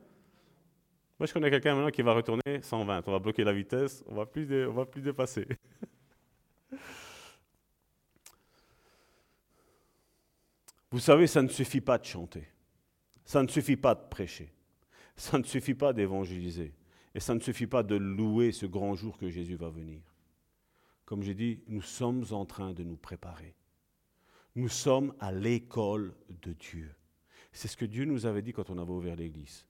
Moi, 1.19 1.27
je 1.27 1.33
connais 1.33 1.51
quelqu'un 1.51 1.75
maintenant 1.75 1.91
qui 1.91 2.01
va 2.01 2.13
retourner 2.13 2.63
120. 2.63 3.07
On 3.07 3.11
va 3.11 3.19
bloquer 3.19 3.43
la 3.43 3.53
vitesse, 3.53 4.03
on 4.07 4.15
va 4.15 4.25
va 4.25 4.85
plus 4.87 5.01
dépasser. 5.03 5.45
Vous 10.89 10.99
savez, 10.99 11.27
ça 11.27 11.43
ne 11.43 11.49
suffit 11.49 11.81
pas 11.81 11.99
de 11.99 12.05
chanter. 12.05 12.47
Ça 13.23 13.43
ne 13.43 13.47
suffit 13.47 13.77
pas 13.77 13.93
de 13.93 14.01
prêcher. 14.09 14.51
Ça 15.15 15.37
ne 15.37 15.43
suffit 15.43 15.75
pas 15.75 15.93
d'évangéliser. 15.93 16.73
Et 17.17 17.19
ça 17.19 17.33
ne 17.33 17.39
suffit 17.39 17.65
pas 17.65 17.81
de 17.81 17.95
louer 17.95 18.51
ce 18.51 18.67
grand 18.67 18.93
jour 18.93 19.17
que 19.17 19.27
Jésus 19.27 19.55
va 19.55 19.69
venir. 19.69 20.01
Comme 21.03 21.23
j'ai 21.23 21.33
dit, 21.33 21.61
nous 21.67 21.81
sommes 21.81 22.23
en 22.29 22.45
train 22.45 22.73
de 22.73 22.83
nous 22.83 22.95
préparer. 22.95 23.55
Nous 24.55 24.69
sommes 24.69 25.15
à 25.19 25.31
l'école 25.31 26.13
de 26.43 26.53
Dieu. 26.53 26.93
C'est 27.51 27.67
ce 27.67 27.75
que 27.75 27.85
Dieu 27.85 28.05
nous 28.05 28.27
avait 28.27 28.43
dit 28.43 28.53
quand 28.53 28.69
on 28.69 28.77
avait 28.77 28.91
ouvert 28.91 29.15
l'Église. 29.15 29.65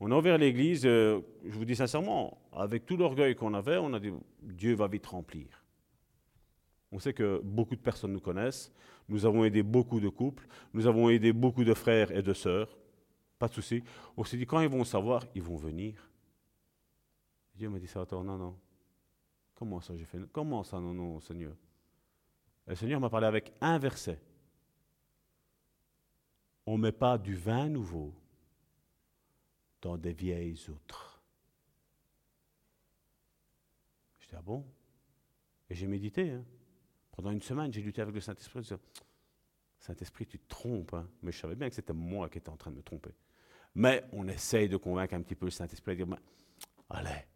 On 0.00 0.10
a 0.10 0.18
ouvert 0.18 0.38
l'Église, 0.38 0.84
euh, 0.86 1.20
je 1.44 1.56
vous 1.56 1.64
dis 1.64 1.76
sincèrement, 1.76 2.42
avec 2.52 2.84
tout 2.84 2.96
l'orgueil 2.96 3.36
qu'on 3.36 3.54
avait, 3.54 3.76
on 3.76 3.94
a 3.94 4.00
dit, 4.00 4.10
Dieu 4.42 4.74
va 4.74 4.88
vite 4.88 5.06
remplir. 5.06 5.46
On 6.90 6.98
sait 6.98 7.12
que 7.14 7.40
beaucoup 7.44 7.76
de 7.76 7.80
personnes 7.80 8.12
nous 8.12 8.18
connaissent, 8.18 8.72
nous 9.08 9.24
avons 9.24 9.44
aidé 9.44 9.62
beaucoup 9.62 10.00
de 10.00 10.08
couples, 10.08 10.48
nous 10.74 10.88
avons 10.88 11.10
aidé 11.10 11.32
beaucoup 11.32 11.62
de 11.62 11.74
frères 11.74 12.10
et 12.10 12.22
de 12.22 12.32
sœurs, 12.32 12.76
pas 13.38 13.46
de 13.46 13.54
souci. 13.54 13.84
On 14.16 14.24
s'est 14.24 14.36
dit, 14.36 14.46
quand 14.46 14.60
ils 14.60 14.68
vont 14.68 14.82
savoir, 14.82 15.24
ils 15.36 15.42
vont 15.42 15.56
venir. 15.56 16.09
Dieu 17.60 17.68
m'a 17.68 17.78
dit, 17.78 17.86
ça, 17.86 18.00
attends, 18.00 18.24
non, 18.24 18.38
non. 18.38 18.58
Comment 19.54 19.82
ça 19.82 19.94
j'ai 19.94 20.06
fait 20.06 20.18
Comment 20.32 20.64
ça, 20.64 20.80
non, 20.80 20.94
non, 20.94 21.20
Seigneur? 21.20 21.54
Le 22.66 22.74
Seigneur 22.74 22.98
m'a 23.00 23.10
parlé 23.10 23.26
avec 23.26 23.52
un 23.60 23.78
verset. 23.78 24.18
On 26.64 26.78
ne 26.78 26.84
met 26.84 26.92
pas 26.92 27.18
du 27.18 27.34
vin 27.34 27.68
nouveau 27.68 28.14
dans 29.82 29.98
des 29.98 30.14
vieilles 30.14 30.58
outres. 30.70 31.20
Je 34.20 34.28
dis, 34.28 34.34
ah 34.38 34.40
bon? 34.42 34.64
Et 35.68 35.74
j'ai 35.74 35.86
médité. 35.86 36.30
hein. 36.30 36.44
Pendant 37.12 37.30
une 37.30 37.42
semaine, 37.42 37.70
j'ai 37.70 37.82
lutté 37.82 38.00
avec 38.00 38.14
le 38.14 38.22
Saint-Esprit. 38.22 38.66
Saint-Esprit, 39.80 40.26
tu 40.26 40.38
te 40.38 40.48
trompes. 40.48 40.94
hein. 40.94 41.06
Mais 41.22 41.30
je 41.30 41.38
savais 41.38 41.56
bien 41.56 41.68
que 41.68 41.74
c'était 41.74 41.92
moi 41.92 42.30
qui 42.30 42.38
étais 42.38 42.48
en 42.48 42.56
train 42.56 42.70
de 42.70 42.76
me 42.76 42.82
tromper. 42.82 43.12
Mais 43.74 44.02
on 44.12 44.26
essaye 44.28 44.70
de 44.70 44.78
convaincre 44.78 45.12
un 45.12 45.20
petit 45.20 45.34
peu 45.34 45.44
le 45.44 45.50
Saint-Esprit. 45.50 45.94
de 45.98 46.04
dire, 46.04 46.16
allez, 46.88 47.26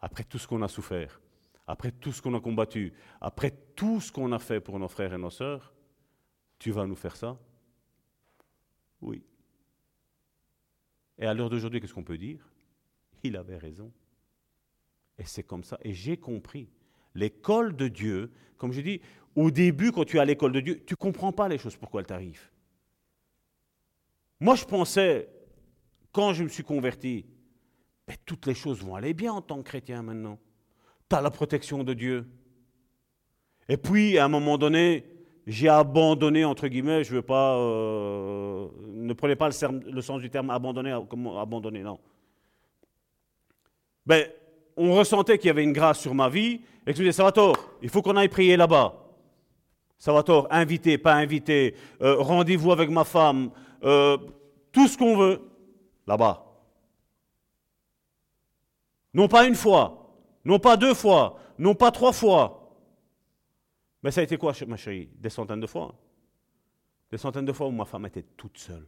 après 0.00 0.24
tout 0.24 0.38
ce 0.38 0.46
qu'on 0.46 0.62
a 0.62 0.68
souffert, 0.68 1.20
après 1.66 1.92
tout 1.92 2.12
ce 2.12 2.20
qu'on 2.20 2.34
a 2.34 2.40
combattu, 2.40 2.92
après 3.20 3.50
tout 3.74 4.00
ce 4.00 4.12
qu'on 4.12 4.32
a 4.32 4.38
fait 4.38 4.60
pour 4.60 4.78
nos 4.78 4.88
frères 4.88 5.14
et 5.14 5.18
nos 5.18 5.30
sœurs, 5.30 5.72
tu 6.58 6.70
vas 6.70 6.86
nous 6.86 6.96
faire 6.96 7.16
ça? 7.16 7.38
Oui. 9.00 9.22
Et 11.18 11.26
à 11.26 11.34
l'heure 11.34 11.50
d'aujourd'hui, 11.50 11.80
qu'est-ce 11.80 11.94
qu'on 11.94 12.04
peut 12.04 12.18
dire? 12.18 12.46
Il 13.22 13.36
avait 13.36 13.56
raison. 13.56 13.92
Et 15.18 15.24
c'est 15.24 15.42
comme 15.42 15.64
ça. 15.64 15.78
Et 15.82 15.94
j'ai 15.94 16.16
compris. 16.16 16.68
L'école 17.14 17.76
de 17.76 17.88
Dieu, 17.88 18.32
comme 18.56 18.72
je 18.72 18.80
dis, 18.80 19.00
au 19.36 19.50
début, 19.50 19.92
quand 19.92 20.04
tu 20.04 20.16
es 20.16 20.20
à 20.20 20.24
l'école 20.24 20.52
de 20.52 20.60
Dieu, 20.60 20.84
tu 20.84 20.94
ne 20.94 20.96
comprends 20.96 21.32
pas 21.32 21.48
les 21.48 21.58
choses, 21.58 21.76
pourquoi 21.76 22.00
elles 22.00 22.06
t'arrivent. 22.06 22.50
Moi, 24.40 24.56
je 24.56 24.64
pensais, 24.64 25.28
quand 26.12 26.32
je 26.32 26.44
me 26.44 26.48
suis 26.48 26.64
converti, 26.64 27.26
toutes 28.26 28.46
les 28.46 28.54
choses 28.54 28.82
vont 28.82 28.94
aller 28.94 29.14
bien 29.14 29.32
en 29.32 29.40
tant 29.40 29.58
que 29.58 29.62
chrétien 29.62 30.02
maintenant. 30.02 30.38
Tu 31.08 31.16
as 31.16 31.20
la 31.20 31.30
protection 31.30 31.84
de 31.84 31.94
Dieu. 31.94 32.26
Et 33.68 33.76
puis, 33.76 34.18
à 34.18 34.26
un 34.26 34.28
moment 34.28 34.58
donné, 34.58 35.04
j'ai 35.46 35.68
abandonné, 35.68 36.44
entre 36.44 36.68
guillemets, 36.68 37.04
je 37.04 37.10
ne 37.10 37.16
veux 37.16 37.22
pas. 37.22 37.56
euh, 37.56 38.68
ne 38.86 39.12
prenez 39.12 39.36
pas 39.36 39.48
le, 39.48 40.00
sens 40.00 40.20
du 40.20 40.30
terme 40.30 40.50
abandonner 40.50 40.98
comme 41.08 41.26
abandonner, 41.28 41.82
non. 41.82 41.98
Ben, 44.06 44.26
on 44.76 44.92
ressentait 44.94 45.38
qu'il 45.38 45.48
y 45.48 45.50
avait 45.50 45.64
une 45.64 45.72
grâce 45.72 46.00
sur 46.00 46.14
ma 46.14 46.28
vie, 46.28 46.60
et 46.86 46.92
que 46.92 46.98
je 46.98 47.02
disais, 47.02 47.12
Salvatore, 47.12 47.56
il 47.82 47.88
faut 47.88 48.02
qu'on 48.02 48.16
aille 48.16 48.28
prier 48.28 48.56
là-bas. 48.56 49.00
Salvatore, 49.98 50.46
invité, 50.50 50.98
pas 50.98 51.14
invité, 51.14 51.74
euh, 52.02 52.16
rendez-vous 52.18 52.72
avec 52.72 52.90
ma 52.90 53.04
femme, 53.04 53.50
euh, 53.82 54.18
tout 54.72 54.88
ce 54.88 54.98
qu'on 54.98 55.16
veut, 55.16 55.40
là-bas. 56.06 56.53
Non 59.14 59.28
pas 59.28 59.46
une 59.46 59.54
fois, 59.54 60.12
non 60.44 60.58
pas 60.58 60.76
deux 60.76 60.92
fois, 60.94 61.38
non 61.58 61.74
pas 61.74 61.90
trois 61.92 62.12
fois. 62.12 62.76
Mais 64.02 64.10
ça 64.10 64.20
a 64.20 64.24
été 64.24 64.36
quoi, 64.36 64.52
ma 64.66 64.76
chérie? 64.76 65.08
Des 65.14 65.30
centaines 65.30 65.60
de 65.60 65.66
fois. 65.66 65.94
Des 67.10 67.16
centaines 67.16 67.44
de 67.46 67.52
fois 67.52 67.68
où 67.68 67.70
ma 67.70 67.84
femme 67.84 68.06
était 68.06 68.24
toute 68.36 68.58
seule. 68.58 68.86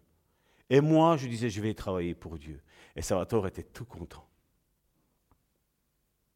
Et 0.69 0.81
moi, 0.81 1.17
je 1.17 1.29
disais, 1.29 1.49
je 1.49 1.61
vais 1.61 1.73
travailler 1.75 2.15
pour 2.15 2.39
Dieu. 2.39 2.61
Et 2.97 3.03
Salvatore 3.03 3.47
était 3.47 3.63
tout 3.63 3.85
content. 3.85 4.29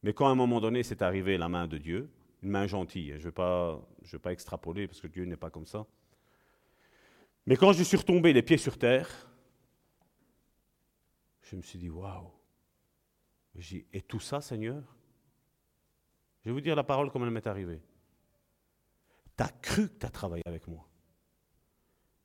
Mais 0.02 0.14
quand 0.14 0.28
à 0.28 0.30
un 0.30 0.34
moment 0.36 0.60
donné, 0.60 0.82
c'est 0.82 1.02
arrivé 1.02 1.36
la 1.36 1.48
main 1.48 1.66
de 1.66 1.76
Dieu, 1.76 2.08
une 2.42 2.50
main 2.50 2.66
gentille, 2.66 3.08
je 3.14 3.18
ne 3.18 3.22
vais, 3.24 3.32
pas- 3.32 3.80
vais 4.00 4.18
pas 4.18 4.32
extrapoler 4.32 4.86
parce 4.86 5.00
que 5.00 5.08
Dieu 5.08 5.24
n'est 5.24 5.36
pas 5.36 5.50
comme 5.50 5.66
ça. 5.66 5.84
Mais 7.44 7.56
quand 7.56 7.72
je 7.72 7.82
suis 7.82 7.96
retombé 7.96 8.32
les 8.32 8.42
pieds 8.42 8.56
sur 8.56 8.78
terre, 8.78 9.08
je 11.42 11.56
me 11.56 11.62
suis 11.62 11.78
dit, 11.78 11.90
waouh. 11.90 12.30
J'ai 13.54 13.80
dit, 13.80 13.86
Et 13.92 14.02
tout 14.02 14.20
ça, 14.20 14.40
Seigneur 14.40 14.82
Je 16.42 16.50
vais 16.50 16.52
vous 16.52 16.60
dire 16.60 16.76
la 16.76 16.84
parole 16.84 17.10
comme 17.10 17.24
elle 17.24 17.30
m'est 17.30 17.46
arrivée. 17.46 17.82
Tu 19.36 19.42
as 19.42 19.48
cru 19.48 19.88
que 19.88 19.98
tu 19.98 20.06
as 20.06 20.10
travaillé 20.10 20.42
avec 20.46 20.66
moi, 20.68 20.88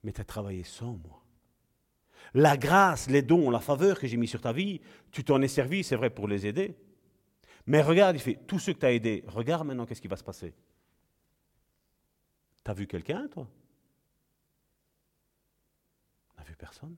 mais 0.04 0.12
tu 0.12 0.22
as 0.22 0.26
travaillé 0.26 0.64
sans 0.64 0.94
moi. 0.94 1.24
La 2.34 2.58
grâce, 2.58 3.10
les 3.10 3.22
dons, 3.22 3.50
la 3.50 3.60
faveur 3.60 4.00
que 4.00 4.08
j'ai 4.08 4.18
mis 4.18 4.28
sur 4.28 4.42
ta 4.42 4.52
vie, 4.52 4.82
tu 5.12 5.24
t'en 5.24 5.42
es 5.42 5.48
servi, 5.48 5.84
c'est 5.84 5.96
vrai, 5.96 6.10
pour 6.10 6.28
les 6.28 6.46
aider. 6.46 6.76
Mais 7.66 7.82
regarde, 7.82 8.16
il 8.16 8.20
fait, 8.20 8.36
tous 8.46 8.60
ceux 8.60 8.74
que 8.74 8.80
tu 8.80 8.86
as 8.86 8.92
aidés, 8.92 9.24
regarde 9.28 9.66
maintenant 9.66 9.86
qu'est-ce 9.86 10.02
qui 10.02 10.08
va 10.08 10.18
se 10.18 10.24
passer. 10.24 10.54
Tu 12.64 12.72
as 12.72 12.74
vu 12.74 12.88
quelqu'un, 12.88 13.28
toi? 13.28 13.48
On 16.34 16.40
n'a 16.40 16.44
vu 16.44 16.56
personne? 16.56 16.96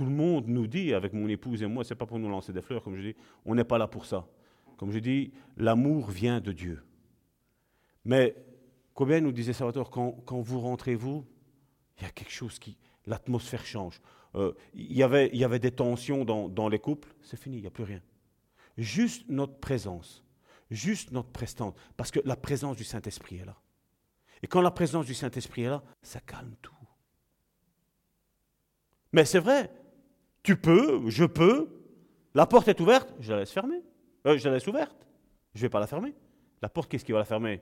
Tout 0.00 0.06
le 0.06 0.12
monde 0.12 0.48
nous 0.48 0.66
dit, 0.66 0.94
avec 0.94 1.12
mon 1.12 1.28
épouse 1.28 1.62
et 1.62 1.66
moi, 1.66 1.84
c'est 1.84 1.94
pas 1.94 2.06
pour 2.06 2.18
nous 2.18 2.30
lancer 2.30 2.54
des 2.54 2.62
fleurs, 2.62 2.82
comme 2.82 2.96
je 2.96 3.08
dis, 3.08 3.16
on 3.44 3.54
n'est 3.54 3.64
pas 3.64 3.76
là 3.76 3.86
pour 3.86 4.06
ça. 4.06 4.26
Comme 4.78 4.92
je 4.92 4.98
dis, 4.98 5.30
l'amour 5.58 6.08
vient 6.10 6.40
de 6.40 6.52
Dieu. 6.52 6.82
Mais 8.06 8.34
combien 8.94 9.20
nous 9.20 9.30
disait 9.30 9.52
Salvatore, 9.52 9.90
quand, 9.90 10.12
quand 10.24 10.40
vous 10.40 10.58
rentrez, 10.58 10.94
vous, 10.94 11.26
il 11.98 12.04
y 12.04 12.06
a 12.06 12.10
quelque 12.12 12.32
chose 12.32 12.58
qui. 12.58 12.78
L'atmosphère 13.04 13.66
change. 13.66 14.00
Euh, 14.36 14.54
il, 14.72 14.96
y 14.96 15.02
avait, 15.02 15.28
y 15.36 15.44
avait 15.44 15.58
des 15.58 15.70
tensions 15.70 16.24
dans, 16.24 16.48
dans 16.48 16.70
les 16.70 16.78
couples, 16.78 17.14
c'est 17.20 17.38
fini, 17.38 17.58
il 17.58 17.60
n'y 17.60 17.66
a 17.66 17.70
plus 17.70 17.84
rien. 17.84 18.00
Juste 18.78 19.28
notre 19.28 19.58
présence, 19.58 20.24
juste 20.70 21.12
notre 21.12 21.28
prestance, 21.28 21.74
parce 21.98 22.10
que 22.10 22.20
la 22.24 22.36
présence 22.36 22.78
du 22.78 22.84
Saint-Esprit 22.84 23.36
est 23.36 23.44
là. 23.44 23.60
Et 24.42 24.46
quand 24.46 24.62
la 24.62 24.70
présence 24.70 25.04
du 25.04 25.12
Saint-Esprit 25.12 25.64
est 25.64 25.68
là, 25.68 25.82
ça 26.00 26.20
calme 26.20 26.54
tout. 26.62 26.72
Mais 29.12 29.26
c'est 29.26 29.40
vrai, 29.40 29.70
tu 30.42 30.56
peux, 30.56 31.08
je 31.08 31.24
peux, 31.24 31.68
la 32.34 32.46
porte 32.46 32.68
est 32.68 32.80
ouverte, 32.80 33.12
je 33.20 33.32
la 33.32 33.40
laisse 33.40 33.52
fermer. 33.52 33.82
Euh, 34.26 34.38
je 34.38 34.48
la 34.48 34.54
laisse 34.54 34.66
ouverte, 34.66 35.06
je 35.54 35.60
ne 35.60 35.62
vais 35.62 35.68
pas 35.68 35.80
la 35.80 35.86
fermer. 35.86 36.14
La 36.62 36.68
porte, 36.68 36.90
qu'est-ce 36.90 37.04
qui 37.04 37.12
va 37.12 37.18
la 37.18 37.24
fermer? 37.24 37.60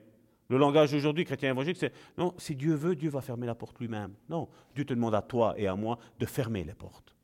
Le 0.49 0.57
langage 0.57 0.91
d'aujourd'hui, 0.91 1.25
chrétien 1.25 1.51
évangélique, 1.51 1.77
c'est 1.77 1.93
non, 2.17 2.33
si 2.37 2.55
Dieu 2.55 2.73
veut, 2.73 2.95
Dieu 2.95 3.09
va 3.09 3.21
fermer 3.21 3.45
la 3.45 3.55
porte 3.55 3.79
lui-même. 3.79 4.13
Non, 4.29 4.49
Dieu 4.75 4.83
te 4.83 4.93
demande 4.93 5.15
à 5.15 5.21
toi 5.21 5.53
et 5.57 5.67
à 5.67 5.75
moi 5.75 5.99
de 6.17 6.25
fermer 6.25 6.63
les 6.63 6.73
portes. 6.73 7.15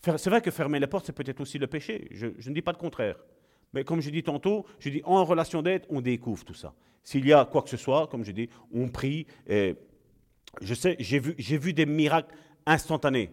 C'est 0.00 0.30
vrai 0.30 0.40
que 0.40 0.52
fermer 0.52 0.78
les 0.78 0.86
portes, 0.86 1.06
c'est 1.06 1.12
peut-être 1.12 1.40
aussi 1.40 1.58
le 1.58 1.66
péché. 1.66 2.06
Je, 2.12 2.26
ne 2.26 2.54
dis 2.54 2.62
pas 2.62 2.70
le 2.70 2.78
contraire. 2.78 3.16
Mais 3.74 3.82
comme 3.82 4.00
je 4.00 4.08
dis 4.10 4.22
tantôt, 4.22 4.64
je 4.78 4.88
dis 4.88 5.02
en 5.04 5.24
relation 5.24 5.60
d'aide, 5.60 5.84
on 5.90 6.00
découvre 6.00 6.44
tout 6.44 6.54
ça. 6.54 6.72
S'il 7.02 7.26
y 7.26 7.32
a 7.32 7.44
quoi 7.44 7.62
que 7.62 7.68
ce 7.68 7.76
soit, 7.76 8.06
comme 8.06 8.24
je 8.24 8.30
dis, 8.30 8.48
on 8.72 8.88
prie. 8.88 9.26
Je 9.48 10.74
sais, 10.74 10.96
j'ai 11.00 11.18
vu, 11.18 11.34
j'ai 11.36 11.58
vu 11.58 11.72
des 11.72 11.84
miracles 11.84 12.34
instantanés. 12.64 13.30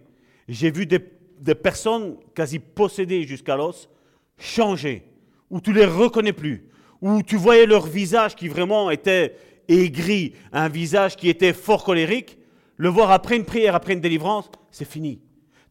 J'ai 0.48 0.72
vu 0.72 0.88
des 0.88 1.00
des 1.40 1.56
personnes 1.56 2.18
quasi 2.34 2.60
possédées 2.60 3.24
jusqu'à 3.24 3.56
l'os 3.56 3.90
changer, 4.38 5.04
où 5.50 5.62
tu 5.62 5.74
les 5.74 5.86
reconnais 5.86 6.34
plus, 6.34 6.70
où 7.02 7.22
tu 7.24 7.36
voyais 7.36 7.66
leur 7.66 7.86
visage 7.86 8.36
qui 8.36 8.48
vraiment 8.48 8.90
était 8.90 9.36
aigri, 9.68 10.34
un 10.52 10.68
visage 10.68 11.16
qui 11.16 11.30
était 11.30 11.54
fort 11.54 11.84
colérique, 11.84 12.38
le 12.78 12.90
voir 12.90 13.12
après 13.12 13.38
une 13.38 13.46
prière, 13.46 13.76
après 13.76 13.94
une 13.94 14.02
délivrance, 14.02 14.50
c'est 14.72 14.90
fini. 14.90 15.22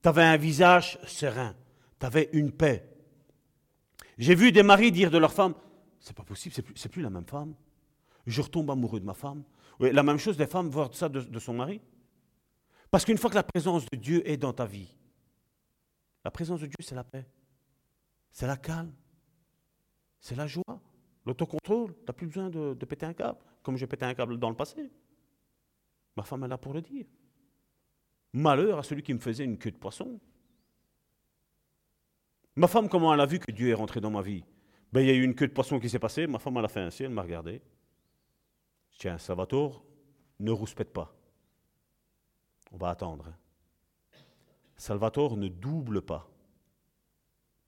Tu 0.03 0.09
avais 0.09 0.23
un 0.23 0.37
visage 0.37 0.99
serein, 1.07 1.55
tu 2.01 2.07
avais 2.07 2.31
une 2.33 2.53
paix. 2.53 2.89
J'ai 4.17 4.35
vu 4.35 4.53
des 4.53 4.63
maris 4.63 4.93
dire 4.93 5.11
de 5.11 5.19
leur 5.19 5.33
femme, 5.33 5.55
c'est 6.01 6.17
pas 6.17 6.23
possible, 6.23 6.55
c'est 6.55 6.63
plus, 6.63 6.89
plus 6.89 7.03
la 7.03 7.11
même 7.11 7.27
femme. 7.27 7.55
Je 8.27 8.41
retombe 8.41 8.71
amoureux 8.71 9.01
de 9.01 9.05
ma 9.05 9.15
femme. 9.15 9.43
Oui, 9.81 9.91
la 9.93 10.03
même 10.03 10.19
chose, 10.19 10.37
des 10.37 10.47
femmes 10.47 10.69
voir 10.71 10.95
ça 10.95 11.09
de 11.09 11.39
son 11.39 11.55
mari. 11.55 11.81
Parce 12.91 13.05
qu'une 13.05 13.19
fois 13.19 13.29
que 13.29 13.35
la 13.35 13.43
présence 13.43 13.85
de 13.91 13.97
Dieu 13.97 14.23
est 14.29 14.37
dans 14.37 14.53
ta 14.53 14.67
vie, 14.67 14.97
la 16.25 16.31
présence 16.31 16.61
de 16.61 16.67
Dieu, 16.67 16.77
c'est 16.81 16.95
la 16.95 17.05
paix, 17.05 17.27
c'est 18.31 18.47
la 18.47 18.57
calme, 18.57 18.93
c'est 20.21 20.35
la 20.35 20.47
joie, 20.47 20.81
l'autocontrôle. 21.27 21.95
Tu 21.95 22.05
n'as 22.07 22.13
plus 22.15 22.27
besoin 22.27 22.51
de, 22.51 22.85
péter 22.85 23.07
un 23.07 23.13
câble, 23.13 23.39
comme 23.63 23.77
j'ai 23.77 23.87
pété 23.87 24.07
un 24.07 24.15
câble 24.15 24.39
dans 24.39 24.49
le 24.49 24.57
passé. 24.57 24.91
Ma 26.17 26.23
femme 26.23 26.45
est 26.45 26.49
là 26.49 26.59
pour 26.59 26.73
le 26.73 26.81
dire. 26.81 27.07
Malheur 28.33 28.79
à 28.79 28.83
celui 28.83 29.03
qui 29.03 29.13
me 29.13 29.19
faisait 29.19 29.45
une 29.45 29.59
queue 29.59 29.71
de 29.71 29.77
poisson. 29.77 30.19
Ma 32.57 32.69
femme, 32.69 32.89
comment 32.89 33.13
elle 33.13 33.21
a 33.21 33.27
vu 33.27 33.39
que 33.39 33.51
Dieu 33.53 33.69
est 33.69 33.75
rentré 33.75 34.01
dans 34.01 34.11
ma 34.11 34.23
vie? 34.23 34.45
Ben, 34.93 35.01
Il 35.01 35.07
y 35.09 35.11
a 35.11 35.15
eu 35.15 35.23
une 35.23 35.35
queue 35.35 35.49
de 35.49 35.53
poisson 35.53 35.79
qui 35.79 35.91
s'est 35.91 35.99
passée, 35.99 36.27
ma 36.27 36.39
femme 36.39 36.57
elle 36.57 36.65
a 36.65 36.69
fait 36.69 36.81
ainsi, 36.81 37.03
elle 37.03 37.11
m'a 37.11 37.23
regardé. 37.23 37.61
Tiens, 38.93 39.19
Salvatore, 39.19 39.85
ne 40.39 40.53
rouspète 40.53 40.93
pas. 40.93 41.15
On 42.73 42.77
va 42.77 42.91
attendre. 42.91 43.33
Salvatore 44.77 45.37
ne 45.37 45.49
double 45.49 46.03
pas. 46.03 46.29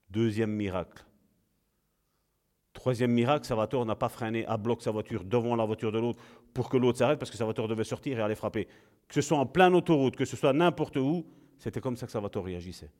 Deuxième 0.09 0.51
miracle. 0.51 1.05
Troisième 2.73 3.11
miracle, 3.11 3.45
Salvatore 3.45 3.85
n'a 3.85 3.95
pas 3.95 4.09
freiné 4.09 4.45
à 4.45 4.57
bloc 4.57 4.81
sa 4.81 4.91
voiture 4.91 5.23
devant 5.23 5.55
la 5.55 5.65
voiture 5.65 5.91
de 5.91 5.99
l'autre 5.99 6.21
pour 6.53 6.69
que 6.69 6.77
l'autre 6.77 6.99
s'arrête 6.99 7.19
parce 7.19 7.31
que 7.31 7.37
Salvatore 7.37 7.67
devait 7.67 7.83
sortir 7.83 8.19
et 8.19 8.21
aller 8.21 8.35
frapper. 8.35 8.67
Que 9.07 9.15
ce 9.15 9.21
soit 9.21 9.37
en 9.37 9.45
pleine 9.45 9.73
autoroute, 9.73 10.15
que 10.15 10.25
ce 10.25 10.37
soit 10.37 10.53
n'importe 10.53 10.97
où, 10.97 11.25
c'était 11.57 11.81
comme 11.81 11.97
ça 11.97 12.05
que 12.05 12.11
Salvatore 12.11 12.45
réagissait. 12.45 12.91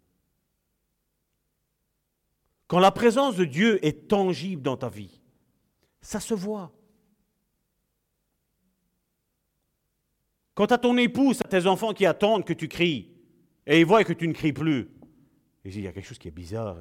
Quand 2.67 2.79
la 2.79 2.91
présence 2.91 3.35
de 3.35 3.45
Dieu 3.45 3.83
est 3.85 4.07
tangible 4.07 4.61
dans 4.61 4.77
ta 4.77 4.89
vie, 4.89 5.21
ça 6.01 6.19
se 6.19 6.33
voit. 6.33 6.71
Quand 10.53 10.71
as 10.71 10.77
ton 10.79 10.97
épouse, 10.97 11.39
à 11.41 11.47
tes 11.47 11.67
enfants 11.67 11.93
qui 11.93 12.05
attendent 12.05 12.43
que 12.43 12.53
tu 12.53 12.67
cries, 12.67 13.11
et 13.67 13.81
ils 13.81 13.85
voient 13.85 14.03
que 14.05 14.13
tu 14.13 14.27
ne 14.27 14.33
cries 14.33 14.53
plus, 14.53 14.89
ils 15.63 15.71
disent, 15.71 15.77
il 15.77 15.83
y 15.83 15.87
a 15.87 15.91
quelque 15.91 16.07
chose 16.07 16.17
qui 16.17 16.29
est 16.29 16.31
bizarre. 16.31 16.77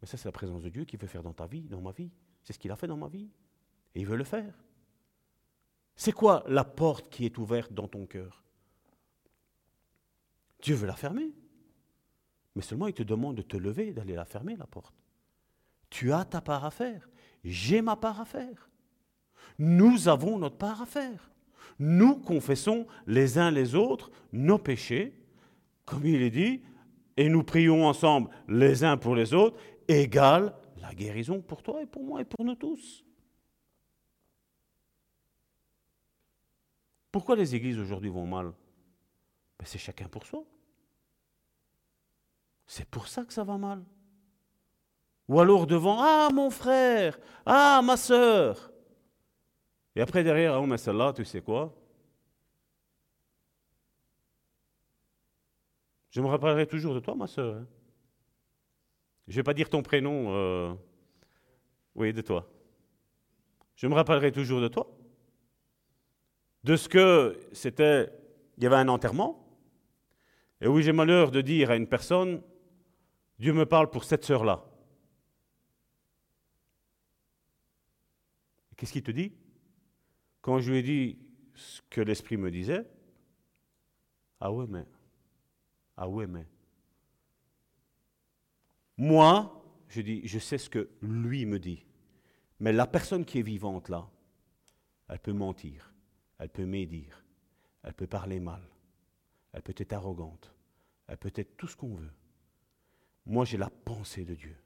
Mais 0.00 0.06
ça, 0.06 0.16
c'est 0.16 0.28
la 0.28 0.32
présence 0.32 0.62
de 0.62 0.68
Dieu 0.68 0.84
qu'il 0.84 1.00
veut 1.00 1.08
faire 1.08 1.24
dans 1.24 1.32
ta 1.32 1.46
vie, 1.46 1.62
dans 1.62 1.80
ma 1.80 1.90
vie. 1.90 2.12
C'est 2.44 2.52
ce 2.52 2.58
qu'il 2.58 2.70
a 2.70 2.76
fait 2.76 2.86
dans 2.86 2.96
ma 2.96 3.08
vie. 3.08 3.28
Et 3.94 4.00
il 4.00 4.06
veut 4.06 4.16
le 4.16 4.24
faire. 4.24 4.54
C'est 5.96 6.12
quoi 6.12 6.44
la 6.46 6.64
porte 6.64 7.10
qui 7.10 7.24
est 7.24 7.36
ouverte 7.38 7.72
dans 7.72 7.88
ton 7.88 8.06
cœur? 8.06 8.44
Dieu 10.62 10.76
veut 10.76 10.86
la 10.86 10.94
fermer. 10.94 11.32
Mais 12.54 12.62
seulement 12.62 12.86
il 12.86 12.94
te 12.94 13.02
demande 13.02 13.36
de 13.36 13.42
te 13.42 13.56
lever, 13.56 13.92
d'aller 13.92 14.14
la 14.14 14.24
fermer, 14.24 14.56
la 14.56 14.66
porte. 14.66 14.94
Tu 15.90 16.12
as 16.12 16.24
ta 16.24 16.40
part 16.40 16.64
à 16.64 16.70
faire. 16.70 17.08
J'ai 17.42 17.82
ma 17.82 17.96
part 17.96 18.20
à 18.20 18.24
faire. 18.24 18.70
Nous 19.58 20.06
avons 20.06 20.38
notre 20.38 20.56
part 20.56 20.82
à 20.82 20.86
faire. 20.86 21.30
Nous 21.78 22.16
confessons 22.16 22.86
les 23.06 23.38
uns 23.38 23.50
les 23.50 23.74
autres 23.74 24.10
nos 24.32 24.58
péchés, 24.58 25.21
comme 25.84 26.06
il 26.06 26.22
est 26.22 26.30
dit, 26.30 26.62
et 27.16 27.28
nous 27.28 27.42
prions 27.42 27.86
ensemble 27.86 28.30
les 28.48 28.84
uns 28.84 28.96
pour 28.96 29.14
les 29.14 29.34
autres, 29.34 29.58
égale 29.88 30.54
la 30.80 30.94
guérison 30.94 31.40
pour 31.40 31.62
toi 31.62 31.82
et 31.82 31.86
pour 31.86 32.02
moi 32.04 32.20
et 32.20 32.24
pour 32.24 32.44
nous 32.44 32.54
tous. 32.54 33.04
Pourquoi 37.10 37.36
les 37.36 37.54
églises 37.54 37.78
aujourd'hui 37.78 38.08
vont 38.08 38.26
mal? 38.26 38.52
Ben, 39.58 39.66
C'est 39.66 39.78
chacun 39.78 40.08
pour 40.08 40.26
soi. 40.26 40.44
C'est 42.66 42.88
pour 42.88 43.06
ça 43.06 43.24
que 43.24 43.32
ça 43.32 43.44
va 43.44 43.58
mal. 43.58 43.84
Ou 45.28 45.38
alors 45.38 45.66
devant, 45.66 45.98
ah 46.00 46.30
mon 46.32 46.50
frère, 46.50 47.18
ah 47.44 47.80
ma 47.84 47.96
sœur. 47.96 48.72
Et 49.94 50.00
après 50.00 50.24
derrière, 50.24 50.60
oh 50.60 50.66
mais 50.66 50.78
celle-là, 50.78 51.12
tu 51.12 51.24
sais 51.24 51.42
quoi? 51.42 51.74
Je 56.12 56.20
me 56.20 56.26
rappellerai 56.26 56.66
toujours 56.66 56.94
de 56.94 57.00
toi, 57.00 57.14
ma 57.14 57.26
sœur. 57.26 57.56
hein. 57.56 57.66
Je 59.26 59.32
ne 59.32 59.36
vais 59.36 59.42
pas 59.42 59.54
dire 59.54 59.68
ton 59.70 59.82
prénom. 59.82 60.26
euh, 60.34 60.74
Oui, 61.94 62.12
de 62.12 62.20
toi. 62.20 62.48
Je 63.76 63.86
me 63.86 63.94
rappellerai 63.94 64.30
toujours 64.30 64.60
de 64.60 64.68
toi. 64.68 64.88
De 66.64 66.76
ce 66.76 66.88
que 66.88 67.40
c'était. 67.52 68.10
Il 68.58 68.62
y 68.62 68.66
avait 68.66 68.76
un 68.76 68.88
enterrement. 68.88 69.38
Et 70.60 70.68
oui, 70.68 70.82
j'ai 70.82 70.92
malheur 70.92 71.30
de 71.30 71.40
dire 71.40 71.70
à 71.70 71.76
une 71.76 71.88
personne 71.88 72.42
Dieu 73.38 73.52
me 73.54 73.64
parle 73.66 73.90
pour 73.90 74.04
cette 74.04 74.24
sœur-là. 74.24 74.64
Qu'est-ce 78.76 78.92
qu'il 78.92 79.02
te 79.02 79.10
dit? 79.10 79.32
Quand 80.42 80.60
je 80.60 80.70
lui 80.70 80.78
ai 80.78 80.82
dit 80.82 81.18
ce 81.54 81.80
que 81.88 82.00
l'Esprit 82.00 82.36
me 82.36 82.50
disait, 82.50 82.84
ah 84.40 84.52
ouais, 84.52 84.66
mais, 84.68 84.84
ah 86.02 86.08
ouais, 86.08 86.26
mais. 86.26 86.44
Moi, 88.96 89.64
je 89.86 90.00
dis, 90.00 90.26
je 90.26 90.40
sais 90.40 90.58
ce 90.58 90.68
que 90.68 90.90
lui 91.00 91.46
me 91.46 91.60
dit. 91.60 91.86
Mais 92.58 92.72
la 92.72 92.88
personne 92.88 93.24
qui 93.24 93.38
est 93.38 93.42
vivante 93.42 93.88
là, 93.88 94.10
elle 95.08 95.20
peut 95.20 95.32
mentir, 95.32 95.94
elle 96.38 96.48
peut 96.48 96.66
médire, 96.66 97.24
elle 97.84 97.94
peut 97.94 98.08
parler 98.08 98.40
mal, 98.40 98.62
elle 99.52 99.62
peut 99.62 99.76
être 99.76 99.92
arrogante, 99.92 100.52
elle 101.06 101.18
peut 101.18 101.30
être 101.36 101.56
tout 101.56 101.68
ce 101.68 101.76
qu'on 101.76 101.94
veut. 101.94 102.12
Moi, 103.24 103.44
j'ai 103.44 103.56
la 103.56 103.70
pensée 103.70 104.24
de 104.24 104.34
Dieu. 104.34 104.56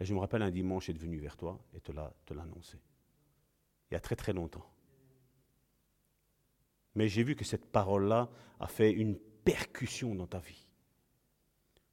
Et 0.00 0.04
je 0.04 0.12
me 0.12 0.18
rappelle 0.18 0.42
un 0.42 0.50
dimanche, 0.50 0.88
est 0.88 0.98
venu 0.98 1.20
vers 1.20 1.36
toi 1.36 1.64
et 1.74 1.80
te 1.80 1.92
l'a 1.92 2.12
annoncé. 2.30 2.76
Il 3.88 3.94
y 3.94 3.96
a 3.96 4.00
très 4.00 4.16
très 4.16 4.32
longtemps. 4.32 4.68
Mais 6.96 7.06
j'ai 7.06 7.22
vu 7.22 7.36
que 7.36 7.44
cette 7.44 7.70
parole-là 7.70 8.28
a 8.58 8.66
fait 8.66 8.90
une 8.90 9.16
percussion 9.52 10.14
dans 10.14 10.28
ta 10.28 10.38
vie. 10.38 10.64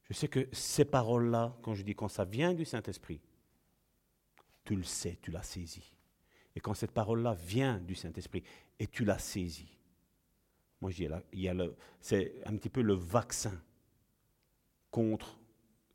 Je 0.03 0.13
sais 0.13 0.27
que 0.27 0.47
ces 0.51 0.85
paroles-là, 0.85 1.57
quand 1.63 1.73
je 1.73 1.81
dis 1.81 1.95
quand 1.95 2.07
ça 2.07 2.23
vient 2.23 2.53
du 2.53 2.65
Saint-Esprit, 2.65 3.19
tu 4.63 4.75
le 4.75 4.83
sais, 4.83 5.17
tu 5.21 5.31
l'as 5.31 5.43
saisi. 5.43 5.83
Et 6.55 6.59
quand 6.59 6.75
cette 6.75 6.91
parole-là 6.91 7.33
vient 7.33 7.79
du 7.79 7.95
Saint-Esprit 7.95 8.43
et 8.79 8.87
tu 8.87 9.05
l'as 9.05 9.19
saisie, 9.19 9.75
moi 10.81 10.91
je 10.91 10.97
dis, 10.97 11.07
là, 11.07 11.23
il 11.33 11.75
c'est 11.99 12.41
un 12.45 12.55
petit 12.57 12.69
peu 12.69 12.81
le 12.81 12.93
vaccin 12.93 13.59
contre 14.91 15.39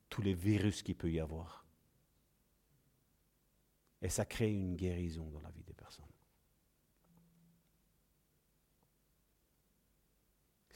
tous 0.08 0.22
les 0.22 0.34
virus 0.34 0.82
qu'il 0.82 0.96
peut 0.96 1.10
y 1.10 1.20
avoir. 1.20 1.64
Et 4.02 4.08
ça 4.08 4.24
crée 4.24 4.52
une 4.52 4.74
guérison 4.74 5.30
dans 5.30 5.40
la 5.40 5.50
vie 5.50 5.62
des 5.62 5.74
personnes. 5.74 6.11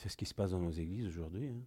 C'est 0.06 0.12
ce 0.12 0.16
qui 0.16 0.26
se 0.26 0.34
passe 0.34 0.52
dans 0.52 0.60
nos 0.60 0.70
églises 0.70 1.08
aujourd'hui. 1.08 1.48
hein. 1.48 1.64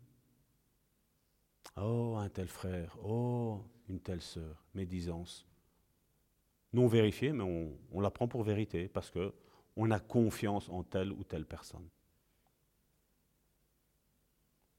Oh, 1.75 2.15
un 2.17 2.29
tel 2.29 2.47
frère, 2.47 2.97
oh, 3.03 3.65
une 3.89 3.99
telle 3.99 4.21
sœur, 4.21 4.63
médisance. 4.73 5.45
Non 6.71 6.87
vérifiée, 6.87 7.33
mais 7.33 7.43
on, 7.43 7.77
on 7.91 7.99
la 7.99 8.09
prend 8.09 8.29
pour 8.29 8.43
vérité 8.43 8.87
parce 8.87 9.11
que 9.11 9.33
on 9.75 9.91
a 9.91 9.99
confiance 9.99 10.69
en 10.69 10.83
telle 10.83 11.11
ou 11.11 11.25
telle 11.25 11.45
personne. 11.45 11.85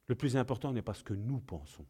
Le 0.06 0.14
plus 0.14 0.38
important 0.38 0.72
n'est 0.72 0.80
pas 0.80 0.94
ce 0.94 1.04
que 1.04 1.12
nous 1.12 1.40
pensons. 1.40 1.84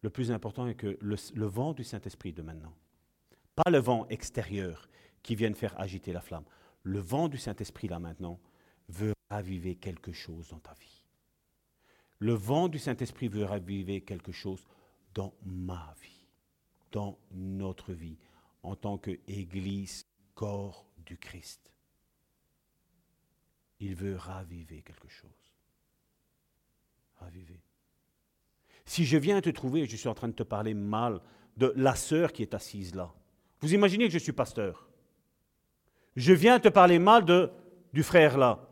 Le 0.00 0.10
plus 0.10 0.32
important 0.32 0.66
est 0.66 0.74
que 0.74 0.98
le, 1.00 1.14
le 1.36 1.46
vent 1.46 1.72
du 1.72 1.84
Saint-Esprit 1.84 2.32
de 2.32 2.42
maintenant, 2.42 2.74
pas 3.54 3.70
le 3.70 3.78
vent 3.78 4.08
extérieur 4.08 4.88
qui 5.22 5.36
vient 5.36 5.54
faire 5.54 5.78
agiter 5.78 6.12
la 6.12 6.20
flamme, 6.20 6.46
le 6.82 6.98
vent 6.98 7.28
du 7.28 7.38
Saint-Esprit 7.38 7.86
là 7.86 8.00
maintenant 8.00 8.40
veut 8.88 9.12
raviver 9.32 9.76
quelque 9.76 10.12
chose 10.12 10.48
dans 10.48 10.58
ta 10.58 10.74
vie. 10.74 11.04
Le 12.18 12.34
vent 12.34 12.68
du 12.68 12.78
Saint-Esprit 12.78 13.28
veut 13.28 13.44
raviver 13.44 14.02
quelque 14.02 14.30
chose 14.30 14.62
dans 15.14 15.32
ma 15.44 15.94
vie, 16.02 16.28
dans 16.92 17.18
notre 17.32 17.92
vie, 17.92 18.18
en 18.62 18.76
tant 18.76 18.98
qu'Église, 18.98 20.06
corps 20.34 20.86
du 20.98 21.16
Christ. 21.16 21.72
Il 23.80 23.94
veut 23.94 24.16
raviver 24.16 24.82
quelque 24.82 25.08
chose. 25.08 25.54
Raviver. 27.16 27.60
Si 28.84 29.04
je 29.04 29.16
viens 29.16 29.40
te 29.40 29.50
trouver 29.50 29.86
je 29.86 29.96
suis 29.96 30.08
en 30.08 30.14
train 30.14 30.28
de 30.28 30.34
te 30.34 30.42
parler 30.42 30.74
mal 30.74 31.20
de 31.56 31.72
la 31.76 31.94
sœur 31.94 32.32
qui 32.32 32.42
est 32.42 32.54
assise 32.54 32.94
là, 32.94 33.12
vous 33.60 33.72
imaginez 33.72 34.06
que 34.06 34.12
je 34.12 34.18
suis 34.18 34.32
pasteur. 34.32 34.88
Je 36.16 36.34
viens 36.34 36.60
te 36.60 36.68
parler 36.68 36.98
mal 36.98 37.24
de, 37.24 37.50
du 37.94 38.02
frère 38.02 38.36
là. 38.36 38.68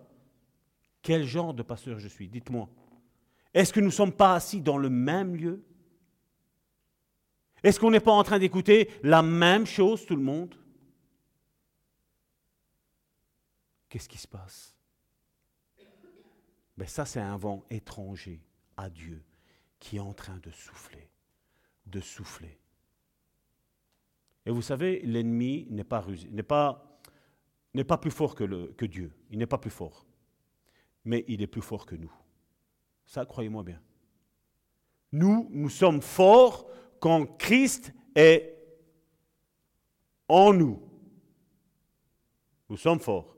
Quel 1.03 1.25
genre 1.25 1.55
de 1.55 1.63
pasteur 1.63 1.99
je 1.99 2.09
suis 2.09 2.29
Dites-moi. 2.29 2.69
Est-ce 3.55 3.73
que 3.73 3.81
nous 3.81 3.87
ne 3.87 3.93
sommes 3.93 4.13
pas 4.13 4.35
assis 4.35 4.61
dans 4.61 4.79
le 4.79 4.91
même 4.91 5.35
lieu? 5.35 5.65
Est-ce 7.63 7.81
qu'on 7.81 7.91
n'est 7.91 8.01
pas 8.01 8.13
en 8.13 8.23
train 8.23 8.39
d'écouter 8.39 8.91
la 9.03 9.23
même 9.23 9.67
chose, 9.67 10.07
tout 10.07 10.17
le 10.17 10.23
monde? 10.23 10.55
Qu'est-ce 13.89 14.09
qui 14.09 14.19
se 14.19 14.29
passe? 14.29 14.75
Ben 16.77 16.87
Ça, 16.87 17.05
c'est 17.05 17.21
un 17.21 17.37
vent 17.37 17.65
étranger 17.71 18.41
à 18.77 18.89
Dieu 18.89 19.23
qui 19.79 19.97
est 19.97 20.01
en 20.01 20.15
train 20.15 20.39
de 20.39 20.51
souffler, 20.51 21.11
de 21.87 22.01
souffler. 22.01 22.59
Et 24.47 24.51
vous 24.51 24.63
savez, 24.63 25.01
l'ennemi 25.01 25.67
n'est 25.71 25.85
pas 25.85 26.03
pas, 26.43 27.99
plus 27.99 28.11
fort 28.11 28.35
que 28.35 28.85
Dieu. 28.87 29.13
Il 29.31 29.39
n'est 29.39 29.47
pas 29.47 29.59
plus 29.59 29.71
fort. 29.71 30.07
Mais 31.05 31.25
il 31.29 31.43
est 31.43 31.47
plus 31.47 31.63
fort 31.63 31.87
que 31.87 31.95
nous. 31.95 32.13
Ça, 33.07 33.25
croyez-moi 33.25 33.63
bien. 33.63 33.81
Nous, 35.13 35.49
nous 35.51 35.71
sommes 35.71 36.03
forts 36.03 36.71
quand 37.01 37.27
Christ 37.39 37.93
est 38.15 38.57
en 40.29 40.53
nous. 40.53 40.81
Nous 42.69 42.77
sommes 42.77 43.01
forts. 43.01 43.37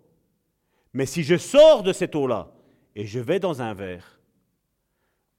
Mais 0.93 1.06
si 1.06 1.22
je 1.22 1.39
sors 1.39 1.82
de 1.82 1.93
cette 1.93 2.14
eau-là 2.14 2.52
et 2.94 3.06
je 3.06 3.18
vais 3.18 3.40
dans 3.40 3.62
un 3.62 3.72
verre, 3.72 4.20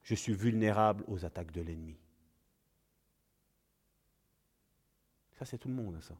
je 0.01 0.15
suis 0.15 0.33
vulnérable 0.33 1.03
aux 1.07 1.23
attaques 1.25 1.51
de 1.51 1.61
l'ennemi. 1.61 1.97
Ça, 5.37 5.45
c'est 5.45 5.57
tout 5.57 5.67
le 5.67 5.75
monde, 5.75 6.01
ça. 6.01 6.15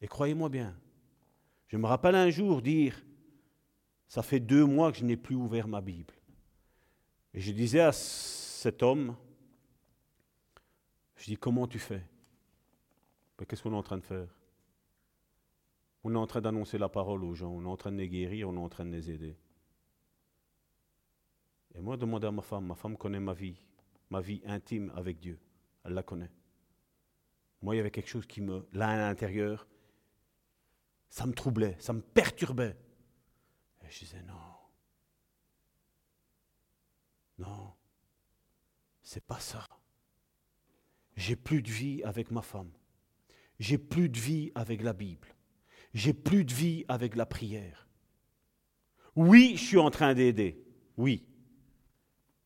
Et 0.00 0.06
croyez-moi 0.06 0.48
bien, 0.48 0.76
je 1.68 1.76
me 1.76 1.86
rappelle 1.86 2.14
un 2.14 2.30
jour 2.30 2.62
dire, 2.62 3.02
ça 4.12 4.22
fait 4.22 4.40
deux 4.40 4.66
mois 4.66 4.92
que 4.92 4.98
je 4.98 5.06
n'ai 5.06 5.16
plus 5.16 5.34
ouvert 5.34 5.66
ma 5.66 5.80
Bible. 5.80 6.12
Et 7.32 7.40
je 7.40 7.50
disais 7.50 7.80
à 7.80 7.92
cet 7.92 8.82
homme, 8.82 9.16
je 11.16 11.24
dis, 11.24 11.38
comment 11.38 11.66
tu 11.66 11.78
fais? 11.78 12.04
Ben, 13.38 13.46
Qu'est-ce 13.46 13.62
qu'on 13.62 13.72
est 13.72 13.76
en 13.76 13.82
train 13.82 13.96
de 13.96 14.04
faire? 14.04 14.28
On 16.04 16.14
est 16.14 16.18
en 16.18 16.26
train 16.26 16.42
d'annoncer 16.42 16.76
la 16.76 16.90
parole 16.90 17.24
aux 17.24 17.32
gens, 17.32 17.48
on 17.52 17.64
est 17.64 17.68
en 17.68 17.76
train 17.78 17.90
de 17.90 17.96
les 17.96 18.08
guérir, 18.10 18.50
on 18.50 18.54
est 18.54 18.60
en 18.60 18.68
train 18.68 18.84
de 18.84 18.90
les 18.90 19.10
aider. 19.10 19.34
Et 21.74 21.80
moi, 21.80 21.96
demandais 21.96 22.26
à 22.26 22.32
ma 22.32 22.42
femme, 22.42 22.66
ma 22.66 22.74
femme 22.74 22.98
connaît 22.98 23.18
ma 23.18 23.32
vie, 23.32 23.56
ma 24.10 24.20
vie 24.20 24.42
intime 24.44 24.92
avec 24.94 25.20
Dieu, 25.20 25.40
elle 25.84 25.94
la 25.94 26.02
connaît. 26.02 26.30
Moi, 27.62 27.76
il 27.76 27.78
y 27.78 27.80
avait 27.80 27.90
quelque 27.90 28.10
chose 28.10 28.26
qui 28.26 28.42
me, 28.42 28.68
là 28.74 28.90
à 28.90 28.96
l'intérieur, 28.98 29.66
ça 31.08 31.24
me 31.24 31.32
troublait, 31.32 31.76
ça 31.78 31.94
me 31.94 32.02
perturbait. 32.02 32.76
Je 33.92 33.98
disais, 33.98 34.22
non, 34.22 34.34
non, 37.36 37.74
c'est 39.02 39.22
pas 39.22 39.38
ça. 39.38 39.68
J'ai 41.14 41.36
plus 41.36 41.60
de 41.60 41.70
vie 41.70 42.02
avec 42.02 42.30
ma 42.30 42.40
femme. 42.40 42.72
J'ai 43.58 43.76
plus 43.76 44.08
de 44.08 44.18
vie 44.18 44.50
avec 44.54 44.80
la 44.80 44.94
Bible. 44.94 45.28
J'ai 45.92 46.14
plus 46.14 46.46
de 46.46 46.54
vie 46.54 46.86
avec 46.88 47.16
la 47.16 47.26
prière. 47.26 47.86
Oui, 49.14 49.56
je 49.58 49.62
suis 49.62 49.78
en 49.78 49.90
train 49.90 50.14
d'aider. 50.14 50.64
Oui. 50.96 51.28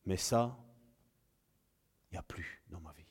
Mais 0.05 0.17
ça, 0.17 0.59
il 2.11 2.15
n'y 2.15 2.17
a 2.17 2.23
plus 2.23 2.61
dans 2.67 2.81
ma 2.81 2.91
vie. 2.91 3.07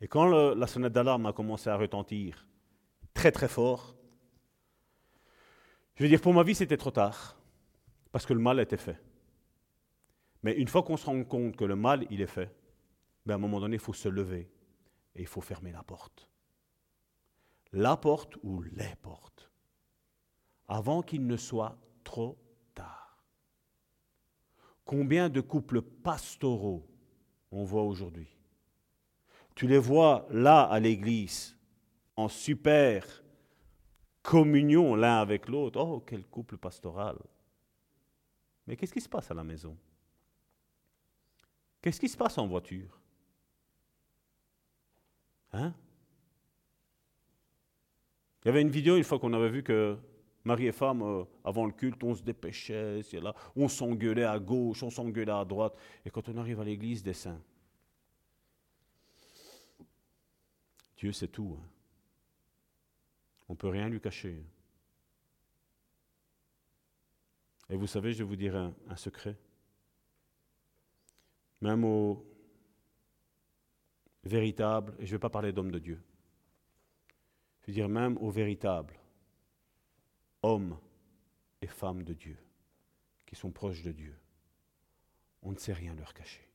Et 0.00 0.06
quand 0.06 0.26
la 0.26 0.66
sonnette 0.68 0.92
d'alarme 0.92 1.26
a 1.26 1.32
commencé 1.32 1.68
à 1.68 1.76
retentir 1.76 2.46
très 3.22 3.30
très 3.30 3.46
fort, 3.46 3.94
je 5.94 6.02
veux 6.02 6.08
dire, 6.08 6.20
pour 6.20 6.34
ma 6.34 6.42
vie, 6.42 6.56
c'était 6.56 6.76
trop 6.76 6.90
tard, 6.90 7.36
parce 8.10 8.26
que 8.26 8.32
le 8.32 8.40
mal 8.40 8.58
était 8.58 8.76
fait. 8.76 9.00
Mais 10.42 10.54
une 10.54 10.66
fois 10.66 10.82
qu'on 10.82 10.96
se 10.96 11.06
rend 11.06 11.22
compte 11.22 11.54
que 11.54 11.64
le 11.64 11.76
mal, 11.76 12.04
il 12.10 12.20
est 12.20 12.26
fait, 12.26 12.52
ben 13.24 13.34
à 13.34 13.36
un 13.36 13.38
moment 13.38 13.60
donné, 13.60 13.76
il 13.76 13.80
faut 13.80 13.92
se 13.92 14.08
lever 14.08 14.50
et 15.14 15.20
il 15.20 15.28
faut 15.28 15.40
fermer 15.40 15.70
la 15.70 15.84
porte. 15.84 16.28
La 17.72 17.96
porte 17.96 18.36
ou 18.42 18.60
les 18.62 18.96
portes, 19.00 19.52
avant 20.66 21.00
qu'il 21.00 21.24
ne 21.24 21.36
soit 21.36 21.78
trop 22.02 22.36
tard. 22.74 23.22
Combien 24.84 25.28
de 25.28 25.40
couples 25.40 25.80
pastoraux 25.80 26.88
on 27.52 27.62
voit 27.62 27.84
aujourd'hui? 27.84 28.36
Tu 29.54 29.68
les 29.68 29.78
vois 29.78 30.26
là 30.30 30.62
à 30.62 30.80
l'église, 30.80 31.56
en 32.16 32.28
super 32.28 33.22
communion 34.22 34.94
l'un 34.94 35.20
avec 35.20 35.48
l'autre. 35.48 35.80
Oh, 35.80 36.00
quel 36.06 36.24
couple 36.24 36.56
pastoral. 36.56 37.18
Mais 38.66 38.76
qu'est-ce 38.76 38.92
qui 38.92 39.00
se 39.00 39.08
passe 39.08 39.30
à 39.30 39.34
la 39.34 39.44
maison? 39.44 39.76
Qu'est-ce 41.80 42.00
qui 42.00 42.08
se 42.08 42.16
passe 42.16 42.38
en 42.38 42.46
voiture? 42.46 43.00
Hein? 45.52 45.74
Il 48.44 48.48
y 48.48 48.50
avait 48.50 48.62
une 48.62 48.70
vidéo 48.70 48.96
une 48.96 49.04
fois 49.04 49.18
qu'on 49.18 49.32
avait 49.32 49.50
vu 49.50 49.62
que 49.62 49.98
mari 50.44 50.66
et 50.66 50.72
femme, 50.72 51.02
euh, 51.02 51.24
avant 51.44 51.66
le 51.66 51.72
culte, 51.72 52.02
on 52.02 52.14
se 52.14 52.22
dépêchait, 52.22 53.00
on 53.54 53.68
s'engueulait 53.68 54.24
à 54.24 54.38
gauche, 54.38 54.82
on 54.82 54.90
s'engueulait 54.90 55.32
à 55.32 55.44
droite. 55.44 55.76
Et 56.04 56.10
quand 56.10 56.28
on 56.28 56.36
arrive 56.38 56.60
à 56.60 56.64
l'église 56.64 57.02
des 57.02 57.14
saints, 57.14 57.40
Dieu 60.96 61.12
sait 61.12 61.28
tout. 61.28 61.58
hein. 61.60 61.71
On 63.52 63.54
ne 63.54 63.58
peut 63.58 63.68
rien 63.68 63.90
lui 63.90 64.00
cacher. 64.00 64.42
Et 67.68 67.76
vous 67.76 67.86
savez, 67.86 68.14
je 68.14 68.20
vais 68.20 68.24
vous 68.24 68.34
dire 68.34 68.56
un, 68.56 68.96
secret. 68.96 69.36
Même 71.60 71.84
au 71.84 72.24
véritable, 74.24 74.94
et 74.98 75.04
je 75.04 75.10
ne 75.10 75.16
vais 75.16 75.20
pas 75.20 75.28
parler 75.28 75.52
d'homme 75.52 75.70
de 75.70 75.78
Dieu, 75.78 76.02
je 77.60 77.66
veux 77.66 77.74
dire 77.74 77.90
même 77.90 78.16
aux 78.16 78.30
véritables 78.30 78.98
hommes 80.40 80.78
et 81.60 81.66
femmes 81.66 82.04
de 82.04 82.14
Dieu, 82.14 82.38
qui 83.26 83.36
sont 83.36 83.50
proches 83.50 83.82
de 83.82 83.92
Dieu, 83.92 84.18
on 85.42 85.52
ne 85.52 85.58
sait 85.58 85.74
rien 85.74 85.94
leur 85.94 86.14
cacher. 86.14 86.48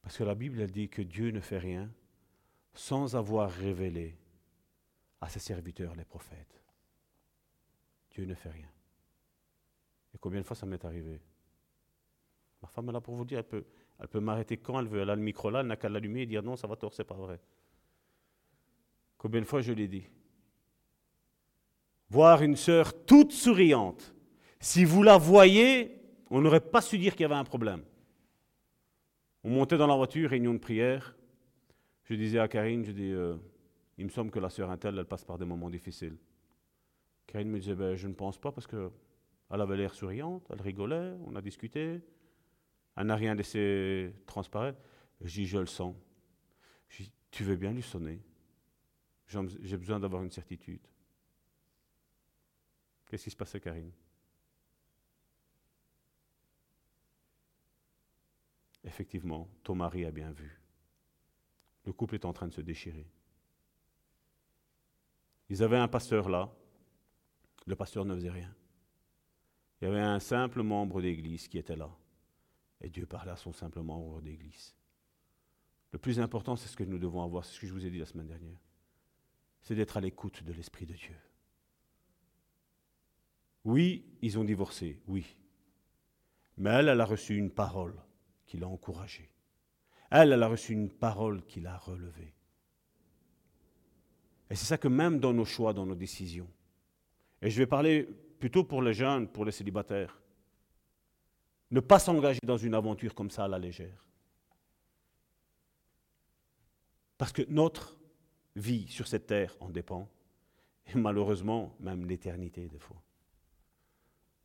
Parce 0.00 0.16
que 0.16 0.24
la 0.24 0.34
Bible, 0.34 0.66
dit 0.68 0.88
que 0.88 1.02
Dieu 1.02 1.30
ne 1.30 1.40
fait 1.40 1.58
rien 1.58 1.92
sans 2.72 3.16
avoir 3.16 3.50
révélé 3.50 4.16
à 5.24 5.28
ses 5.28 5.40
serviteurs, 5.40 5.94
les 5.94 6.04
prophètes. 6.04 6.62
Dieu 8.10 8.26
ne 8.26 8.34
fait 8.34 8.50
rien. 8.50 8.68
Et 10.14 10.18
combien 10.18 10.40
de 10.40 10.46
fois 10.46 10.54
ça 10.54 10.66
m'est 10.66 10.84
arrivé? 10.84 11.20
Ma 12.62 12.68
femme 12.68 12.88
est 12.90 12.92
là 12.92 13.00
pour 13.00 13.14
vous 13.14 13.24
dire, 13.24 13.38
elle 13.38 13.48
peut, 13.48 13.64
elle 13.98 14.08
peut 14.08 14.20
m'arrêter 14.20 14.58
quand 14.58 14.78
elle 14.78 14.86
veut. 14.86 15.00
Elle 15.00 15.10
a 15.10 15.16
le 15.16 15.22
micro 15.22 15.50
là, 15.50 15.60
elle 15.60 15.66
n'a 15.66 15.76
qu'à 15.76 15.88
l'allumer 15.88 16.22
et 16.22 16.26
dire 16.26 16.42
non, 16.42 16.56
ça 16.56 16.66
va 16.66 16.76
tort, 16.76 16.92
c'est 16.92 17.04
pas 17.04 17.14
vrai. 17.14 17.40
Combien 19.16 19.40
de 19.40 19.46
fois 19.46 19.62
je 19.62 19.72
l'ai 19.72 19.88
dit? 19.88 20.06
Voir 22.10 22.42
une 22.42 22.56
sœur 22.56 23.04
toute 23.06 23.32
souriante. 23.32 24.14
Si 24.60 24.84
vous 24.84 25.02
la 25.02 25.16
voyez, 25.16 26.00
on 26.30 26.40
n'aurait 26.40 26.60
pas 26.60 26.80
su 26.80 26.98
dire 26.98 27.12
qu'il 27.12 27.22
y 27.22 27.24
avait 27.24 27.34
un 27.34 27.44
problème. 27.44 27.82
On 29.42 29.50
montait 29.50 29.78
dans 29.78 29.86
la 29.86 29.96
voiture, 29.96 30.30
réunion 30.30 30.52
de 30.52 30.58
prière. 30.58 31.16
Je 32.04 32.14
disais 32.14 32.38
à 32.38 32.48
Karine, 32.48 32.84
je 32.84 32.92
dis, 32.92 33.10
euh, 33.10 33.36
il 33.98 34.04
me 34.04 34.10
semble 34.10 34.30
que 34.30 34.38
la 34.38 34.50
sœur 34.50 34.70
Intel, 34.70 34.98
elle 34.98 35.04
passe 35.06 35.24
par 35.24 35.38
des 35.38 35.44
moments 35.44 35.70
difficiles. 35.70 36.16
Karine 37.26 37.48
me 37.48 37.58
disait, 37.58 37.74
ben, 37.74 37.94
je 37.94 38.06
ne 38.08 38.14
pense 38.14 38.38
pas 38.38 38.52
parce 38.52 38.66
que 38.66 38.90
elle 39.50 39.60
avait 39.60 39.76
l'air 39.76 39.94
souriante, 39.94 40.46
elle 40.50 40.60
rigolait, 40.60 41.14
on 41.26 41.36
a 41.36 41.42
discuté, 41.42 42.00
elle 42.96 43.06
n'a 43.06 43.16
rien 43.16 43.34
laissé 43.34 44.12
transparaître. 44.26 44.80
Je 45.20 45.32
dis, 45.32 45.46
je 45.46 45.58
le 45.58 45.66
sens. 45.66 45.94
Je 46.88 47.04
dis, 47.04 47.12
tu 47.30 47.44
veux 47.44 47.56
bien 47.56 47.72
lui 47.72 47.82
sonner? 47.82 48.20
J'ai 49.26 49.76
besoin 49.76 50.00
d'avoir 50.00 50.22
une 50.22 50.30
certitude. 50.30 50.86
Qu'est-ce 53.06 53.24
qui 53.24 53.30
se 53.30 53.36
passait, 53.36 53.60
Karine? 53.60 53.92
Effectivement, 58.82 59.48
ton 59.62 59.74
mari 59.74 60.04
a 60.04 60.10
bien 60.10 60.30
vu. 60.30 60.60
Le 61.84 61.92
couple 61.92 62.16
est 62.16 62.24
en 62.24 62.32
train 62.32 62.48
de 62.48 62.52
se 62.52 62.60
déchirer. 62.60 63.06
Ils 65.48 65.62
avaient 65.62 65.78
un 65.78 65.88
pasteur 65.88 66.28
là. 66.28 66.52
Le 67.66 67.76
pasteur 67.76 68.04
ne 68.04 68.14
faisait 68.14 68.30
rien. 68.30 68.54
Il 69.80 69.84
y 69.86 69.88
avait 69.88 70.00
un 70.00 70.20
simple 70.20 70.62
membre 70.62 71.02
d'église 71.02 71.48
qui 71.48 71.58
était 71.58 71.76
là. 71.76 71.90
Et 72.80 72.90
Dieu 72.90 73.06
parlait 73.06 73.32
à 73.32 73.36
son 73.36 73.52
simple 73.52 73.80
membre 73.80 74.20
d'église. 74.20 74.74
Le 75.92 75.98
plus 75.98 76.20
important, 76.20 76.56
c'est 76.56 76.68
ce 76.68 76.76
que 76.76 76.84
nous 76.84 76.98
devons 76.98 77.22
avoir, 77.22 77.44
c'est 77.44 77.54
ce 77.54 77.60
que 77.60 77.66
je 77.66 77.72
vous 77.72 77.86
ai 77.86 77.90
dit 77.90 77.98
la 77.98 78.06
semaine 78.06 78.26
dernière. 78.26 78.58
C'est 79.62 79.74
d'être 79.74 79.96
à 79.96 80.00
l'écoute 80.00 80.42
de 80.42 80.52
l'Esprit 80.52 80.86
de 80.86 80.94
Dieu. 80.94 81.16
Oui, 83.64 84.04
ils 84.20 84.38
ont 84.38 84.44
divorcé, 84.44 85.00
oui. 85.06 85.36
Mais 86.58 86.70
elle, 86.70 86.88
elle 86.88 87.00
a 87.00 87.06
reçu 87.06 87.36
une 87.36 87.50
parole 87.50 87.94
qui 88.44 88.58
l'a 88.58 88.68
encouragée. 88.68 89.30
Elle, 90.10 90.32
elle 90.32 90.42
a 90.42 90.48
reçu 90.48 90.72
une 90.72 90.90
parole 90.90 91.44
qui 91.46 91.60
l'a 91.60 91.78
relevée. 91.78 92.33
Et 94.54 94.56
c'est 94.56 94.66
ça 94.66 94.78
que 94.78 94.86
même 94.86 95.18
dans 95.18 95.32
nos 95.32 95.44
choix, 95.44 95.72
dans 95.72 95.84
nos 95.84 95.96
décisions. 95.96 96.48
Et 97.42 97.50
je 97.50 97.58
vais 97.58 97.66
parler 97.66 98.04
plutôt 98.38 98.62
pour 98.62 98.82
les 98.82 98.94
jeunes, 98.94 99.26
pour 99.26 99.44
les 99.44 99.50
célibataires. 99.50 100.22
Ne 101.72 101.80
pas 101.80 101.98
s'engager 101.98 102.38
dans 102.44 102.56
une 102.56 102.74
aventure 102.74 103.16
comme 103.16 103.30
ça 103.30 103.46
à 103.46 103.48
la 103.48 103.58
légère. 103.58 104.06
Parce 107.18 107.32
que 107.32 107.42
notre 107.48 107.98
vie 108.54 108.86
sur 108.86 109.08
cette 109.08 109.26
terre 109.26 109.56
en 109.58 109.70
dépend. 109.70 110.08
Et 110.86 110.98
malheureusement, 110.98 111.74
même 111.80 112.06
l'éternité 112.06 112.68
des 112.68 112.78
fois. 112.78 113.02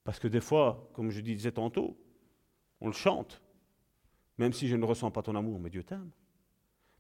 Parce 0.03 0.18
que 0.18 0.27
des 0.27 0.41
fois, 0.41 0.90
comme 0.94 1.11
je 1.11 1.22
disais 1.22 1.52
tantôt, 1.52 1.95
on 2.81 2.88
le 2.88 2.94
chante. 2.94 3.44
Même 4.40 4.53
si 4.53 4.68
je 4.68 4.76
ne 4.76 4.86
ressens 4.86 5.11
pas 5.11 5.22
ton 5.22 5.36
amour, 5.36 5.60
mais 5.60 5.69
Dieu 5.69 5.84
t'aime. 5.84 6.10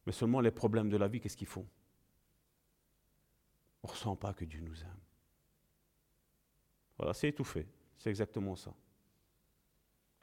Mais 0.05 0.11
seulement 0.11 0.41
les 0.41 0.51
problèmes 0.51 0.91
de 0.91 0.97
la 0.97 1.07
vie, 1.07 1.19
qu'est-ce 1.19 1.37
qu'ils 1.37 1.47
font? 1.47 1.65
On 3.83 3.87
ne 3.87 3.91
ressent 3.91 4.15
pas 4.15 4.33
que 4.33 4.45
Dieu 4.45 4.61
nous 4.61 4.79
aime. 4.81 4.99
Voilà, 6.97 7.13
c'est 7.13 7.29
étouffé. 7.29 7.67
C'est 7.97 8.09
exactement 8.09 8.55
ça. 8.55 8.73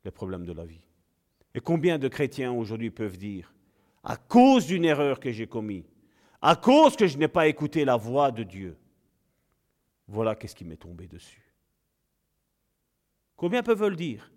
Les 0.04 0.10
problèmes 0.10 0.44
de 0.44 0.52
la 0.52 0.64
vie. 0.64 0.86
Et 1.54 1.60
combien 1.60 1.98
de 1.98 2.08
chrétiens 2.08 2.52
aujourd'hui 2.52 2.90
peuvent 2.90 3.16
dire, 3.16 3.52
à 4.04 4.16
cause 4.16 4.66
d'une 4.66 4.84
erreur 4.84 5.18
que 5.20 5.32
j'ai 5.32 5.46
commise, 5.46 5.90
à 6.42 6.54
cause 6.54 6.96
que 6.96 7.06
je 7.06 7.16
n'ai 7.16 7.28
pas 7.28 7.48
écouté 7.48 7.84
la 7.84 7.96
voix 7.96 8.30
de 8.30 8.42
Dieu, 8.42 8.78
voilà 10.06 10.36
qu'est-ce 10.36 10.54
qui 10.54 10.64
m'est 10.64 10.76
tombé 10.76 11.08
dessus. 11.08 11.42
Combien 13.36 13.62
peuvent 13.62 13.88
le 13.88 13.96
dire? 13.96 14.30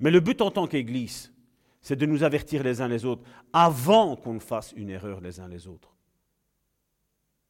Mais 0.00 0.10
le 0.10 0.20
but 0.20 0.40
en 0.42 0.50
tant 0.50 0.66
qu'Église, 0.66 1.32
c'est 1.80 1.96
de 1.96 2.06
nous 2.06 2.22
avertir 2.22 2.62
les 2.62 2.80
uns 2.80 2.88
les 2.88 3.04
autres 3.04 3.22
avant 3.52 4.16
qu'on 4.16 4.34
ne 4.34 4.38
fasse 4.40 4.72
une 4.72 4.90
erreur 4.90 5.20
les 5.20 5.40
uns 5.40 5.48
les 5.48 5.66
autres. 5.66 5.93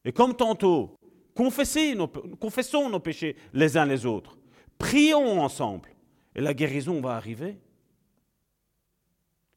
Et 0.04 0.12
comme 0.12 0.36
tantôt, 0.36 0.96
confessons 1.34 2.88
nos 2.90 3.00
péchés 3.00 3.36
les 3.52 3.76
uns 3.76 3.86
les 3.86 4.06
autres. 4.06 4.38
Prions 4.78 5.40
ensemble. 5.40 5.90
Et 6.34 6.40
la 6.40 6.52
guérison 6.52 7.00
va 7.00 7.16
arriver. 7.16 7.58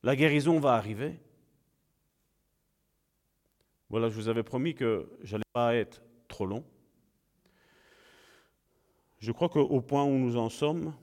La 0.03 0.15
guérison 0.15 0.59
va 0.59 0.73
arriver. 0.73 1.19
Voilà, 3.89 4.09
je 4.09 4.15
vous 4.15 4.27
avais 4.27 4.43
promis 4.43 4.75
que 4.75 5.09
je 5.23 5.33
n'allais 5.33 5.43
pas 5.53 5.75
être 5.75 6.01
trop 6.27 6.45
long. 6.45 6.63
Je 9.19 9.31
crois 9.31 9.49
qu'au 9.49 9.81
point 9.81 10.03
où 10.03 10.17
nous 10.17 10.37
en 10.37 10.49
sommes, 10.49 10.93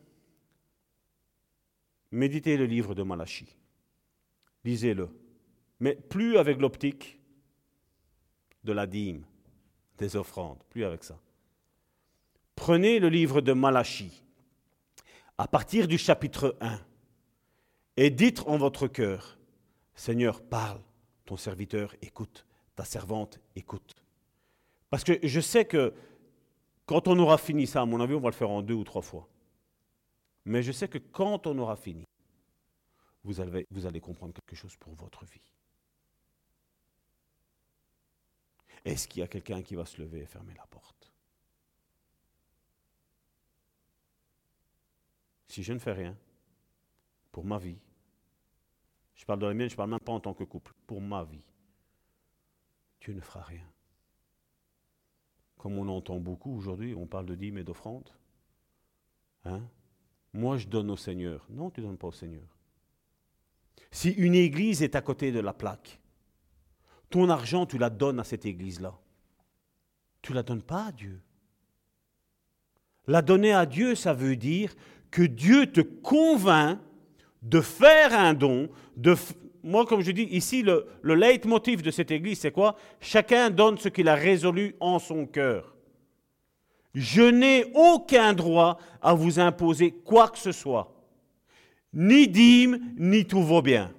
méditez 2.13 2.57
le 2.57 2.67
livre 2.67 2.95
de 2.95 3.03
Malachie. 3.03 3.57
Lisez-le. 4.65 5.09
Mais 5.81 5.97
plus 5.97 6.39
avec 6.39 6.61
l'optique 6.61 7.19
de 8.63 8.73
la 8.73 8.87
dîme, 8.87 9.25
des 9.99 10.17
offrandes, 10.17 10.63
plus 10.71 10.85
avec 10.85 11.05
ça. 11.05 11.19
Prenez 12.57 12.99
le 12.99 13.09
livre 13.09 13.41
de 13.41 13.53
Malachie, 13.53 14.23
à 15.39 15.49
partir 15.49 15.89
du 15.89 15.99
chapitre 15.99 16.57
1, 16.61 16.81
et 17.97 18.11
dites 18.11 18.43
en 18.47 18.57
votre 18.57 18.89
cœur, 18.89 19.39
Seigneur, 19.95 20.43
parle, 20.43 20.81
ton 21.25 21.37
serviteur 21.37 21.95
écoute, 22.03 22.47
ta 22.75 22.85
servante 22.85 23.41
écoute. 23.55 23.95
Parce 24.91 25.05
que 25.05 25.19
je 25.23 25.41
sais 25.41 25.65
que 25.65 25.95
quand 26.87 27.09
on 27.09 27.19
aura 27.19 27.39
fini 27.39 27.67
ça, 27.67 27.83
à 27.83 27.87
mon 27.87 28.01
avis, 28.01 28.15
on 28.15 28.21
va 28.21 28.29
le 28.29 28.35
faire 28.35 28.51
en 28.51 28.63
deux 28.63 28.75
ou 28.75 28.85
trois 28.85 29.03
fois. 29.03 29.29
Mais 30.45 30.63
je 30.63 30.73
sais 30.73 30.89
que 30.89 30.99
quand 30.99 31.47
on 31.47 31.59
aura 31.59 31.77
fini, 31.77 32.05
vous 33.23 33.41
allez, 33.41 33.67
vous 33.71 33.87
allez 33.87 34.01
comprendre 34.01 34.35
quelque 34.35 34.57
chose 34.59 34.77
pour 34.77 34.95
votre 34.95 35.25
vie. 35.25 35.41
Est-ce 38.85 39.09
qu'il 39.09 39.21
y 39.21 39.23
a 39.23 39.29
quelqu'un 39.29 39.63
qui 39.63 39.75
va 39.75 39.87
se 39.87 40.01
lever 40.01 40.21
et 40.21 40.27
fermer 40.27 40.55
la 40.55 40.67
porte? 40.67 41.13
Si 45.49 45.63
je 45.63 45.73
ne 45.73 45.79
fais 45.79 45.93
rien, 45.93 46.17
pour 47.31 47.45
ma 47.45 47.59
vie, 47.59 47.79
je 49.15 49.25
parle 49.25 49.39
de 49.39 49.47
la 49.47 49.55
mienne, 49.55 49.69
je 49.69 49.75
ne 49.75 49.77
parle 49.77 49.91
même 49.91 50.01
pas 50.01 50.13
en 50.13 50.21
tant 50.21 50.35
que 50.35 50.45
couple, 50.45 50.75
pour 50.87 51.01
ma 51.01 51.25
vie, 51.25 51.45
Dieu 53.01 53.15
ne 53.15 53.21
fera 53.21 53.43
rien. 53.43 53.67
Comme 55.57 55.79
on 55.79 55.89
entend 55.89 56.19
beaucoup 56.19 56.55
aujourd'hui, 56.57 56.95
on 56.95 57.07
parle 57.07 57.27
de 57.27 57.35
dîmes 57.35 57.59
et 57.59 57.65
d'offrandes. 57.65 58.11
Hein? 59.45 59.63
Moi, 60.33 60.59
je 60.59 60.67
donne 60.67 60.91
au 60.91 60.97
Seigneur. 60.97 61.47
Non, 61.49 61.71
tu 61.71 61.81
ne 61.81 61.87
donnes 61.87 61.99
pas 61.99 62.09
au 62.09 62.13
Seigneur. 62.13 62.49
Si 63.91 64.11
une 64.11 64.35
église 64.35 64.83
est 64.83 64.97
à 64.97 65.01
côté 65.03 65.31
de 65.31 65.41
la 65.41 65.55
plaque, 65.55 66.01
ton 67.15 67.29
argent, 67.29 67.65
tu 67.65 67.79
la 67.79 67.91
donnes 67.91 68.19
à 68.19 68.25
cette 68.25 68.45
église-là. 68.45 68.93
Tu 70.21 70.33
ne 70.33 70.37
la 70.37 70.43
donnes 70.43 70.63
pas 70.63 70.87
à 70.87 70.93
Dieu. 70.93 71.23
La 73.07 73.23
donner 73.23 73.53
à 73.53 73.67
Dieu, 73.67 73.95
ça 73.95 74.13
veut 74.13 74.35
dire 74.35 74.75
que 75.13 75.23
Dieu 75.23 75.71
te 75.71 75.81
convainc 75.81 76.81
de 77.43 77.61
faire 77.61 78.19
un 78.19 78.35
don. 78.35 78.69
De 78.97 79.15
Moi, 79.63 79.87
comme 79.87 80.01
je 80.01 80.11
dis, 80.11 80.25
ici, 80.25 80.63
le, 80.63 80.89
le 81.03 81.15
leitmotiv 81.15 81.83
de 81.83 81.93
cette 81.93 82.11
église, 82.11 82.41
c'est 82.41 82.51
quoi? 82.51 82.75
Chacun 83.01 83.49
donne 83.49 83.79
ce 83.79 83.89
qu'il 83.89 84.09
a 84.09 84.17
résolu 84.17 84.75
en 84.81 84.99
son 84.99 85.25
cœur. 85.25 85.77
Je 86.95 87.23
n'ai 87.23 87.71
aucun 87.75 88.33
droit 88.33 88.77
à 89.01 89.15
vous 89.15 89.39
imposer 89.39 89.93
quoi 89.93 90.29
que 90.31 90.39
ce 90.39 90.51
soit 90.51 90.91
ni 91.93 92.27
dîme, 92.27 92.81
ni 92.97 93.25
tout 93.25 93.45
vos 93.45 93.63
biens. 93.63 93.93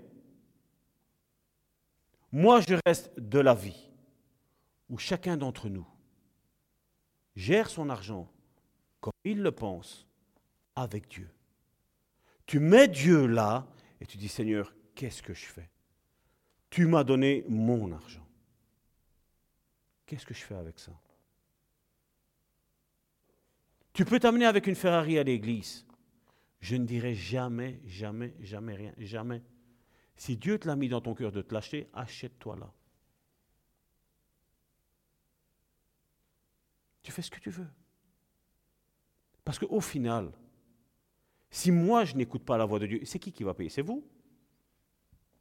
Moi, 2.35 2.59
je 2.59 2.75
reste 2.85 3.17
de 3.17 3.39
la 3.39 3.53
vie 3.53 3.89
où 4.89 4.97
chacun 4.97 5.37
d'entre 5.37 5.69
nous 5.69 5.87
gère 7.37 7.69
son 7.69 7.89
argent 7.89 8.29
comme 8.99 9.13
il 9.23 9.41
le 9.41 9.53
pense 9.53 10.05
avec 10.75 11.07
Dieu. 11.07 11.29
Tu 12.45 12.59
mets 12.59 12.89
Dieu 12.89 13.25
là 13.25 13.65
et 14.01 14.05
tu 14.05 14.17
dis 14.17 14.27
Seigneur, 14.27 14.75
qu'est-ce 14.95 15.23
que 15.23 15.33
je 15.33 15.45
fais? 15.45 15.69
Tu 16.69 16.87
m'as 16.87 17.05
donné 17.05 17.45
mon 17.47 17.93
argent. 17.93 18.27
Qu'est-ce 20.05 20.25
que 20.25 20.33
je 20.33 20.43
fais 20.43 20.55
avec 20.55 20.77
ça? 20.77 20.91
Tu 23.93 24.03
peux 24.03 24.19
t'amener 24.19 24.45
avec 24.45 24.67
une 24.67 24.75
Ferrari 24.75 25.17
à 25.17 25.23
l'église. 25.23 25.85
Je 26.59 26.75
ne 26.75 26.83
dirai 26.83 27.15
jamais, 27.15 27.79
jamais, 27.85 28.35
jamais 28.41 28.75
rien, 28.75 28.93
jamais. 28.97 29.41
Si 30.15 30.37
Dieu 30.37 30.57
te 30.57 30.67
l'a 30.67 30.75
mis 30.75 30.89
dans 30.89 31.01
ton 31.01 31.13
cœur 31.13 31.31
de 31.31 31.41
te 31.41 31.53
l'acheter, 31.53 31.89
achète-toi 31.93 32.55
là. 32.57 32.71
Tu 37.03 37.11
fais 37.11 37.21
ce 37.21 37.29
que 37.29 37.39
tu 37.39 37.49
veux. 37.49 37.67
Parce 39.43 39.59
qu'au 39.59 39.81
final, 39.81 40.31
si 41.51 41.71
moi 41.71 42.03
je 42.05 42.15
n'écoute 42.15 42.43
pas 42.43 42.57
la 42.57 42.65
voix 42.65 42.79
de 42.79 42.87
Dieu, 42.87 43.01
c'est 43.05 43.19
qui 43.19 43.31
qui 43.31 43.43
va 43.43 43.53
payer? 43.53 43.69
C'est 43.69 43.81
vous? 43.81 44.07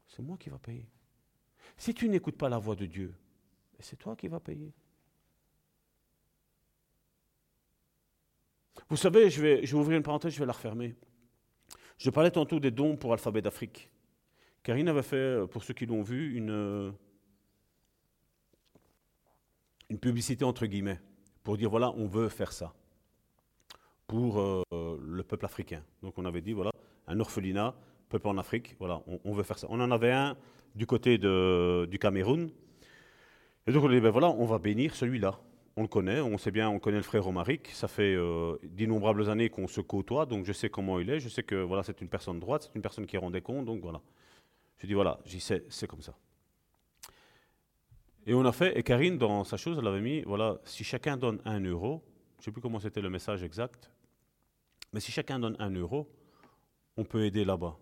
C'est 0.06 0.22
moi 0.22 0.36
qui 0.36 0.50
va 0.50 0.58
payer. 0.58 0.88
Si 1.76 1.94
tu 1.94 2.08
n'écoutes 2.08 2.36
pas 2.36 2.48
la 2.48 2.58
voix 2.58 2.76
de 2.76 2.86
Dieu, 2.86 3.14
c'est 3.78 3.96
toi 3.96 4.14
qui 4.14 4.28
vas 4.28 4.40
payer. 4.40 4.72
Vous 8.88 8.96
savez, 8.96 9.30
je 9.30 9.40
vais, 9.40 9.64
je 9.64 9.74
vais 9.74 9.80
ouvrir 9.80 9.96
une 9.96 10.02
parenthèse, 10.02 10.34
je 10.34 10.38
vais 10.38 10.46
la 10.46 10.52
refermer. 10.52 10.94
Je 11.96 12.10
parlais 12.10 12.30
tantôt 12.30 12.60
des 12.60 12.70
dons 12.70 12.96
pour 12.96 13.12
Alphabet 13.12 13.40
d'Afrique. 13.40 13.90
Karine 14.64 14.88
avait 14.88 15.02
fait, 15.02 15.16
euh, 15.16 15.46
pour 15.46 15.62
ceux 15.62 15.74
qui 15.74 15.84
l'ont 15.84 16.02
vu, 16.02 16.34
une, 16.36 16.50
euh, 16.50 16.90
une 19.90 19.98
publicité 19.98 20.42
entre 20.44 20.64
guillemets, 20.64 20.98
pour 21.44 21.58
dire 21.58 21.68
voilà, 21.68 21.92
on 21.92 22.06
veut 22.06 22.30
faire 22.30 22.50
ça 22.50 22.72
pour 24.06 24.40
euh, 24.40 24.62
le 24.72 25.22
peuple 25.22 25.44
africain. 25.44 25.82
Donc 26.02 26.14
on 26.16 26.24
avait 26.24 26.40
dit 26.40 26.54
voilà, 26.54 26.72
un 27.06 27.20
orphelinat, 27.20 27.74
peuple 28.08 28.26
en 28.28 28.38
Afrique, 28.38 28.74
voilà, 28.78 29.02
on, 29.24 29.34
veut 29.34 29.42
faire 29.42 29.58
ça. 29.58 29.66
On 29.68 29.80
en 29.80 29.90
avait 29.90 30.12
un 30.12 30.34
du 30.74 30.86
côté 30.86 31.18
de, 31.18 31.86
du 31.90 31.98
Cameroun. 31.98 32.50
Et 33.66 33.72
donc 33.72 33.84
on 33.84 33.88
dit 33.90 34.00
ben 34.00 34.10
voilà, 34.10 34.30
on 34.30 34.46
va 34.46 34.58
bénir 34.58 34.96
celui-là 34.96 35.38
on 35.76 35.82
le 35.82 35.88
connaît, 35.88 36.20
on 36.20 36.38
sait 36.38 36.52
bien, 36.52 36.70
on 36.70 36.78
connaît 36.78 36.98
le 36.98 37.02
frère 37.02 37.24
Romaric, 37.24 37.66
ça 37.70 37.88
fait 37.88 38.16
d'innombrables 38.62 39.28
années 39.28 39.50
qu'on 39.50 39.66
se 39.66 39.80
côtoie, 39.80 40.24
donc 40.24 40.44
je 40.44 40.52
sais 40.52 40.68
comment 40.68 41.00
il 41.00 41.10
est, 41.10 41.18
je 41.18 41.28
sais 41.28 41.42
que 41.42 41.56
voilà, 41.56 41.82
c'est 41.82 42.00
une 42.00 42.08
personne 42.08 42.38
droite, 42.38 42.62
c'est 42.62 42.76
une 42.76 42.80
personne 42.80 43.06
qui 43.06 43.16
rendait 43.16 43.40
compte, 43.40 43.64
donc 43.64 43.80
voilà. 43.80 44.00
Je 44.78 44.86
dis 44.86 44.94
voilà, 44.94 45.18
j'y 45.24 45.40
sais, 45.40 45.64
c'est 45.68 45.86
comme 45.86 46.02
ça. 46.02 46.16
Et 48.26 48.34
on 48.34 48.44
a 48.44 48.52
fait, 48.52 48.78
et 48.78 48.82
Karine, 48.82 49.18
dans 49.18 49.44
sa 49.44 49.56
chose, 49.56 49.78
elle 49.78 49.86
avait 49.86 50.00
mis, 50.00 50.22
voilà, 50.22 50.58
si 50.64 50.82
chacun 50.82 51.16
donne 51.16 51.40
un 51.44 51.60
euro, 51.60 52.02
je 52.36 52.40
ne 52.40 52.44
sais 52.44 52.52
plus 52.52 52.62
comment 52.62 52.80
c'était 52.80 53.02
le 53.02 53.10
message 53.10 53.42
exact, 53.42 53.90
mais 54.92 55.00
si 55.00 55.12
chacun 55.12 55.38
donne 55.38 55.56
un 55.58 55.70
euro, 55.70 56.10
on 56.96 57.04
peut 57.04 57.24
aider 57.24 57.44
là-bas. 57.44 57.76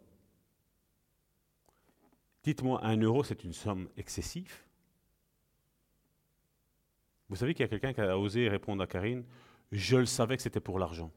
Dites-moi, 2.42 2.84
un 2.84 2.96
euro, 2.96 3.22
c'est 3.22 3.44
une 3.44 3.52
somme 3.52 3.88
excessive? 3.96 4.64
Vous 7.28 7.36
savez 7.36 7.54
qu'il 7.54 7.62
y 7.62 7.66
a 7.66 7.68
quelqu'un 7.68 7.92
qui 7.92 8.00
a 8.00 8.18
osé 8.18 8.48
répondre 8.48 8.82
à 8.82 8.86
Karine, 8.86 9.24
je 9.70 9.96
le 9.96 10.06
savais 10.06 10.36
que 10.36 10.42
c'était 10.42 10.60
pour 10.60 10.78
l'argent. 10.78 11.10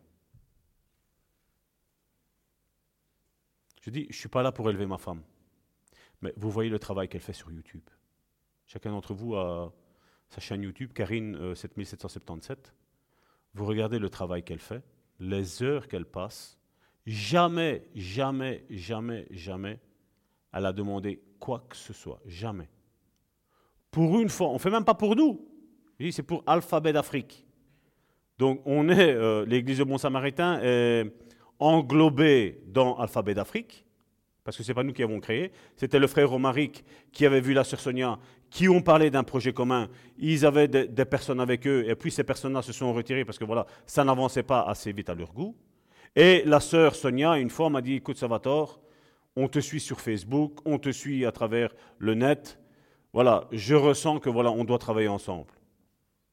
Je 3.81 3.89
dis, 3.89 4.03
je 4.03 4.09
ne 4.09 4.13
suis 4.13 4.29
pas 4.29 4.43
là 4.43 4.51
pour 4.51 4.69
élever 4.69 4.85
ma 4.85 4.97
femme. 4.97 5.21
Mais 6.25 6.33
vous 6.37 6.49
voyez 6.49 6.71
le 6.71 6.79
travail 6.79 7.07
qu'elle 7.07 7.21
fait 7.21 7.33
sur 7.33 7.51
YouTube. 7.51 7.83
Chacun 8.65 8.89
d'entre 8.89 9.13
vous 9.13 9.35
a 9.35 9.71
sa 10.29 10.41
chaîne 10.41 10.63
YouTube, 10.63 10.91
Karine 10.91 11.35
euh, 11.35 11.53
7777. 11.53 12.73
Vous 13.53 13.65
regardez 13.65 13.99
le 13.99 14.09
travail 14.09 14.41
qu'elle 14.41 14.59
fait, 14.59 14.83
les 15.19 15.61
heures 15.61 15.87
qu'elle 15.87 16.05
passe. 16.05 16.57
Jamais, 17.05 17.83
jamais, 17.93 18.65
jamais, 18.71 19.27
jamais, 19.29 19.79
elle 20.51 20.65
a 20.65 20.73
demandé 20.73 21.21
quoi 21.39 21.63
que 21.69 21.75
ce 21.75 21.93
soit. 21.93 22.19
Jamais. 22.25 22.69
Pour 23.91 24.19
une 24.19 24.29
fois, 24.29 24.49
on 24.49 24.55
ne 24.55 24.59
fait 24.59 24.71
même 24.71 24.83
pas 24.83 24.95
pour 24.95 25.15
nous. 25.15 25.47
C'est 26.09 26.23
pour 26.23 26.43
Alphabet 26.47 26.91
d'Afrique. 26.91 27.45
Donc, 28.39 28.63
on 28.65 28.89
est, 28.89 29.13
euh, 29.13 29.45
l'église 29.45 29.77
de 29.77 29.83
Bon 29.83 29.99
Samaritain 29.99 30.59
est 30.63 31.05
englobée 31.59 32.63
dans 32.65 32.97
Alphabet 32.97 33.35
d'Afrique, 33.35 33.84
parce 34.45 34.55
que 34.55 34.63
ce 34.63 34.69
n'est 34.69 34.75
pas 34.75 34.83
nous 34.83 34.93
qui 34.93 35.03
avons 35.03 35.19
créé. 35.19 35.51
C'était 35.75 35.97
le 35.97 36.05
frère 36.05 36.29
Romaric 36.29 36.85
qui 37.11 37.25
avait 37.25 37.41
vu 37.41 37.53
la 37.53 37.63
sœur 37.63 37.79
Sonia, 37.79 38.19
qui 38.51 38.69
ont 38.69 38.81
parlé 38.81 39.09
d'un 39.09 39.23
projet 39.23 39.51
commun. 39.51 39.89
Ils 40.19 40.45
avaient 40.45 40.67
des, 40.67 41.05
personnes 41.05 41.41
avec 41.41 41.67
eux, 41.67 41.83
et 41.89 41.95
puis 41.95 42.11
ces 42.11 42.23
personnes-là 42.23 42.61
se 42.61 42.71
sont 42.71 42.93
retirées 42.93 43.25
parce 43.25 43.39
que 43.39 43.43
voilà, 43.43 43.65
ça 43.87 44.03
n'avançait 44.03 44.43
pas 44.43 44.61
assez 44.61 44.93
vite 44.93 45.09
à 45.09 45.15
leur 45.15 45.33
goût. 45.33 45.57
Et 46.15 46.43
la 46.45 46.59
sœur 46.59 46.95
Sonia, 46.95 47.39
une 47.39 47.49
fois, 47.49 47.69
m'a 47.71 47.81
dit 47.81 47.95
Écoute, 47.95 48.17
Salvatore, 48.17 48.79
on 49.35 49.47
te 49.47 49.59
suit 49.59 49.79
sur 49.79 49.99
Facebook, 49.99 50.59
on 50.63 50.77
te 50.77 50.91
suit 50.91 51.25
à 51.25 51.31
travers 51.31 51.73
le 51.97 52.13
net. 52.13 52.59
Voilà, 53.13 53.47
je 53.51 53.73
ressens 53.73 54.19
que 54.19 54.29
voilà, 54.29 54.51
on 54.51 54.63
doit 54.63 54.77
travailler 54.77 55.07
ensemble. 55.07 55.51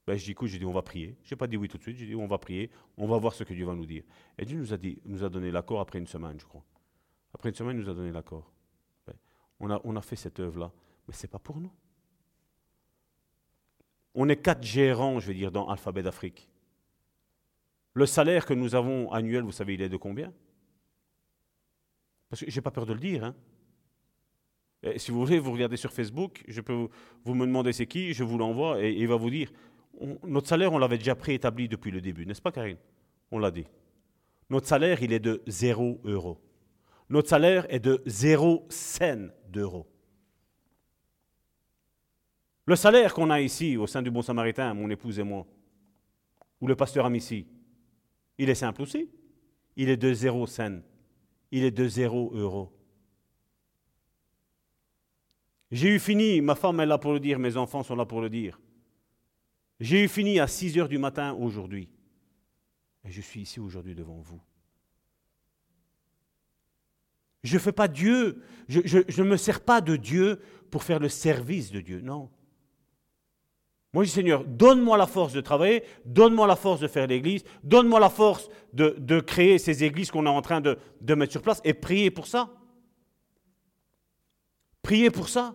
Ben, 0.07 0.19
je 0.19 0.25
dis, 0.25 0.33
écoute, 0.33 0.49
j'ai 0.49 0.59
dit, 0.59 0.65
on 0.65 0.73
va 0.73 0.83
prier. 0.83 1.17
Je 1.23 1.33
n'ai 1.33 1.39
pas 1.39 1.47
dit 1.47 1.57
oui 1.57 1.69
tout 1.69 1.79
de 1.79 1.83
suite, 1.83 1.97
j'ai 1.97 2.07
dit, 2.07 2.15
on 2.15 2.27
va 2.27 2.37
prier, 2.37 2.71
on 2.99 3.07
va 3.07 3.17
voir 3.19 3.33
ce 3.33 3.45
que 3.45 3.55
Dieu 3.55 3.65
va 3.65 3.75
nous 3.75 3.87
dire. 3.87 4.03
Et 4.37 4.45
Dieu 4.45 4.59
nous 4.59 4.73
a, 4.73 4.77
dit, 4.77 4.99
nous 5.07 5.25
a 5.25 5.29
donné 5.29 5.51
l'accord 5.51 5.81
après 5.81 5.99
une 5.99 6.09
semaine, 6.09 6.39
je 6.39 6.45
crois. 6.45 6.65
Après 7.35 7.49
une 7.49 7.55
semaine, 7.55 7.77
il 7.77 7.85
nous 7.85 7.91
a 7.91 7.95
donné 7.95 8.13
l'accord. 8.13 8.51
On, 9.61 9.97
a, 9.97 10.03
fait 10.03 10.17
cette 10.17 10.41
œuvre-là, 10.41 10.73
mais 11.07 11.15
ce 11.15 11.23
n'est 11.23 11.31
pas 11.31 11.39
pour 11.39 11.61
nous. 11.61 11.71
On 14.13 14.29
est 14.29 14.37
quatre 14.37 14.65
gérants, 14.65 15.21
je 15.21 15.29
vais 15.29 15.35
dire, 15.35 15.53
dans 15.53 15.69
Alphabet 15.69 16.03
d'Afrique. 16.03 16.51
Le 17.95 18.05
salaire 18.07 18.45
que 18.45 18.55
nous 18.55 18.75
avons 18.75 19.13
annuel, 19.13 19.45
vous 19.45 19.53
savez, 19.53 19.75
il 19.75 19.83
est 19.83 19.89
de 19.89 19.97
combien? 19.97 20.33
Parce 22.29 22.45
que 22.45 22.51
je 22.51 22.57
n'ai 22.57 22.61
pas 22.61 22.73
peur 22.73 22.87
de 22.87 22.93
le 22.93 22.99
dire. 22.99 23.23
Hein. 23.23 23.35
Si 24.97 25.13
vous 25.13 25.25
voulez, 25.25 25.39
vous 25.39 25.53
regardez 25.53 25.77
sur 25.77 25.93
Facebook, 25.93 26.43
je 26.49 26.61
peux 26.61 26.89
vous, 27.25 27.35
me 27.35 27.47
demander 27.47 27.73
c'est 27.73 27.87
qui, 27.87 28.13
je 28.15 28.25
vous 28.25 28.39
l'envoie 28.39 28.83
et 28.83 28.91
il 28.91 29.07
va 29.07 29.15
vous 29.15 29.31
dire 29.31 29.53
notre 30.25 30.49
salaire, 30.49 30.73
on 30.73 30.79
l'avait 30.79 30.99
déjà 30.99 31.15
préétabli 31.15 31.69
depuis 31.69 31.91
le 31.91 32.01
début, 32.01 32.27
n'est-ce 32.27 32.43
pas, 32.43 32.53
Karine? 32.53 32.79
On 33.31 33.39
l'a 33.39 33.51
dit. 33.51 33.67
Notre 34.51 34.67
salaire, 34.67 35.03
il 35.03 35.13
est 35.13 35.21
de 35.21 35.43
0 35.47 36.01
euros. 36.05 36.39
Notre 37.13 37.29
salaire 37.29 37.67
est 37.69 37.79
de 37.79 38.03
0 38.07 38.67
cent 38.71 39.29
d'euros. 39.47 39.87
Le 42.65 42.75
salaire 42.75 43.13
qu'on 43.13 43.29
a 43.29 43.43
ici, 43.43 43.77
au 43.77 43.87
sein 43.87 44.01
du 44.01 44.11
Bon 44.11 44.23
Samaritain, 44.23 44.73
mon 44.73 44.89
épouse 44.89 45.19
et 45.19 45.23
moi, 45.23 45.47
ou 46.59 46.67
le 46.67 46.75
pasteur 46.75 47.05
Amici, 47.05 47.47
il 48.39 48.49
est 48.49 48.55
simple 48.55 48.81
aussi. 48.81 49.11
Il 49.77 49.91
est 49.91 49.99
de 49.99 50.15
0 50.15 50.47
cent. 50.47 50.81
Il 51.51 51.65
est 51.65 51.71
de 51.71 51.87
0 51.87 52.33
euros. 52.35 52.73
J'ai 55.71 55.95
eu 55.95 55.99
fini, 55.99 56.41
ma 56.41 56.55
femme 56.55 56.81
est 56.81 56.87
là 56.87 56.97
pour 56.97 57.13
le 57.13 57.21
dire, 57.21 57.39
mes 57.39 57.59
enfants 57.59 57.83
sont 57.83 57.95
là 57.95 58.07
pour 58.07 58.23
le 58.23 58.31
dire. 58.31 58.59
J'ai 59.81 60.03
eu 60.03 60.09
fini 60.09 60.41
à 60.41 60.47
6 60.47 60.79
heures 60.79 60.89
du 60.89 60.97
matin 60.97 61.35
aujourd'hui. 61.35 61.91
Et 63.05 63.11
je 63.11 63.21
suis 63.21 63.43
ici 63.43 63.61
aujourd'hui 63.61 63.95
devant 63.95 64.23
vous. 64.23 64.41
Je 67.43 67.55
ne 67.55 67.61
fais 67.61 67.73
pas 67.73 67.89
Dieu, 67.89 68.43
je 68.69 69.23
ne 69.23 69.29
me 69.29 69.37
sers 69.37 69.61
pas 69.61 69.81
de 69.81 69.97
Dieu 69.97 70.41
pour 70.71 70.85
faire 70.85 71.01
le 71.01 71.09
service 71.09 71.71
de 71.71 71.81
Dieu, 71.81 72.01
non. 72.01 72.31
Moi, 73.93 74.05
je 74.05 74.09
dis 74.09 74.15
Seigneur, 74.15 74.45
donne-moi 74.45 74.97
la 74.97 75.07
force 75.07 75.35
de 75.35 75.43
travailler, 75.43 75.85
donne-moi 76.07 76.47
la 76.47 76.57
force 76.57 76.81
de 76.81 76.89
faire 76.89 77.07
l'église, 77.07 77.45
donne-moi 77.63 78.01
la 78.01 78.09
force 78.09 78.49
de, 78.73 79.21
créer 79.21 79.59
ces 79.59 79.85
églises 79.85 80.11
qu'on 80.11 80.25
est 80.25 80.31
en 80.31 80.41
train 80.41 80.63
de, 80.63 80.79
mettre 81.15 81.33
sur 81.33 81.43
place 81.43 81.61
et 81.63 81.75
prier 81.75 82.11
pour 82.11 82.27
ça. 82.27 82.49
Prier 84.81 85.11
pour 85.11 85.29
ça. 85.29 85.55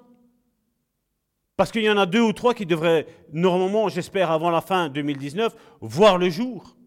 Parce 1.56 1.72
qu'il 1.72 1.82
y 1.82 1.90
en 1.90 1.98
a 1.98 2.06
deux 2.06 2.22
ou 2.22 2.32
trois 2.32 2.54
qui 2.54 2.68
devraient, 2.68 3.08
normalement, 3.34 3.90
j'espère, 3.90 4.30
avant 4.30 4.52
la 4.52 4.62
fin 4.62 4.90
2019, 4.90 5.56
voir 5.82 6.20
le 6.20 6.30
jour. 6.30 6.78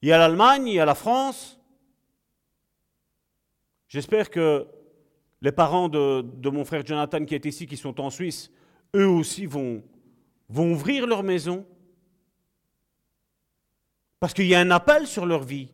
Il 0.00 0.08
y 0.08 0.12
a 0.12 0.18
l'Allemagne, 0.18 0.68
il 0.68 0.74
y 0.74 0.80
a 0.80 0.86
la 0.86 0.94
France. 0.94 1.60
J'espère 3.94 4.28
que 4.28 4.66
les 5.40 5.52
parents 5.52 5.88
de, 5.88 6.48
mon 6.50 6.64
frère 6.64 6.84
Jonathan 6.84 7.24
qui 7.24 7.36
est 7.36 7.44
ici, 7.44 7.64
qui 7.64 7.76
sont 7.76 8.00
en 8.00 8.10
Suisse, 8.10 8.50
eux 8.96 9.06
aussi 9.06 9.46
vont, 9.46 9.84
ouvrir 10.52 11.06
leur 11.06 11.22
maison. 11.22 11.64
Parce 14.18 14.34
qu'il 14.34 14.48
y 14.48 14.54
a 14.56 14.58
un 14.58 14.72
appel 14.72 15.06
sur 15.06 15.26
leur 15.26 15.44
vie. 15.44 15.68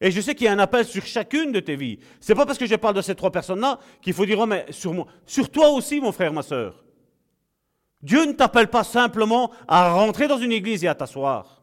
Et 0.00 0.12
je 0.12 0.20
sais 0.20 0.36
qu'il 0.36 0.44
y 0.44 0.48
a 0.48 0.52
un 0.52 0.60
appel 0.60 0.84
sur 0.84 1.04
chacune 1.04 1.50
de 1.50 1.58
tes 1.58 1.74
vies. 1.74 1.98
C'est 2.20 2.36
pas 2.36 2.46
parce 2.46 2.58
que 2.58 2.66
je 2.66 2.76
parle 2.76 2.94
de 2.94 3.02
ces 3.02 3.16
trois 3.16 3.32
personnes-là 3.32 3.80
qu'il 4.00 4.14
faut 4.14 4.24
dire, 4.24 4.38
oh, 4.38 4.46
mais 4.46 4.66
sur 4.70 4.94
moi. 4.94 5.08
Sur 5.26 5.50
toi 5.50 5.70
aussi, 5.70 6.00
mon 6.00 6.12
frère, 6.12 6.32
ma 6.32 6.42
sœur. 6.42 6.84
Dieu 8.00 8.26
ne 8.26 8.32
t'appelle 8.32 8.68
pas 8.68 8.84
simplement 8.84 9.50
à 9.66 9.92
rentrer 9.92 10.28
dans 10.28 10.38
une 10.38 10.52
église 10.52 10.84
et 10.84 10.88
à 10.88 10.94
t'asseoir. 10.94 11.61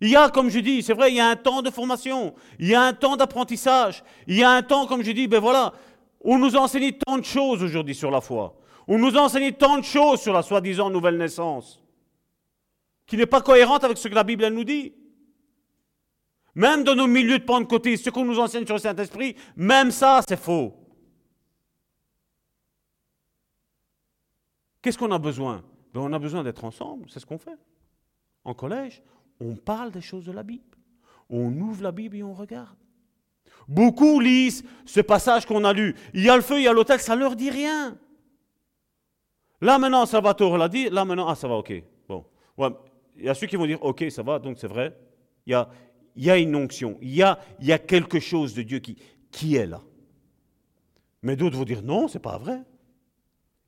Il 0.00 0.10
y 0.10 0.16
a, 0.16 0.28
comme 0.28 0.50
je 0.50 0.58
dis, 0.58 0.82
c'est 0.82 0.92
vrai, 0.92 1.10
il 1.10 1.16
y 1.16 1.20
a 1.20 1.28
un 1.28 1.36
temps 1.36 1.62
de 1.62 1.70
formation, 1.70 2.34
il 2.58 2.68
y 2.68 2.74
a 2.74 2.82
un 2.82 2.92
temps 2.92 3.16
d'apprentissage, 3.16 4.04
il 4.26 4.36
y 4.36 4.42
a 4.42 4.50
un 4.50 4.62
temps, 4.62 4.86
comme 4.86 5.02
je 5.02 5.10
dis, 5.12 5.26
ben 5.26 5.40
voilà, 5.40 5.72
on 6.20 6.38
nous 6.38 6.54
a 6.56 6.60
enseigné 6.60 6.98
tant 6.98 7.16
de 7.16 7.24
choses 7.24 7.62
aujourd'hui 7.62 7.94
sur 7.94 8.10
la 8.10 8.20
foi. 8.20 8.58
On 8.86 8.98
nous 8.98 9.16
a 9.16 9.22
enseigné 9.22 9.52
tant 9.52 9.78
de 9.78 9.84
choses 9.84 10.20
sur 10.20 10.32
la 10.32 10.42
soi-disant 10.42 10.90
nouvelle 10.90 11.16
naissance, 11.16 11.82
qui 13.06 13.16
n'est 13.16 13.26
pas 13.26 13.40
cohérente 13.40 13.84
avec 13.84 13.96
ce 13.96 14.08
que 14.08 14.14
la 14.14 14.24
Bible 14.24 14.44
elle 14.44 14.54
nous 14.54 14.64
dit. 14.64 14.92
Même 16.54 16.84
dans 16.84 16.94
nos 16.94 17.06
milieux 17.06 17.38
de 17.38 17.44
Pentecôté, 17.44 17.96
ce 17.96 18.10
qu'on 18.10 18.24
nous 18.24 18.38
enseigne 18.38 18.64
sur 18.64 18.74
le 18.74 18.80
Saint-Esprit, 18.80 19.36
même 19.56 19.90
ça, 19.90 20.20
c'est 20.26 20.38
faux. 20.38 20.74
Qu'est-ce 24.82 24.98
qu'on 24.98 25.10
a 25.10 25.18
besoin? 25.18 25.64
Ben, 25.92 26.00
On 26.00 26.12
a 26.12 26.18
besoin 26.18 26.44
d'être 26.44 26.64
ensemble, 26.64 27.10
c'est 27.10 27.20
ce 27.20 27.26
qu'on 27.26 27.38
fait. 27.38 27.58
En 28.44 28.54
collège, 28.54 29.02
on 29.40 29.54
parle 29.54 29.90
des 29.90 30.00
choses 30.00 30.24
de 30.24 30.32
la 30.32 30.42
Bible. 30.42 30.64
On 31.28 31.52
ouvre 31.60 31.82
la 31.82 31.92
Bible 31.92 32.16
et 32.16 32.22
on 32.22 32.34
regarde. 32.34 32.76
Beaucoup 33.68 34.20
lisent 34.20 34.64
ce 34.84 35.00
passage 35.00 35.44
qu'on 35.44 35.64
a 35.64 35.72
lu. 35.72 35.94
Il 36.14 36.22
y 36.22 36.28
a 36.28 36.36
le 36.36 36.42
feu, 36.42 36.58
il 36.58 36.64
y 36.64 36.68
a 36.68 36.72
l'autel, 36.72 37.00
ça 37.00 37.14
ne 37.14 37.20
leur 37.20 37.34
dit 37.34 37.50
rien. 37.50 37.98
Là 39.60 39.78
maintenant, 39.78 40.06
Salvatore 40.06 40.58
l'a 40.58 40.68
dit, 40.68 40.88
là 40.88 41.04
maintenant, 41.04 41.28
ah 41.28 41.34
ça 41.34 41.48
va, 41.48 41.56
ok. 41.56 41.82
Bon. 42.08 42.24
Il 43.16 43.24
y 43.24 43.28
a 43.28 43.34
ceux 43.34 43.46
qui 43.46 43.56
vont 43.56 43.66
dire, 43.66 43.82
ok, 43.82 44.04
ça 44.10 44.22
va, 44.22 44.38
donc 44.38 44.58
c'est 44.58 44.66
vrai. 44.66 44.96
Il 45.46 45.52
y 46.16 46.30
a, 46.30 46.38
une 46.38 46.54
onction, 46.54 46.98
il 47.00 47.14
y 47.14 47.22
a, 47.22 47.38
quelque 47.78 48.20
chose 48.20 48.54
de 48.54 48.62
Dieu 48.62 48.78
qui, 48.78 48.96
qui 49.30 49.56
est 49.56 49.66
là. 49.66 49.80
Mais 51.22 51.36
d'autres 51.36 51.56
vont 51.56 51.64
dire, 51.64 51.82
non, 51.82 52.08
c'est 52.08 52.20
pas 52.20 52.38
vrai. 52.38 52.62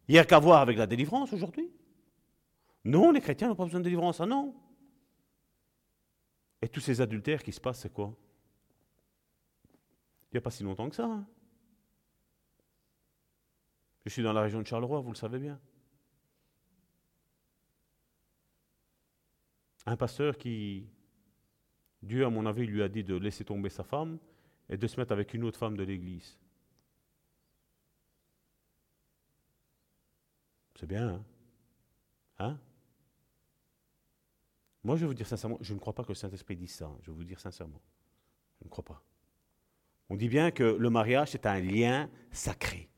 Il 0.07 0.13
n'y 0.13 0.19
a 0.19 0.25
qu'à 0.25 0.39
voir 0.39 0.61
avec 0.61 0.77
la 0.77 0.87
délivrance 0.87 1.33
aujourd'hui. 1.33 1.71
Non, 2.85 3.11
les 3.11 3.21
chrétiens 3.21 3.49
n'ont 3.49 3.55
pas 3.55 3.65
besoin 3.65 3.81
de 3.81 3.85
délivrance, 3.85 4.21
ah 4.21 4.27
non. 4.27 4.55
Et 6.63 6.69
tous 6.69 6.81
ces 6.81 7.01
adultères 7.01 7.43
qui 7.43 7.53
se 7.53 7.61
passent, 7.61 7.81
c'est 7.81 7.93
quoi? 7.93 8.15
Il 10.31 10.35
n'y 10.35 10.39
a 10.39 10.41
pas 10.41 10.51
si 10.51 10.63
longtemps 10.63 10.89
que 10.91 10.97
ça. 10.97 11.07
hein. 11.07 11.27
Je 14.05 14.11
suis 14.11 14.23
dans 14.23 14.33
la 14.33 14.43
région 14.43 14.61
de 14.61 14.67
Charleroi, 14.67 15.01
vous 15.01 15.11
le 15.11 15.17
savez 15.17 15.39
bien. 15.39 15.61
Un 19.87 19.97
pasteur 19.97 20.37
qui, 20.37 20.87
Dieu, 22.03 22.25
à 22.25 22.31
mon 22.31 22.45
avis, 22.47 22.67
lui 22.67 22.83
a 22.83 22.89
dit 22.89 23.05
de 23.05 23.15
laisser 23.17 23.45
tomber 23.45 23.71
sa 23.71 23.85
femme 23.85 24.19
et 24.69 24.77
de 24.77 24.87
se 24.87 24.99
mettre 25.01 25.13
avec 25.13 25.35
une 25.35 25.45
autre 25.45 25.59
femme 25.59 25.77
de 25.77 25.83
l'église. 25.83 26.39
C'est 30.75 30.87
bien, 30.87 31.09
hein? 31.09 31.25
Hein? 32.39 32.59
Moi, 34.85 34.97
je 34.97 35.01
vais 35.03 35.07
vous 35.09 35.15
dire 35.15 35.27
sincèrement, 35.27 35.59
je 35.61 35.75
ne 35.75 35.79
crois 35.79 35.95
pas 35.95 36.03
que 36.05 36.09
le 36.09 36.15
Saint-Esprit 36.15 36.57
dise 36.57 36.75
ça. 36.75 36.87
hein. 36.87 36.99
Je 37.03 37.11
vais 37.11 37.17
vous 37.17 37.25
dire 37.25 37.41
sincèrement. 37.41 37.81
Je 38.61 38.65
ne 38.65 38.71
crois 38.71 38.85
pas. 38.85 39.03
On 40.09 40.17
dit 40.17 40.29
bien 40.29 40.51
que 40.51 40.63
le 40.63 40.91
mariage, 40.91 41.31
c'est 41.33 41.47
un 41.47 41.61
lien 41.61 42.09
sacré. 42.31 42.89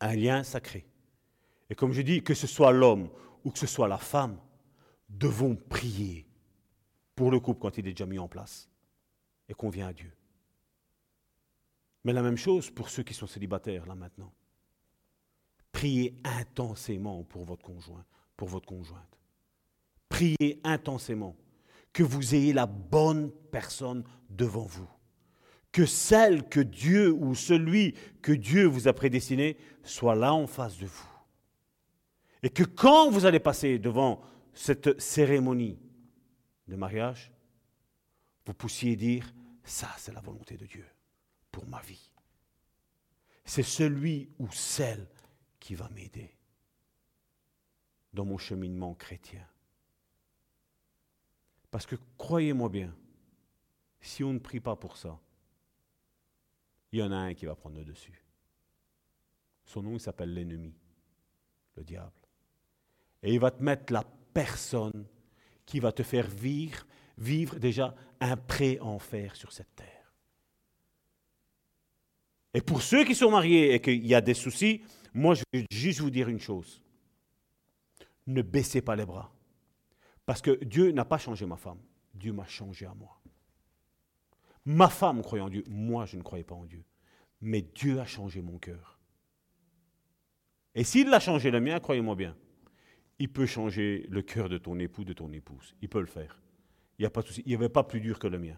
Un 0.00 0.14
lien 0.14 0.42
sacré. 0.44 0.86
Et 1.70 1.74
comme 1.74 1.92
je 1.92 2.02
dis, 2.02 2.22
que 2.22 2.34
ce 2.34 2.46
soit 2.46 2.72
l'homme 2.72 3.08
ou 3.44 3.50
que 3.50 3.58
ce 3.58 3.66
soit 3.66 3.88
la 3.88 3.98
femme, 3.98 4.38
devons 5.08 5.56
prier 5.56 6.26
pour 7.16 7.30
le 7.30 7.40
couple 7.40 7.60
quand 7.60 7.78
il 7.78 7.86
est 7.88 7.92
déjà 7.92 8.06
mis 8.06 8.18
en 8.18 8.28
place 8.28 8.68
et 9.48 9.54
qu'on 9.54 9.68
vient 9.70 9.88
à 9.88 9.92
Dieu. 9.92 10.12
Mais 12.04 12.12
la 12.12 12.22
même 12.22 12.36
chose 12.36 12.70
pour 12.70 12.90
ceux 12.90 13.02
qui 13.02 13.14
sont 13.14 13.26
célibataires 13.26 13.86
là 13.86 13.94
maintenant. 13.94 14.32
Priez 15.72 16.14
intensément 16.22 17.24
pour 17.24 17.44
votre 17.44 17.62
conjoint, 17.64 18.04
pour 18.36 18.48
votre 18.48 18.66
conjointe. 18.66 19.18
Priez 20.14 20.60
intensément 20.62 21.34
que 21.92 22.04
vous 22.04 22.36
ayez 22.36 22.52
la 22.52 22.66
bonne 22.66 23.32
personne 23.50 24.04
devant 24.30 24.66
vous. 24.66 24.88
que 25.74 25.86
celle 25.86 26.48
que 26.48 26.60
Dieu 26.60 27.12
ou 27.12 27.34
celui 27.34 27.96
que 28.22 28.30
Dieu 28.30 28.64
vous 28.64 28.86
a 28.86 28.92
prédestiné 28.92 29.56
soit 29.82 30.14
là 30.14 30.32
en 30.32 30.46
face 30.46 30.78
de 30.78 30.86
vous. 30.86 31.08
Et 32.44 32.50
que 32.50 32.62
quand 32.62 33.10
vous 33.10 33.26
allez 33.26 33.40
passer 33.40 33.80
devant 33.80 34.22
cette 34.52 35.00
cérémonie 35.00 35.80
de 36.68 36.76
mariage, 36.76 37.32
vous 38.46 38.54
puissiez 38.54 38.94
dire, 38.94 39.34
ça 39.64 39.88
c'est 39.98 40.14
la 40.14 40.20
volonté 40.20 40.56
de 40.56 40.66
Dieu 40.66 40.86
pour 41.50 41.66
ma 41.66 41.80
vie. 41.80 42.12
C'est 43.44 43.64
celui 43.64 44.30
ou 44.38 44.48
celle 44.52 45.08
qui 45.58 45.74
va 45.74 45.88
m'aider 45.88 46.36
dans 48.12 48.24
mon 48.24 48.38
cheminement 48.38 48.94
chrétien. 48.94 49.44
Parce 51.74 51.86
que 51.86 51.96
croyez-moi 52.16 52.68
bien, 52.68 52.94
si 54.00 54.22
on 54.22 54.32
ne 54.32 54.38
prie 54.38 54.60
pas 54.60 54.76
pour 54.76 54.96
ça, 54.96 55.18
il 56.92 57.00
y 57.00 57.02
en 57.02 57.10
a 57.10 57.16
un 57.16 57.34
qui 57.34 57.46
va 57.46 57.56
prendre 57.56 57.76
le 57.76 57.84
dessus. 57.84 58.22
Son 59.64 59.82
nom, 59.82 59.94
il 59.94 60.00
s'appelle 60.00 60.32
l'ennemi, 60.32 60.72
le 61.74 61.82
diable. 61.82 62.12
Et 63.24 63.34
il 63.34 63.40
va 63.40 63.50
te 63.50 63.60
mettre 63.60 63.92
la 63.92 64.04
personne 64.32 65.04
qui 65.66 65.80
va 65.80 65.90
te 65.90 66.04
faire 66.04 66.28
vivre, 66.28 67.58
déjà 67.58 67.92
un 68.20 68.36
pré-enfer 68.36 69.34
sur 69.34 69.50
cette 69.50 69.74
terre. 69.74 70.14
Et 72.54 72.60
pour 72.60 72.82
ceux 72.82 73.04
qui 73.04 73.16
sont 73.16 73.32
mariés 73.32 73.74
et 73.74 73.80
qu'il 73.80 74.06
y 74.06 74.14
a 74.14 74.20
des 74.20 74.34
soucis, 74.34 74.84
moi 75.12 75.34
je 75.34 75.42
veux 75.52 75.64
juste 75.72 75.98
vous 75.98 76.10
dire 76.10 76.28
une 76.28 76.38
chose. 76.38 76.80
Ne 78.28 78.42
baissez 78.42 78.80
pas 78.80 78.94
les 78.94 79.06
bras. 79.06 79.34
Parce 80.26 80.40
que 80.40 80.62
Dieu 80.64 80.90
n'a 80.92 81.04
pas 81.04 81.18
changé 81.18 81.46
ma 81.46 81.56
femme. 81.56 81.80
Dieu 82.14 82.32
m'a 82.32 82.46
changé 82.46 82.86
à 82.86 82.94
moi. 82.94 83.20
Ma 84.64 84.88
femme 84.88 85.22
croyait 85.22 85.44
en 85.44 85.50
Dieu. 85.50 85.64
Moi, 85.68 86.06
je 86.06 86.16
ne 86.16 86.22
croyais 86.22 86.44
pas 86.44 86.54
en 86.54 86.64
Dieu. 86.64 86.82
Mais 87.40 87.62
Dieu 87.62 88.00
a 88.00 88.06
changé 88.06 88.40
mon 88.40 88.58
cœur. 88.58 88.98
Et 90.74 90.84
s'il 90.84 91.12
a 91.12 91.20
changé 91.20 91.50
le 91.50 91.60
mien, 91.60 91.78
croyez-moi 91.78 92.14
bien, 92.14 92.36
il 93.18 93.30
peut 93.30 93.46
changer 93.46 94.06
le 94.08 94.22
cœur 94.22 94.48
de 94.48 94.58
ton 94.58 94.78
époux, 94.78 95.04
de 95.04 95.12
ton 95.12 95.30
épouse. 95.32 95.74
Il 95.82 95.88
peut 95.88 96.00
le 96.00 96.06
faire. 96.06 96.40
Il 96.98 97.02
n'y 97.02 97.06
a 97.06 97.10
pas 97.10 97.22
de 97.22 97.26
souci. 97.26 97.42
Il 97.44 97.50
n'y 97.50 97.54
avait 97.54 97.68
pas 97.68 97.84
plus 97.84 98.00
dur 98.00 98.18
que 98.18 98.26
le 98.26 98.38
mien. 98.38 98.56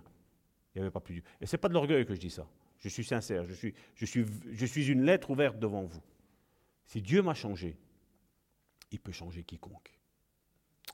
Il 0.75 0.79
n'y 0.79 0.83
avait 0.83 0.93
pas 0.93 1.01
plus 1.01 1.15
dur. 1.15 1.25
Et 1.41 1.47
ce 1.47 1.57
n'est 1.57 1.61
pas 1.61 1.69
de 1.69 1.75
l'orgueil 1.75 2.07
que 2.07 2.15
je 2.15 2.21
dis 2.21 2.31
ça. 2.31 2.49
Je 2.79 2.89
suis 2.89 3.05
sincère. 3.05 3.45
Je 3.47 3.55
suis, 3.55 3.75
je, 3.95 4.05
suis, 4.05 4.25
je 4.53 4.67
suis 4.67 4.87
une 4.87 5.03
lettre 5.03 5.31
ouverte 5.31 5.59
devant 5.59 5.83
vous. 5.83 6.03
Si 6.87 7.03
Dieu 7.03 7.23
m'a 7.23 7.35
changé, 7.35 7.77
il 8.93 9.01
peut 9.01 9.13
changer 9.13 9.43
quiconque. 9.43 9.99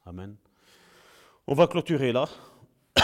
Amen. 0.06 0.36
On 1.48 1.54
va 1.54 1.66
clôturer 1.66 2.12
là. 2.12 2.28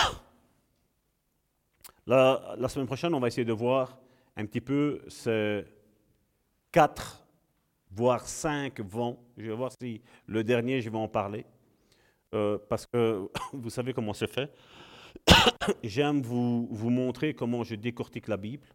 La, 2.06 2.68
semaine 2.68 2.86
prochaine, 2.86 3.12
on 3.12 3.20
va 3.20 3.26
essayer 3.26 3.44
de 3.44 3.52
voir 3.52 3.98
un 4.36 4.46
petit 4.46 4.60
peu 4.60 5.02
ces 5.08 5.64
quatre, 6.70 7.26
voire 7.90 8.26
cinq 8.26 8.80
vents. 8.80 9.18
Je 9.36 9.50
vais 9.50 9.56
voir 9.56 9.72
si 9.72 10.00
le 10.26 10.44
dernier, 10.44 10.80
je 10.80 10.88
vais 10.88 10.98
en 10.98 11.08
parler. 11.08 11.44
Euh, 12.32 12.58
parce 12.68 12.86
que 12.86 13.28
vous 13.52 13.70
savez 13.70 13.92
comment 13.92 14.12
c'est 14.12 14.30
fait. 14.30 14.54
j'aime 15.82 16.22
vous, 16.22 16.68
vous 16.70 16.90
montrer 16.90 17.34
comment 17.34 17.64
je 17.64 17.74
décortique 17.74 18.28
la 18.28 18.36
Bible, 18.36 18.68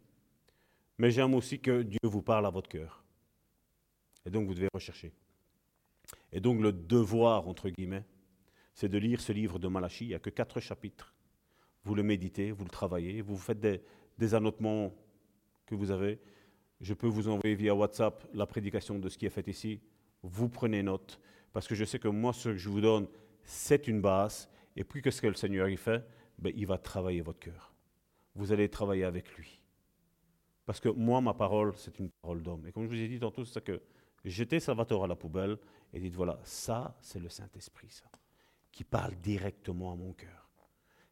mais 0.97 1.09
j'aime 1.09 1.33
aussi 1.35 1.59
que 1.59 1.83
Dieu 1.83 1.99
vous 2.03 2.21
parle 2.21 2.45
à 2.45 2.49
votre 2.49 2.67
cœur. 2.67 3.01
Et 4.25 4.29
donc 4.29 4.45
vous 4.45 4.55
devez 4.55 4.69
rechercher. 4.73 5.13
Et 6.33 6.41
donc 6.41 6.61
le 6.61 6.73
devoir, 6.73 7.47
entre 7.47 7.69
guillemets, 7.69 8.03
c'est 8.73 8.89
de 8.89 8.97
lire 8.97 9.21
ce 9.21 9.31
livre 9.31 9.59
de 9.59 9.67
Malachie. 9.67 10.05
Il 10.05 10.09
n'y 10.09 10.13
a 10.15 10.19
que 10.19 10.29
quatre 10.29 10.59
chapitres. 10.59 11.13
Vous 11.83 11.95
le 11.95 12.03
méditez, 12.03 12.51
vous 12.51 12.63
le 12.63 12.69
travaillez, 12.69 13.21
vous 13.21 13.37
faites 13.37 13.59
des, 13.59 14.33
annotements 14.33 14.93
que 15.65 15.75
vous 15.75 15.91
avez. 15.91 16.19
Je 16.79 16.93
peux 16.93 17.07
vous 17.07 17.27
envoyer 17.27 17.55
via 17.55 17.75
WhatsApp 17.75 18.25
la 18.33 18.45
prédication 18.45 18.99
de 18.99 19.09
ce 19.09 19.17
qui 19.17 19.25
est 19.25 19.29
fait 19.29 19.47
ici. 19.47 19.81
Vous 20.21 20.49
prenez 20.49 20.81
note, 20.81 21.19
parce 21.51 21.67
que 21.67 21.75
je 21.75 21.83
sais 21.83 21.99
que 21.99 22.07
moi, 22.07 22.33
ce 22.33 22.49
que 22.49 22.55
je 22.55 22.69
vous 22.69 22.81
donne, 22.81 23.07
c'est 23.43 23.87
une 23.87 24.01
base. 24.01 24.49
Et 24.75 24.83
puis 24.83 25.01
que 25.01 25.11
ce 25.11 25.21
que 25.21 25.27
le 25.27 25.35
Seigneur 25.35 25.69
y 25.69 25.77
fait, 25.77 26.03
ben, 26.39 26.51
il 26.55 26.65
va 26.65 26.77
travailler 26.77 27.21
votre 27.21 27.39
cœur. 27.39 27.73
Vous 28.35 28.51
allez 28.51 28.69
travailler 28.69 29.03
avec 29.03 29.35
lui. 29.35 29.61
Parce 30.65 30.79
que 30.79 30.89
moi, 30.89 31.21
ma 31.21 31.33
parole, 31.33 31.73
c'est 31.75 31.99
une 31.99 32.09
parole 32.09 32.41
d'homme. 32.41 32.65
Et 32.67 32.71
comme 32.71 32.83
je 32.83 32.89
vous 32.89 33.01
ai 33.01 33.07
dit 33.07 33.19
tantôt, 33.19 33.43
c'est 33.43 33.63
que 33.63 33.81
jetez 34.23 34.59
Salvatore 34.59 35.03
à 35.03 35.07
la 35.07 35.15
poubelle 35.15 35.57
et 35.91 35.99
dites 35.99 36.15
voilà, 36.15 36.39
ça, 36.43 36.97
c'est 37.01 37.19
le 37.19 37.29
Saint-Esprit, 37.29 37.89
ça, 37.89 38.05
qui 38.73 38.83
parle 38.83 39.15
directement 39.15 39.93
à 39.93 39.95
mon 39.95 40.11
cœur. 40.11 40.49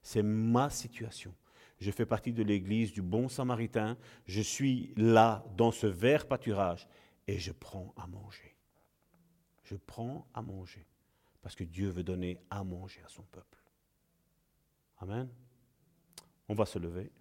C'est 0.02 0.24
ma 0.24 0.70
situation. 0.70 1.34
Je 1.80 1.92
fais 1.92 2.06
partie 2.06 2.34
de 2.34 2.44
l'église 2.44 2.92
du 2.92 3.02
bon 3.02 3.30
samaritain. 3.30 3.98
Je 4.26 4.42
suis 4.42 4.94
là, 4.98 5.46
dans 5.56 5.72
ce 5.72 5.88
vert 5.88 6.28
pâturage, 6.28 6.88
et 7.28 7.40
je 7.40 7.52
prends 7.52 7.94
à 7.96 8.08
manger. 8.08 8.58
Je 9.64 9.76
prends 9.76 10.28
à 10.34 10.42
manger. 10.42 10.86
Parce 11.42 11.56
que 11.56 11.64
Dieu 11.64 11.90
veut 11.90 12.04
donner 12.04 12.40
à 12.50 12.64
manger 12.64 13.02
à 13.06 13.08
son 13.08 13.24
peuple. 13.24 13.64
Amen. 14.98 15.30
On 16.50 16.54
va 16.54 16.66
se 16.66 16.78
lever. 16.78 17.12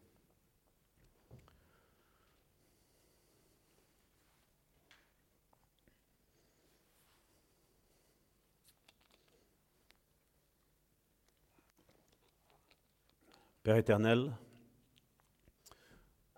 Père 13.63 13.77
éternel, 13.77 14.33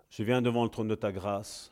je 0.09 0.23
viens 0.23 0.41
devant 0.41 0.63
le 0.63 0.69
trône 0.69 0.89
de 0.89 0.95
ta 0.95 1.11
grâce, 1.11 1.71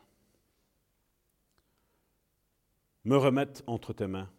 me 3.03 3.17
remettre 3.17 3.61
entre 3.67 3.91
tes 3.91 4.07
mains 4.07 4.29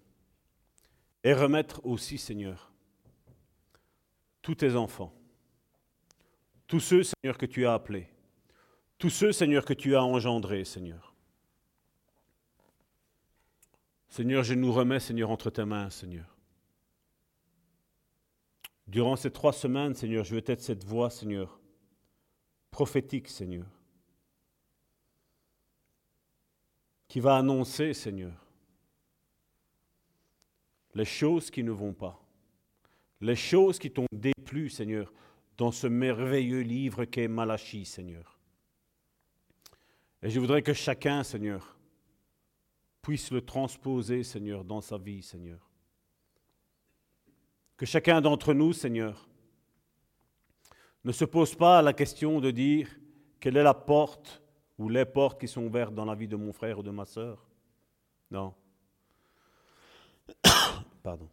et 1.23 1.35
remettre 1.35 1.85
aussi, 1.85 2.17
Seigneur, 2.17 2.73
tous 4.41 4.55
tes 4.55 4.75
enfants, 4.75 5.15
tous 6.67 6.81
ceux, 6.81 7.03
Seigneur, 7.03 7.37
que 7.37 7.47
tu 7.47 7.67
as 7.67 7.75
appelés, 7.75 8.09
tous 8.97 9.11
ceux, 9.11 9.33
Seigneur, 9.33 9.67
que 9.67 9.75
tu 9.75 9.95
as 9.95 10.03
engendrés, 10.03 10.65
Seigneur. 10.65 11.15
Seigneur, 14.09 14.45
je 14.45 14.55
nous 14.55 14.73
remets, 14.73 15.01
Seigneur, 15.01 15.31
entre 15.31 15.51
tes 15.51 15.65
mains, 15.65 15.91
Seigneur. 15.91 16.32
Durant 18.87 19.17
ces 19.17 19.31
trois 19.31 19.53
semaines, 19.53 19.95
Seigneur, 19.95 20.25
je 20.25 20.35
veux 20.35 20.43
être 20.45 20.61
cette 20.61 20.85
voix, 20.85 21.11
Seigneur, 21.11 21.61
prophétique, 22.71 23.29
Seigneur, 23.29 23.67
qui 27.09 27.21
va 27.21 27.37
annoncer, 27.37 27.95
Seigneur, 27.95 28.33
les 30.95 31.05
choses 31.05 31.51
qui 31.51 31.63
ne 31.63 31.71
vont 31.71 31.93
pas, 31.93 32.21
les 33.21 33.37
choses 33.37 33.79
qui 33.79 33.91
t'ont 33.91 34.07
déplu, 34.13 34.69
Seigneur, 34.69 35.13
dans 35.57 35.71
ce 35.71 35.87
merveilleux 35.87 36.63
livre 36.63 37.05
qu'est 37.05 37.29
Malachie, 37.29 37.85
Seigneur. 37.85 38.39
Et 40.23 40.31
je 40.31 40.41
voudrais 40.41 40.63
que 40.63 40.73
chacun, 40.73 41.23
Seigneur, 41.23 41.77
puisse 43.01 43.31
le 43.31 43.43
transposer, 43.43 44.23
Seigneur, 44.23 44.65
dans 44.65 44.81
sa 44.81 44.99
vie, 44.99 45.23
Seigneur. 45.23 45.72
Que 47.77 47.87
chacun 47.87 48.21
d'entre 48.21 48.55
nous, 48.55 48.73
Seigneur, 48.73 49.29
ne 51.05 51.13
se 51.13 51.25
pose 51.25 51.55
pas 51.55 51.83
la 51.83 51.93
question 51.93 52.41
de 52.41 52.51
dire 52.51 52.89
quelle 53.41 53.57
est 53.57 53.63
la 53.63 53.75
porte 53.75 54.43
ou 54.79 54.89
les 54.89 55.05
portes 55.05 55.41
qui 55.41 55.49
sont 55.49 55.65
ouvertes 55.65 55.95
dans 55.95 56.05
la 56.05 56.15
vie 56.15 56.29
de 56.29 56.37
mon 56.37 56.53
frère 56.53 56.79
ou 56.79 56.83
de 56.83 56.91
ma 56.91 57.05
sœur. 57.05 57.45
Non. 58.31 58.55
Pardon. 61.03 61.29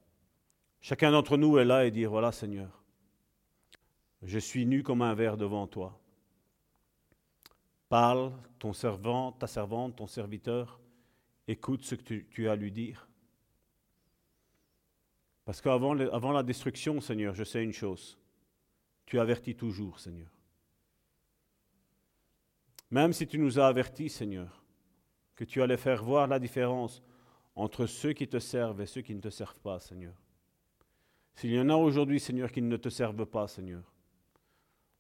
Chacun 0.82 1.12
d'entre 1.12 1.38
nous 1.38 1.58
est 1.58 1.66
là 1.66 1.86
et 1.86 1.92
dire, 1.92 2.10
voilà 2.10 2.32
Seigneur, 2.32 2.84
je 4.24 4.40
suis 4.40 4.66
nu 4.66 4.82
comme 4.82 5.02
un 5.02 5.14
verre 5.14 5.38
devant 5.38 5.68
toi. 5.68 6.00
Parle, 7.90 8.32
ton 8.60 8.74
servant, 8.74 9.32
ta 9.32 9.48
servante, 9.48 9.96
ton 9.98 10.08
serviteur, 10.08 10.80
écoute 11.48 11.84
ce 11.84 11.96
que 11.96 12.14
tu 12.14 12.48
as 12.48 12.54
à 12.54 12.56
lui 12.56 12.72
dire. 12.72 13.09
Parce 15.50 15.62
qu'avant 15.62 15.98
avant 15.98 16.32
la 16.32 16.44
destruction, 16.44 17.02
Seigneur, 17.02 17.34
je 17.34 17.44
sais 17.44 17.64
une 17.64 17.74
chose. 17.74 18.20
Tu 19.08 19.20
avertis 19.20 19.56
toujours, 19.56 20.00
Seigneur. 20.00 20.30
Même 22.92 23.14
si 23.14 23.26
tu 23.26 23.40
nous 23.40 23.60
as 23.60 23.66
avertis, 23.66 24.12
Seigneur, 24.12 24.64
que 25.36 25.44
tu 25.44 25.64
allais 25.64 25.76
faire 25.78 26.04
voir 26.04 26.28
la 26.28 26.38
différence 26.38 27.02
entre 27.56 27.88
ceux 27.88 28.14
qui 28.14 28.28
te 28.28 28.38
servent 28.38 28.80
et 28.80 28.86
ceux 28.86 29.02
qui 29.02 29.16
ne 29.16 29.22
te 29.22 29.32
servent 29.32 29.60
pas, 29.62 29.80
Seigneur. 29.80 30.14
S'il 31.34 31.52
y 31.52 31.60
en 31.60 31.70
a 31.70 31.76
aujourd'hui, 31.76 32.20
Seigneur, 32.20 32.52
qui 32.52 32.62
ne 32.62 32.78
te 32.78 32.90
servent 32.90 33.26
pas, 33.26 33.48
Seigneur, 33.48 33.92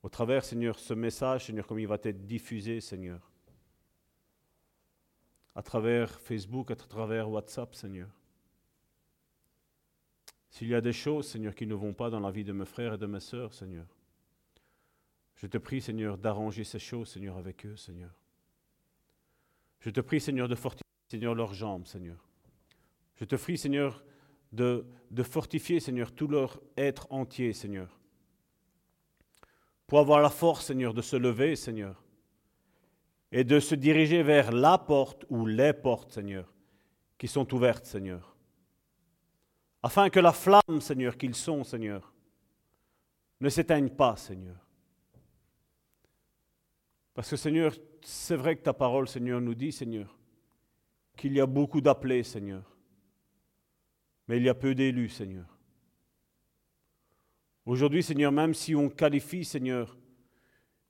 au 0.01 0.09
travers, 0.09 0.43
Seigneur, 0.43 0.79
ce 0.79 0.95
message, 0.95 1.45
Seigneur, 1.45 1.67
comme 1.67 1.77
il 1.77 1.87
va 1.87 1.99
être 2.01 2.25
diffusé, 2.25 2.81
Seigneur, 2.81 3.29
à 5.53 5.61
travers 5.61 6.19
Facebook, 6.19 6.71
à 6.71 6.75
travers 6.75 7.29
WhatsApp, 7.29 7.75
Seigneur, 7.75 8.18
s'il 10.49 10.67
y 10.67 10.75
a 10.75 10.81
des 10.81 10.93
choses, 10.93 11.27
Seigneur, 11.27 11.53
qui 11.53 11.67
ne 11.67 11.75
vont 11.75 11.93
pas 11.93 12.09
dans 12.09 12.19
la 12.19 12.31
vie 12.31 12.43
de 12.43 12.53
mes 12.53 12.65
frères 12.65 12.95
et 12.95 12.97
de 12.97 13.05
mes 13.05 13.19
sœurs, 13.19 13.53
Seigneur, 13.53 13.85
Je 15.35 15.47
te 15.47 15.57
prie, 15.57 15.79
Seigneur, 15.79 16.17
d'arranger 16.17 16.65
ces 16.65 16.79
choses, 16.79 17.09
Seigneur, 17.09 17.37
avec 17.37 17.65
eux, 17.65 17.77
Seigneur. 17.77 18.11
Je 19.79 19.89
te 19.89 20.01
prie, 20.01 20.19
Seigneur, 20.19 20.49
de 20.49 20.55
fortifier, 20.55 20.83
Seigneur, 21.09 21.33
leurs 21.33 21.53
jambes, 21.53 21.87
Seigneur. 21.87 22.17
Je 23.15 23.23
te 23.23 23.37
prie, 23.37 23.57
Seigneur, 23.57 24.03
de, 24.51 24.85
de 25.11 25.23
fortifier, 25.23 25.79
Seigneur, 25.79 26.11
tout 26.11 26.27
leur 26.27 26.59
être 26.75 27.07
entier, 27.09 27.53
Seigneur. 27.53 27.97
Pour 29.87 29.99
avoir 29.99 30.21
la 30.21 30.29
force, 30.29 30.65
Seigneur, 30.65 30.93
de 30.93 31.01
se 31.01 31.15
lever, 31.15 31.55
Seigneur. 31.55 32.03
Et 33.31 33.43
de 33.43 33.59
se 33.59 33.75
diriger 33.75 34.23
vers 34.23 34.51
la 34.51 34.77
porte 34.77 35.25
ou 35.29 35.45
les 35.45 35.71
portes, 35.71 36.11
Seigneur, 36.11 36.51
qui 37.17 37.27
sont 37.27 37.53
ouvertes, 37.53 37.85
Seigneur. 37.85 38.35
Afin 39.81 40.09
que 40.09 40.19
la 40.19 40.33
flamme, 40.33 40.81
Seigneur, 40.81 41.17
qu'ils 41.17 41.35
sont, 41.35 41.63
Seigneur, 41.63 42.13
ne 43.39 43.49
s'éteigne 43.49 43.89
pas, 43.89 44.15
Seigneur. 44.17 44.57
Parce 47.13 47.29
que, 47.29 47.37
Seigneur, 47.37 47.73
c'est 48.01 48.35
vrai 48.35 48.55
que 48.55 48.63
ta 48.63 48.73
parole, 48.73 49.07
Seigneur, 49.07 49.39
nous 49.39 49.55
dit, 49.55 49.71
Seigneur, 49.71 50.17
qu'il 51.15 51.33
y 51.33 51.41
a 51.41 51.45
beaucoup 51.45 51.81
d'appelés, 51.81 52.23
Seigneur. 52.23 52.63
Mais 54.27 54.37
il 54.37 54.43
y 54.43 54.49
a 54.49 54.53
peu 54.53 54.75
d'élus, 54.75 55.09
Seigneur. 55.09 55.45
Aujourd'hui, 57.65 58.03
Seigneur, 58.03 58.31
même 58.31 58.53
si 58.53 58.75
on 58.75 58.89
qualifie, 58.89 59.45
Seigneur, 59.45 59.97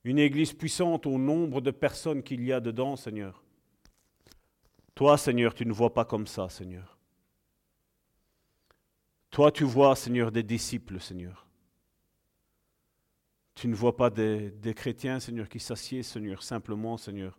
une 0.04 0.20
église 0.20 0.54
puissante 0.54 1.06
au 1.06 1.18
nombre 1.18 1.62
de 1.62 1.72
personnes 1.72 2.24
qu'il 2.24 2.44
y 2.44 2.54
a 2.54 2.60
dedans, 2.60 2.96
Seigneur, 2.96 3.44
toi, 4.96 5.18
Seigneur, 5.18 5.54
tu 5.54 5.66
ne 5.66 5.74
vois 5.74 5.94
pas 5.94 6.06
comme 6.06 6.28
ça, 6.28 6.50
Seigneur. 6.50 6.99
Toi, 9.32 9.52
tu 9.52 9.64
vois, 9.64 9.96
Seigneur, 9.96 10.32
des 10.32 10.44
disciples, 10.44 11.00
Seigneur. 11.00 11.46
Tu 13.56 13.68
ne 13.68 13.76
vois 13.76 13.96
pas 13.96 14.10
des, 14.10 14.74
chrétiens, 14.76 15.20
Seigneur, 15.20 15.50
qui 15.50 15.60
s'assiedent, 15.60 16.04
Seigneur, 16.04 16.42
simplement, 16.42 16.98
Seigneur, 16.98 17.38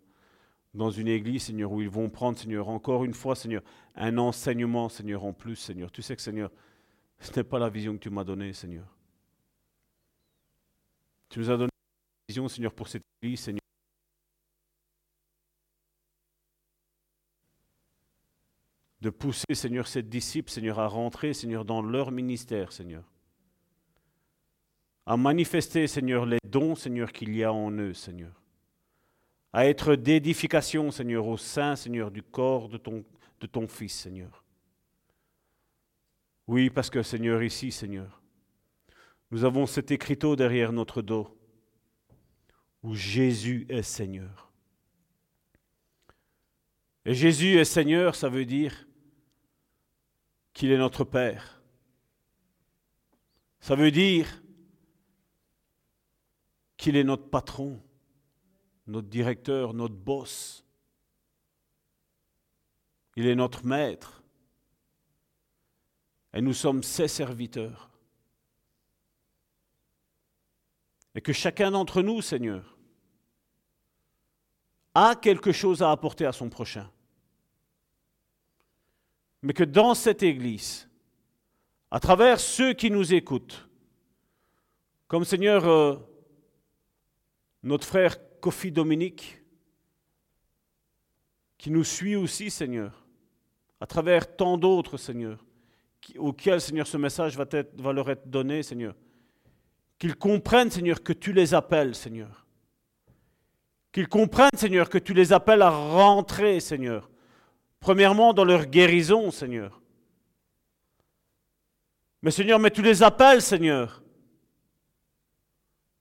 dans 0.74 0.90
une 0.90 1.08
église, 1.08 1.44
Seigneur, 1.44 1.72
où 1.72 1.80
ils 1.80 1.88
vont 1.88 2.10
prendre, 2.10 2.38
Seigneur, 2.38 2.68
encore 2.68 3.04
une 3.04 3.14
fois, 3.14 3.34
Seigneur, 3.34 3.62
un 3.96 4.18
enseignement, 4.18 4.88
Seigneur, 4.88 5.24
en 5.24 5.32
plus, 5.32 5.56
Seigneur. 5.56 5.90
Tu 5.90 6.02
sais 6.02 6.14
que, 6.14 6.22
Seigneur, 6.22 6.50
ce 7.18 7.32
n'est 7.34 7.44
pas 7.44 7.58
la 7.58 7.70
vision 7.70 7.94
que 7.94 8.02
tu 8.02 8.10
m'as 8.10 8.24
donnée, 8.24 8.52
Seigneur. 8.52 8.86
Tu 11.28 11.38
nous 11.38 11.50
as 11.50 11.56
donné 11.56 11.70
une 11.72 12.32
vision, 12.32 12.48
Seigneur, 12.48 12.72
pour 12.72 12.88
cette 12.88 13.02
église, 13.22 13.40
Seigneur. 13.40 13.60
Pousser, 19.10 19.54
Seigneur, 19.54 19.86
ces 19.86 20.02
disciples, 20.02 20.50
Seigneur, 20.50 20.78
à 20.78 20.86
rentrer, 20.86 21.32
Seigneur, 21.34 21.64
dans 21.64 21.82
leur 21.82 22.10
ministère, 22.10 22.72
Seigneur. 22.72 23.04
À 25.06 25.16
manifester, 25.16 25.86
Seigneur, 25.86 26.26
les 26.26 26.38
dons, 26.44 26.74
Seigneur, 26.74 27.12
qu'il 27.12 27.34
y 27.34 27.42
a 27.42 27.52
en 27.52 27.70
eux, 27.72 27.94
Seigneur 27.94 28.40
à 29.52 29.66
être 29.66 29.96
d'édification, 29.96 30.90
Seigneur, 30.90 31.26
au 31.26 31.36
sein, 31.36 31.76
Seigneur, 31.76 32.10
du 32.10 32.22
corps 32.22 32.68
de 32.68 32.78
ton, 32.78 33.04
de 33.40 33.46
ton 33.46 33.66
Fils, 33.66 33.94
Seigneur. 33.94 34.44
Oui, 36.46 36.70
parce 36.70 36.90
que, 36.90 37.02
Seigneur, 37.02 37.42
ici, 37.42 37.72
Seigneur, 37.72 38.20
nous 39.30 39.44
avons 39.44 39.66
cet 39.66 39.90
écriteau 39.90 40.36
derrière 40.36 40.72
notre 40.72 41.02
dos, 41.02 41.36
où 42.82 42.94
Jésus 42.94 43.66
est 43.68 43.82
Seigneur. 43.82 44.50
Et 47.04 47.14
Jésus 47.14 47.58
est 47.58 47.64
Seigneur, 47.64 48.14
ça 48.14 48.28
veut 48.28 48.44
dire 48.44 48.86
qu'il 50.60 50.72
est 50.72 50.76
notre 50.76 51.04
Père. 51.04 51.62
Ça 53.60 53.74
veut 53.74 53.90
dire 53.90 54.42
qu'il 56.76 56.96
est 56.96 57.04
notre 57.04 57.30
patron 57.30 57.82
notre 58.86 59.08
directeur, 59.08 59.72
notre 59.72 59.94
boss. 59.94 60.66
Il 63.16 63.26
est 63.26 63.34
notre 63.34 63.64
maître. 63.64 64.22
Et 66.34 66.42
nous 66.42 66.52
sommes 66.52 66.82
ses 66.82 67.08
serviteurs. 67.08 67.88
Et 71.14 71.22
que 71.22 71.32
chacun 71.32 71.70
d'entre 71.70 72.02
nous, 72.02 72.20
Seigneur, 72.20 72.76
a 74.94 75.16
quelque 75.16 75.52
chose 75.52 75.82
à 75.82 75.90
apporter 75.90 76.26
à 76.26 76.32
son 76.32 76.50
prochain. 76.50 76.90
Mais 79.42 79.52
que 79.52 79.64
dans 79.64 79.94
cette 79.94 80.22
Église, 80.22 80.88
à 81.90 81.98
travers 82.00 82.38
ceux 82.38 82.72
qui 82.72 82.90
nous 82.90 83.14
écoutent, 83.14 83.68
comme 85.08 85.24
Seigneur, 85.24 85.66
euh, 85.66 85.96
notre 87.62 87.86
frère 87.86 88.16
Kofi 88.40 88.70
Dominique, 88.70 89.42
qui 91.58 91.70
nous 91.70 91.84
suit 91.84 92.16
aussi, 92.16 92.50
Seigneur, 92.50 93.04
à 93.80 93.86
travers 93.86 94.36
tant 94.36 94.56
d'autres, 94.56 94.96
Seigneur, 94.96 95.44
auxquels, 96.16 96.60
Seigneur, 96.60 96.86
ce 96.86 96.96
message 96.96 97.36
va, 97.36 97.44
être, 97.50 97.78
va 97.80 97.92
leur 97.92 98.08
être 98.10 98.28
donné, 98.28 98.62
Seigneur. 98.62 98.94
Qu'ils 99.98 100.16
comprennent, 100.16 100.70
Seigneur, 100.70 101.02
que 101.02 101.12
tu 101.12 101.32
les 101.32 101.52
appelles, 101.52 101.94
Seigneur. 101.94 102.46
Qu'ils 103.92 104.08
comprennent, 104.08 104.56
Seigneur, 104.56 104.88
que 104.88 104.98
tu 104.98 105.12
les 105.12 105.32
appelles 105.32 105.62
à 105.62 105.70
rentrer, 105.70 106.60
Seigneur. 106.60 107.10
Premièrement, 107.80 108.34
dans 108.34 108.44
leur 108.44 108.66
guérison, 108.66 109.30
Seigneur. 109.30 109.80
Mais 112.22 112.30
Seigneur, 112.30 112.58
mais 112.58 112.70
tu 112.70 112.82
les 112.82 113.02
appelles, 113.02 113.40
Seigneur. 113.40 114.02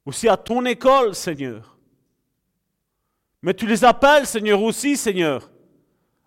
Aussi 0.06 0.27
à 0.27 0.35
ton 0.35 0.66
école, 0.66 1.16
Seigneur. 1.16 1.77
Mais 3.41 3.53
tu 3.53 3.66
les 3.66 3.85
appelles, 3.85 4.27
Seigneur, 4.27 4.61
aussi, 4.61 4.98
Seigneur, 4.98 5.49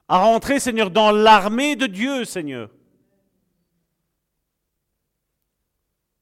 à 0.09 0.19
rentrer, 0.19 0.59
Seigneur, 0.59 0.91
dans 0.91 1.11
l'armée 1.11 1.77
de 1.77 1.87
Dieu, 1.87 2.25
Seigneur. 2.25 2.71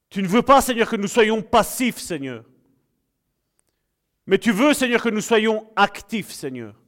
Tu 0.08 0.22
ne 0.22 0.28
veux 0.28 0.42
pas, 0.42 0.60
Seigneur, 0.60 0.90
que 0.90 0.96
nous 0.96 1.06
soyons 1.06 1.40
passifs, 1.40 1.98
Seigneur. 1.98 2.44
Mais 4.26 4.38
tu 4.38 4.50
veux, 4.50 4.74
Seigneur, 4.74 5.00
que 5.00 5.08
nous 5.08 5.20
soyons 5.20 5.70
actifs, 5.76 6.32
Seigneur. 6.32 6.79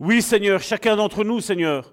Oui, 0.00 0.22
Seigneur, 0.22 0.60
chacun 0.60 0.96
d'entre 0.96 1.24
nous, 1.24 1.40
Seigneur, 1.40 1.92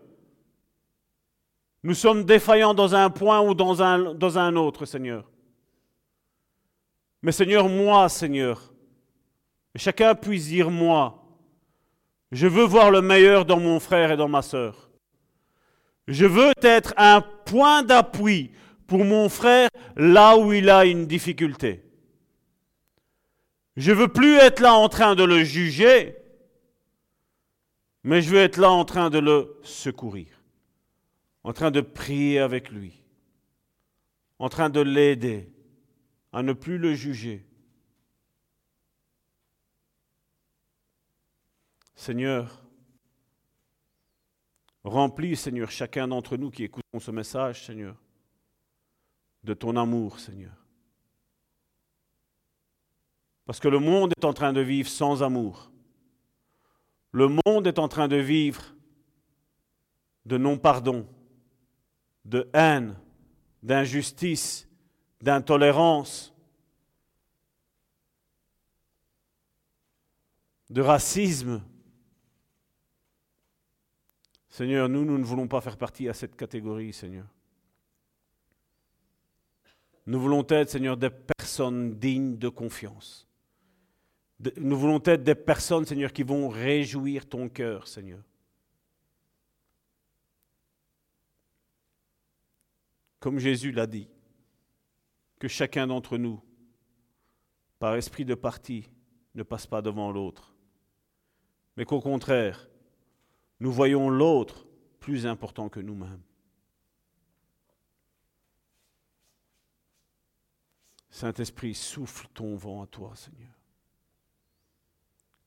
nous 1.84 1.94
sommes 1.94 2.24
défaillants 2.24 2.74
dans 2.74 2.94
un 2.96 3.10
point 3.10 3.42
ou 3.42 3.54
dans 3.54 3.82
un, 3.82 4.56
autre, 4.56 4.86
Seigneur. 4.86 5.30
Mais 7.22 7.32
Seigneur, 7.32 7.68
moi, 7.68 8.10
Seigneur, 8.10 8.74
chacun 9.76 10.14
puisse 10.14 10.48
dire 10.48 10.70
moi, 10.70 11.24
je 12.32 12.48
veux 12.48 12.64
voir 12.64 12.92
le 12.92 13.02
meilleur 13.02 13.46
dans 13.46 13.60
mon 13.60 13.80
frère 13.80 14.12
et 14.12 14.18
dans 14.18 14.28
ma 14.28 14.42
sœur. 14.42 14.90
Je 16.08 16.26
veux 16.26 16.54
être 16.62 16.94
un 16.98 17.22
point 17.22 17.82
d'appui 17.82 18.52
pour 18.88 19.06
mon 19.06 19.30
frère 19.30 19.70
là 19.96 20.38
où 20.38 20.54
il 20.54 20.70
a 20.70 20.86
une 20.86 21.08
difficulté. 21.08 21.84
Je 23.78 23.92
veux 23.92 24.08
plus 24.08 24.36
être 24.36 24.60
là 24.60 24.74
en 24.74 24.90
train 24.90 25.16
de 25.16 25.24
le 25.24 25.44
juger, 25.44 26.16
mais 28.06 28.22
je 28.22 28.30
veux 28.30 28.40
être 28.40 28.58
là 28.58 28.70
en 28.70 28.86
train 28.86 29.10
de 29.10 29.18
le 29.18 29.60
secourir, 29.64 30.28
en 31.44 31.54
train 31.54 31.72
de 31.72 31.82
prier 31.82 32.38
avec 32.38 32.70
lui, 32.70 33.04
en 34.38 34.48
train 34.48 34.70
de 34.70 34.80
l'aider, 34.80 35.52
à 36.32 36.44
ne 36.44 36.54
plus 36.54 36.78
le 36.78 36.94
juger. 36.94 37.44
Seigneur, 41.96 42.64
remplis, 44.84 45.36
Seigneur, 45.36 45.72
chacun 45.72 46.08
d'entre 46.08 46.38
nous 46.38 46.52
qui 46.52 46.64
écoutons 46.64 47.00
ce 47.00 47.10
message, 47.10 47.66
Seigneur, 47.66 47.96
de 49.44 49.56
ton 49.56 49.76
amour, 49.78 50.20
Seigneur. 50.20 50.54
Parce 53.46 53.60
que 53.60 53.68
le 53.68 53.80
monde 53.80 54.14
est 54.16 54.26
en 54.26 54.34
train 54.34 54.54
de 54.54 54.62
vivre 54.62 54.90
sans 54.90 55.24
amour. 55.24 55.72
Le 57.16 57.30
monde 57.30 57.66
est 57.66 57.80
en 57.80 57.88
train 57.88 58.10
de 58.10 58.18
vivre 58.18 58.76
de 60.26 60.38
non-pardon, 60.38 61.08
de 62.26 62.50
haine, 62.54 63.00
d'injustice, 63.64 64.68
d'intolérance, 65.22 66.36
de 70.70 70.82
racisme. 70.82 71.64
Seigneur, 74.50 74.90
nous, 74.90 75.06
nous 75.06 75.18
ne 75.18 75.24
voulons 75.24 75.48
pas 75.48 75.62
faire 75.62 75.78
partie 75.78 76.10
à 76.10 76.14
cette 76.14 76.36
catégorie, 76.36 76.92
Seigneur. 76.92 77.28
Nous 80.06 80.20
voulons 80.20 80.46
être, 80.50 80.70
Seigneur, 80.70 80.98
des 80.98 81.12
personnes 81.12 81.98
dignes 81.98 82.38
de 82.38 82.50
confiance. 82.50 83.26
Nous 84.58 84.78
voulons 84.78 85.02
être 85.06 85.24
des 85.24 85.36
personnes, 85.36 85.86
Seigneur, 85.86 86.12
qui 86.12 86.24
vont 86.24 86.50
réjouir 86.50 87.28
ton 87.28 87.48
cœur, 87.48 87.88
Seigneur. 87.88 88.22
Comme 93.20 93.40
Jésus 93.40 93.72
l'a 93.72 93.88
dit. 93.88 94.10
que 95.38 95.48
chacun 95.50 95.88
d'entre 95.88 96.18
nous, 96.18 96.42
par 97.78 97.96
esprit 97.96 98.24
de 98.24 98.36
parti, 98.36 98.90
ne 99.36 99.44
passe 99.44 99.68
pas 99.68 99.82
devant 99.82 100.10
l'autre, 100.12 100.56
mais 101.76 101.84
qu'au 101.84 102.00
contraire, 102.00 102.70
nous 103.60 103.72
voyons 103.72 104.10
l'autre 104.10 104.66
plus 105.00 105.26
important 105.26 105.68
que 105.70 105.82
nous-mêmes. 105.82 106.24
Saint-Esprit, 111.10 111.76
souffle 111.76 112.28
ton 112.34 112.56
vent 112.56 112.84
à 112.84 112.88
toi, 112.88 113.16
Seigneur. 113.16 113.55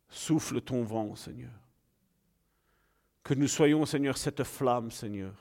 Souffle 0.09 0.61
ton 0.61 0.83
vent, 0.83 1.15
Seigneur. 1.15 1.51
Que 3.23 3.35
nous 3.35 3.49
soyons, 3.49 3.85
Seigneur, 3.85 4.17
cette 4.17 4.43
flamme, 4.43 4.91
Seigneur. 4.91 5.35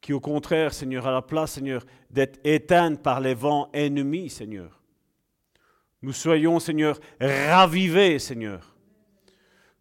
Qui, 0.00 0.12
au 0.12 0.20
contraire, 0.20 0.74
Seigneur, 0.74 1.06
à 1.06 1.12
la 1.12 1.22
place, 1.22 1.52
Seigneur, 1.52 1.84
d'être 2.10 2.38
éteinte 2.44 3.02
par 3.02 3.20
les 3.20 3.34
vents 3.34 3.70
ennemis, 3.72 4.30
Seigneur. 4.30 4.80
Nous 6.02 6.12
soyons, 6.12 6.60
Seigneur, 6.60 7.00
ravivés, 7.20 8.18
Seigneur. 8.18 8.76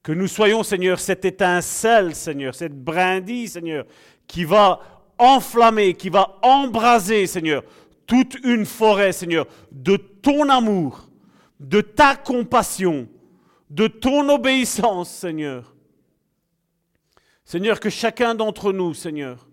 Que 0.01 0.14
nous 0.14 0.27
soyons, 0.27 0.64
Seigneur, 0.64 0.99
cette 0.99 1.25
étincelle, 1.25 2.15
Seigneur, 2.15 2.56
cette 2.56 2.81
brindille, 2.81 3.49
Seigneur, 3.49 3.85
qui 4.25 4.45
va 4.45 4.80
enflammer, 5.17 5.95
qui 5.95 6.09
va 6.09 6.39
embraser, 6.41 7.27
Seigneur, 7.27 7.64
toute 8.06 8.35
une 8.45 8.65
forêt, 8.65 9.11
Seigneur, 9.11 9.45
de 9.72 9.97
ton 9.97 10.49
amour, 10.49 11.09
de 11.59 11.81
ta 11.81 12.15
compassion, 12.15 13.07
de 13.69 13.87
ton 13.87 14.29
obéissance, 14.29 15.09
Seigneur. 15.09 15.75
Seigneur, 17.43 17.79
que 17.79 17.89
chacun 17.89 18.35
d'entre 18.35 18.73
nous, 18.73 18.93
Seigneur, 18.93 19.47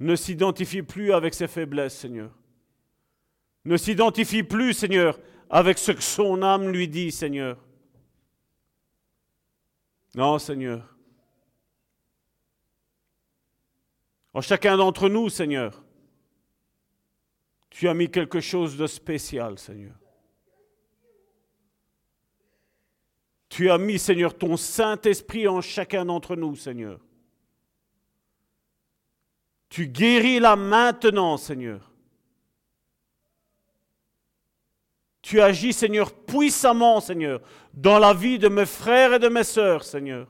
ne 0.00 0.16
s'identifie 0.16 0.82
plus 0.82 1.12
avec 1.12 1.34
ses 1.34 1.48
faiblesses, 1.48 1.96
Seigneur. 1.96 2.30
Ne 3.64 3.76
s'identifie 3.76 4.42
plus, 4.42 4.74
Seigneur, 4.74 5.18
avec 5.48 5.78
ce 5.78 5.92
que 5.92 6.02
son 6.02 6.42
âme 6.42 6.68
lui 6.68 6.88
dit, 6.88 7.12
Seigneur. 7.12 7.58
Non, 10.14 10.38
Seigneur. 10.38 10.96
En 14.34 14.40
chacun 14.40 14.76
d'entre 14.76 15.08
nous, 15.08 15.28
Seigneur, 15.28 15.82
tu 17.70 17.88
as 17.88 17.94
mis 17.94 18.10
quelque 18.10 18.40
chose 18.40 18.76
de 18.76 18.86
spécial, 18.86 19.58
Seigneur. 19.58 19.94
Tu 23.48 23.70
as 23.70 23.78
mis, 23.78 23.98
Seigneur, 23.98 24.36
ton 24.36 24.56
Saint-Esprit 24.56 25.46
en 25.48 25.60
chacun 25.60 26.04
d'entre 26.04 26.36
nous, 26.36 26.56
Seigneur. 26.56 27.00
Tu 29.68 29.88
guéris 29.88 30.40
là 30.40 30.56
maintenant, 30.56 31.36
Seigneur. 31.36 31.90
Tu 35.22 35.40
agis, 35.40 35.72
Seigneur, 35.72 36.12
puissamment, 36.12 37.00
Seigneur, 37.00 37.40
dans 37.74 37.98
la 37.98 38.14
vie 38.14 38.38
de 38.38 38.48
mes 38.48 38.66
frères 38.66 39.14
et 39.14 39.18
de 39.18 39.28
mes 39.28 39.42
sœurs, 39.44 39.82
Seigneur. 39.82 40.28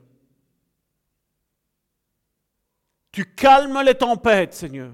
Tu 3.12 3.24
calmes 3.24 3.82
les 3.82 3.94
tempêtes, 3.94 4.54
Seigneur. 4.54 4.92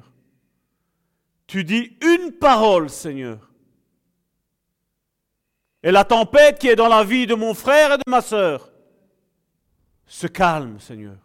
Tu 1.47 1.65
dis 1.65 1.97
une 2.02 2.33
parole, 2.33 2.89
Seigneur. 2.89 3.52
Et 5.83 5.91
la 5.91 6.05
tempête 6.05 6.59
qui 6.59 6.69
est 6.69 6.77
dans 6.77 6.89
la 6.89 7.02
vie 7.02 7.27
de 7.27 7.35
mon 7.35 7.55
frère 7.55 7.93
et 7.93 7.97
de 7.99 8.09
ma 8.11 8.20
sœur 8.20 8.73
se 10.07 10.27
calme, 10.27 10.78
Seigneur. 10.78 11.17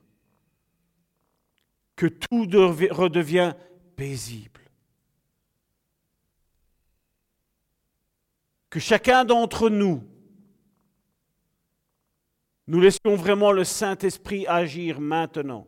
Que 1.95 2.07
tout 2.07 2.45
dev- 2.45 2.91
redevient 2.91 3.53
paisible. 3.95 4.61
Que 8.69 8.79
chacun 8.79 9.25
d'entre 9.25 9.69
nous, 9.69 10.03
nous 12.67 12.79
laissions 12.79 13.15
vraiment 13.15 13.51
le 13.51 13.63
Saint-Esprit 13.63 14.45
agir 14.47 14.99
maintenant. 14.99 15.67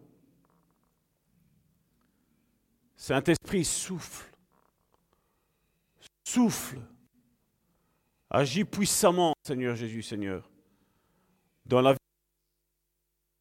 Saint-Esprit, 2.95 3.63
souffle. 3.63 4.29
Souffle. 6.23 6.79
Agis 8.29 8.63
puissamment, 8.63 9.33
Seigneur 9.43 9.75
Jésus, 9.75 10.03
Seigneur, 10.03 10.49
dans 11.65 11.81
la 11.81 11.93
vie, 11.93 11.97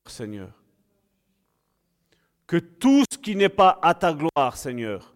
Seigneur. 0.07 0.50
Que 2.47 2.57
tout 2.57 3.05
ce 3.12 3.18
qui 3.18 3.36
n'est 3.36 3.50
pas 3.50 3.78
à 3.83 3.94
ta 3.94 4.15
gloire, 4.15 4.57
Seigneur, 4.57 5.15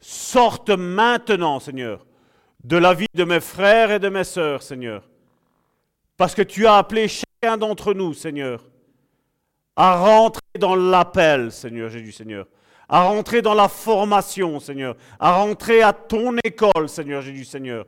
sorte 0.00 0.70
maintenant, 0.70 1.60
Seigneur, 1.60 2.04
de 2.64 2.76
la 2.76 2.94
vie 2.94 3.06
de 3.14 3.24
mes 3.24 3.40
frères 3.40 3.92
et 3.92 4.00
de 4.00 4.08
mes 4.08 4.24
sœurs, 4.24 4.62
Seigneur. 4.62 5.08
Parce 6.16 6.34
que 6.34 6.42
tu 6.42 6.66
as 6.66 6.76
appelé 6.76 7.06
chacun 7.08 7.56
d'entre 7.56 7.94
nous, 7.94 8.14
Seigneur, 8.14 8.64
à 9.76 9.96
rentrer 9.96 10.58
dans 10.58 10.74
l'appel, 10.74 11.52
Seigneur 11.52 11.88
Jésus, 11.88 12.12
Seigneur. 12.12 12.48
À 12.88 13.04
rentrer 13.04 13.40
dans 13.40 13.54
la 13.54 13.68
formation, 13.68 14.60
Seigneur. 14.60 14.96
À 15.18 15.36
rentrer 15.36 15.82
à 15.82 15.92
ton 15.92 16.36
école, 16.44 16.88
Seigneur 16.88 17.22
Jésus, 17.22 17.44
Seigneur. 17.44 17.86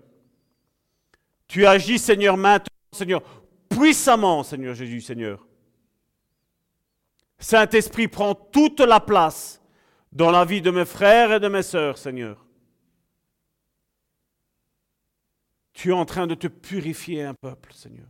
Tu 1.46 1.66
agis, 1.66 1.98
Seigneur, 1.98 2.36
maintenant, 2.36 2.66
Seigneur, 2.92 3.22
puissamment, 3.68 4.42
Seigneur 4.42 4.74
Jésus, 4.74 5.00
Seigneur. 5.00 5.46
Saint-Esprit, 7.38 8.08
prend 8.08 8.34
toute 8.34 8.80
la 8.80 9.00
place 9.00 9.60
dans 10.12 10.30
la 10.30 10.44
vie 10.44 10.62
de 10.62 10.70
mes 10.70 10.84
frères 10.84 11.32
et 11.32 11.40
de 11.40 11.48
mes 11.48 11.62
sœurs, 11.62 11.98
Seigneur. 11.98 12.44
Tu 15.72 15.90
es 15.90 15.92
en 15.92 16.04
train 16.04 16.26
de 16.26 16.34
te 16.34 16.46
purifier 16.46 17.24
un 17.24 17.34
peuple, 17.34 17.72
Seigneur. 17.72 18.06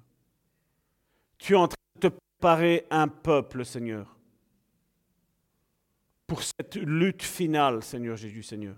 Tu 1.38 1.54
es 1.54 1.56
en 1.56 1.66
train 1.66 1.76
de 1.96 2.08
te 2.08 2.14
préparer 2.14 2.86
un 2.90 3.08
peuple, 3.08 3.64
Seigneur. 3.64 4.14
Pour 6.26 6.42
cette 6.42 6.76
lutte 6.76 7.22
finale, 7.22 7.82
Seigneur 7.82 8.16
Jésus, 8.16 8.42
Seigneur. 8.42 8.76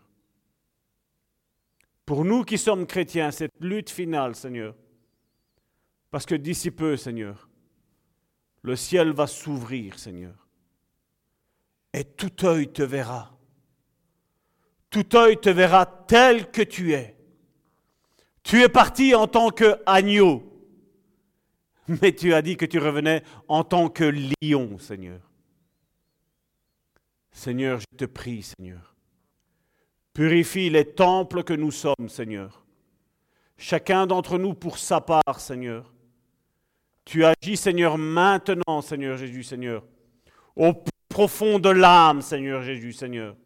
Pour 2.06 2.24
nous 2.24 2.44
qui 2.44 2.56
sommes 2.56 2.86
chrétiens, 2.86 3.32
cette 3.32 3.52
lutte 3.60 3.90
finale, 3.90 4.36
Seigneur. 4.36 4.74
Parce 6.10 6.24
que 6.24 6.36
d'ici 6.36 6.70
peu, 6.70 6.96
Seigneur, 6.96 7.48
le 8.62 8.76
ciel 8.76 9.10
va 9.10 9.26
s'ouvrir, 9.26 9.98
Seigneur. 9.98 10.46
Et 11.92 12.04
tout 12.04 12.46
œil 12.46 12.72
te 12.72 12.82
verra. 12.82 13.36
Tout 14.88 15.16
œil 15.16 15.38
te 15.38 15.50
verra 15.50 15.84
tel 15.84 16.50
que 16.50 16.62
tu 16.62 16.92
es. 16.92 17.16
Tu 18.44 18.62
es 18.62 18.68
parti 18.68 19.12
en 19.14 19.26
tant 19.26 19.50
qu'agneau, 19.50 20.44
mais 21.88 22.14
tu 22.14 22.32
as 22.32 22.42
dit 22.42 22.56
que 22.56 22.66
tu 22.66 22.78
revenais 22.78 23.24
en 23.48 23.64
tant 23.64 23.88
que 23.88 24.04
lion, 24.40 24.78
Seigneur. 24.78 25.20
Seigneur, 27.32 27.80
je 27.80 27.96
te 27.96 28.04
prie, 28.04 28.42
Seigneur. 28.42 28.95
Purifie 30.16 30.70
les 30.70 30.86
temples 30.86 31.44
que 31.44 31.52
nous 31.52 31.70
sommes, 31.70 32.08
Seigneur. 32.08 32.64
Chacun 33.58 34.06
d'entre 34.06 34.38
nous 34.38 34.54
pour 34.54 34.78
sa 34.78 34.98
part, 35.02 35.38
Seigneur. 35.40 35.92
Tu 37.04 37.22
agis, 37.22 37.58
Seigneur, 37.58 37.98
maintenant, 37.98 38.80
Seigneur 38.80 39.18
Jésus, 39.18 39.42
Seigneur. 39.42 39.84
Au 40.56 40.72
plus 40.72 40.90
profond 41.10 41.58
de 41.58 41.68
l'âme, 41.68 42.22
Seigneur 42.22 42.62
Jésus, 42.62 42.94
Seigneur. 42.94 43.36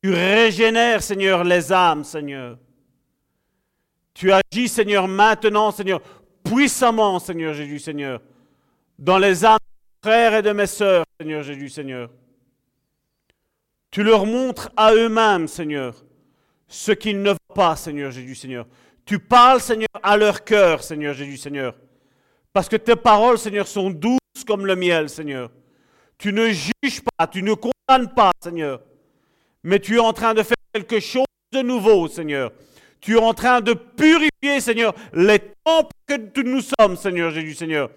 Tu 0.00 0.12
régénères, 0.12 1.02
Seigneur, 1.02 1.42
les 1.42 1.72
âmes, 1.72 2.04
Seigneur. 2.04 2.56
Tu 4.14 4.30
agis, 4.30 4.68
Seigneur, 4.68 5.08
maintenant, 5.08 5.72
Seigneur, 5.72 6.00
puissamment, 6.44 7.18
Seigneur 7.18 7.54
Jésus, 7.54 7.80
Seigneur, 7.80 8.22
dans 9.00 9.18
les 9.18 9.44
âmes 9.44 9.58
de 9.58 10.08
mes 10.08 10.12
frères 10.12 10.34
et 10.36 10.42
de 10.42 10.52
mes 10.52 10.66
sœurs, 10.68 11.04
Seigneur 11.18 11.42
Jésus, 11.42 11.70
Seigneur. 11.70 12.08
Tu 13.92 14.02
leur 14.02 14.24
montres 14.24 14.70
à 14.74 14.94
eux-mêmes, 14.94 15.46
Seigneur, 15.46 15.94
ce 16.66 16.92
qu'ils 16.92 17.20
ne 17.20 17.30
voient 17.30 17.54
pas, 17.54 17.76
Seigneur 17.76 18.10
Jésus, 18.10 18.34
Seigneur. 18.34 18.66
Tu 19.04 19.18
parles, 19.18 19.60
Seigneur, 19.60 19.88
à 20.02 20.16
leur 20.16 20.42
cœur, 20.44 20.82
Seigneur 20.82 21.12
Jésus, 21.12 21.36
Seigneur. 21.36 21.74
Parce 22.54 22.70
que 22.70 22.76
tes 22.76 22.96
paroles, 22.96 23.38
Seigneur, 23.38 23.66
sont 23.66 23.90
douces 23.90 24.18
comme 24.46 24.64
le 24.64 24.76
miel, 24.76 25.10
Seigneur. 25.10 25.50
Tu 26.16 26.32
ne 26.32 26.48
juges 26.48 27.02
pas, 27.18 27.26
tu 27.26 27.42
ne 27.42 27.52
condamnes 27.52 28.14
pas, 28.14 28.30
Seigneur. 28.42 28.80
Mais 29.62 29.78
tu 29.78 29.96
es 29.96 30.00
en 30.00 30.14
train 30.14 30.32
de 30.32 30.42
faire 30.42 30.56
quelque 30.72 30.98
chose 30.98 31.26
de 31.52 31.60
nouveau, 31.60 32.08
Seigneur. 32.08 32.50
Tu 32.98 33.16
es 33.16 33.20
en 33.20 33.34
train 33.34 33.60
de 33.60 33.74
purifier, 33.74 34.60
Seigneur, 34.60 34.94
les 35.12 35.40
temples 35.64 35.92
que 36.06 36.40
nous 36.40 36.62
sommes, 36.62 36.96
Seigneur 36.96 37.30
Jésus, 37.30 37.54
Seigneur. 37.54 37.90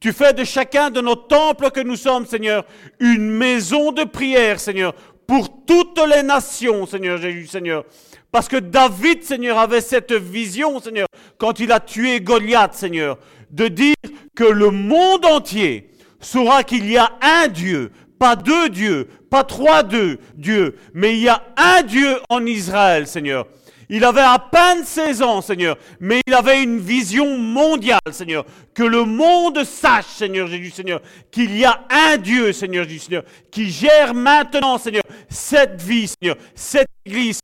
Tu 0.00 0.14
fais 0.14 0.32
de 0.32 0.44
chacun 0.44 0.88
de 0.90 1.02
nos 1.02 1.14
temples 1.14 1.70
que 1.70 1.80
nous 1.80 1.96
sommes, 1.96 2.24
Seigneur, 2.24 2.64
une 3.00 3.30
maison 3.30 3.92
de 3.92 4.04
prière, 4.04 4.58
Seigneur, 4.58 4.94
pour 5.30 5.64
toutes 5.64 6.00
les 6.12 6.24
nations, 6.24 6.86
Seigneur 6.86 7.16
Jésus, 7.16 7.46
Seigneur. 7.46 7.84
Parce 8.32 8.48
que 8.48 8.56
David, 8.56 9.22
Seigneur, 9.22 9.60
avait 9.60 9.80
cette 9.80 10.12
vision, 10.12 10.80
Seigneur, 10.80 11.06
quand 11.38 11.60
il 11.60 11.70
a 11.70 11.78
tué 11.78 12.20
Goliath, 12.20 12.74
Seigneur, 12.74 13.16
de 13.48 13.68
dire 13.68 13.94
que 14.34 14.42
le 14.42 14.72
monde 14.72 15.24
entier 15.24 15.92
saura 16.18 16.64
qu'il 16.64 16.90
y 16.90 16.96
a 16.96 17.12
un 17.22 17.46
Dieu 17.46 17.92
Pas 18.18 18.34
deux 18.34 18.70
dieux, 18.70 19.06
pas 19.30 19.44
trois 19.44 19.84
deux 19.84 20.18
dieux, 20.34 20.74
mais 20.94 21.12
il 21.12 21.20
y 21.20 21.28
a 21.28 21.40
un 21.56 21.84
Dieu 21.84 22.16
en 22.28 22.44
Israël, 22.44 23.06
Seigneur. 23.06 23.46
Il 23.92 24.04
avait 24.04 24.20
à 24.20 24.38
peine 24.38 24.84
16 24.84 25.20
ans, 25.20 25.42
Seigneur, 25.42 25.76
mais 25.98 26.20
il 26.24 26.32
avait 26.32 26.62
une 26.62 26.78
vision 26.78 27.36
mondiale, 27.36 27.98
Seigneur. 28.12 28.46
Que 28.72 28.84
le 28.84 29.04
monde 29.04 29.64
sache, 29.64 30.06
Seigneur 30.06 30.46
Jésus, 30.46 30.70
Seigneur, 30.70 31.02
qu'il 31.32 31.58
y 31.58 31.64
a 31.64 31.86
un 31.90 32.16
Dieu, 32.16 32.52
Seigneur 32.52 32.84
Jésus, 32.84 33.00
Seigneur, 33.00 33.24
qui 33.50 33.68
gère 33.68 34.14
maintenant, 34.14 34.78
Seigneur, 34.78 35.02
cette 35.28 35.82
vie, 35.82 36.06
Seigneur, 36.06 36.36
cette 36.54 36.86
église, 37.04 37.40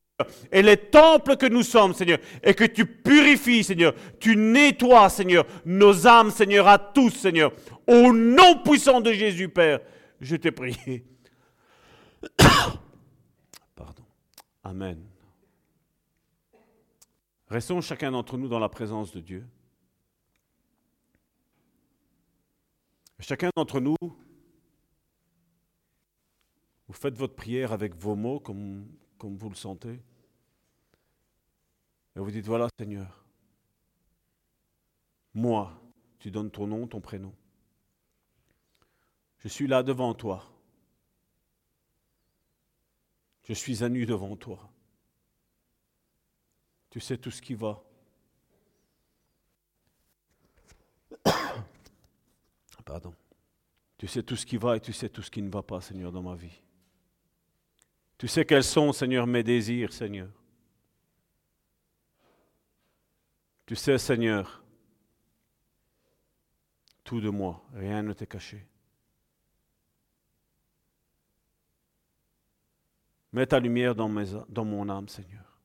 et 0.52 0.62
les 0.62 0.76
temples 0.76 1.36
que 1.36 1.47
nous 1.47 1.65
sommes, 1.65 1.94
Seigneur, 1.94 2.18
et 2.44 2.55
que 2.55 2.65
tu 2.65 2.86
purifies, 2.86 3.65
Seigneur, 3.65 3.92
tu 4.20 4.36
nettoies, 4.36 5.08
Seigneur, 5.08 5.44
nos 5.65 6.07
âmes, 6.07 6.31
Seigneur, 6.31 6.68
à 6.68 6.78
tous, 6.78 7.10
Seigneur. 7.10 7.50
Au 7.89 8.12
nom 8.12 8.62
puissant 8.62 9.00
de 9.00 9.12
Jésus, 9.12 9.49
Père, 9.49 9.81
je 10.20 10.36
t'ai 10.36 10.52
prié. 10.52 11.05
Pardon. 13.75 14.05
Amen. 14.62 15.16
Restons 17.49 17.81
chacun 17.81 18.10
d'entre 18.10 18.36
nous 18.36 18.49
dans 18.49 18.58
la 18.58 18.68
présence 18.68 19.12
de 19.12 19.20
Dieu. 19.20 19.47
Chacun 23.20 23.50
d'entre 23.57 23.81
nous, 23.81 23.97
vous 26.89 26.94
faites 26.94 27.16
votre 27.16 27.34
prière 27.34 27.73
avec 27.73 27.94
vos 27.94 28.16
mots 28.16 28.41
comme, 28.41 28.86
vous 29.20 29.49
le 29.49 29.55
sentez. 29.55 30.00
Et 32.15 32.18
vous 32.20 32.31
dites, 32.31 32.47
voilà 32.47 32.68
Seigneur, 32.78 33.25
moi, 35.34 35.81
tu 36.18 36.31
donnes 36.31 36.50
ton 36.50 36.66
nom, 36.66 36.86
ton 36.86 37.00
prénom. 37.00 37.34
Je 39.39 39.49
suis 39.49 39.66
là 39.66 39.83
devant 39.83 40.15
toi. 40.15 40.44
Je 43.44 43.52
suis 43.52 43.84
à 43.84 43.89
nu 43.89 44.05
devant 44.07 44.34
toi. 44.34 44.73
Tu 46.91 47.01
sais 47.01 47.19
tout 47.19 47.31
ce 47.31 47.43
qui 47.43 47.55
va. 47.55 47.83
Pardon. 52.85 53.15
Tu 53.99 54.07
sais 54.07 54.23
tout 54.23 54.37
ce 54.37 54.47
qui 54.47 54.57
va 54.57 54.77
et 54.77 54.81
tu 54.81 54.93
sais 54.93 55.09
tout 55.09 55.23
ce 55.23 55.31
qui 55.31 55.43
ne 55.43 55.51
va 55.51 55.63
pas, 55.63 55.81
Seigneur, 55.81 56.13
dans 56.13 56.23
ma 56.23 56.35
vie. 56.35 56.63
Tu 58.19 58.29
sais 58.29 58.45
quels 58.45 58.65
sont, 58.65 58.93
Seigneur, 58.93 59.27
mes 59.27 59.43
désirs, 59.43 59.93
Seigneur. 59.93 60.29
Tu 63.67 63.75
sais, 63.75 63.99
Seigneur, 63.99 64.63
tout 67.03 67.21
de 67.21 67.29
moi, 67.29 67.65
rien 67.75 68.03
ne 68.03 68.13
t'est 68.13 68.27
caché. 68.27 68.65
Mets 73.33 73.47
ta 73.47 73.59
lumière 73.59 73.95
dans, 73.95 74.09
dans 74.49 74.65
mon 74.65 74.89
âme, 74.89 75.09
Seigneur. 75.09 75.56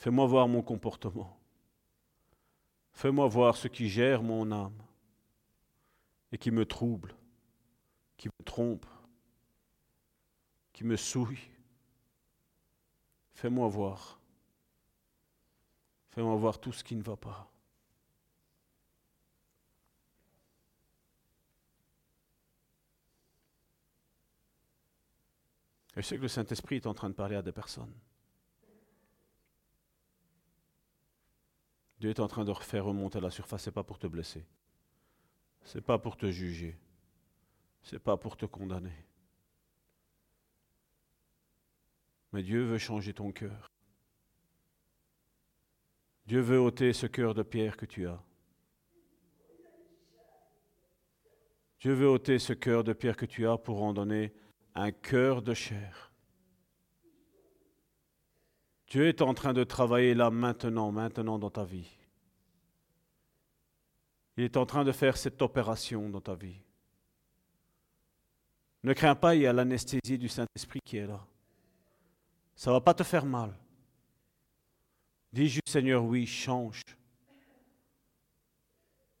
Fais-moi 0.00 0.26
voir 0.26 0.48
mon 0.48 0.62
comportement. 0.62 1.38
Fais-moi 2.94 3.28
voir 3.28 3.54
ce 3.54 3.68
qui 3.68 3.86
gère 3.86 4.22
mon 4.22 4.50
âme 4.50 4.82
et 6.32 6.38
qui 6.38 6.50
me 6.50 6.64
trouble, 6.64 7.14
qui 8.16 8.28
me 8.28 8.44
trompe, 8.46 8.86
qui 10.72 10.84
me 10.84 10.96
souille. 10.96 11.50
Fais-moi 13.34 13.68
voir. 13.68 14.18
Fais-moi 16.12 16.34
voir 16.36 16.58
tout 16.58 16.72
ce 16.72 16.82
qui 16.82 16.96
ne 16.96 17.02
va 17.02 17.18
pas. 17.18 17.52
Je 25.94 26.00
sais 26.00 26.16
que 26.16 26.22
le 26.22 26.28
Saint-Esprit 26.28 26.76
est 26.76 26.86
en 26.86 26.94
train 26.94 27.10
de 27.10 27.14
parler 27.14 27.36
à 27.36 27.42
des 27.42 27.52
personnes. 27.52 27.92
Dieu 32.00 32.08
est 32.10 32.20
en 32.20 32.28
train 32.28 32.44
de 32.44 32.50
refaire 32.50 32.86
remonter 32.86 33.18
à 33.18 33.20
la 33.20 33.30
surface, 33.30 33.64
ce 33.64 33.70
n'est 33.70 33.74
pas 33.74 33.84
pour 33.84 33.98
te 33.98 34.06
blesser. 34.06 34.46
Ce 35.64 35.76
n'est 35.76 35.82
pas 35.82 35.98
pour 35.98 36.16
te 36.16 36.30
juger. 36.30 36.78
Ce 37.82 37.94
n'est 37.94 38.00
pas 38.00 38.16
pour 38.16 38.36
te 38.38 38.46
condamner. 38.46 39.04
Mais 42.32 42.42
Dieu 42.42 42.64
veut 42.64 42.78
changer 42.78 43.12
ton 43.12 43.32
cœur. 43.32 43.70
Dieu 46.26 46.40
veut 46.40 46.58
ôter 46.58 46.92
ce 46.92 47.06
cœur 47.06 47.34
de 47.34 47.42
pierre 47.42 47.76
que 47.76 47.86
tu 47.86 48.06
as. 48.06 48.22
Dieu 51.80 51.92
veut 51.92 52.08
ôter 52.08 52.38
ce 52.38 52.52
cœur 52.52 52.84
de 52.84 52.92
pierre 52.92 53.16
que 53.16 53.26
tu 53.26 53.46
as 53.46 53.58
pour 53.58 53.82
en 53.82 53.92
donner 53.92 54.32
un 54.74 54.92
cœur 54.92 55.42
de 55.42 55.54
chair. 55.54 56.09
Dieu 58.90 59.06
est 59.06 59.22
en 59.22 59.34
train 59.34 59.52
de 59.52 59.62
travailler 59.62 60.14
là 60.14 60.30
maintenant, 60.30 60.90
maintenant 60.90 61.38
dans 61.38 61.50
ta 61.50 61.64
vie. 61.64 61.88
Il 64.36 64.42
est 64.42 64.56
en 64.56 64.66
train 64.66 64.84
de 64.84 64.90
faire 64.90 65.16
cette 65.16 65.40
opération 65.42 66.10
dans 66.10 66.20
ta 66.20 66.34
vie. 66.34 66.60
Ne 68.82 68.92
crains 68.92 69.14
pas, 69.14 69.36
il 69.36 69.42
y 69.42 69.46
a 69.46 69.52
l'anesthésie 69.52 70.18
du 70.18 70.28
Saint-Esprit 70.28 70.80
qui 70.84 70.96
est 70.96 71.06
là. 71.06 71.24
Ça 72.56 72.70
ne 72.70 72.76
va 72.76 72.80
pas 72.80 72.94
te 72.94 73.04
faire 73.04 73.24
mal. 73.24 73.54
Dis 75.32 75.48
juste 75.48 75.68
Seigneur, 75.68 76.02
oui, 76.02 76.26
change. 76.26 76.82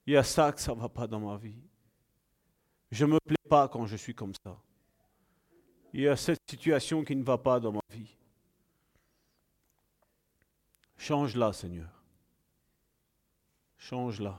Il 0.04 0.14
y 0.14 0.16
a 0.16 0.24
ça 0.24 0.50
que 0.50 0.60
ça 0.60 0.74
ne 0.74 0.80
va 0.80 0.88
pas 0.88 1.06
dans 1.06 1.20
ma 1.20 1.36
vie. 1.36 1.62
Je 2.90 3.04
ne 3.04 3.12
me 3.12 3.18
plais 3.20 3.36
pas 3.48 3.68
quand 3.68 3.86
je 3.86 3.96
suis 3.96 4.14
comme 4.14 4.32
ça. 4.44 4.58
Il 5.92 6.00
y 6.00 6.08
a 6.08 6.16
cette 6.16 6.40
situation 6.48 7.04
qui 7.04 7.14
ne 7.14 7.22
va 7.22 7.38
pas 7.38 7.60
dans 7.60 7.72
ma 7.72 7.80
vie. 7.90 8.16
Change-la, 11.00 11.54
Seigneur. 11.54 11.88
Change-la. 13.78 14.38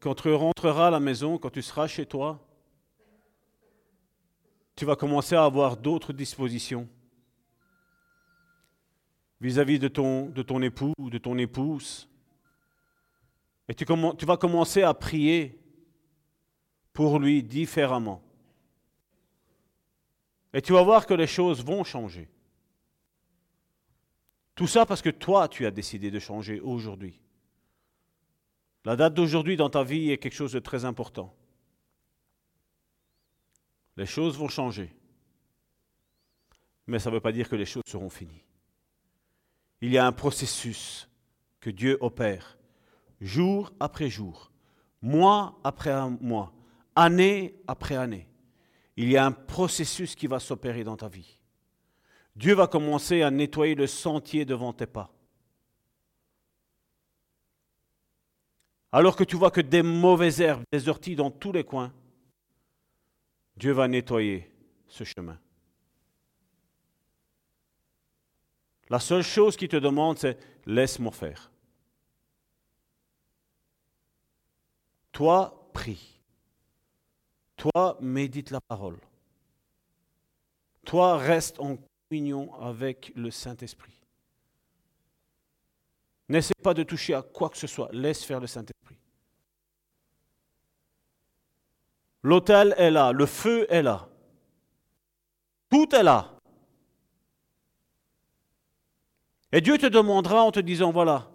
Quand 0.00 0.14
tu 0.14 0.32
rentreras 0.32 0.86
à 0.86 0.90
la 0.90 0.98
maison, 0.98 1.36
quand 1.36 1.50
tu 1.50 1.60
seras 1.60 1.86
chez 1.86 2.06
toi, 2.06 2.42
tu 4.74 4.86
vas 4.86 4.96
commencer 4.96 5.34
à 5.34 5.44
avoir 5.44 5.76
d'autres 5.76 6.14
dispositions 6.14 6.88
vis-à-vis 9.42 9.78
de, 9.78 9.88
ton, 9.88 10.30
de 10.30 10.40
ton 10.40 10.62
époux 10.62 10.94
ou 10.96 11.10
de 11.10 11.18
ton 11.18 11.36
épouse. 11.36 12.08
Et 13.68 13.74
tu 13.74 13.84
vas 13.84 14.38
commencer 14.38 14.82
à 14.82 14.94
prier 14.94 15.60
pour 16.94 17.18
lui 17.18 17.42
différemment. 17.42 18.22
Et 20.52 20.62
tu 20.62 20.72
vas 20.72 20.82
voir 20.82 21.06
que 21.06 21.14
les 21.14 21.26
choses 21.26 21.64
vont 21.64 21.84
changer. 21.84 22.28
Tout 24.54 24.66
ça 24.66 24.86
parce 24.86 25.02
que 25.02 25.10
toi, 25.10 25.48
tu 25.48 25.66
as 25.66 25.70
décidé 25.70 26.10
de 26.10 26.18
changer 26.18 26.60
aujourd'hui. 26.60 27.20
La 28.84 28.96
date 28.96 29.14
d'aujourd'hui 29.14 29.56
dans 29.56 29.70
ta 29.70 29.84
vie 29.84 30.10
est 30.10 30.18
quelque 30.18 30.34
chose 30.34 30.52
de 30.52 30.58
très 30.58 30.84
important. 30.84 31.34
Les 33.96 34.06
choses 34.06 34.38
vont 34.38 34.48
changer. 34.48 34.94
Mais 36.86 36.98
ça 36.98 37.10
ne 37.10 37.14
veut 37.14 37.20
pas 37.20 37.32
dire 37.32 37.48
que 37.48 37.56
les 37.56 37.66
choses 37.66 37.82
seront 37.86 38.10
finies. 38.10 38.44
Il 39.80 39.90
y 39.92 39.98
a 39.98 40.06
un 40.06 40.12
processus 40.12 41.08
que 41.60 41.70
Dieu 41.70 41.98
opère 42.00 42.58
jour 43.20 43.72
après 43.80 44.08
jour, 44.08 44.52
mois 45.02 45.58
après 45.64 45.92
mois, 46.20 46.52
année 46.94 47.56
après 47.66 47.96
année. 47.96 48.27
Il 49.00 49.08
y 49.12 49.16
a 49.16 49.24
un 49.24 49.30
processus 49.30 50.16
qui 50.16 50.26
va 50.26 50.40
s'opérer 50.40 50.82
dans 50.82 50.96
ta 50.96 51.06
vie. 51.06 51.38
Dieu 52.34 52.52
va 52.54 52.66
commencer 52.66 53.22
à 53.22 53.30
nettoyer 53.30 53.76
le 53.76 53.86
sentier 53.86 54.44
devant 54.44 54.72
tes 54.72 54.88
pas. 54.88 55.14
Alors 58.90 59.14
que 59.14 59.22
tu 59.22 59.36
vois 59.36 59.52
que 59.52 59.60
des 59.60 59.84
mauvaises 59.84 60.40
herbes, 60.40 60.64
des 60.72 60.88
orties 60.88 61.14
dans 61.14 61.30
tous 61.30 61.52
les 61.52 61.62
coins, 61.62 61.94
Dieu 63.56 63.70
va 63.70 63.86
nettoyer 63.86 64.50
ce 64.88 65.04
chemin. 65.04 65.38
La 68.88 68.98
seule 68.98 69.22
chose 69.22 69.56
qu'il 69.56 69.68
te 69.68 69.76
demande, 69.76 70.18
c'est 70.18 70.36
laisse-moi 70.66 71.12
faire. 71.12 71.52
Toi, 75.12 75.70
prie. 75.72 76.17
Toi, 77.58 77.98
médite 78.00 78.50
la 78.50 78.60
parole. 78.62 78.96
Toi, 80.86 81.18
reste 81.18 81.60
en 81.60 81.76
communion 82.08 82.54
avec 82.62 83.12
le 83.14 83.30
Saint-Esprit. 83.30 83.92
N'essaie 86.30 86.54
pas 86.62 86.72
de 86.72 86.82
toucher 86.82 87.12
à 87.12 87.20
quoi 87.20 87.50
que 87.50 87.58
ce 87.58 87.66
soit. 87.66 87.90
Laisse 87.92 88.24
faire 88.24 88.40
le 88.40 88.46
Saint-Esprit. 88.46 88.96
L'autel 92.22 92.74
est 92.78 92.90
là, 92.90 93.12
le 93.12 93.26
feu 93.26 93.66
est 93.68 93.82
là. 93.82 94.08
Tout 95.68 95.94
est 95.94 96.02
là. 96.02 96.32
Et 99.52 99.60
Dieu 99.60 99.76
te 99.76 99.86
demandera 99.86 100.42
en 100.42 100.50
te 100.50 100.60
disant, 100.60 100.90
voilà, 100.90 101.30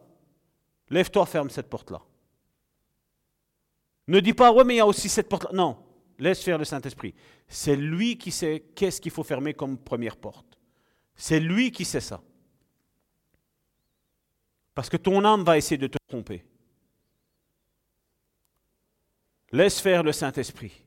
Lève-toi, 0.89 1.25
ferme 1.25 1.49
cette 1.49 1.69
porte-là. 1.69 2.01
Ne 4.07 4.19
dis 4.19 4.33
pas, 4.33 4.51
ouais, 4.51 4.63
mais 4.63 4.75
il 4.75 4.77
y 4.77 4.81
a 4.81 4.85
aussi 4.85 5.09
cette 5.09 5.27
porte-là. 5.27 5.51
Non, 5.53 5.77
laisse 6.19 6.43
faire 6.43 6.57
le 6.57 6.65
Saint-Esprit. 6.65 7.13
C'est 7.47 7.75
lui 7.75 8.17
qui 8.17 8.31
sait 8.31 8.65
qu'est-ce 8.75 9.01
qu'il 9.01 9.11
faut 9.11 9.23
fermer 9.23 9.53
comme 9.53 9.77
première 9.77 10.17
porte. 10.17 10.59
C'est 11.15 11.39
lui 11.39 11.71
qui 11.71 11.85
sait 11.85 12.01
ça. 12.01 12.21
Parce 14.73 14.89
que 14.89 14.97
ton 14.97 15.23
âme 15.23 15.43
va 15.43 15.57
essayer 15.57 15.77
de 15.77 15.87
te 15.87 15.97
tromper. 16.07 16.43
Laisse 19.51 19.79
faire 19.79 20.03
le 20.03 20.11
Saint-Esprit. 20.11 20.82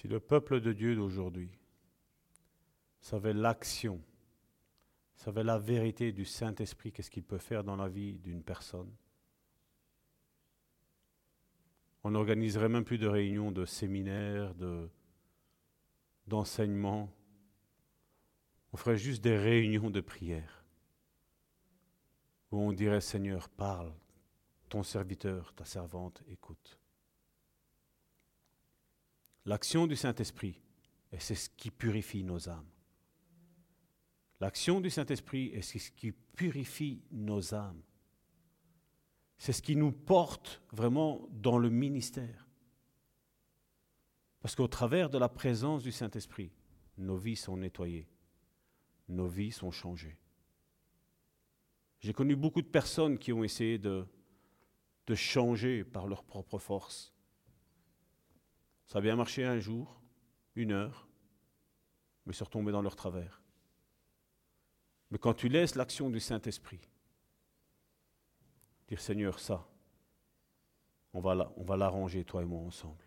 Si 0.00 0.08
le 0.08 0.18
peuple 0.18 0.62
de 0.62 0.72
Dieu 0.72 0.96
d'aujourd'hui 0.96 1.50
savait 3.02 3.34
l'action, 3.34 4.00
savait 5.20 5.44
la 5.44 5.58
vérité 5.58 6.12
du 6.12 6.24
Saint-Esprit, 6.24 6.92
qu'est-ce 6.92 7.10
qu'il 7.10 7.24
peut 7.24 7.36
faire 7.36 7.62
dans 7.62 7.76
la 7.76 7.88
vie 7.88 8.14
d'une 8.14 8.42
personne, 8.42 8.90
on 12.02 12.12
n'organiserait 12.12 12.70
même 12.70 12.86
plus 12.86 12.96
de 12.96 13.06
réunions 13.06 13.52
de 13.52 13.66
séminaires, 13.66 14.54
de, 14.54 14.88
d'enseignements. 16.26 17.12
On 18.72 18.78
ferait 18.78 18.96
juste 18.96 19.22
des 19.22 19.36
réunions 19.36 19.90
de 19.90 20.00
prière 20.00 20.64
où 22.50 22.56
on 22.56 22.72
dirait 22.72 23.02
Seigneur, 23.02 23.50
parle, 23.50 23.92
ton 24.70 24.82
serviteur, 24.82 25.52
ta 25.52 25.66
servante, 25.66 26.22
écoute. 26.28 26.78
L'action 29.44 29.86
du 29.86 29.96
Saint-Esprit, 29.96 30.58
et 31.12 31.20
c'est 31.20 31.34
ce 31.34 31.50
qui 31.50 31.70
purifie 31.70 32.24
nos 32.24 32.48
âmes. 32.48 32.79
L'action 34.40 34.80
du 34.80 34.88
Saint-Esprit 34.88 35.48
est 35.48 35.62
ce 35.62 35.90
qui 35.90 36.12
purifie 36.12 37.02
nos 37.10 37.54
âmes. 37.54 37.82
C'est 39.36 39.52
ce 39.52 39.62
qui 39.62 39.76
nous 39.76 39.92
porte 39.92 40.62
vraiment 40.72 41.28
dans 41.30 41.58
le 41.58 41.70
ministère. 41.70 42.48
Parce 44.40 44.54
qu'au 44.54 44.68
travers 44.68 45.10
de 45.10 45.18
la 45.18 45.28
présence 45.28 45.82
du 45.82 45.92
Saint-Esprit, 45.92 46.52
nos 46.96 47.16
vies 47.16 47.36
sont 47.36 47.56
nettoyées, 47.56 48.08
nos 49.08 49.26
vies 49.26 49.52
sont 49.52 49.70
changées. 49.70 50.18
J'ai 52.00 52.14
connu 52.14 52.34
beaucoup 52.34 52.62
de 52.62 52.66
personnes 52.66 53.18
qui 53.18 53.32
ont 53.32 53.44
essayé 53.44 53.78
de, 53.78 54.06
changer 55.12 55.82
par 55.82 56.06
leur 56.06 56.22
propre 56.22 56.58
force. 56.58 57.12
Ça 58.86 58.98
a 58.98 59.00
bien 59.00 59.16
marché 59.16 59.44
un 59.44 59.58
jour, 59.58 60.00
une 60.54 60.70
heure, 60.70 61.08
mais 62.26 62.32
se 62.32 62.44
retomber 62.44 62.70
dans 62.70 62.80
leur 62.80 62.94
travers. 62.94 63.39
Mais 65.10 65.18
quand 65.18 65.34
tu 65.34 65.48
laisses 65.48 65.74
l'action 65.74 66.10
du 66.10 66.20
Saint-Esprit, 66.20 66.80
dire 68.88 69.00
Seigneur, 69.00 69.38
ça, 69.38 69.66
on 71.12 71.20
va, 71.20 71.76
l'arranger, 71.76 72.24
toi 72.24 72.42
et 72.42 72.44
moi, 72.44 72.60
ensemble. 72.60 73.04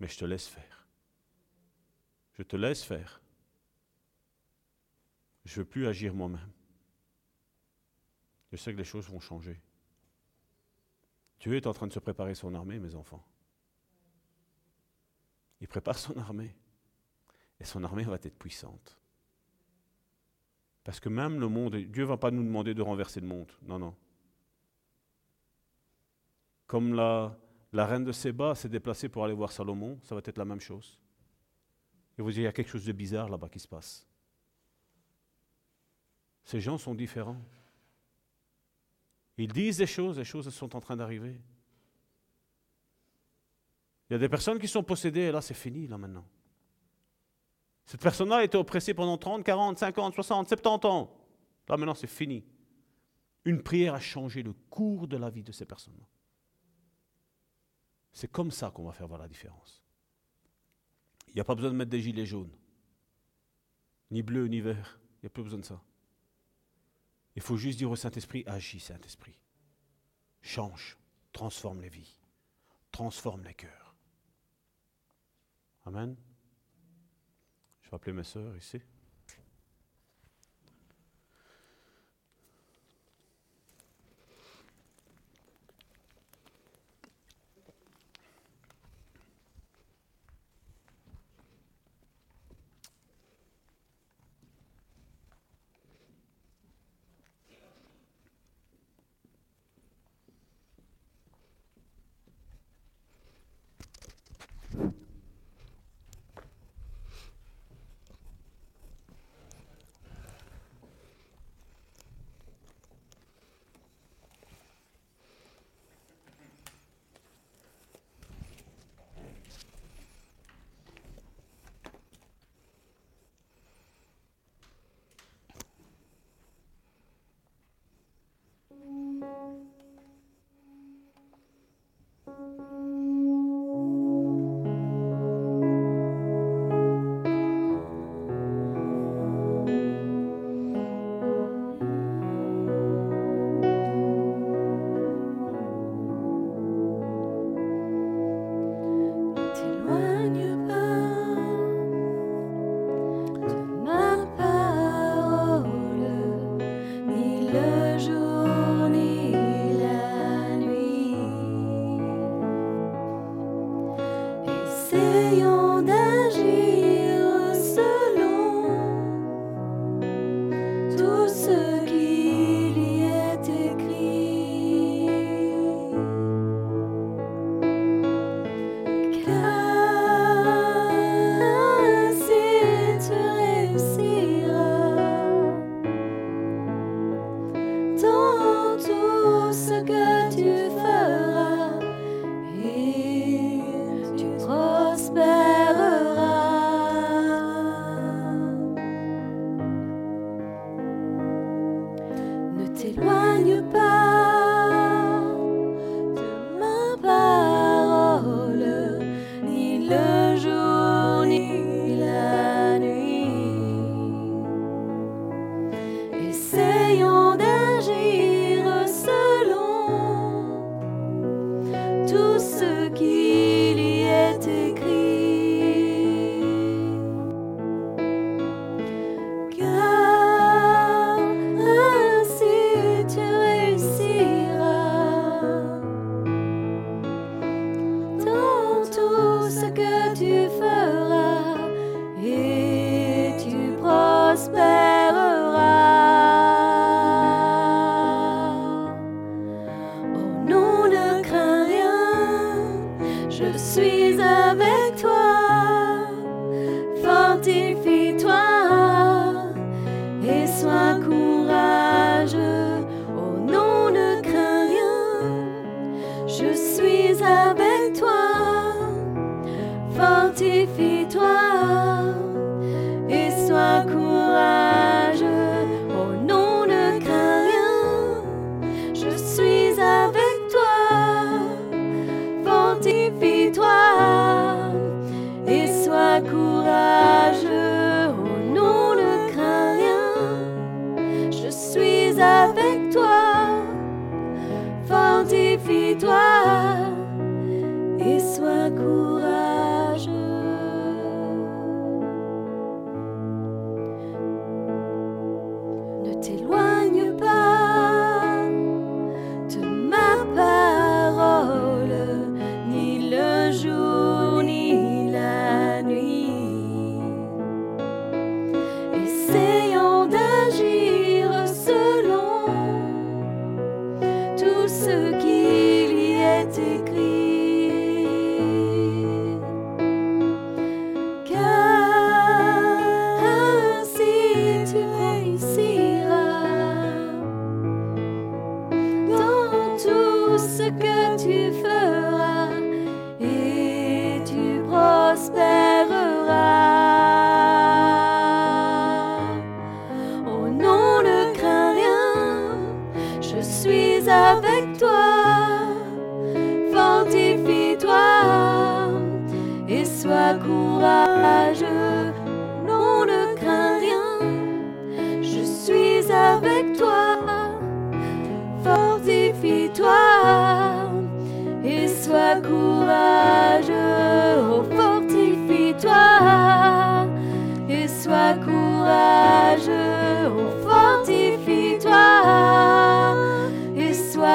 Mais 0.00 0.08
je 0.08 0.18
te 0.18 0.24
laisse 0.24 0.48
faire. 0.48 0.86
Je 2.32 2.42
te 2.42 2.56
laisse 2.56 2.82
faire. 2.82 3.20
Je 5.44 5.54
ne 5.54 5.58
veux 5.58 5.68
plus 5.68 5.86
agir 5.86 6.14
moi-même. 6.14 6.52
Je 8.50 8.56
sais 8.56 8.72
que 8.72 8.78
les 8.78 8.84
choses 8.84 9.08
vont 9.08 9.20
changer. 9.20 9.60
Dieu 11.40 11.54
est 11.54 11.66
en 11.66 11.72
train 11.72 11.86
de 11.86 11.92
se 11.92 12.00
préparer 12.00 12.34
son 12.34 12.54
armée, 12.54 12.78
mes 12.78 12.94
enfants. 12.94 13.24
Il 15.60 15.68
prépare 15.68 15.98
son 15.98 16.16
armée. 16.16 16.56
Et 17.60 17.64
son 17.64 17.82
armée 17.84 18.04
va 18.04 18.14
être 18.14 18.38
puissante. 18.38 18.98
Parce 20.88 21.00
que 21.00 21.10
même 21.10 21.38
le 21.38 21.48
monde, 21.48 21.76
Dieu 21.76 22.04
ne 22.04 22.08
va 22.08 22.16
pas 22.16 22.30
nous 22.30 22.42
demander 22.42 22.72
de 22.72 22.80
renverser 22.80 23.20
le 23.20 23.26
monde. 23.26 23.52
Non, 23.60 23.78
non. 23.78 23.94
Comme 26.66 26.94
la, 26.94 27.36
reine 27.74 28.04
de 28.04 28.12
Séba 28.12 28.54
s'est 28.54 28.70
déplacée 28.70 29.10
pour 29.10 29.22
aller 29.22 29.34
voir 29.34 29.52
Salomon, 29.52 29.98
ça 30.02 30.14
va 30.14 30.22
être 30.24 30.38
la 30.38 30.46
même 30.46 30.62
chose. 30.62 30.98
Et 32.16 32.22
vous 32.22 32.30
dites, 32.30 32.38
il 32.38 32.44
y 32.44 32.46
a 32.46 32.52
quelque 32.52 32.70
chose 32.70 32.86
de 32.86 32.92
bizarre 32.92 33.28
là-bas 33.28 33.50
qui 33.50 33.58
se 33.58 33.68
passe. 33.68 34.08
Ces 36.42 36.58
gens 36.58 36.78
sont 36.78 36.94
différents. 36.94 37.42
Ils 39.36 39.52
disent 39.52 39.76
des 39.76 39.86
choses, 39.86 40.16
les 40.16 40.24
choses 40.24 40.48
sont 40.48 40.74
en 40.74 40.80
train 40.80 40.96
d'arriver. 40.96 41.38
Il 44.08 44.14
y 44.14 44.16
a 44.16 44.18
des 44.18 44.30
personnes 44.30 44.58
qui 44.58 44.68
sont 44.68 44.82
possédées, 44.82 45.20
et 45.20 45.32
là 45.32 45.42
c'est 45.42 45.52
fini, 45.52 45.86
là 45.86 45.98
maintenant. 45.98 46.24
Cette 47.88 48.02
personne-là 48.02 48.36
a 48.36 48.44
été 48.44 48.58
oppressée 48.58 48.92
pendant 48.92 49.16
30, 49.16 49.42
40, 49.42 49.78
50, 49.78 50.14
60, 50.14 50.46
70 50.46 50.86
ans. 50.86 51.10
Là 51.66 51.76
maintenant 51.78 51.94
c'est 51.94 52.06
fini. 52.06 52.44
Une 53.46 53.62
prière 53.62 53.94
a 53.94 54.00
changé 54.00 54.42
le 54.42 54.52
cours 54.52 55.08
de 55.08 55.16
la 55.16 55.30
vie 55.30 55.42
de 55.42 55.52
ces 55.52 55.64
personnes-là. 55.64 56.06
C'est 58.12 58.30
comme 58.30 58.50
ça 58.50 58.70
qu'on 58.70 58.84
va 58.84 58.92
faire 58.92 59.08
voir 59.08 59.18
la 59.18 59.26
différence. 59.26 59.82
Il 61.28 61.34
n'y 61.36 61.40
a 61.40 61.44
pas 61.44 61.54
besoin 61.54 61.70
de 61.70 61.76
mettre 61.76 61.90
des 61.90 62.02
gilets 62.02 62.26
jaunes, 62.26 62.52
ni 64.10 64.22
bleus, 64.22 64.48
ni 64.48 64.60
verts. 64.60 65.00
Il 65.14 65.20
n'y 65.22 65.28
a 65.28 65.30
plus 65.30 65.42
besoin 65.42 65.60
de 65.60 65.64
ça. 65.64 65.82
Il 67.36 67.40
faut 67.40 67.56
juste 67.56 67.78
dire 67.78 67.90
au 67.90 67.96
Saint-Esprit, 67.96 68.44
agis 68.46 68.80
Saint-Esprit. 68.80 69.38
Change, 70.42 70.98
transforme 71.32 71.80
les 71.80 71.88
vies, 71.88 72.20
transforme 72.92 73.44
les 73.44 73.54
cœurs. 73.54 73.96
Amen. 75.86 76.16
Je 77.88 77.92
vais 77.92 77.96
appeler 77.96 78.12
mes 78.12 78.22
sœurs 78.22 78.54
ici. 78.54 78.82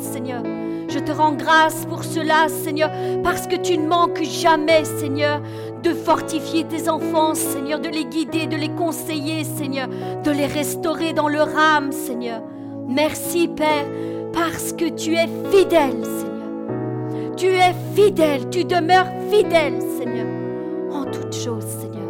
Seigneur. 0.00 0.42
Je 0.88 0.98
te 0.98 1.12
rends 1.12 1.32
grâce 1.32 1.86
pour 1.86 2.02
cela, 2.02 2.48
Seigneur, 2.48 2.90
parce 3.22 3.46
que 3.46 3.56
tu 3.56 3.78
ne 3.78 3.86
manques 3.86 4.22
jamais, 4.22 4.84
Seigneur, 4.84 5.40
de 5.82 5.90
fortifier 5.94 6.64
tes 6.64 6.88
enfants, 6.88 7.34
Seigneur, 7.34 7.78
de 7.78 7.88
les 7.88 8.04
guider, 8.04 8.46
de 8.46 8.56
les 8.56 8.70
conseiller, 8.70 9.44
Seigneur, 9.44 9.88
de 10.24 10.30
les 10.30 10.46
restaurer 10.46 11.12
dans 11.12 11.28
leur 11.28 11.56
âme, 11.56 11.92
Seigneur. 11.92 12.42
Merci, 12.88 13.46
Père, 13.46 13.86
parce 14.32 14.72
que 14.72 14.88
tu 14.88 15.14
es 15.14 15.28
fidèle, 15.52 16.02
Seigneur. 16.02 17.36
Tu 17.36 17.46
es 17.46 17.74
fidèle, 17.94 18.50
tu 18.50 18.64
demeures 18.64 19.06
fidèle, 19.30 19.80
Seigneur, 19.96 20.26
en 20.92 21.04
toutes 21.04 21.34
choses, 21.34 21.66
Seigneur. 21.80 22.08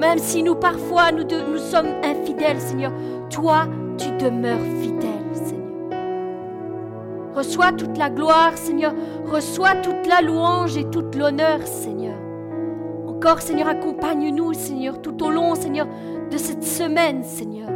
Même 0.00 0.18
si 0.18 0.42
nous, 0.42 0.54
parfois, 0.54 1.12
nous, 1.12 1.24
nous 1.24 1.58
sommes 1.58 1.88
infidèles, 2.02 2.60
Seigneur, 2.60 2.92
toi, 3.30 3.66
tu 3.98 4.10
demeures 4.22 4.58
fidèle. 4.80 4.85
Reçois 7.46 7.70
toute 7.70 7.96
la 7.96 8.10
gloire, 8.10 8.56
Seigneur. 8.56 8.92
Reçois 9.24 9.76
toute 9.76 10.04
la 10.08 10.20
louange 10.20 10.76
et 10.76 10.84
toute 10.90 11.14
l'honneur, 11.14 11.64
Seigneur. 11.64 12.16
Encore, 13.06 13.40
Seigneur, 13.40 13.68
accompagne-nous, 13.68 14.52
Seigneur, 14.52 15.00
tout 15.00 15.22
au 15.22 15.30
long, 15.30 15.54
Seigneur, 15.54 15.86
de 16.28 16.36
cette 16.38 16.64
semaine, 16.64 17.22
Seigneur. 17.22 17.68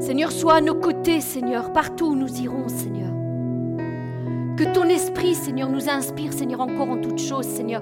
Seigneur, 0.00 0.30
sois 0.30 0.56
à 0.56 0.60
nos 0.60 0.74
côtés, 0.74 1.22
Seigneur, 1.22 1.72
partout 1.72 2.08
où 2.08 2.14
nous 2.14 2.42
irons, 2.42 2.68
Seigneur. 2.68 3.10
Que 4.58 4.64
ton 4.74 4.84
esprit, 4.84 5.34
Seigneur, 5.34 5.70
nous 5.70 5.88
inspire, 5.88 6.34
Seigneur, 6.34 6.60
encore 6.60 6.90
en 6.90 6.98
toutes 6.98 7.20
choses, 7.20 7.46
Seigneur. 7.46 7.80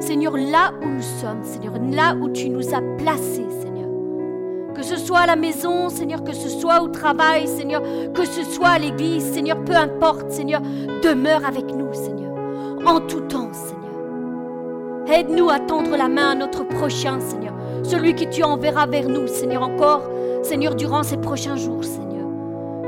Seigneur, 0.00 0.36
là 0.36 0.72
où 0.82 0.88
nous 0.88 1.02
sommes, 1.20 1.44
Seigneur, 1.44 1.74
là 1.92 2.16
où 2.16 2.28
tu 2.30 2.48
nous 2.48 2.74
as 2.74 2.82
placés, 2.98 3.46
Seigneur. 3.50 3.65
Que 4.76 4.82
ce 4.82 4.96
soit 4.98 5.20
à 5.20 5.26
la 5.26 5.36
maison, 5.36 5.88
Seigneur, 5.88 6.22
que 6.22 6.34
ce 6.34 6.50
soit 6.50 6.82
au 6.82 6.88
travail, 6.88 7.48
Seigneur, 7.48 7.82
que 8.12 8.26
ce 8.26 8.42
soit 8.44 8.68
à 8.68 8.78
l'église, 8.78 9.24
Seigneur, 9.32 9.64
peu 9.64 9.74
importe, 9.74 10.30
Seigneur, 10.30 10.60
demeure 11.02 11.46
avec 11.46 11.64
nous, 11.74 11.94
Seigneur, 11.94 12.34
en 12.84 13.00
tout 13.00 13.20
temps, 13.20 13.48
Seigneur. 13.54 13.76
Aide-nous 15.08 15.48
à 15.48 15.60
tendre 15.60 15.96
la 15.96 16.10
main 16.10 16.32
à 16.32 16.34
notre 16.34 16.64
prochain, 16.64 17.20
Seigneur, 17.20 17.54
celui 17.84 18.14
que 18.14 18.24
tu 18.24 18.42
enverras 18.42 18.86
vers 18.86 19.08
nous, 19.08 19.26
Seigneur, 19.26 19.62
encore, 19.62 20.02
Seigneur, 20.42 20.74
durant 20.74 21.02
ces 21.02 21.16
prochains 21.16 21.56
jours, 21.56 21.82
Seigneur. 21.82 22.26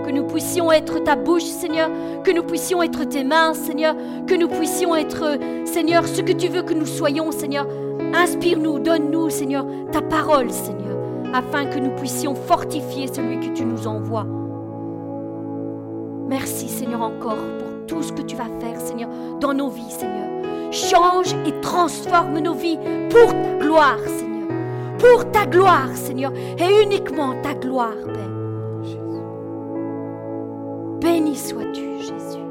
Que 0.04 0.10
nous 0.10 0.24
puissions 0.24 0.70
être 0.70 0.98
ta 0.98 1.16
bouche, 1.16 1.44
Seigneur, 1.44 1.88
que 2.22 2.32
nous 2.32 2.42
puissions 2.42 2.82
être 2.82 3.04
tes 3.04 3.24
mains, 3.24 3.54
Seigneur, 3.54 3.94
que 4.26 4.34
nous 4.34 4.48
puissions 4.48 4.94
être, 4.94 5.38
Seigneur, 5.64 6.06
ce 6.06 6.20
que 6.20 6.32
tu 6.32 6.48
veux 6.48 6.62
que 6.62 6.74
nous 6.74 6.86
soyons, 6.86 7.32
Seigneur. 7.32 7.66
Inspire-nous, 8.14 8.78
donne-nous, 8.78 9.30
Seigneur, 9.30 9.64
ta 9.90 10.02
parole, 10.02 10.50
Seigneur, 10.50 10.88
afin 11.32 11.66
que 11.66 11.78
nous 11.78 11.94
puissions 11.96 12.34
fortifier 12.34 13.06
celui 13.06 13.40
que 13.40 13.52
tu 13.54 13.64
nous 13.64 13.86
envoies. 13.86 14.26
Merci, 16.28 16.68
Seigneur, 16.68 17.02
encore 17.02 17.36
pour 17.58 17.86
tout 17.86 18.02
ce 18.02 18.12
que 18.12 18.22
tu 18.22 18.36
vas 18.36 18.50
faire, 18.60 18.80
Seigneur, 18.80 19.08
dans 19.40 19.54
nos 19.54 19.68
vies, 19.70 19.90
Seigneur. 19.90 20.28
Change 20.70 21.34
et 21.46 21.58
transforme 21.60 22.38
nos 22.40 22.54
vies 22.54 22.78
pour 23.08 23.32
ta 23.32 23.54
gloire, 23.58 23.98
Seigneur. 24.06 24.48
Pour 24.98 25.30
ta 25.30 25.46
gloire, 25.46 25.94
Seigneur, 25.94 26.32
et 26.58 26.82
uniquement 26.82 27.34
ta 27.42 27.54
gloire, 27.54 27.96
Père. 28.04 28.28
Béni 31.00 31.36
sois-tu, 31.36 31.98
Jésus. 32.00 32.48